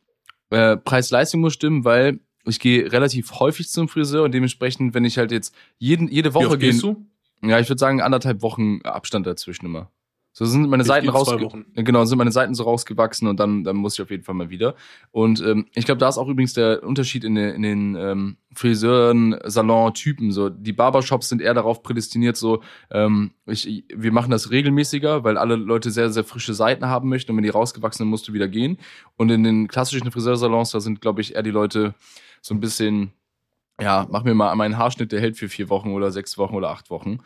äh, 0.50 0.76
Preis-Leistung 0.76 1.40
muss 1.40 1.52
stimmen, 1.54 1.84
weil 1.84 2.20
ich 2.50 2.60
gehe 2.60 2.90
relativ 2.92 3.32
häufig 3.40 3.68
zum 3.68 3.88
Friseur 3.88 4.24
und 4.24 4.32
dementsprechend, 4.32 4.94
wenn 4.94 5.04
ich 5.04 5.18
halt 5.18 5.32
jetzt 5.32 5.54
jeden, 5.78 6.08
jede 6.08 6.30
Wie 6.30 6.34
Woche 6.34 6.48
oft 6.48 6.60
gehe, 6.60 6.70
gehst 6.70 6.82
du? 6.82 7.04
ja, 7.42 7.58
ich 7.60 7.68
würde 7.68 7.78
sagen 7.78 8.00
anderthalb 8.00 8.42
Wochen 8.42 8.80
Abstand 8.82 9.26
dazwischen 9.26 9.66
immer. 9.66 9.90
So 10.34 10.44
sind 10.44 10.68
meine 10.70 10.82
Ich 10.82 10.86
Seiten 10.86 11.08
raus. 11.08 11.34
Genau, 11.74 12.04
sind 12.04 12.16
meine 12.18 12.30
Seiten 12.30 12.54
so 12.54 12.62
rausgewachsen 12.62 13.26
und 13.26 13.40
dann, 13.40 13.64
dann 13.64 13.74
muss 13.74 13.94
ich 13.94 14.02
auf 14.02 14.10
jeden 14.10 14.22
Fall 14.22 14.36
mal 14.36 14.50
wieder. 14.50 14.76
Und 15.10 15.40
ähm, 15.40 15.66
ich 15.74 15.84
glaube, 15.84 15.98
da 15.98 16.08
ist 16.08 16.16
auch 16.16 16.28
übrigens 16.28 16.52
der 16.52 16.84
Unterschied 16.84 17.24
in, 17.24 17.34
den- 17.34 17.54
in 17.56 17.62
den 17.62 17.96
ähm, 17.96 18.36
Friseuren, 18.54 19.36
Salon-Typen. 19.44 20.30
So, 20.30 20.48
die 20.48 20.72
Barbershops 20.72 21.28
sind 21.28 21.42
eher 21.42 21.54
darauf 21.54 21.82
prädestiniert, 21.82 22.36
so, 22.36 22.62
ähm, 22.92 23.32
ich, 23.46 23.84
wir 23.92 24.12
machen 24.12 24.30
das 24.30 24.52
regelmäßiger, 24.52 25.24
weil 25.24 25.38
alle 25.38 25.56
Leute 25.56 25.90
sehr, 25.90 26.10
sehr 26.10 26.22
frische 26.24 26.54
Seiten 26.54 26.86
haben 26.86 27.08
möchten 27.08 27.32
und 27.32 27.36
wenn 27.38 27.42
die 27.44 27.50
rausgewachsen 27.50 27.98
sind, 28.04 28.08
musst 28.08 28.28
du 28.28 28.32
wieder 28.32 28.46
gehen. 28.46 28.78
Und 29.16 29.30
in 29.30 29.42
den 29.42 29.66
klassischen 29.66 30.12
Friseursalons, 30.12 30.70
da 30.70 30.78
sind, 30.78 31.00
glaube 31.00 31.20
ich, 31.20 31.34
eher 31.34 31.42
die 31.42 31.50
Leute 31.50 31.94
so 32.42 32.54
ein 32.54 32.60
bisschen, 32.60 33.12
ja, 33.80 34.06
mach 34.10 34.24
mir 34.24 34.34
mal 34.34 34.54
meinen 34.56 34.78
Haarschnitt, 34.78 35.12
der 35.12 35.20
hält 35.20 35.36
für 35.36 35.48
vier 35.48 35.68
Wochen 35.70 35.92
oder 35.92 36.10
sechs 36.12 36.38
Wochen 36.38 36.54
oder 36.54 36.70
acht 36.70 36.90
Wochen. 36.90 37.18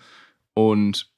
Und 0.54 1.11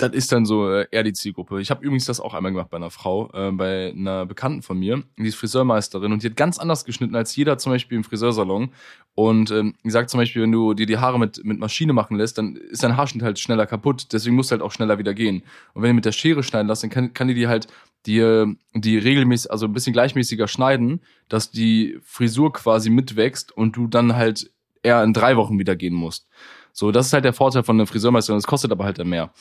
das 0.00 0.12
ist 0.12 0.32
dann 0.32 0.46
so 0.46 0.70
äh, 0.70 0.86
eher 0.90 1.02
die 1.02 1.12
Zielgruppe. 1.12 1.60
Ich 1.60 1.70
habe 1.70 1.84
übrigens 1.84 2.06
das 2.06 2.20
auch 2.20 2.34
einmal 2.34 2.52
gemacht 2.52 2.70
bei 2.70 2.76
einer 2.76 2.90
Frau, 2.90 3.30
äh, 3.32 3.52
bei 3.52 3.92
einer 3.94 4.26
Bekannten 4.26 4.62
von 4.62 4.78
mir, 4.78 5.02
die 5.18 5.28
ist 5.28 5.36
Friseurmeisterin 5.36 6.12
und 6.12 6.22
die 6.22 6.28
hat 6.28 6.36
ganz 6.36 6.58
anders 6.58 6.84
geschnitten 6.84 7.14
als 7.14 7.36
jeder 7.36 7.58
zum 7.58 7.72
Beispiel 7.72 7.96
im 7.96 8.04
Friseursalon. 8.04 8.70
Und 9.14 9.50
ähm, 9.50 9.74
die 9.84 9.90
sagt 9.90 10.10
zum 10.10 10.18
Beispiel, 10.18 10.42
wenn 10.42 10.52
du 10.52 10.74
dir 10.74 10.86
die 10.86 10.98
Haare 10.98 11.18
mit, 11.18 11.44
mit 11.44 11.58
Maschine 11.58 11.92
machen 11.92 12.16
lässt, 12.16 12.38
dann 12.38 12.56
ist 12.56 12.82
dein 12.82 12.96
Haarschnitt 12.96 13.22
halt 13.22 13.38
schneller 13.38 13.66
kaputt, 13.66 14.12
deswegen 14.12 14.36
musst 14.36 14.50
du 14.50 14.52
halt 14.52 14.62
auch 14.62 14.72
schneller 14.72 14.98
wieder 14.98 15.14
gehen. 15.14 15.42
Und 15.74 15.82
wenn 15.82 15.90
du 15.90 15.94
mit 15.94 16.04
der 16.04 16.12
Schere 16.12 16.42
schneiden 16.42 16.68
lässt, 16.68 16.82
dann 16.82 16.90
kann, 16.90 17.12
kann 17.12 17.28
die 17.28 17.34
die 17.34 17.48
halt 17.48 17.66
die, 18.06 18.18
äh, 18.18 18.46
die 18.74 18.98
regelmäßig, 18.98 19.50
also 19.50 19.66
ein 19.66 19.72
bisschen 19.72 19.92
gleichmäßiger 19.92 20.48
schneiden, 20.48 21.00
dass 21.28 21.50
die 21.50 21.98
Frisur 22.02 22.52
quasi 22.52 22.90
mitwächst 22.90 23.52
und 23.52 23.76
du 23.76 23.86
dann 23.86 24.16
halt 24.16 24.50
eher 24.82 25.02
in 25.02 25.12
drei 25.12 25.36
Wochen 25.36 25.58
wieder 25.58 25.76
gehen 25.76 25.94
musst. 25.94 26.26
So, 26.72 26.90
das 26.92 27.06
ist 27.06 27.12
halt 27.12 27.24
der 27.24 27.32
Vorteil 27.32 27.62
von 27.62 27.76
einer 27.76 27.86
Friseurmeisterin, 27.86 28.38
das 28.38 28.46
kostet 28.46 28.70
aber 28.72 28.84
halt 28.84 28.98
dann 28.98 29.08
mehr. 29.08 29.32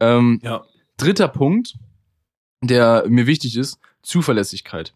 Ähm, 0.00 0.40
Ja. 0.42 0.64
dritter 0.96 1.28
Punkt, 1.28 1.74
der 2.62 3.04
mir 3.08 3.26
wichtig 3.26 3.56
ist, 3.56 3.78
Zuverlässigkeit. 4.02 4.94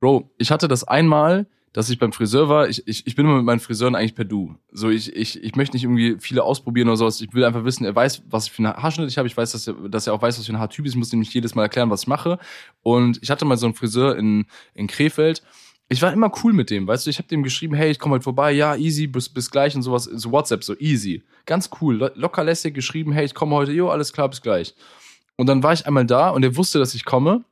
Bro, 0.00 0.30
ich 0.38 0.50
hatte 0.50 0.68
das 0.68 0.84
einmal, 0.84 1.46
dass 1.72 1.88
ich 1.88 1.98
beim 2.00 2.12
Friseur 2.12 2.48
war. 2.48 2.68
Ich, 2.68 2.86
ich, 2.88 3.06
ich 3.06 3.14
bin 3.14 3.26
immer 3.26 3.36
mit 3.36 3.44
meinen 3.44 3.60
Friseuren 3.60 3.94
eigentlich 3.94 4.16
per 4.16 4.24
Du. 4.24 4.56
So, 4.72 4.90
ich, 4.90 5.14
ich, 5.14 5.40
ich 5.42 5.54
möchte 5.54 5.76
nicht 5.76 5.84
irgendwie 5.84 6.16
viele 6.18 6.42
ausprobieren 6.42 6.88
oder 6.88 6.96
sowas. 6.96 7.20
Ich 7.20 7.32
will 7.32 7.44
einfach 7.44 7.64
wissen, 7.64 7.84
er 7.84 7.94
weiß, 7.94 8.22
was 8.28 8.46
ich 8.46 8.52
für 8.52 8.64
einen 8.64 8.74
Haarschnitt 8.74 9.08
ich 9.08 9.18
habe. 9.18 9.28
Ich 9.28 9.36
weiß, 9.36 9.52
dass 9.52 9.68
er, 9.68 9.74
dass 9.88 10.06
er 10.08 10.14
auch 10.14 10.22
weiß, 10.22 10.36
was 10.38 10.46
für 10.46 10.52
ein 10.52 10.58
Haartyp 10.58 10.84
ist. 10.84 10.92
Ich 10.92 10.98
muss 10.98 11.12
ihm 11.12 11.20
nicht 11.20 11.32
jedes 11.32 11.54
Mal 11.54 11.62
erklären, 11.62 11.88
was 11.90 12.02
ich 12.02 12.06
mache. 12.08 12.38
Und 12.82 13.20
ich 13.22 13.30
hatte 13.30 13.44
mal 13.44 13.56
so 13.56 13.66
einen 13.66 13.74
Friseur 13.74 14.16
in, 14.16 14.46
in 14.74 14.88
Krefeld. 14.88 15.42
Ich 15.92 16.00
war 16.02 16.12
immer 16.12 16.30
cool 16.44 16.52
mit 16.52 16.70
dem, 16.70 16.86
weißt 16.86 17.04
du, 17.04 17.10
ich 17.10 17.18
habe 17.18 17.26
dem 17.26 17.42
geschrieben, 17.42 17.74
hey, 17.74 17.90
ich 17.90 17.98
komme 17.98 18.14
heute 18.14 18.22
vorbei, 18.22 18.52
ja, 18.52 18.76
easy, 18.76 19.08
bis, 19.08 19.28
bis 19.28 19.50
gleich 19.50 19.74
und 19.74 19.82
sowas, 19.82 20.04
so 20.04 20.30
WhatsApp, 20.30 20.62
so 20.62 20.76
easy. 20.78 21.24
Ganz 21.46 21.68
cool, 21.80 21.96
lo- 21.96 22.10
locker 22.14 22.44
lässig 22.44 22.74
geschrieben, 22.74 23.10
hey, 23.10 23.24
ich 23.24 23.34
komme 23.34 23.56
heute, 23.56 23.72
jo, 23.72 23.88
alles 23.88 24.12
klar, 24.12 24.28
bis 24.28 24.40
gleich. 24.40 24.76
Und 25.36 25.48
dann 25.48 25.64
war 25.64 25.72
ich 25.72 25.86
einmal 25.88 26.06
da 26.06 26.30
und 26.30 26.44
er 26.44 26.54
wusste, 26.56 26.78
dass 26.78 26.94
ich 26.94 27.04
komme. 27.04 27.44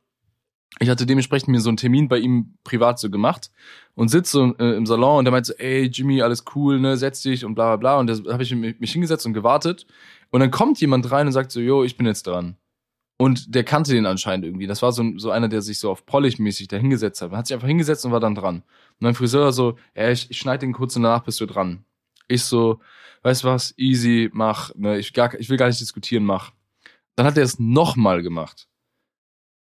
Ich 0.79 0.89
hatte 0.89 1.05
dementsprechend 1.05 1.49
mir 1.49 1.61
so 1.61 1.69
einen 1.71 1.79
Termin 1.79 2.07
bei 2.07 2.19
ihm 2.19 2.55
privat 2.63 3.01
so 3.01 3.11
gemacht 3.11 3.51
und 3.97 4.09
sitze 4.09 4.31
so 4.31 4.55
äh, 4.61 4.77
im 4.77 4.87
Salon 4.87 5.19
und 5.19 5.25
der 5.25 5.33
meinte 5.33 5.49
so, 5.49 5.55
ey, 5.55 5.87
Jimmy, 5.87 6.23
alles 6.23 6.45
cool, 6.55 6.79
ne, 6.79 6.97
setz 6.97 7.23
dich 7.23 7.45
und 7.45 7.57
bla 7.57 7.75
bla 7.75 7.77
bla. 7.77 7.99
Und 7.99 8.07
da 8.07 8.33
habe 8.33 8.45
ich 8.45 8.55
mich 8.55 8.93
hingesetzt 8.93 9.27
und 9.27 9.33
gewartet. 9.33 9.85
Und 10.31 10.39
dann 10.39 10.53
kommt 10.53 10.81
jemand 10.81 11.11
rein 11.11 11.27
und 11.27 11.33
sagt 11.33 11.51
so, 11.51 11.59
jo, 11.59 11.83
ich 11.83 11.97
bin 11.97 12.07
jetzt 12.07 12.29
dran. 12.29 12.57
Und 13.21 13.55
der 13.55 13.65
kannte 13.65 13.93
den 13.93 14.07
anscheinend 14.07 14.47
irgendwie. 14.47 14.69
Das 14.69 14.81
war 14.81 14.93
so, 14.93 15.05
so 15.17 15.33
einer, 15.33 15.49
der 15.49 15.61
sich 15.61 15.81
so 15.81 15.91
auf 15.91 16.07
Polish-mäßig 16.07 16.69
da 16.69 16.77
hingesetzt 16.77 17.21
hat. 17.21 17.31
Man 17.31 17.39
hat 17.39 17.49
sich 17.49 17.55
einfach 17.55 17.67
hingesetzt 17.67 18.07
und 18.07 18.13
war 18.13 18.21
dann 18.21 18.37
dran. 18.37 18.57
Und 18.57 19.01
mein 19.01 19.15
Friseur 19.15 19.53
so, 19.53 19.77
ja, 19.97 20.09
ich, 20.11 20.31
ich 20.31 20.39
schneide 20.39 20.61
den 20.61 20.73
kurz 20.73 20.95
und 20.95 21.03
danach 21.03 21.25
bist 21.25 21.41
du 21.41 21.47
dran. 21.47 21.85
Ich 22.29 22.45
so, 22.45 22.81
weißt 23.23 23.43
was, 23.43 23.75
easy, 23.77 24.31
mach. 24.33 24.73
Ne, 24.77 24.99
ich, 24.99 25.13
gar, 25.13 25.35
ich 25.35 25.51
will 25.51 25.57
gar 25.57 25.67
nicht 25.67 25.81
diskutieren, 25.81 26.25
mach. 26.25 26.53
Dann 27.17 27.27
hat 27.27 27.37
er 27.37 27.43
es 27.43 27.59
nochmal 27.59 28.23
gemacht. 28.23 28.69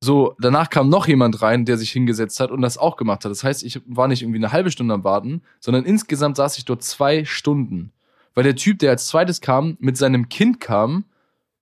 So, 0.03 0.35
danach 0.39 0.69
kam 0.69 0.89
noch 0.89 1.07
jemand 1.07 1.41
rein, 1.41 1.65
der 1.65 1.77
sich 1.77 1.89
hingesetzt 1.89 2.39
hat 2.39 2.51
und 2.51 2.61
das 2.61 2.77
auch 2.77 2.95
gemacht 2.95 3.25
hat. 3.25 3.31
Das 3.31 3.43
heißt, 3.43 3.63
ich 3.63 3.81
war 3.87 4.07
nicht 4.07 4.21
irgendwie 4.21 4.37
eine 4.37 4.51
halbe 4.51 4.69
Stunde 4.69 4.93
am 4.93 5.03
Warten, 5.03 5.41
sondern 5.59 5.85
insgesamt 5.85 6.37
saß 6.37 6.59
ich 6.59 6.65
dort 6.65 6.83
zwei 6.83 7.25
Stunden. 7.25 7.91
Weil 8.35 8.43
der 8.43 8.55
Typ, 8.55 8.77
der 8.77 8.91
als 8.91 9.07
zweites 9.07 9.41
kam, 9.41 9.77
mit 9.79 9.97
seinem 9.97 10.29
Kind 10.29 10.59
kam, 10.59 11.05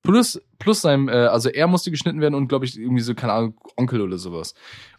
plus, 0.04 0.42
plus 0.66 0.82
seinem, 0.82 1.08
äh, 1.08 1.12
also 1.12 1.50
er 1.50 1.68
musste 1.68 1.92
geschnitten 1.92 2.20
werden 2.20 2.34
und 2.34 2.48
glaube 2.48 2.66
ich 2.66 2.78
irgendwie 2.78 3.02
so, 3.02 3.14
keine 3.14 3.34
Ahnung, 3.34 3.54
Onkel 3.78 4.02
oder 4.02 4.18
sowas. 4.18 4.56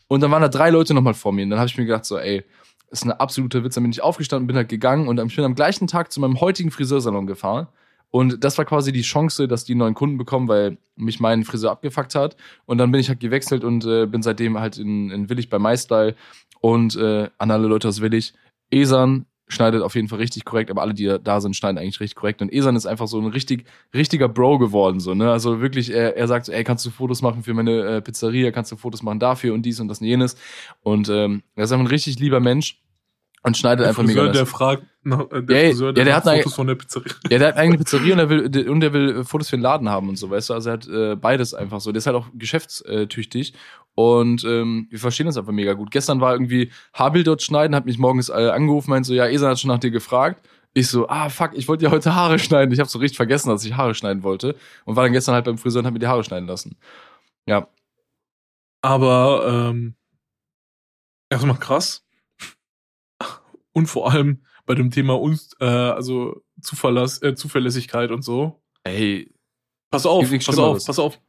Und 0.06 0.22
dann 0.22 0.30
waren 0.30 0.42
da 0.42 0.48
drei 0.48 0.70
Leute 0.70 0.94
nochmal 0.94 1.14
vor 1.14 1.32
mir 1.32 1.42
und 1.42 1.50
dann 1.50 1.58
habe 1.58 1.68
ich 1.68 1.76
mir 1.76 1.84
gedacht 1.84 2.04
so, 2.04 2.16
ey, 2.16 2.44
ist 2.90 3.04
ein 3.04 3.10
absoluter 3.10 3.64
Witz. 3.64 3.74
Dann 3.74 3.82
bin 3.82 3.90
ich 3.90 4.00
aufgestanden, 4.00 4.46
bin 4.46 4.56
halt 4.56 4.68
gegangen 4.68 5.08
und 5.08 5.20
ich 5.20 5.34
bin 5.34 5.44
am 5.44 5.56
gleichen 5.56 5.88
Tag 5.88 6.12
zu 6.12 6.20
meinem 6.20 6.40
heutigen 6.40 6.70
Friseursalon 6.70 7.26
gefahren. 7.26 7.66
Und 8.12 8.44
das 8.44 8.56
war 8.56 8.64
quasi 8.64 8.92
die 8.92 9.02
Chance, 9.02 9.48
dass 9.48 9.64
die 9.64 9.74
neuen 9.74 9.94
Kunden 9.94 10.16
bekommen, 10.16 10.46
weil 10.46 10.78
mich 10.94 11.18
mein 11.18 11.42
Friseur 11.42 11.72
abgefuckt 11.72 12.14
hat. 12.14 12.36
Und 12.64 12.78
dann 12.78 12.92
bin 12.92 13.00
ich 13.00 13.08
halt 13.08 13.18
gewechselt 13.18 13.64
und 13.64 13.84
äh, 13.84 14.06
bin 14.06 14.22
seitdem 14.22 14.60
halt 14.60 14.78
in, 14.78 15.10
in 15.10 15.28
Willig 15.28 15.50
bei 15.50 15.58
MyStyle. 15.58 16.14
Und 16.60 16.94
äh, 16.94 17.28
an 17.38 17.50
alle 17.50 17.66
Leute 17.66 17.88
aus 17.88 18.00
Willig, 18.00 18.32
Esan 18.70 19.26
schneidet 19.48 19.82
auf 19.82 19.94
jeden 19.94 20.08
Fall 20.08 20.18
richtig 20.18 20.44
korrekt, 20.44 20.70
aber 20.70 20.82
alle, 20.82 20.94
die 20.94 21.04
da- 21.22 21.40
sind, 21.40 21.54
schneiden 21.54 21.78
eigentlich 21.78 22.00
richtig 22.00 22.16
korrekt. 22.16 22.42
Und 22.42 22.52
Esan 22.52 22.76
ist 22.76 22.86
einfach 22.86 23.06
so 23.06 23.20
ein 23.20 23.26
richtig, 23.26 23.66
richtiger 23.94 24.28
Bro 24.28 24.58
geworden, 24.58 25.00
so, 25.00 25.14
ne? 25.14 25.30
Also 25.30 25.60
wirklich, 25.60 25.90
er, 25.90 26.16
er 26.16 26.26
sagt 26.28 26.46
so, 26.46 26.52
ey, 26.52 26.64
kannst 26.64 26.84
du 26.86 26.90
Fotos 26.90 27.22
machen 27.22 27.42
für 27.42 27.54
meine 27.54 27.96
äh, 27.96 28.00
Pizzeria, 28.02 28.50
kannst 28.50 28.72
du 28.72 28.76
Fotos 28.76 29.02
machen 29.02 29.20
dafür 29.20 29.54
und 29.54 29.62
dies 29.62 29.78
und 29.80 29.88
das 29.88 30.00
und 30.00 30.06
jenes. 30.06 30.36
Und 30.82 31.08
ähm, 31.08 31.42
er 31.54 31.64
ist 31.64 31.72
einfach 31.72 31.84
ein 31.84 31.88
richtig 31.90 32.18
lieber 32.18 32.40
Mensch 32.40 32.80
und 33.46 33.56
schneidet 33.56 33.80
Der 33.84 33.88
einfach 33.90 34.02
Friseur, 34.02 34.22
mega 34.24 34.32
der 34.32 34.42
nice. 34.42 34.50
fragt, 34.50 34.82
nach, 35.04 35.30
äh, 35.30 35.42
der 35.42 35.62
Ja, 35.62 35.70
Friseur, 35.70 35.86
ja, 35.88 35.92
der, 35.92 36.04
der 36.04 36.14
macht 36.14 36.24
hat 36.24 36.32
eine- 36.32 36.42
Fotos 36.42 36.54
von 36.56 36.66
der 36.66 36.74
Pizzeria. 36.74 37.12
Ja, 37.30 37.38
der 37.38 37.48
hat 37.48 37.54
eine 37.54 37.62
eigene 37.62 37.78
Pizzeria 37.78 38.12
und 38.12 38.18
der 38.18 38.28
will, 38.28 38.68
und 38.68 38.80
der 38.80 38.92
will 38.92 39.16
äh, 39.18 39.24
Fotos 39.24 39.48
für 39.48 39.56
den 39.56 39.62
Laden 39.62 39.88
haben 39.88 40.08
und 40.08 40.16
so, 40.16 40.28
weißt 40.30 40.50
du? 40.50 40.54
Also 40.54 40.68
er 40.70 40.72
hat 40.74 40.88
äh, 40.88 41.16
beides 41.16 41.54
einfach 41.54 41.80
so. 41.80 41.92
Der 41.92 41.98
ist 41.98 42.06
halt 42.06 42.16
auch 42.16 42.26
geschäftstüchtig 42.34 43.54
und 43.94 44.44
ähm, 44.44 44.88
wir 44.90 44.98
verstehen 44.98 45.26
uns 45.28 45.36
einfach 45.38 45.52
mega 45.52 45.72
gut. 45.74 45.90
Gestern 45.90 46.20
war 46.20 46.32
irgendwie 46.32 46.70
Habil 46.92 47.22
dort 47.22 47.40
schneiden, 47.42 47.74
hat 47.76 47.86
mich 47.86 47.98
morgens 47.98 48.28
äh, 48.28 48.32
angerufen, 48.50 48.90
meint 48.90 49.06
so, 49.06 49.14
ja, 49.14 49.26
Esan 49.26 49.50
hat 49.50 49.58
schon 49.60 49.68
nach 49.68 49.78
dir 49.78 49.90
gefragt. 49.90 50.46
Ich 50.74 50.88
so, 50.88 51.08
ah 51.08 51.30
fuck, 51.30 51.52
ich 51.54 51.68
wollte 51.68 51.84
ja 51.86 51.90
heute 51.90 52.14
Haare 52.14 52.38
schneiden. 52.38 52.70
Ich 52.72 52.80
habe 52.80 52.90
so 52.90 52.98
richtig 52.98 53.16
vergessen, 53.16 53.48
dass 53.48 53.64
ich 53.64 53.74
Haare 53.76 53.94
schneiden 53.94 54.22
wollte 54.24 54.56
und 54.84 54.94
war 54.96 55.04
dann 55.04 55.12
gestern 55.12 55.34
halt 55.34 55.46
beim 55.46 55.56
Friseur 55.56 55.80
und 55.80 55.86
hab 55.86 55.94
mir 55.94 56.00
die 56.00 56.06
Haare 56.08 56.22
schneiden 56.24 56.46
lassen. 56.46 56.76
Ja, 57.48 57.68
Aber 58.82 59.46
ähm, 59.70 59.94
erstmal 61.30 61.56
krass. 61.58 62.05
Und 63.76 63.88
vor 63.88 64.10
allem 64.10 64.40
bei 64.64 64.74
dem 64.74 64.90
Thema 64.90 65.20
uns, 65.20 65.54
äh, 65.60 65.66
also 65.66 66.42
Zuverlass, 66.62 67.20
äh, 67.20 67.34
Zuverlässigkeit 67.34 68.10
und 68.10 68.22
so. 68.22 68.62
ey, 68.84 69.30
Pass 69.90 70.06
auf, 70.06 70.30
pass 70.30 70.58
auf, 70.58 70.86
pass 70.86 70.98
auf. 70.98 71.20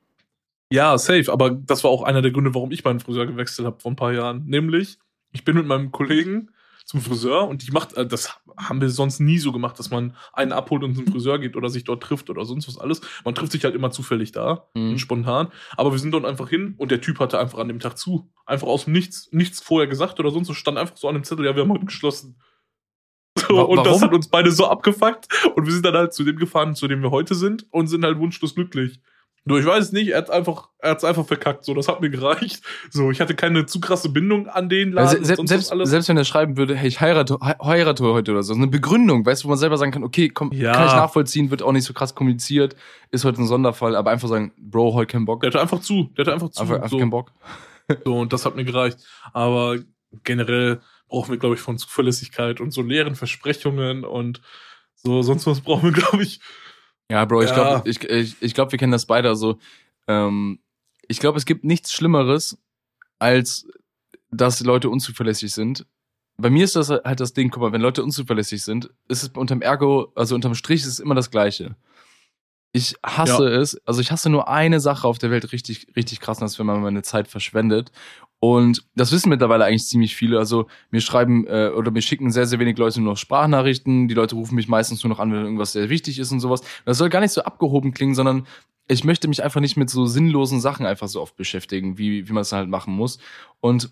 Ja, 0.71 0.97
safe, 0.97 1.29
aber 1.29 1.49
das 1.51 1.83
war 1.83 1.91
auch 1.91 2.03
einer 2.03 2.21
der 2.21 2.31
Gründe, 2.31 2.55
warum 2.55 2.71
ich 2.71 2.85
meinen 2.85 3.01
Friseur 3.01 3.25
gewechselt 3.25 3.65
habe 3.65 3.81
vor 3.81 3.91
ein 3.91 3.97
paar 3.97 4.13
Jahren. 4.13 4.45
Nämlich, 4.45 4.97
ich 5.33 5.43
bin 5.43 5.57
mit 5.57 5.65
meinem 5.65 5.91
Kollegen 5.91 6.49
zum 6.87 7.01
Friseur 7.01 7.49
und 7.49 7.63
ich 7.63 7.73
mach, 7.73 7.91
äh, 7.97 8.07
das 8.07 8.39
haben 8.57 8.79
wir 8.79 8.89
sonst 8.89 9.19
nie 9.19 9.39
so 9.39 9.51
gemacht, 9.51 9.77
dass 9.77 9.89
man 9.91 10.15
einen 10.31 10.53
abholt 10.53 10.83
und 10.83 10.95
zum 10.95 11.05
Friseur 11.11 11.37
geht 11.37 11.57
oder 11.57 11.69
sich 11.69 11.83
dort 11.83 12.01
trifft 12.01 12.29
oder 12.29 12.45
sonst 12.45 12.67
was 12.69 12.77
alles. 12.77 13.01
Man 13.25 13.35
trifft 13.35 13.51
sich 13.51 13.65
halt 13.65 13.75
immer 13.75 13.91
zufällig 13.91 14.31
da 14.31 14.69
Mhm. 14.73 14.91
und 14.91 14.97
spontan. 14.99 15.49
Aber 15.75 15.91
wir 15.91 15.99
sind 15.99 16.11
dort 16.11 16.23
einfach 16.25 16.49
hin 16.49 16.75
und 16.77 16.89
der 16.89 17.01
Typ 17.01 17.19
hatte 17.19 17.39
einfach 17.39 17.59
an 17.59 17.67
dem 17.67 17.79
Tag 17.79 17.97
zu. 17.97 18.31
Einfach 18.45 18.67
aus 18.67 18.85
dem 18.85 18.93
Nichts, 18.93 19.27
nichts 19.31 19.59
vorher 19.61 19.87
gesagt 19.87 20.17
oder 20.21 20.31
sonst 20.31 20.47
was, 20.49 20.55
stand 20.55 20.77
einfach 20.77 20.95
so 20.95 21.09
an 21.09 21.15
dem 21.15 21.25
Zettel, 21.25 21.45
ja, 21.45 21.55
wir 21.55 21.63
haben 21.63 21.71
heute 21.73 21.85
geschlossen. 21.85 22.39
So, 23.47 23.65
und 23.65 23.85
das 23.85 24.01
hat 24.01 24.13
uns 24.13 24.29
beide 24.29 24.51
so 24.51 24.67
abgefuckt 24.67 25.27
und 25.55 25.65
wir 25.65 25.71
sind 25.71 25.85
dann 25.85 25.93
halt 25.95 26.11
zu 26.13 26.23
dem 26.23 26.37
gefahren, 26.37 26.73
zu 26.73 26.87
dem 26.87 27.03
wir 27.03 27.11
heute 27.11 27.35
sind 27.35 27.67
und 27.69 27.87
sind 27.87 28.03
halt 28.03 28.17
wunschlos 28.17 28.55
glücklich. 28.55 28.99
Nur 29.47 29.59
ich 29.59 29.65
weiß 29.65 29.85
es 29.85 29.91
nicht, 29.91 30.09
er 30.09 30.17
hat 30.17 30.29
einfach, 30.29 30.69
er 30.79 30.91
hat's 30.91 31.03
einfach 31.03 31.25
verkackt. 31.25 31.63
So, 31.65 31.73
das 31.73 31.87
hat 31.87 32.01
mir 32.01 32.09
gereicht. 32.09 32.61
So, 32.89 33.11
ich 33.11 33.21
hatte 33.21 33.33
keine 33.35 33.65
zu 33.65 33.79
krasse 33.79 34.09
Bindung 34.09 34.47
an 34.47 34.67
den 34.69 34.91
Laden. 34.91 35.07
Also, 35.25 35.41
und 35.41 35.47
se 35.47 35.57
selbst, 35.59 35.89
selbst 35.89 36.09
wenn 36.09 36.17
er 36.17 36.25
schreiben 36.25 36.57
würde, 36.57 36.75
hey, 36.75 36.87
ich 36.87 36.99
heirate, 36.99 37.37
he 37.41 37.53
heirate 37.63 38.03
heute 38.03 38.31
oder 38.31 38.43
so, 38.43 38.53
so 38.53 38.59
eine 38.59 38.67
Begründung, 38.67 39.25
weißt 39.25 39.43
du, 39.43 39.45
wo 39.45 39.49
man 39.49 39.57
selber 39.57 39.77
sagen 39.77 39.91
kann, 39.91 40.03
okay, 40.03 40.29
komm, 40.29 40.51
Ja. 40.51 40.73
kann 40.73 40.87
ich 40.87 40.93
nachvollziehen, 40.93 41.49
wird 41.49 41.61
auch 41.63 41.71
nicht 41.71 41.85
so 41.85 41.93
krass 41.93 42.13
kommuniziert, 42.13 42.75
ist 43.11 43.23
heute 43.25 43.41
ein 43.41 43.47
Sonderfall, 43.47 43.95
aber 43.95 44.11
einfach 44.11 44.27
sagen, 44.27 44.51
Bro, 44.57 44.93
heute 44.93 45.11
keinen 45.13 45.25
Bock, 45.25 45.41
der 45.41 45.49
hatte 45.51 45.61
einfach 45.61 45.79
zu, 45.79 46.09
der 46.17 46.25
hatte 46.25 46.33
einfach 46.33 46.49
zu. 46.49 46.61
einfach, 46.61 46.75
einfach 46.75 46.89
so, 46.89 46.97
keinen 46.97 47.09
Bock. 47.09 47.31
so, 48.05 48.17
und 48.19 48.33
das 48.33 48.45
hat 48.45 48.55
mir 48.55 48.65
gereicht. 48.65 48.97
Aber 49.33 49.77
generell 50.23 50.81
brauchen 51.07 51.31
wir, 51.31 51.37
glaube 51.37 51.55
ich, 51.55 51.61
von 51.61 51.77
Zuverlässigkeit 51.77 52.59
und 52.59 52.71
so 52.71 52.81
leeren 52.81 53.15
Versprechungen 53.15 54.03
und 54.03 54.41
so, 54.95 55.21
sonst 55.21 55.47
was 55.47 55.61
brauchen 55.61 55.83
wir, 55.83 55.91
glaube 56.01 56.23
ich. 56.23 56.41
Ja, 57.09 57.25
Bro, 57.25 57.43
ich 57.43 57.49
Ja. 57.49 57.55
glaube, 57.55 57.89
ich, 57.89 58.03
ich, 58.03 58.35
ich 58.41 58.53
glaub, 58.53 58.71
wir 58.71 58.79
kennen 58.79 58.91
das 58.91 59.05
beide. 59.05 59.29
Also, 59.29 59.57
ähm, 60.07 60.59
ich 61.07 61.19
glaube, 61.19 61.37
es 61.37 61.45
gibt 61.45 61.63
nichts 61.63 61.93
Schlimmeres, 61.93 62.57
als 63.19 63.67
dass 64.29 64.59
Leute 64.61 64.89
unzuverlässig 64.89 65.53
sind. 65.53 65.85
Bei 66.37 66.49
mir 66.49 66.65
ist 66.65 66.75
das 66.75 66.89
halt 66.89 67.19
das 67.19 67.33
Ding, 67.33 67.49
guck 67.49 67.61
mal, 67.63 67.71
wenn 67.71 67.81
Leute 67.81 68.03
unzuverlässig 68.03 68.61
sind, 68.61 68.91
ist 69.07 69.23
es 69.23 69.29
unterm 69.29 69.61
Ergo, 69.61 70.11
also 70.15 70.35
unterm 70.35 70.53
Strich 70.53 70.81
ist 70.81 70.87
es 70.87 70.99
immer 70.99 71.15
das 71.15 71.31
Gleiche. 71.31 71.75
Ich 72.73 72.95
hasse 73.03 73.47
es, 73.47 73.81
also 73.87 74.01
ich 74.01 74.11
hasse 74.11 74.29
nur 74.29 74.47
eine 74.49 74.79
Sache 74.79 75.07
auf 75.07 75.17
der 75.17 75.31
Welt 75.31 75.51
richtig, 75.51 75.87
richtig 75.95 76.19
krass, 76.19 76.37
und 76.37 76.43
das 76.43 76.51
ist, 76.51 76.59
wenn 76.59 76.67
man 76.67 76.81
meine 76.81 77.01
Zeit 77.01 77.27
verschwendet. 77.27 77.91
Und 78.39 78.85
das 78.95 79.11
wissen 79.11 79.29
mittlerweile 79.29 79.65
eigentlich 79.65 79.87
ziemlich 79.87 80.15
viele. 80.15 80.37
Also 80.37 80.67
mir 80.91 81.01
schreiben 81.01 81.47
äh, 81.47 81.71
oder 81.75 81.89
mir 81.89 82.01
schicken 82.01 82.31
sehr, 82.31 82.45
sehr 82.45 82.59
wenig 82.59 82.77
Leute 82.77 83.01
nur 83.01 83.13
noch 83.13 83.17
Sprachnachrichten. 83.17 84.07
Die 84.07 84.13
Leute 84.13 84.35
rufen 84.35 84.55
mich 84.55 84.67
meistens 84.67 85.03
nur 85.03 85.09
noch 85.09 85.19
an, 85.19 85.31
wenn 85.31 85.41
irgendwas 85.41 85.73
sehr 85.73 85.89
wichtig 85.89 86.19
ist 86.19 86.31
und 86.31 86.39
sowas. 86.39 86.61
Das 86.85 86.99
soll 86.99 87.09
gar 87.09 87.19
nicht 87.19 87.31
so 87.31 87.41
abgehoben 87.41 87.93
klingen, 87.93 88.13
sondern 88.13 88.45
ich 88.87 89.03
möchte 89.03 89.27
mich 89.27 89.43
einfach 89.43 89.59
nicht 89.59 89.75
mit 89.75 89.89
so 89.89 90.05
sinnlosen 90.05 90.61
Sachen 90.61 90.85
einfach 90.85 91.07
so 91.07 91.21
oft 91.21 91.35
beschäftigen, 91.35 91.97
wie, 91.97 92.27
wie 92.27 92.33
man 92.33 92.41
es 92.41 92.51
halt 92.51 92.69
machen 92.69 92.93
muss. 92.93 93.17
Und 93.59 93.91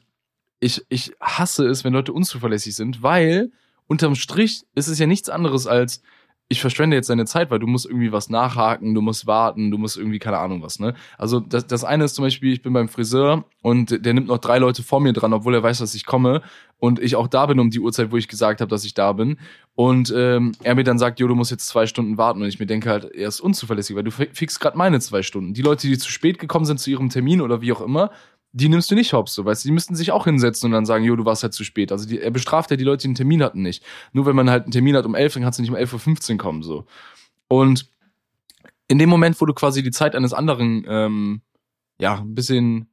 ich, 0.59 0.85
ich 0.89 1.13
hasse 1.19 1.67
es, 1.67 1.83
wenn 1.83 1.93
Leute 1.93 2.13
unzuverlässig 2.13 2.75
sind, 2.75 3.01
weil 3.01 3.51
unterm 3.87 4.15
Strich 4.15 4.63
ist 4.75 4.87
es 4.87 4.99
ja 4.99 5.07
nichts 5.07 5.29
anderes 5.29 5.67
als, 5.67 6.01
ich 6.47 6.61
verschwende 6.61 6.95
jetzt 6.95 7.09
deine 7.09 7.25
Zeit, 7.25 7.49
weil 7.49 7.57
du 7.57 7.65
musst 7.65 7.87
irgendwie 7.87 8.11
was 8.11 8.29
nachhaken, 8.29 8.93
du 8.93 9.01
musst 9.01 9.25
warten, 9.25 9.71
du 9.71 9.79
musst 9.79 9.97
irgendwie, 9.97 10.19
keine 10.19 10.37
Ahnung 10.37 10.61
was, 10.61 10.79
ne? 10.79 10.93
Also 11.17 11.39
das, 11.39 11.65
das 11.65 11.83
eine 11.83 12.03
ist 12.03 12.13
zum 12.13 12.23
Beispiel, 12.23 12.53
ich 12.53 12.61
bin 12.61 12.71
beim 12.71 12.87
Friseur 12.87 13.45
und 13.63 14.05
der 14.05 14.13
nimmt 14.13 14.27
noch 14.27 14.37
drei 14.37 14.59
Leute 14.59 14.83
vor 14.83 14.99
mir 14.99 15.13
dran, 15.13 15.33
obwohl 15.33 15.55
er 15.55 15.63
weiß, 15.63 15.79
dass 15.79 15.95
ich 15.95 16.05
komme 16.05 16.43
und 16.77 16.99
ich 16.99 17.15
auch 17.15 17.27
da 17.27 17.47
bin 17.47 17.59
um 17.59 17.71
die 17.71 17.79
Uhrzeit, 17.79 18.11
wo 18.11 18.17
ich 18.17 18.27
gesagt 18.27 18.61
habe, 18.61 18.69
dass 18.69 18.85
ich 18.85 18.93
da 18.93 19.13
bin. 19.13 19.37
Und 19.73 20.13
ähm, 20.15 20.51
er 20.61 20.75
mir 20.75 20.83
dann 20.83 20.99
sagt, 20.99 21.19
jo, 21.19 21.27
du 21.27 21.33
musst 21.33 21.49
jetzt 21.49 21.67
zwei 21.67 21.87
Stunden 21.87 22.17
warten 22.17 22.41
und 22.41 22.47
ich 22.47 22.59
mir 22.59 22.67
denke 22.67 22.91
halt, 22.91 23.05
er 23.05 23.27
ist 23.27 23.39
unzuverlässig, 23.39 23.95
weil 23.95 24.03
du 24.03 24.11
fi- 24.11 24.29
fixst 24.31 24.59
gerade 24.59 24.77
meine 24.77 24.99
zwei 24.99 25.23
Stunden. 25.23 25.53
Die 25.55 25.63
Leute, 25.63 25.87
die 25.87 25.97
zu 25.97 26.11
spät 26.11 26.37
gekommen 26.37 26.65
sind 26.65 26.79
zu 26.79 26.91
ihrem 26.91 27.09
Termin 27.09 27.41
oder 27.41 27.61
wie 27.61 27.73
auch 27.73 27.81
immer, 27.81 28.11
die 28.57 28.69
nimmst 28.69 28.89
du 28.89 28.95
nicht 28.95 29.11
hops, 29.11 29.33
so, 29.33 29.43
weißt 29.43 29.65
du, 29.65 29.67
die 29.67 29.73
müssten 29.73 29.95
sich 29.95 30.13
auch 30.13 30.23
hinsetzen 30.23 30.67
und 30.67 30.71
dann 30.71 30.85
sagen, 30.85 31.03
jo, 31.03 31.17
du 31.17 31.25
warst 31.25 31.43
halt 31.43 31.53
zu 31.53 31.65
spät. 31.65 31.91
Also 31.91 32.07
die, 32.07 32.21
er 32.21 32.31
bestraft 32.31 32.71
ja 32.71 32.77
die 32.77 32.85
Leute, 32.85 33.01
die 33.01 33.09
einen 33.09 33.15
Termin 33.15 33.43
hatten, 33.43 33.61
nicht. 33.61 33.83
Nur 34.13 34.25
wenn 34.25 34.35
man 34.35 34.49
halt 34.49 34.63
einen 34.63 34.71
Termin 34.71 34.95
hat 34.95 35.05
um 35.05 35.13
11, 35.13 35.33
dann 35.33 35.43
kannst 35.43 35.59
du 35.59 35.61
nicht 35.61 35.71
um 35.71 35.75
11.15 35.75 36.31
Uhr 36.31 36.37
kommen, 36.37 36.63
so. 36.63 36.85
Und 37.49 37.89
in 38.87 38.97
dem 38.97 39.09
Moment, 39.09 39.41
wo 39.41 39.45
du 39.45 39.53
quasi 39.53 39.83
die 39.83 39.91
Zeit 39.91 40.15
eines 40.15 40.31
anderen, 40.31 40.85
ähm, 40.87 41.41
ja, 41.99 42.19
ein 42.21 42.33
bisschen, 42.33 42.87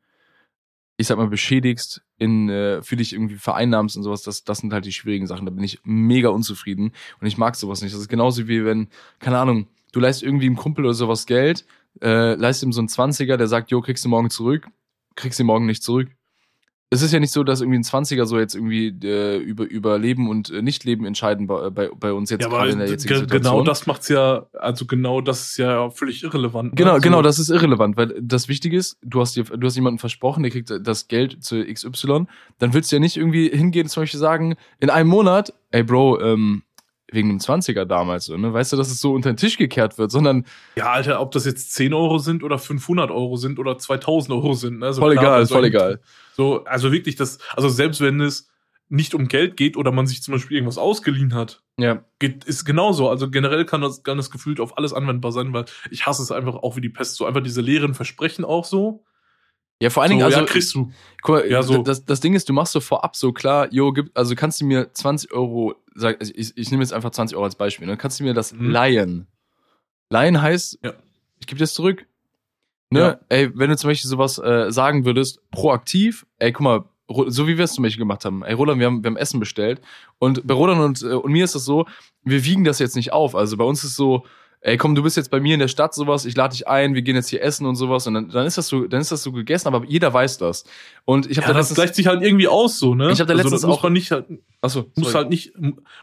ich 0.97 1.07
sag 1.07 1.17
mal, 1.17 1.29
beschädigst, 1.29 2.03
in, 2.19 2.49
äh, 2.49 2.83
für 2.83 2.97
dich 2.97 3.13
irgendwie 3.13 3.37
vereinnahmst 3.37 3.97
und 3.97 4.03
sowas, 4.03 4.23
das, 4.23 4.43
das 4.43 4.59
sind 4.59 4.73
halt 4.73 4.85
die 4.85 4.93
schwierigen 4.93 5.29
Sachen. 5.29 5.47
Da 5.47 5.53
bin 5.53 5.63
ich 5.63 5.79
mega 5.85 6.31
unzufrieden 6.31 6.91
und 7.21 7.27
ich 7.29 7.39
mag 7.39 7.55
sowas 7.55 7.83
nicht. 7.83 7.95
Das 7.95 8.01
ist 8.01 8.09
genauso 8.09 8.49
wie 8.49 8.65
wenn, 8.65 8.89
keine 9.21 9.39
Ahnung, 9.39 9.69
du 9.93 10.01
leist 10.01 10.25
irgendwie 10.25 10.47
einem 10.47 10.57
Kumpel 10.57 10.85
oder 10.85 10.95
sowas 10.95 11.27
Geld, 11.27 11.65
äh, 12.01 12.35
leist 12.35 12.65
ihm 12.65 12.73
so 12.73 12.81
einen 12.81 12.89
20er, 12.89 13.37
der 13.37 13.47
sagt, 13.47 13.71
jo, 13.71 13.81
kriegst 13.81 14.05
du 14.05 14.09
morgen 14.09 14.31
zurück, 14.31 14.67
kriegst 15.17 15.39
du 15.41 15.45
morgen 15.45 15.67
nicht 15.67 15.83
zurück. 15.83 16.09
Es 16.95 17.01
ist 17.01 17.11
ja 17.11 17.21
nicht 17.21 17.33
so, 17.33 17.43
dass 17.43 17.63
irgendwie 17.63 17.79
ein 17.79 17.85
20er 17.85 18.27
so 18.27 18.39
jetzt 18.39 18.55
irgendwie 18.55 18.89
äh, 19.03 19.39
über, 19.39 19.65
über 19.65 19.99
Leben 19.99 20.29
und 20.29 20.51
äh, 20.51 20.61
Nichtleben 20.61 21.07
entscheiden 21.07 21.47
bei, 21.47 21.71
bei, 21.71 21.89
bei 21.89 22.13
uns 22.13 22.29
jetzt 22.29 22.43
Ja, 22.43 22.49
gerade 22.51 22.71
in 22.73 22.79
der 22.81 22.87
jetzigen 22.89 23.15
ge- 23.15 23.21
Situation. 23.21 23.55
genau 23.55 23.65
das 23.65 23.87
macht's 23.87 24.09
ja, 24.11 24.45
also 24.53 24.85
genau 24.85 25.23
das 25.23 25.41
ist 25.53 25.57
ja 25.57 25.89
völlig 25.89 26.23
irrelevant. 26.23 26.73
ne? 26.75 26.77
Genau, 26.77 26.97
So, 26.97 27.01
genau, 27.01 27.23
das 27.23 27.39
ist 27.39 27.49
irrelevant, 27.49 27.97
weil 27.97 28.15
das 28.21 28.47
Wichtige 28.49 28.77
ist, 28.77 28.99
du 29.01 29.23
hast 29.23 29.37
dir, 29.37 29.45
du 29.45 29.67
hast 29.67 29.75
jemanden 29.77 30.01
versprochen, 30.01 30.43
der 30.43 30.53
kriegt 30.53 30.71
das 30.83 31.09
Geld 31.09 31.43
zu 31.43 31.65
XY, 31.65 32.27
dann 32.59 32.75
willst 32.75 32.93
du 32.93 32.97
ja 32.97 33.01
nicht 33.01 33.17
irgendwie 33.17 33.49
hingehen, 33.49 33.89
zum 33.89 34.03
Beispiel 34.03 34.21
sagen, 34.21 34.57
in 34.79 34.91
einem 34.91 35.09
Monat, 35.09 35.55
ey 35.71 35.85
Bro, 35.85 36.21
ähm, 36.21 36.63
wegen 37.13 37.29
dem 37.29 37.39
20er 37.39 37.85
damals, 37.85 38.25
so, 38.25 38.37
ne, 38.37 38.53
weißt 38.53 38.73
du, 38.73 38.77
dass 38.77 38.91
es 38.91 39.01
so 39.01 39.13
unter 39.13 39.33
den 39.33 39.37
Tisch 39.37 39.59
gekehrt 39.59 39.99
wird, 39.99 40.11
sondern 40.11 40.45
Ja, 40.77 40.93
Alter, 40.93 41.21
ob 41.21 41.31
das 41.31 41.45
jetzt 41.45 41.73
10 41.75 41.95
Euro 41.95 42.19
sind 42.19 42.43
oder 42.43 42.59
500 42.59 43.11
Euro 43.11 43.37
sind 43.37 43.59
oder 43.59 43.79
2000 43.79 44.35
Euro 44.35 44.55
sind. 44.55 44.79
Ne? 44.79 44.93
So 44.93 45.01
voll 45.01 45.13
klar, 45.13 45.25
egal, 45.25 45.43
ist 45.43 45.53
voll 45.53 45.65
egal. 45.65 46.01
So, 46.35 46.65
also 46.65 46.93
wirklich, 46.93 47.17
das, 47.17 47.39
also 47.55 47.69
selbst 47.69 48.01
wenn 48.01 48.21
es 48.21 48.49
nicht 48.89 49.15
um 49.15 49.27
Geld 49.29 49.57
geht 49.57 49.79
oder 49.79 49.91
man 49.91 50.07
sich 50.07 50.23
zum 50.23 50.33
Beispiel 50.33 50.59
irgendwas 50.59 50.77
ausgeliehen 50.77 51.35
hat, 51.35 51.63
Ja, 51.79 52.05
geht, 52.19 52.45
ist 52.45 52.65
genauso. 52.67 53.09
Also 53.09 53.31
generell 53.31 53.65
kann 53.65 53.81
das, 53.81 54.03
kann 54.03 54.19
das 54.19 54.31
gefühlt 54.31 54.61
auf 54.61 54.77
alles 54.77 54.93
anwendbar 54.93 55.33
sein, 55.33 55.55
weil 55.55 55.65
ich 55.91 56.05
hasse 56.05 56.23
es 56.23 56.31
einfach 56.31 56.57
auch 56.57 56.77
wie 56.77 56.83
die 56.83 56.91
Pest. 56.91 57.17
So 57.17 57.25
einfach 57.25 57.43
diese 57.43 57.63
leeren 57.63 57.95
Versprechen 57.95 58.45
auch 58.45 58.67
so. 58.67 59.05
Ja, 59.83 59.91
vor 59.91 60.03
allen 60.03 60.11
so 60.11 60.15
Dingen, 60.15 60.25
also, 60.25 60.39
ja, 60.41 60.47
kriegst 60.47 60.75
du. 60.75 60.91
guck 61.23 61.35
mal, 61.37 61.51
ja, 61.51 61.63
so. 61.63 61.83
das, 61.83 62.05
das 62.05 62.21
Ding 62.21 62.35
ist, 62.35 62.49
du 62.49 62.53
machst 62.53 62.73
so 62.73 62.81
vorab 62.81 63.17
so 63.17 63.33
klar, 63.33 63.69
jo, 63.73 63.93
gib, 63.93 64.11
also 64.17 64.35
kannst 64.37 64.61
du 64.61 64.65
mir 64.65 64.93
20 64.93 65.33
Euro, 65.33 65.75
sag, 65.95 66.21
also 66.21 66.33
ich, 66.37 66.57
ich 66.57 66.71
nehme 66.71 66.83
jetzt 66.83 66.93
einfach 66.93 67.11
20 67.11 67.37
Euro 67.37 67.45
als 67.45 67.57
Beispiel, 67.57 67.87
ne, 67.87 67.97
kannst 67.97 68.21
du 68.21 68.25
mir 68.25 68.33
das 68.35 68.53
Mhm. 68.53 68.71
leihen? 68.71 69.27
Leihen 70.11 70.41
heißt, 70.41 70.79
Ja. 70.85 70.93
ich 71.41 71.47
gebe 71.47 71.59
das 71.59 71.75
zurück. 71.75 72.07
Ne? 72.91 73.01
Ja. 73.01 73.21
Ey, 73.29 73.51
wenn 73.59 73.71
du 73.71 73.77
zum 73.77 73.89
Beispiel 73.91 74.09
sowas 74.11 74.39
äh, 74.39 74.71
sagen 74.71 75.05
würdest, 75.05 75.41
proaktiv, 75.51 76.27
ey, 76.39 76.53
guck 76.53 76.63
mal, 76.63 76.85
so 77.27 77.47
wie 77.49 77.57
wir 77.59 77.65
es 77.65 77.73
zum 77.73 77.83
Beispiel 77.83 77.99
gemacht 78.01 78.25
haben. 78.25 78.43
Ey, 78.45 78.55
Roland, 78.55 78.79
wir 78.79 78.87
haben, 78.87 79.03
wir 79.03 79.09
haben 79.09 79.17
Essen 79.17 79.41
bestellt. 79.41 79.81
Und 80.19 80.47
bei 80.47 80.55
Roland 80.55 80.81
und, 80.81 81.03
äh, 81.11 81.15
und 81.15 81.33
mir 81.33 81.45
ist 81.45 81.55
das 81.55 81.65
so, 81.65 81.87
wir 82.23 82.45
wiegen 82.45 82.65
das 82.65 82.79
jetzt 82.79 82.95
nicht 82.97 83.13
auf. 83.13 83.35
Also 83.35 83.57
bei 83.57 83.65
uns 83.65 83.83
ist 83.85 83.97
so, 83.97 84.25
ey, 84.65 84.77
komm, 84.77 84.95
du 84.95 85.03
bist 85.03 85.17
jetzt 85.17 85.31
bei 85.31 85.41
mir 85.41 85.55
in 85.55 85.61
der 85.61 85.69
Stadt 85.69 85.93
sowas, 85.95 86.25
ich 86.25 86.37
lade 86.37 86.53
dich 86.53 86.67
ein, 86.69 86.95
wir 86.95 87.03
gehen 87.03 87.17
jetzt 87.17 87.29
hier 87.29 87.43
essen 87.43 87.67
und 87.67 87.75
sowas. 87.77 88.07
Und 88.07 88.15
dann, 88.15 88.29
dann 88.31 88.47
ist 88.47 88.59
das 88.59 88.69
so, 88.69 88.87
dann 88.87 89.01
ist 89.01 89.11
das 89.13 89.23
so 89.23 89.33
gegessen, 89.33 89.69
aber 89.69 89.85
jeder 89.87 90.13
weiß 90.15 90.39
das. 90.39 90.65
Und 91.05 91.29
ich 91.31 91.37
habe 91.39 91.49
Ja, 91.49 91.53
da 91.53 91.59
das 91.59 91.71
letztens, 91.71 91.77
gleicht 91.77 91.95
sich 91.97 92.07
halt 92.07 92.23
irgendwie 92.23 92.47
aus, 92.49 92.79
so, 92.79 92.95
ne? 92.95 93.11
Ich 93.11 93.21
hab 93.21 93.27
da 93.27 93.33
also, 93.35 93.43
letztens 93.43 93.61
das 93.63 93.69
muss 93.69 93.79
auch- 93.79 93.83
man 93.83 93.93
nicht 93.93 94.11
halt, 94.13 94.27
achso, 94.61 94.85
muss 94.95 95.11
sorry. 95.11 95.13
halt 95.15 95.31
nicht, 95.31 95.53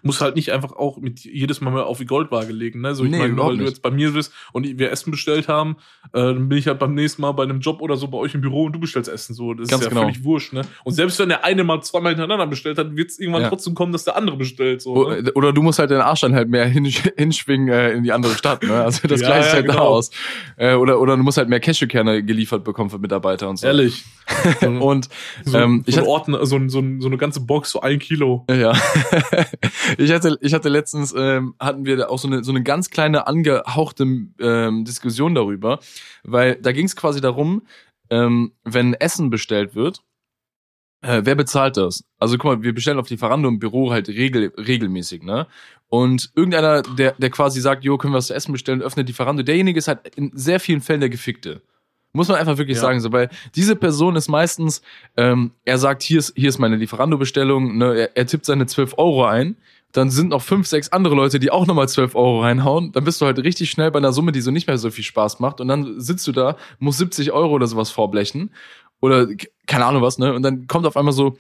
muss 0.04 0.20
halt 0.20 0.36
nicht 0.36 0.52
einfach 0.52 0.74
auch 0.74 0.98
mit 0.98 1.22
jedes 1.22 1.62
Mal 1.62 1.72
mal 1.72 1.84
auf 1.84 2.00
die 2.00 2.06
Goldwaage 2.06 2.52
legen, 2.52 2.82
ne? 2.82 2.94
So, 2.96 3.06
ich 3.06 3.12
Nee, 3.12 3.18
meine, 3.20 3.38
weil 3.38 3.52
du 3.52 3.58
nicht. 3.64 3.70
jetzt 3.70 3.82
bei 3.82 3.92
mir 3.92 4.12
bist 4.12 4.34
und 4.52 4.66
wir 4.78 4.92
Essen 4.92 5.12
bestellt 5.12 5.48
haben, 5.48 5.78
äh, 6.12 6.20
dann 6.20 6.50
bin 6.50 6.58
ich 6.58 6.68
halt 6.68 6.80
beim 6.80 6.94
nächsten 6.96 7.22
Mal 7.22 7.32
bei 7.32 7.44
einem 7.44 7.62
Job 7.62 7.82
oder 7.82 7.96
so 7.96 8.10
bei 8.10 8.18
euch 8.18 8.36
im 8.36 8.42
Büro 8.42 8.66
und 8.66 8.74
du 8.74 8.80
bestellst 8.80 9.10
Essen, 9.10 9.34
so. 9.34 9.54
Das 9.54 9.70
Ganz 9.70 9.82
ist 9.84 9.86
ja 9.86 9.90
genau. 9.90 10.02
völlig 10.02 10.26
wurscht, 10.26 10.52
ne? 10.52 10.64
Und 10.84 10.92
selbst 10.94 11.18
wenn 11.20 11.30
der 11.30 11.46
eine 11.46 11.64
mal 11.64 11.82
zweimal 11.82 12.12
hintereinander 12.12 12.48
bestellt 12.48 12.78
hat, 12.78 12.94
wird 12.98 13.10
es 13.10 13.20
irgendwann 13.20 13.44
Ja. 13.44 13.50
trotzdem 13.50 13.74
kommen, 13.74 13.94
dass 13.94 14.04
der 14.04 14.18
andere 14.18 14.36
bestellt, 14.36 14.82
so. 14.82 15.10
Ne? 15.10 15.32
Oder 15.36 15.54
du 15.54 15.62
musst 15.62 15.80
halt 15.80 15.92
deinen 15.92 16.02
Arsch 16.02 16.20
dann 16.20 16.36
halt 16.36 16.50
mehr 16.50 16.66
hinsch 16.66 17.04
hinschwingen 17.16 17.70
äh, 17.70 17.92
in 17.94 18.04
die 18.04 18.12
andere 18.12 18.34
Stadt, 18.34 18.49
ne? 18.62 18.84
Also 18.84 19.08
das 19.08 19.22
Ja, 19.22 19.28
gleicht 19.28 19.48
ja, 19.50 19.54
halt 19.54 19.68
da 19.68 19.74
genau. 19.74 19.86
aus. 19.86 20.12
Äh, 20.58 20.74
oder, 20.76 21.00
oder 21.00 21.16
du 21.18 21.24
musst 21.24 21.38
halt 21.38 21.50
mehr 21.50 21.60
Cashewkerne 21.60 22.24
geliefert 22.24 22.64
bekommen 22.64 22.90
für 22.90 23.00
Mitarbeiter 23.00 23.50
und 23.50 23.58
so. 23.58 23.68
Ehrlich. 23.68 24.04
Und 24.62 25.10
so, 25.44 25.58
ähm, 25.58 25.84
ich 25.88 25.96
so, 25.96 26.02
ein 26.02 26.04
hatte- 26.06 26.12
Ordner, 26.12 26.46
so, 26.46 26.60
so, 26.70 26.84
so 27.00 27.08
eine 27.08 27.18
ganze 27.18 27.40
Box, 27.42 27.72
so 27.72 27.82
ein 27.82 27.98
Kilo. 27.98 28.46
Ja. 28.50 28.74
ich 29.98 30.12
hatte, 30.12 30.38
ich 30.42 30.54
hatte 30.54 30.70
letztens, 30.70 31.14
ähm, 31.18 31.56
hatten 31.60 31.86
wir 31.86 31.98
da 31.98 32.08
auch 32.10 32.20
so 32.20 32.28
eine, 32.28 32.44
so 32.44 32.52
eine 32.52 32.62
ganz 32.62 32.90
kleine 32.92 33.26
angehauchte 33.28 34.04
ähm, 34.40 34.86
Diskussion 34.86 35.34
darüber, 35.34 35.80
weil 36.24 36.56
da 36.58 36.72
ging 36.72 36.86
es 36.86 36.96
quasi 36.96 37.22
darum, 37.22 37.64
ähm, 38.12 38.52
wenn 38.64 38.94
Essen 38.94 39.30
bestellt 39.30 39.74
wird, 39.76 40.02
äh, 41.02 41.22
wer 41.24 41.36
bezahlt 41.36 41.78
das? 41.78 42.04
Also 42.20 42.38
guck 42.38 42.46
mal, 42.58 42.62
wir 42.64 42.74
bestellen 42.74 43.00
auf 43.00 43.10
Lieferando 43.10 43.48
im 43.48 43.58
Büro 43.60 43.92
halt 43.92 44.10
regel, 44.10 44.52
regelmäßig, 44.58 45.24
ne? 45.24 45.48
Und 45.90 46.32
irgendeiner, 46.36 46.82
der, 46.84 47.14
der 47.18 47.30
quasi 47.30 47.60
sagt, 47.62 47.84
jo, 47.84 47.98
können 47.98 48.14
wir 48.14 48.18
was 48.18 48.28
zu 48.28 48.34
essen 48.36 48.52
bestellen, 48.52 48.82
öffnet 48.82 49.10
die 49.10 49.14
Veranda, 49.14 49.44
derjenige 49.44 49.78
ist 49.80 49.88
halt 49.88 50.16
in 50.16 50.32
sehr 50.34 50.60
vielen 50.60 50.82
Fällen 50.82 51.02
der 51.02 51.10
Gefickte. 51.10 51.62
Muss 52.14 52.28
man 52.28 52.38
einfach 52.38 52.58
wirklich 52.58 52.78
Ja. 52.78 52.82
sagen, 52.82 53.00
so, 53.02 53.12
weil 53.12 53.30
diese 53.56 53.76
Person 53.76 54.16
ist 54.16 54.30
meistens, 54.30 54.82
ähm, 55.18 55.52
er 55.66 55.78
sagt, 55.78 56.02
hier 56.02 56.20
ist, 56.20 56.34
hier 56.36 56.50
ist 56.50 56.58
meine 56.58 56.76
Lieferando-Bestellung, 56.76 57.78
ne, 57.78 57.96
er, 57.96 58.18
er 58.18 58.26
tippt 58.26 58.46
seine 58.46 58.66
12 58.66 58.96
Euro 58.98 59.26
ein, 59.26 59.58
dann 59.92 60.10
sind 60.12 60.30
noch 60.30 60.42
fünf, 60.44 60.68
sechs 60.68 60.90
andere 60.92 61.16
Leute, 61.16 61.40
die 61.40 61.50
auch 61.52 61.66
nochmal 61.66 61.90
12 61.90 62.14
Euro 62.16 62.42
reinhauen, 62.42 62.92
dann 62.92 63.04
bist 63.04 63.22
du 63.22 63.26
halt 63.26 63.40
richtig 63.40 63.72
schnell 63.72 63.90
bei 63.92 63.98
einer 63.98 64.14
Summe, 64.14 64.32
die 64.32 64.42
so 64.42 64.52
nicht 64.52 64.68
mehr 64.68 64.78
so 64.78 64.92
viel 64.92 65.04
Spaß 65.04 65.40
macht. 65.40 65.62
Und 65.62 65.68
dann 65.68 66.00
sitzt 66.00 66.28
du 66.28 66.32
da, 66.32 66.58
musst 66.78 67.00
70 67.00 67.32
Euro 67.32 67.54
oder 67.54 67.66
sowas 67.66 67.90
vorblechen. 67.90 68.52
Oder 69.02 69.28
keine 69.66 69.86
Ahnung 69.86 70.02
was, 70.04 70.20
ne, 70.20 70.34
und 70.34 70.44
dann 70.44 70.68
kommt 70.68 70.86
auf 70.86 70.96
einmal 70.98 71.14
so, 71.14 71.38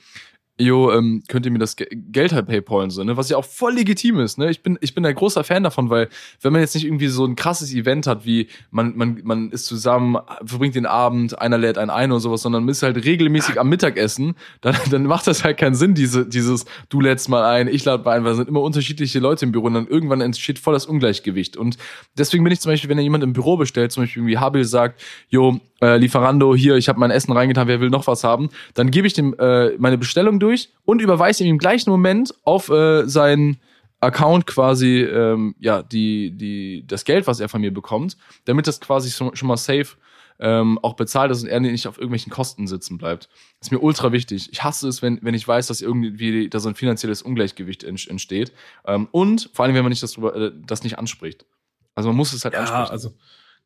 jo, 0.59 0.91
ähm, 0.91 1.23
könnt 1.29 1.45
ihr 1.45 1.51
mir 1.51 1.59
das 1.59 1.75
Ge 1.77 1.87
Geld 1.89 2.33
halt 2.33 2.47
paypalen, 2.47 2.89
so, 2.89 3.03
ne? 3.03 3.15
Was 3.15 3.29
ja 3.29 3.37
auch 3.37 3.45
voll 3.45 3.73
legitim 3.73 4.19
ist, 4.19 4.37
ne? 4.37 4.49
Ich 4.49 4.61
bin, 4.61 4.77
ich 4.81 4.93
bin 4.93 5.05
ein 5.05 5.15
großer 5.15 5.43
Fan 5.45 5.63
davon, 5.63 5.89
weil 5.89 6.09
wenn 6.41 6.51
man 6.51 6.61
jetzt 6.61 6.75
nicht 6.75 6.85
irgendwie 6.85 7.07
so 7.07 7.25
ein 7.25 7.35
krasses 7.35 7.73
Event 7.73 8.07
hat, 8.07 8.25
wie 8.25 8.47
man, 8.69 8.95
man, 8.97 9.21
man 9.23 9.51
ist 9.51 9.65
zusammen, 9.65 10.17
verbringt 10.43 10.75
den 10.75 10.85
Abend, 10.85 11.39
einer 11.39 11.57
lädt 11.57 11.77
einen 11.77 11.89
ein 11.89 12.11
oder 12.11 12.19
sowas, 12.19 12.41
sondern 12.41 12.65
man 12.65 12.71
ist 12.71 12.83
halt 12.83 13.03
regelmäßig 13.03 13.59
am 13.59 13.69
Mittagessen, 13.69 14.35
dann, 14.59 14.75
dann 14.91 15.03
macht 15.03 15.27
das 15.27 15.43
halt 15.45 15.57
keinen 15.57 15.75
Sinn, 15.75 15.93
diese, 15.93 16.25
dieses, 16.25 16.65
du 16.89 16.99
lädst 16.99 17.29
mal 17.29 17.45
ein, 17.45 17.69
ich 17.69 17.85
lade 17.85 18.03
mal 18.03 18.17
ein, 18.17 18.25
weil 18.25 18.31
es 18.31 18.37
sind 18.37 18.49
immer 18.49 18.61
unterschiedliche 18.61 19.19
Leute 19.19 19.45
im 19.45 19.53
Büro 19.53 19.67
und 19.67 19.75
dann 19.75 19.87
irgendwann 19.87 20.19
entsteht 20.19 20.59
voll 20.59 20.73
das 20.73 20.85
Ungleichgewicht. 20.85 21.55
Und 21.55 21.77
deswegen 22.17 22.43
bin 22.43 22.51
ich 22.51 22.59
zum 22.59 22.71
Beispiel, 22.71 22.89
wenn 22.89 22.97
ja 22.97 23.03
jemand 23.03 23.23
im 23.23 23.31
Büro 23.31 23.55
bestellt, 23.55 23.93
zum 23.93 24.03
Beispiel 24.03 24.23
irgendwie 24.23 24.37
Habil 24.37 24.65
sagt, 24.65 25.01
jo, 25.29 25.59
äh, 25.81 25.97
Lieferando, 25.97 26.55
hier, 26.55 26.75
ich 26.75 26.89
habe 26.89 26.99
mein 26.99 27.11
Essen 27.11 27.31
reingetan, 27.31 27.67
wer 27.67 27.79
will 27.79 27.89
noch 27.89 28.07
was 28.07 28.23
haben, 28.23 28.49
dann 28.73 28.91
gebe 28.91 29.07
ich 29.07 29.13
dem 29.13 29.33
äh, 29.39 29.77
meine 29.77 29.97
Bestellung 29.97 30.39
durch 30.39 30.69
und 30.85 31.01
überweise 31.01 31.43
ihm 31.43 31.51
im 31.51 31.57
gleichen 31.57 31.89
Moment 31.89 32.33
auf 32.43 32.69
äh, 32.69 33.07
seinen 33.07 33.57
Account 34.01 34.47
quasi 34.47 35.01
ähm, 35.01 35.55
ja 35.59 35.83
die 35.83 36.31
die 36.31 36.85
das 36.87 37.03
Geld, 37.05 37.27
was 37.27 37.39
er 37.39 37.49
von 37.49 37.61
mir 37.61 37.73
bekommt, 37.73 38.17
damit 38.45 38.65
das 38.67 38.79
quasi 38.79 39.11
schon, 39.11 39.35
schon 39.35 39.47
mal 39.49 39.57
safe 39.57 39.97
ähm, 40.41 40.79
auch 40.81 40.93
bezahlt 40.93 41.31
ist 41.31 41.43
und 41.43 41.49
er 41.49 41.59
nicht 41.59 41.85
auf 41.85 41.97
irgendwelchen 41.97 42.31
Kosten 42.31 42.65
sitzen 42.65 42.97
bleibt. 42.97 43.27
ist 43.59 43.73
mir 43.73 43.79
ultra 43.79 44.13
wichtig. 44.13 44.47
Ich 44.53 44.63
hasse 44.63 44.87
es, 44.87 45.01
wenn, 45.01 45.19
wenn 45.21 45.33
ich 45.33 45.45
weiß, 45.45 45.67
dass 45.67 45.81
irgendwie 45.81 46.47
da 46.49 46.61
so 46.61 46.69
ein 46.69 46.75
finanzielles 46.75 47.21
Ungleichgewicht 47.21 47.83
ent- 47.83 48.07
entsteht. 48.07 48.53
Ähm, 48.85 49.09
und 49.11 49.49
vor 49.53 49.65
allem, 49.65 49.75
wenn 49.75 49.83
man 49.83 49.89
nicht 49.89 50.01
das, 50.01 50.13
drüber, 50.13 50.33
äh, 50.33 50.51
das 50.65 50.83
nicht 50.83 50.97
anspricht. 50.97 51.45
Also 51.93 52.07
man 52.07 52.15
muss 52.15 52.31
es 52.31 52.45
halt 52.45 52.53
Ja, 52.53 52.61
ansprechen. 52.61 52.89
also 52.89 53.11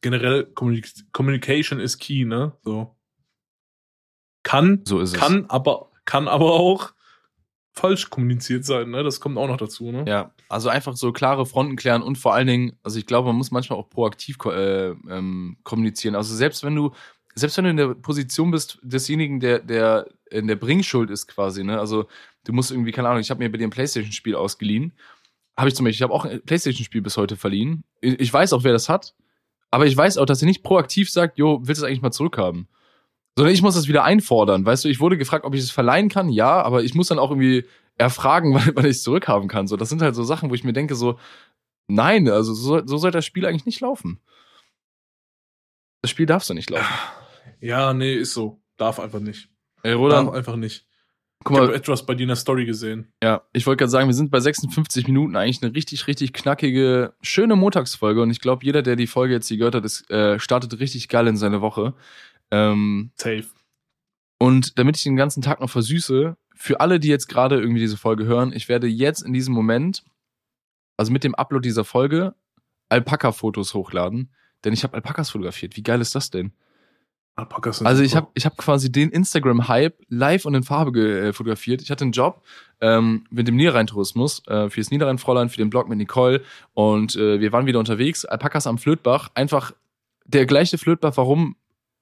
generell 0.03 0.43
Communic- 0.53 1.11
Communication 1.11 1.79
ist 1.79 1.97
key, 1.97 2.25
ne? 2.25 2.51
So. 2.61 2.95
Kann, 4.43 4.81
so 4.85 4.99
ist 4.99 5.13
es. 5.13 5.19
kann 5.19 5.45
aber, 5.47 5.89
kann 6.05 6.27
aber 6.27 6.51
auch 6.51 6.93
falsch 7.71 8.09
kommuniziert 8.11 8.65
sein, 8.65 8.91
ne? 8.91 9.01
Das 9.01 9.19
kommt 9.19 9.37
auch 9.37 9.47
noch 9.47 9.57
dazu, 9.57 9.91
ne? 9.91 10.05
Ja, 10.07 10.31
also 10.49 10.69
einfach 10.69 10.95
so 10.95 11.11
klare 11.11 11.47
Fronten 11.47 11.75
klären 11.75 12.03
und 12.03 12.17
vor 12.17 12.35
allen 12.35 12.45
Dingen, 12.45 12.77
also 12.83 12.99
ich 12.99 13.07
glaube, 13.07 13.29
man 13.29 13.37
muss 13.37 13.49
manchmal 13.49 13.79
auch 13.79 13.89
proaktiv 13.89 14.37
äh, 14.45 14.89
ähm, 14.89 15.57
kommunizieren. 15.63 16.15
Also 16.15 16.35
selbst 16.35 16.63
wenn 16.63 16.75
du, 16.75 16.91
selbst 17.33 17.57
wenn 17.57 17.63
du 17.63 17.71
in 17.71 17.77
der 17.77 17.95
Position 17.95 18.51
bist 18.51 18.77
desjenigen, 18.83 19.39
der, 19.39 19.59
der 19.59 20.07
in 20.29 20.47
der 20.47 20.57
Bringschuld 20.57 21.09
ist 21.09 21.27
quasi, 21.27 21.63
ne? 21.63 21.79
Also 21.79 22.05
du 22.43 22.53
musst 22.53 22.69
irgendwie, 22.69 22.91
keine 22.91 23.07
Ahnung, 23.07 23.21
ich 23.21 23.31
habe 23.31 23.41
mir 23.41 23.51
bei 23.51 23.57
dir 23.57 23.67
ein 23.67 23.71
Playstation-Spiel 23.71 24.35
ausgeliehen. 24.35 24.93
Habe 25.57 25.69
ich 25.69 25.75
zum 25.75 25.85
Beispiel, 25.85 25.97
ich 25.97 26.03
habe 26.03 26.13
auch 26.13 26.25
ein 26.25 26.41
Playstation-Spiel 26.41 27.01
bis 27.01 27.15
heute 27.15 27.37
verliehen. 27.37 27.85
Ich 28.01 28.31
weiß 28.31 28.53
auch, 28.53 28.63
wer 28.63 28.73
das 28.73 28.89
hat, 28.89 29.15
aber 29.73 29.87
ich 29.87 29.97
weiß 29.97 30.19
auch, 30.19 30.27
dass 30.27 30.39
er 30.39 30.45
nicht 30.45 30.61
proaktiv 30.61 31.09
sagt, 31.09 31.39
jo, 31.39 31.61
willst 31.63 31.81
du 31.81 31.85
es 31.85 31.89
eigentlich 31.89 32.03
mal 32.03 32.11
zurückhaben? 32.11 32.67
Sondern 33.35 33.55
ich 33.55 33.63
muss 33.63 33.73
das 33.73 33.87
wieder 33.87 34.03
einfordern. 34.03 34.63
Weißt 34.63 34.85
du, 34.85 34.87
ich 34.87 34.99
wurde 34.99 35.17
gefragt, 35.17 35.45
ob 35.45 35.55
ich 35.55 35.61
es 35.61 35.71
verleihen 35.71 36.09
kann. 36.09 36.29
Ja, 36.29 36.61
aber 36.61 36.83
ich 36.83 36.93
muss 36.93 37.07
dann 37.07 37.17
auch 37.17 37.31
irgendwie 37.31 37.65
erfragen, 37.97 38.53
wann, 38.53 38.69
wann 38.75 38.85
ich 38.85 38.97
es 38.97 39.01
zurückhaben 39.01 39.47
kann. 39.47 39.65
So, 39.65 39.75
das 39.75 39.89
sind 39.89 40.03
halt 40.03 40.13
so 40.13 40.23
Sachen, 40.23 40.51
wo 40.51 40.53
ich 40.53 40.63
mir 40.63 40.73
denke, 40.73 40.93
so, 40.93 41.17
nein, 41.87 42.29
also 42.29 42.53
so, 42.53 42.85
so 42.85 42.97
soll 42.97 43.09
das 43.09 43.25
Spiel 43.25 43.47
eigentlich 43.47 43.65
nicht 43.65 43.79
laufen. 43.79 44.19
Das 46.03 46.11
Spiel 46.11 46.27
darfst 46.27 46.51
du 46.51 46.53
nicht 46.53 46.69
laufen. 46.69 46.93
Ja, 47.59 47.95
nee, 47.95 48.13
ist 48.13 48.35
so. 48.35 48.61
Darf 48.77 48.99
einfach 48.99 49.21
nicht. 49.21 49.49
Ey, 49.81 49.93
Darf 49.93 50.01
Roland, 50.01 50.35
einfach 50.35 50.55
nicht. 50.55 50.85
Guck 51.43 51.55
Ich 51.55 51.61
habe 51.61 51.71
mal, 51.71 51.75
etwas 51.75 52.05
bei 52.05 52.15
dir 52.15 52.23
in 52.23 52.29
der 52.29 52.35
Story 52.35 52.65
gesehen. 52.65 53.07
ja, 53.23 53.41
ich 53.53 53.65
wollte 53.65 53.79
gerade 53.79 53.91
sagen, 53.91 54.07
wir 54.07 54.13
sind 54.13 54.31
bei 54.31 54.39
56 54.39 55.07
Minuten 55.07 55.35
eigentlich 55.35 55.61
eine 55.63 55.73
richtig, 55.73 56.07
richtig 56.07 56.33
knackige, 56.33 57.13
schöne 57.21 57.55
Montagsfolge 57.55 58.21
und 58.21 58.31
ich 58.31 58.41
glaube, 58.41 58.65
jeder, 58.65 58.81
der 58.81 58.95
die 58.95 59.07
Folge 59.07 59.33
jetzt 59.33 59.47
hier 59.47 59.57
gehört 59.57 59.75
hat, 59.75 59.85
ist, 59.85 60.09
äh, 60.09 60.39
startet 60.39 60.79
richtig 60.79 61.09
geil 61.09 61.27
in 61.27 61.37
seine 61.37 61.61
Woche. 61.61 61.93
Ähm, 62.51 63.11
Safe. 63.15 63.45
Und 64.39 64.77
damit 64.77 64.97
ich 64.97 65.03
den 65.03 65.15
ganzen 65.15 65.41
Tag 65.41 65.61
noch 65.61 65.69
versüße, 65.69 66.35
für 66.55 66.79
alle, 66.79 66.99
die 66.99 67.07
jetzt 67.07 67.27
gerade 67.27 67.59
irgendwie 67.59 67.79
diese 67.79 67.97
Folge 67.97 68.25
hören, 68.25 68.53
ich 68.53 68.69
werde 68.69 68.87
jetzt 68.87 69.21
in 69.21 69.33
diesem 69.33 69.53
Moment, 69.53 70.03
also 70.97 71.11
mit 71.11 71.23
dem 71.23 71.35
Upload 71.35 71.67
dieser 71.67 71.83
Folge, 71.83 72.35
Alpaka-Fotos 72.89 73.73
hochladen, 73.73 74.31
denn 74.63 74.73
ich 74.73 74.83
habe 74.83 74.93
Alpakas 74.93 75.31
fotografiert. 75.31 75.75
Wie 75.75 75.83
geil 75.83 75.99
ist 76.01 76.15
das 76.15 76.29
denn? 76.29 76.53
Alpakas 77.35 77.79
sind 77.79 77.87
Also 77.87 78.03
ich 78.03 78.15
habe 78.15 78.27
ich 78.35 78.45
hab 78.45 78.57
quasi 78.57 78.91
den 78.91 79.09
Instagram-Hype 79.09 79.95
live 80.09 80.45
und 80.45 80.53
in 80.53 80.63
Farbe 80.63 80.99
äh, 80.99 81.33
fotografiert. 81.33 81.81
Ich 81.81 81.89
hatte 81.89 82.03
einen 82.03 82.11
Job 82.11 82.43
ähm, 82.79 83.25
mit 83.31 83.47
dem 83.47 83.55
Niederrhein-Tourismus 83.55 84.45
äh, 84.47 84.69
fürs 84.69 84.91
Niederrhein-Fräulein, 84.91 85.49
für 85.49 85.57
den 85.57 85.69
Blog 85.69 85.89
mit 85.89 85.97
Nicole 85.97 86.41
und 86.73 87.15
äh, 87.15 87.39
wir 87.39 87.51
waren 87.51 87.65
wieder 87.65 87.79
unterwegs. 87.79 88.25
Alpakas 88.25 88.67
am 88.67 88.77
Flötbach, 88.77 89.29
einfach 89.33 89.73
der 90.25 90.45
gleiche 90.45 90.77
Flötbach, 90.77 91.17
warum 91.17 91.55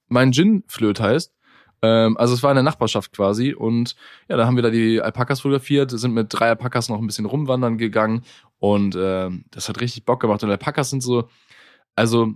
mein 0.07 0.33
Gin 0.33 0.63
Flöt 0.67 0.99
heißt. 0.99 1.33
Ähm, 1.81 2.17
also 2.17 2.33
es 2.33 2.43
war 2.43 2.51
in 2.51 2.55
der 2.55 2.63
Nachbarschaft 2.63 3.13
quasi 3.13 3.53
und 3.53 3.95
ja, 4.27 4.35
da 4.37 4.45
haben 4.45 4.55
wir 4.55 4.63
da 4.63 4.69
die 4.69 5.01
Alpakas 5.01 5.41
fotografiert, 5.41 5.91
sind 5.91 6.13
mit 6.13 6.27
drei 6.29 6.49
Alpakas 6.49 6.89
noch 6.89 6.99
ein 6.99 7.07
bisschen 7.07 7.25
rumwandern 7.25 7.77
gegangen 7.77 8.23
und 8.59 8.95
ähm, 8.99 9.45
das 9.49 9.69
hat 9.69 9.79
richtig 9.81 10.05
Bock 10.05 10.19
gemacht. 10.19 10.43
Und 10.43 10.51
Alpakas 10.51 10.89
sind 10.89 11.01
so, 11.01 11.29
also 11.95 12.35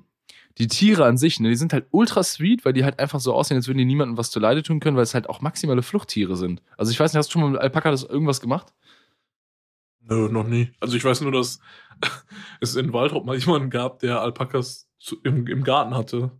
die 0.57 0.67
Tiere 0.67 1.05
an 1.05 1.17
sich, 1.17 1.39
ne, 1.39 1.49
die 1.49 1.55
sind 1.55 1.73
halt 1.73 1.85
ultra 1.91 2.23
sweet, 2.23 2.63
weil 2.63 2.73
die 2.73 2.83
halt 2.83 2.99
einfach 2.99 3.19
so 3.19 3.33
aussehen, 3.33 3.57
als 3.57 3.67
würden 3.67 3.77
die 3.77 3.85
niemandem 3.85 4.17
was 4.17 4.31
zu 4.31 4.39
Leide 4.39 4.63
tun 4.63 4.79
können, 4.79 4.95
weil 4.95 5.03
es 5.03 5.13
halt 5.13 5.27
auch 5.29 5.41
maximale 5.41 5.81
Fluchttiere 5.81 6.35
sind. 6.37 6.61
Also 6.77 6.91
ich 6.91 6.99
weiß 6.99 7.11
nicht, 7.11 7.17
hast 7.17 7.27
du 7.27 7.33
schon 7.33 7.41
mal 7.41 7.51
mit 7.51 7.59
Alpaka 7.59 7.91
das 7.91 8.03
irgendwas 8.03 8.39
gemacht? 8.39 8.73
Nö, 10.01 10.29
noch 10.29 10.47
nie. 10.47 10.71
Also 10.79 10.95
ich 10.95 11.03
weiß 11.03 11.21
nur, 11.21 11.31
dass 11.31 11.59
es 12.61 12.75
in 12.75 12.93
Waldrop 12.93 13.25
mal 13.25 13.37
jemanden 13.37 13.69
gab, 13.69 13.99
der 13.99 14.21
Alpakas 14.21 14.87
im, 15.23 15.47
im 15.47 15.63
Garten 15.63 15.95
hatte. 15.95 16.31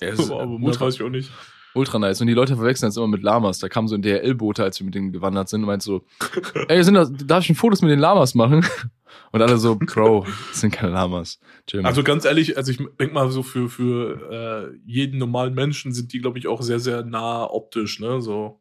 Ja, 0.00 0.12
aber 0.18 0.58
mehr 0.58 0.78
weiß 0.78 0.94
ich 0.94 1.02
auch 1.02 1.08
nicht. 1.08 1.30
Ultra 1.74 1.98
nice. 1.98 2.20
Und 2.20 2.26
die 2.26 2.34
Leute 2.34 2.56
verwechseln 2.56 2.88
das 2.88 2.96
immer 2.96 3.06
mit 3.06 3.22
Lamas. 3.22 3.58
Da 3.58 3.68
kam 3.68 3.88
so 3.88 3.94
ein 3.94 4.02
DRL-Bote, 4.02 4.62
als 4.62 4.78
wir 4.78 4.84
mit 4.84 4.94
denen 4.94 5.12
gewandert 5.12 5.48
sind 5.48 5.62
und 5.62 5.66
meint 5.66 5.82
so, 5.82 6.04
ey, 6.68 6.82
sind 6.84 6.94
das, 6.94 7.10
darf 7.12 7.44
ich 7.44 7.50
ein 7.50 7.54
Fotos 7.56 7.80
mit 7.82 7.90
den 7.90 7.98
Lamas 7.98 8.34
machen? 8.34 8.64
Und 9.30 9.42
alle 9.42 9.58
so, 9.58 9.76
Bro, 9.76 10.26
das 10.50 10.60
sind 10.60 10.70
keine 10.72 10.92
Lamas. 10.92 11.38
Mal. 11.72 11.84
Also 11.86 12.02
ganz 12.02 12.24
ehrlich, 12.24 12.56
also 12.56 12.72
ich 12.72 12.78
denk 12.98 13.12
mal 13.12 13.30
so 13.30 13.42
für, 13.42 13.68
für 13.68 14.72
äh, 14.72 14.78
jeden 14.86 15.18
normalen 15.18 15.54
Menschen 15.54 15.92
sind 15.92 16.12
die, 16.12 16.20
glaube 16.20 16.38
ich, 16.38 16.46
auch 16.48 16.62
sehr, 16.62 16.80
sehr 16.80 17.04
nah 17.04 17.44
optisch, 17.48 18.00
ne? 18.00 18.20
So. 18.20 18.60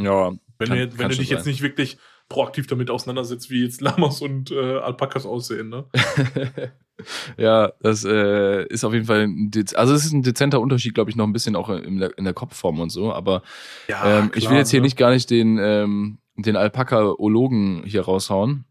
ja, 0.00 0.32
Wenn, 0.58 0.68
Kann- 0.68 0.78
du, 0.78 0.98
wenn 0.98 1.08
du 1.10 1.16
dich 1.16 1.28
jetzt 1.30 1.44
sein. 1.44 1.50
nicht 1.50 1.62
wirklich 1.62 1.98
proaktiv 2.28 2.66
damit 2.66 2.90
auseinandersetzt, 2.90 3.50
wie 3.50 3.62
jetzt 3.62 3.80
Lamas 3.80 4.20
und 4.20 4.50
äh, 4.50 4.78
Alpakas 4.78 5.26
aussehen, 5.26 5.68
ne? 5.68 5.84
ja, 7.36 7.72
das 7.80 8.04
äh, 8.04 8.66
ist 8.66 8.84
auf 8.84 8.92
jeden 8.92 9.06
Fall 9.06 9.26
ein, 9.26 9.50
also 9.74 9.94
es 9.94 10.04
ist 10.04 10.12
ein 10.12 10.22
dezenter 10.22 10.60
Unterschied, 10.60 10.94
glaube 10.94 11.10
ich, 11.10 11.16
noch 11.16 11.26
ein 11.26 11.32
bisschen 11.32 11.56
auch 11.56 11.68
in 11.68 11.98
der, 11.98 12.16
in 12.18 12.24
der 12.24 12.34
Kopfform 12.34 12.80
und 12.80 12.90
so. 12.90 13.12
Aber 13.12 13.42
Ja, 13.88 14.20
ähm, 14.20 14.30
ich 14.34 14.48
will 14.48 14.56
jetzt 14.56 14.70
hier 14.70 14.80
nicht 14.80 14.96
gar 14.96 15.10
nicht 15.10 15.30
den, 15.30 15.58
ähm, 15.58 16.18
den 16.36 16.56
Alpaka-Ologen 16.56 17.82
hier 17.84 18.02
raushauen. 18.02 18.64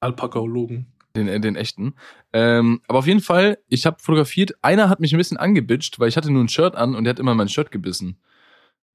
Alpakaologen. 0.00 0.86
Den, 1.16 1.28
äh, 1.28 1.40
den 1.40 1.56
echten. 1.56 1.94
Ähm, 2.32 2.80
aber 2.88 3.00
auf 3.00 3.06
jeden 3.06 3.20
Fall, 3.20 3.58
ich 3.68 3.84
habe 3.86 3.98
fotografiert. 4.00 4.54
Einer 4.62 4.88
hat 4.88 5.00
mich 5.00 5.12
ein 5.12 5.18
bisschen 5.18 5.36
angebitscht, 5.36 5.98
weil 6.00 6.08
ich 6.08 6.16
hatte 6.16 6.30
nur 6.30 6.42
ein 6.42 6.48
Shirt 6.48 6.74
an 6.74 6.94
und 6.94 7.04
der 7.04 7.10
hat 7.10 7.20
immer 7.20 7.34
mein 7.34 7.48
Shirt 7.48 7.70
gebissen. 7.70 8.18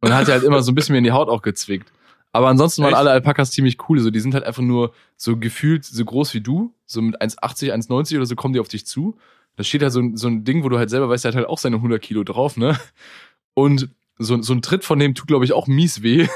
Und 0.02 0.14
hat 0.14 0.28
halt 0.28 0.44
immer 0.44 0.62
so 0.62 0.72
ein 0.72 0.76
bisschen 0.76 0.94
mir 0.94 1.00
in 1.00 1.04
die 1.04 1.12
Haut 1.12 1.28
auch 1.28 1.42
gezwickt. 1.42 1.92
Aber 2.38 2.50
ansonsten 2.50 2.84
waren 2.84 2.92
Echt? 2.92 3.00
alle 3.00 3.10
Alpakas 3.10 3.50
ziemlich 3.50 3.78
cool. 3.90 4.00
So, 4.00 4.12
die 4.12 4.20
sind 4.20 4.36
halt 4.36 4.44
einfach 4.44 4.62
nur 4.62 4.94
so 5.16 5.38
gefühlt 5.38 5.84
so 5.86 6.06
groß 6.06 6.36
wie 6.36 6.42
du. 6.42 6.72
So 6.86 7.02
mit 7.02 7.20
1,80, 7.20 7.72
1,90 7.74 8.18
oder 8.18 8.28
so 8.28 8.36
kommen 8.36 8.54
die 8.54 8.60
auf 8.60 8.68
dich 8.68 8.86
zu. 8.86 9.18
Da 9.56 9.64
steht 9.64 9.82
halt 9.82 9.92
so, 9.92 10.00
ein- 10.02 10.18
so 10.18 10.28
ein 10.28 10.44
Ding, 10.44 10.64
wo 10.64 10.70
du 10.70 10.78
halt 10.78 10.92
selber 10.92 11.10
weißt, 11.10 11.24
der 11.24 11.30
hat 11.32 11.36
halt 11.36 11.48
auch 11.48 11.58
seine 11.58 11.78
100 11.78 12.00
Kilo 12.00 12.24
drauf, 12.24 12.56
ne? 12.56 12.78
Und 13.56 13.90
so, 14.20 14.40
so 14.44 14.54
ein 14.54 14.62
Tritt 14.62 14.84
von 14.86 15.00
dem 15.00 15.16
tut, 15.16 15.28
glaube 15.28 15.46
ich, 15.46 15.54
auch 15.54 15.66
mies 15.66 16.04
weh. 16.04 16.28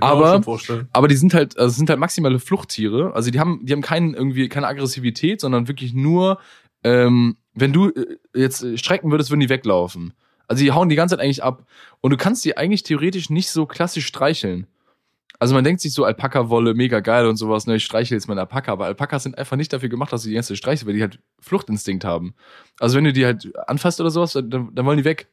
Aber-. 0.00 0.32
Aber 0.92 1.08
die 1.08 1.16
sind 1.16 1.32
halt, 1.34 1.56
also 1.58 1.70
es 1.70 1.76
sind 1.76 1.88
halt 1.90 1.98
maximale 1.98 2.38
Fluchttiere. 2.38 3.14
Also 3.14 3.30
die 3.30 3.40
haben, 3.40 3.64
die 3.64 3.72
haben 3.72 3.80
keinen 3.82 4.12
irgendwie 4.14 4.48
keine 4.50 4.66
Aggressivität, 4.66 5.40
sondern 5.40 5.66
wirklich 5.66 5.94
nur, 5.94 6.38
ähm, 6.84 7.38
wenn 7.54 7.72
du 7.72 7.88
äh, 7.88 8.16
jetzt 8.34 8.62
äh, 8.62 8.76
strecken 8.76 9.10
würdest, 9.10 9.30
würden 9.30 9.40
die 9.40 9.48
weglaufen. 9.48 10.12
Also 10.46 10.62
die 10.62 10.72
hauen 10.72 10.88
die 10.90 10.96
ganze 10.96 11.16
Zeit 11.16 11.24
eigentlich 11.24 11.42
ab. 11.42 11.64
Und 12.02 12.10
du 12.10 12.16
kannst 12.16 12.44
die 12.44 12.56
eigentlich 12.56 12.82
theoretisch 12.82 13.30
nicht 13.30 13.50
so 13.50 13.64
klassisch 13.66 14.06
streicheln. 14.06 14.66
Also 15.38 15.54
man 15.54 15.64
denkt 15.64 15.80
sich 15.80 15.92
so, 15.94 16.04
Alpaka-Wolle, 16.04 16.74
mega 16.74 17.00
geil 17.00 17.26
und 17.26 17.36
sowas, 17.36 17.66
ne, 17.66 17.76
ich 17.76 17.84
streichel 17.84 18.16
jetzt 18.16 18.26
mal 18.28 18.32
einen 18.34 18.40
Alpaka, 18.40 18.72
aber 18.72 18.86
Alpakas 18.86 19.22
sind 19.22 19.38
einfach 19.38 19.56
nicht 19.56 19.72
dafür 19.72 19.88
gemacht, 19.88 20.12
dass 20.12 20.22
du 20.22 20.28
die 20.28 20.34
ganze 20.34 20.54
Zeit 20.54 20.86
weil 20.86 20.92
die 20.94 21.00
halt 21.02 21.18
Fluchtinstinkt 21.40 22.04
haben. 22.04 22.34
Also 22.78 22.96
wenn 22.96 23.04
du 23.04 23.12
die 23.12 23.24
halt 23.24 23.50
anfasst 23.68 24.00
oder 24.00 24.10
sowas, 24.10 24.32
dann, 24.32 24.50
dann 24.74 24.84
wollen 24.84 24.98
die 24.98 25.04
weg. 25.04 25.28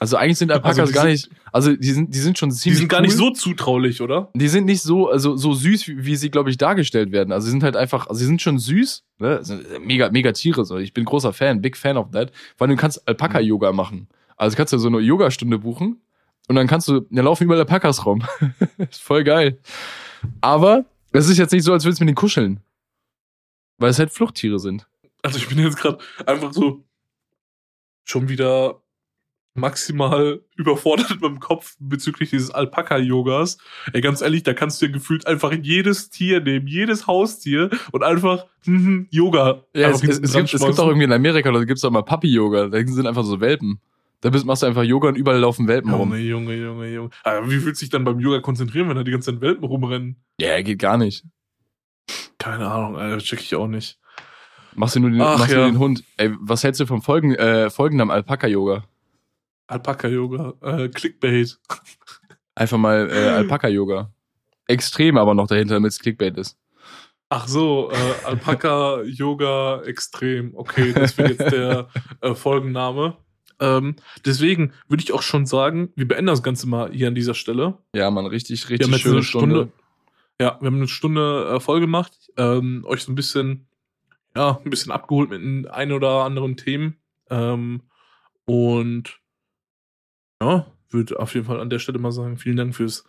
Also 0.00 0.16
eigentlich 0.16 0.38
sind 0.38 0.52
Alpakas 0.52 0.78
Also 0.78 0.92
die 0.92 0.94
gar 0.94 1.02
sind- 1.02 1.10
nicht, 1.12 1.30
also 1.52 1.74
die 1.74 1.90
sind, 1.90 2.14
die 2.14 2.18
sind 2.20 2.38
schon 2.38 2.50
Die 2.50 2.54
ziemlich 2.54 2.78
sind 2.78 2.88
gar 2.88 3.00
cool. 3.00 3.06
nicht 3.06 3.16
so 3.16 3.30
zutraulich, 3.32 4.00
oder? 4.00 4.30
Die 4.34 4.46
sind 4.46 4.64
nicht 4.64 4.80
so, 4.82 5.08
also 5.10 5.36
so 5.36 5.54
süß, 5.54 5.88
wie, 5.88 6.04
wie 6.06 6.14
sie, 6.16 6.30
glaube 6.30 6.50
ich, 6.50 6.56
dargestellt 6.56 7.10
werden. 7.10 7.32
Also 7.32 7.46
sie 7.46 7.50
sind 7.50 7.64
halt 7.64 7.76
einfach, 7.76 8.06
also 8.06 8.18
sie 8.20 8.26
sind 8.26 8.40
schon 8.40 8.60
süß, 8.60 9.02
ne? 9.18 9.42
Mega, 9.84 10.08
mega 10.10 10.30
Tiere. 10.30 10.64
So. 10.64 10.78
Ich 10.78 10.94
bin 10.94 11.04
großer 11.04 11.32
Fan, 11.32 11.60
big 11.60 11.76
fan 11.76 11.96
of 11.96 12.12
that. 12.12 12.30
Weil 12.58 12.68
du 12.68 12.76
kannst 12.76 13.08
Alpaka-Yoga 13.08 13.72
machen. 13.72 14.08
Also 14.36 14.56
kannst 14.56 14.72
du 14.72 14.78
so 14.78 14.86
eine 14.86 15.00
Yogastunde 15.00 15.58
buchen 15.58 16.00
und 16.48 16.56
dann 16.56 16.66
kannst 16.66 16.88
du, 16.88 17.00
da 17.10 17.22
laufen 17.22 17.44
überall 17.44 17.60
Alpakas 17.60 18.04
rum. 18.04 18.24
ist 18.78 19.02
voll 19.02 19.22
geil. 19.22 19.58
Aber 20.40 20.86
es 21.12 21.28
ist 21.28 21.38
jetzt 21.38 21.52
nicht 21.52 21.62
so, 21.62 21.72
als 21.72 21.84
würdest 21.84 22.00
du 22.00 22.04
mit 22.04 22.08
denen 22.08 22.16
kuscheln. 22.16 22.60
Weil 23.76 23.90
es 23.90 23.98
halt 23.98 24.10
Fluchttiere 24.10 24.58
sind. 24.58 24.88
Also 25.22 25.38
ich 25.38 25.48
bin 25.48 25.58
jetzt 25.58 25.76
gerade 25.76 25.98
einfach 26.26 26.52
so 26.52 26.84
schon 28.04 28.28
wieder 28.28 28.82
maximal 29.54 30.40
überfordert 30.56 31.10
mit 31.10 31.22
dem 31.22 31.40
Kopf 31.40 31.76
bezüglich 31.80 32.30
dieses 32.30 32.50
Alpaka-Yogas. 32.50 33.58
Ey, 33.92 34.00
ganz 34.00 34.22
ehrlich, 34.22 34.42
da 34.42 34.54
kannst 34.54 34.80
du 34.80 34.86
dir 34.86 34.92
gefühlt 34.92 35.26
einfach 35.26 35.52
jedes 35.52 36.08
Tier 36.08 36.40
nehmen, 36.40 36.66
jedes 36.66 37.06
Haustier 37.06 37.68
und 37.92 38.02
einfach 38.02 38.46
mhm, 38.64 39.06
Yoga. 39.10 39.64
Ja, 39.74 39.90
es, 39.90 40.02
einfach 40.02 40.08
es, 40.08 40.18
es, 40.20 40.32
gibt, 40.32 40.54
es 40.54 40.64
gibt 40.64 40.80
auch 40.80 40.86
irgendwie 40.86 41.04
in 41.04 41.12
Amerika, 41.12 41.52
da 41.52 41.64
gibt 41.64 41.78
es 41.78 41.84
auch 41.84 41.90
mal 41.90 42.02
Papi-Yoga. 42.02 42.68
Da 42.68 42.86
sind 42.86 43.06
einfach 43.06 43.24
so 43.24 43.40
Welpen. 43.40 43.80
Da 44.20 44.30
bist, 44.30 44.44
machst 44.44 44.62
du 44.62 44.66
einfach 44.66 44.82
Yoga 44.82 45.08
und 45.08 45.16
überall 45.16 45.38
laufen 45.38 45.68
Welpen 45.68 45.92
rum. 45.92 46.10
Junge, 46.10 46.20
Junge, 46.22 46.54
Junge, 46.54 46.88
Junge. 46.88 47.10
Aber 47.22 47.50
wie 47.50 47.58
fühlt 47.58 47.76
sich 47.76 47.88
dann 47.88 48.04
beim 48.04 48.18
Yoga 48.18 48.40
konzentrieren, 48.40 48.88
wenn 48.88 48.96
da 48.96 49.04
die 49.04 49.12
ganze 49.12 49.32
Zeit 49.32 49.40
Welpen 49.40 49.64
rumrennen? 49.64 50.16
Ja, 50.40 50.60
geht 50.62 50.80
gar 50.80 50.96
nicht. 50.96 51.24
Keine 52.38 52.68
Ahnung, 52.68 52.96
Alter, 52.96 53.18
check 53.18 53.40
ich 53.40 53.54
auch 53.54 53.68
nicht. 53.68 53.98
Machst 54.74 54.96
du 54.96 55.00
nur 55.00 55.10
den, 55.10 55.20
Ach 55.20 55.38
machst 55.38 55.52
ja. 55.52 55.66
den 55.66 55.78
Hund. 55.78 56.04
Ey, 56.16 56.32
was 56.40 56.64
hältst 56.64 56.80
du 56.80 56.86
vom 56.86 57.02
Folgen, 57.02 57.34
äh, 57.34 57.70
Folgennamen 57.70 58.12
Alpaka-Yoga? 58.12 58.84
Alpaka-Yoga, 59.68 60.54
äh, 60.62 60.88
Clickbait. 60.88 61.58
Einfach 62.54 62.78
mal 62.78 63.08
äh, 63.10 63.28
Alpaka-Yoga. 63.28 64.12
Extrem 64.66 65.16
aber 65.16 65.34
noch 65.34 65.46
dahinter, 65.46 65.74
damit 65.74 65.92
es 65.92 65.98
Clickbait 65.98 66.36
ist. 66.36 66.58
Ach 67.30 67.46
so, 67.46 67.90
äh, 67.92 68.26
Alpaka 68.26 69.02
Yoga 69.02 69.82
Extrem. 69.82 70.54
Okay, 70.54 70.92
das 70.92 71.16
wird 71.18 71.38
jetzt 71.38 71.52
der 71.52 71.88
äh, 72.22 72.34
Folgenname. 72.34 73.16
Ähm, 73.60 73.96
deswegen 74.24 74.72
würde 74.88 75.02
ich 75.02 75.12
auch 75.12 75.22
schon 75.22 75.46
sagen, 75.46 75.92
wir 75.96 76.06
beenden 76.06 76.26
das 76.26 76.42
Ganze 76.42 76.68
mal 76.68 76.92
hier 76.92 77.08
an 77.08 77.14
dieser 77.14 77.34
Stelle. 77.34 77.78
Ja, 77.94 78.10
man, 78.10 78.26
richtig, 78.26 78.64
Wir 78.64 78.70
richtig 78.70 78.86
haben 78.86 78.92
jetzt 78.92 79.02
schöne 79.02 79.14
eine 79.16 79.24
Stunde. 79.24 79.54
Stunde. 79.56 79.72
Ja, 80.40 80.56
wir 80.60 80.66
haben 80.66 80.76
eine 80.76 80.88
Stunde 80.88 81.50
äh, 81.54 81.60
voll 81.60 81.80
gemacht, 81.80 82.12
ähm, 82.36 82.84
euch 82.86 83.02
so 83.02 83.10
ein 83.10 83.16
bisschen, 83.16 83.66
ja, 84.36 84.60
ein 84.64 84.70
bisschen 84.70 84.92
abgeholt 84.92 85.30
mit 85.30 85.42
den 85.42 85.66
ein 85.66 85.92
oder 85.92 86.24
anderen 86.24 86.56
Themen. 86.56 86.96
Ähm, 87.28 87.82
und 88.44 89.18
ja, 90.40 90.66
würde 90.90 91.18
auf 91.18 91.34
jeden 91.34 91.46
Fall 91.46 91.60
an 91.60 91.70
der 91.70 91.80
Stelle 91.80 91.98
mal 91.98 92.12
sagen, 92.12 92.36
vielen 92.36 92.56
Dank 92.56 92.74
fürs 92.74 93.04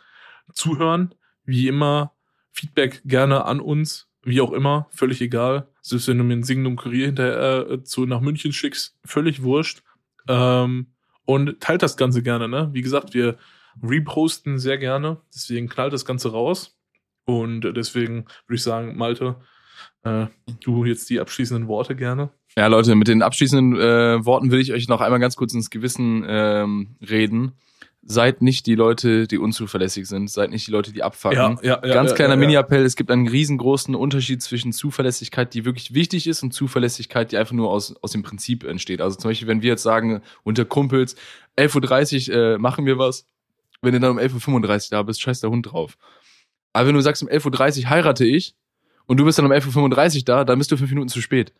Zuhören. 0.53 1.13
Wie 1.45 1.67
immer, 1.67 2.13
Feedback 2.51 3.01
gerne 3.05 3.45
an 3.45 3.59
uns, 3.59 4.09
wie 4.23 4.41
auch 4.41 4.51
immer, 4.51 4.87
völlig 4.91 5.21
egal. 5.21 5.67
Selbst 5.81 6.07
wenn 6.07 6.17
du 6.17 6.23
mir 6.23 6.33
einen 6.33 6.43
Signum 6.43 6.75
Kurier 6.75 7.07
hinterher 7.07 7.69
äh, 7.69 7.83
zu 7.83 8.05
nach 8.05 8.21
München 8.21 8.51
schickst, 8.51 8.97
völlig 9.05 9.43
wurscht. 9.43 9.83
Ähm, 10.27 10.87
und 11.25 11.59
teilt 11.59 11.83
das 11.83 11.97
Ganze 11.97 12.23
gerne, 12.23 12.47
ne? 12.47 12.69
Wie 12.73 12.81
gesagt, 12.81 13.13
wir 13.13 13.37
reposten 13.83 14.57
sehr 14.59 14.77
gerne, 14.77 15.17
deswegen 15.33 15.69
knallt 15.69 15.93
das 15.93 16.05
Ganze 16.05 16.31
raus. 16.31 16.77
Und 17.25 17.61
deswegen 17.61 18.25
würde 18.47 18.55
ich 18.55 18.63
sagen, 18.63 18.97
Malte, 18.97 19.35
äh, 20.03 20.27
du 20.61 20.85
jetzt 20.85 21.09
die 21.09 21.19
abschließenden 21.19 21.67
Worte 21.67 21.95
gerne. 21.95 22.31
Ja, 22.57 22.67
Leute, 22.67 22.95
mit 22.95 23.07
den 23.07 23.21
abschließenden 23.21 23.79
äh, 23.79 24.25
Worten 24.25 24.51
will 24.51 24.59
ich 24.59 24.73
euch 24.73 24.87
noch 24.87 25.01
einmal 25.01 25.19
ganz 25.19 25.35
kurz 25.35 25.53
ins 25.53 25.69
Gewissen 25.69 26.25
ähm, 26.27 26.95
reden. 27.07 27.53
Seid 28.01 28.41
nicht 28.41 28.65
die 28.65 28.75
Leute, 28.75 29.27
die 29.27 29.37
unzuverlässig 29.37 30.07
sind. 30.07 30.29
Seid 30.29 30.51
nicht 30.51 30.65
die 30.65 30.71
Leute, 30.71 30.93
die 30.93 31.03
abfacken. 31.03 31.59
ja, 31.61 31.79
ja, 31.85 31.93
Ganz 31.93 32.11
ja, 32.11 32.15
kleiner 32.15 32.35
ja, 32.35 32.39
ja. 32.39 32.47
Mini-Appell, 32.47 32.85
es 32.85 32.95
gibt 32.95 33.11
einen 33.11 33.27
riesengroßen 33.27 33.93
Unterschied 33.93 34.41
zwischen 34.41 34.71
Zuverlässigkeit, 34.71 35.53
die 35.53 35.65
wirklich 35.65 35.93
wichtig 35.93 36.25
ist, 36.25 36.41
und 36.41 36.53
Zuverlässigkeit, 36.53 37.31
die 37.31 37.37
einfach 37.37 37.53
nur 37.53 37.69
aus, 37.69 37.95
aus 38.01 38.11
dem 38.11 38.23
Prinzip 38.23 38.63
entsteht. 38.63 39.01
Also 39.01 39.17
zum 39.17 39.29
Beispiel, 39.29 39.47
wenn 39.47 39.61
wir 39.61 39.69
jetzt 39.69 39.83
sagen, 39.83 40.21
unter 40.43 40.65
Kumpels, 40.65 41.15
11.30 41.57 42.29
Uhr 42.29 42.35
äh, 42.35 42.57
machen 42.57 42.85
wir 42.85 42.97
was, 42.97 43.25
wenn 43.81 43.93
du 43.93 43.99
dann 43.99 44.11
um 44.11 44.19
11.35 44.19 44.47
Uhr 44.47 44.79
da 44.91 45.03
bist, 45.03 45.21
scheiß 45.21 45.41
der 45.41 45.49
Hund 45.49 45.71
drauf. 45.71 45.97
Aber 46.73 46.87
wenn 46.87 46.95
du 46.95 47.01
sagst, 47.01 47.21
um 47.21 47.29
11.30 47.29 47.83
Uhr 47.83 47.89
heirate 47.89 48.25
ich, 48.25 48.55
und 49.09 49.17
du 49.17 49.25
bist 49.25 49.39
dann 49.39 49.45
um 49.45 49.51
11.35 49.51 50.17
Uhr 50.17 50.23
da, 50.25 50.43
dann 50.43 50.59
bist 50.59 50.71
du 50.71 50.77
fünf 50.77 50.91
Minuten 50.91 51.09
zu 51.09 51.19
spät. 51.19 51.51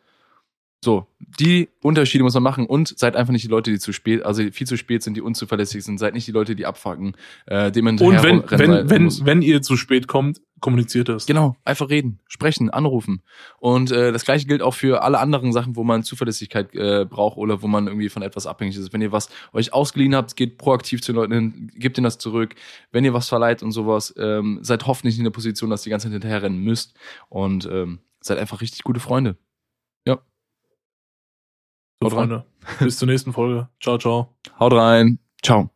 So, 0.82 1.06
die 1.38 1.68
Unterschiede 1.82 2.24
muss 2.24 2.32
man 2.32 2.42
machen 2.42 2.64
und 2.64 2.98
seid 2.98 3.14
einfach 3.14 3.32
nicht 3.32 3.44
die 3.44 3.50
Leute, 3.50 3.70
die 3.70 3.78
zu 3.78 3.92
spät, 3.92 4.24
also 4.24 4.42
viel 4.50 4.66
zu 4.66 4.78
spät 4.78 5.02
sind, 5.02 5.14
die 5.14 5.20
unzuverlässig 5.20 5.84
sind. 5.84 5.98
Seid 5.98 6.14
nicht 6.14 6.26
die 6.26 6.32
Leute, 6.32 6.56
die 6.56 6.64
abfacken, 6.64 7.16
äh, 7.44 7.70
dem 7.70 7.86
Und 7.86 8.00
wenn, 8.00 8.42
wenn, 8.48 8.88
wenn, 8.88 9.04
muss. 9.04 9.24
wenn 9.26 9.42
ihr 9.42 9.60
zu 9.60 9.76
spät 9.76 10.06
kommt, 10.06 10.40
kommuniziert 10.60 11.10
das. 11.10 11.26
Genau, 11.26 11.54
einfach 11.66 11.90
reden, 11.90 12.20
sprechen, 12.28 12.70
anrufen. 12.70 13.22
Und 13.58 13.90
äh, 13.90 14.10
das 14.10 14.24
gleiche 14.24 14.46
gilt 14.46 14.62
auch 14.62 14.74
für 14.74 15.02
alle 15.02 15.18
anderen 15.18 15.52
Sachen, 15.52 15.76
wo 15.76 15.84
man 15.84 16.02
Zuverlässigkeit 16.02 16.74
äh, 16.74 17.04
braucht 17.04 17.36
oder 17.36 17.60
wo 17.60 17.66
man 17.66 17.86
irgendwie 17.86 18.08
von 18.08 18.22
etwas 18.22 18.46
abhängig 18.46 18.76
ist. 18.76 18.92
Wenn 18.94 19.02
ihr 19.02 19.12
was 19.12 19.28
euch 19.52 19.74
ausgeliehen 19.74 20.14
habt, 20.14 20.34
geht 20.34 20.56
proaktiv 20.56 21.02
zu 21.02 21.12
den 21.12 21.16
Leuten 21.16 21.32
hin, 21.34 21.72
gebt 21.74 21.98
ihnen 21.98 22.04
das 22.04 22.16
zurück. 22.16 22.54
Wenn 22.90 23.04
ihr 23.04 23.12
was 23.12 23.28
verleiht 23.28 23.62
und 23.62 23.72
sowas, 23.72 24.14
ähm, 24.18 24.60
seid 24.62 24.86
hoffentlich 24.86 25.14
nicht 25.14 25.20
in 25.20 25.24
der 25.24 25.30
Position, 25.30 25.68
dass 25.68 25.82
ihr 25.82 25.84
die 25.84 25.90
ganze 25.90 26.06
Zeit 26.06 26.12
hinterher 26.12 26.42
rennen 26.42 26.62
müsst. 26.62 26.94
Und 27.28 27.68
ähm, 27.70 27.98
seid 28.20 28.38
einfach 28.38 28.62
richtig 28.62 28.82
gute 28.82 29.00
Freunde. 29.00 29.36
So, 32.02 32.06
Haut 32.06 32.16
rein. 32.16 32.28
Freunde. 32.28 32.46
Bis 32.80 32.98
zur 32.98 33.08
nächsten 33.08 33.32
Folge. 33.32 33.68
Ciao, 33.80 33.98
ciao. 33.98 34.34
Haut 34.58 34.72
rein. 34.72 35.18
Ciao. 35.42 35.70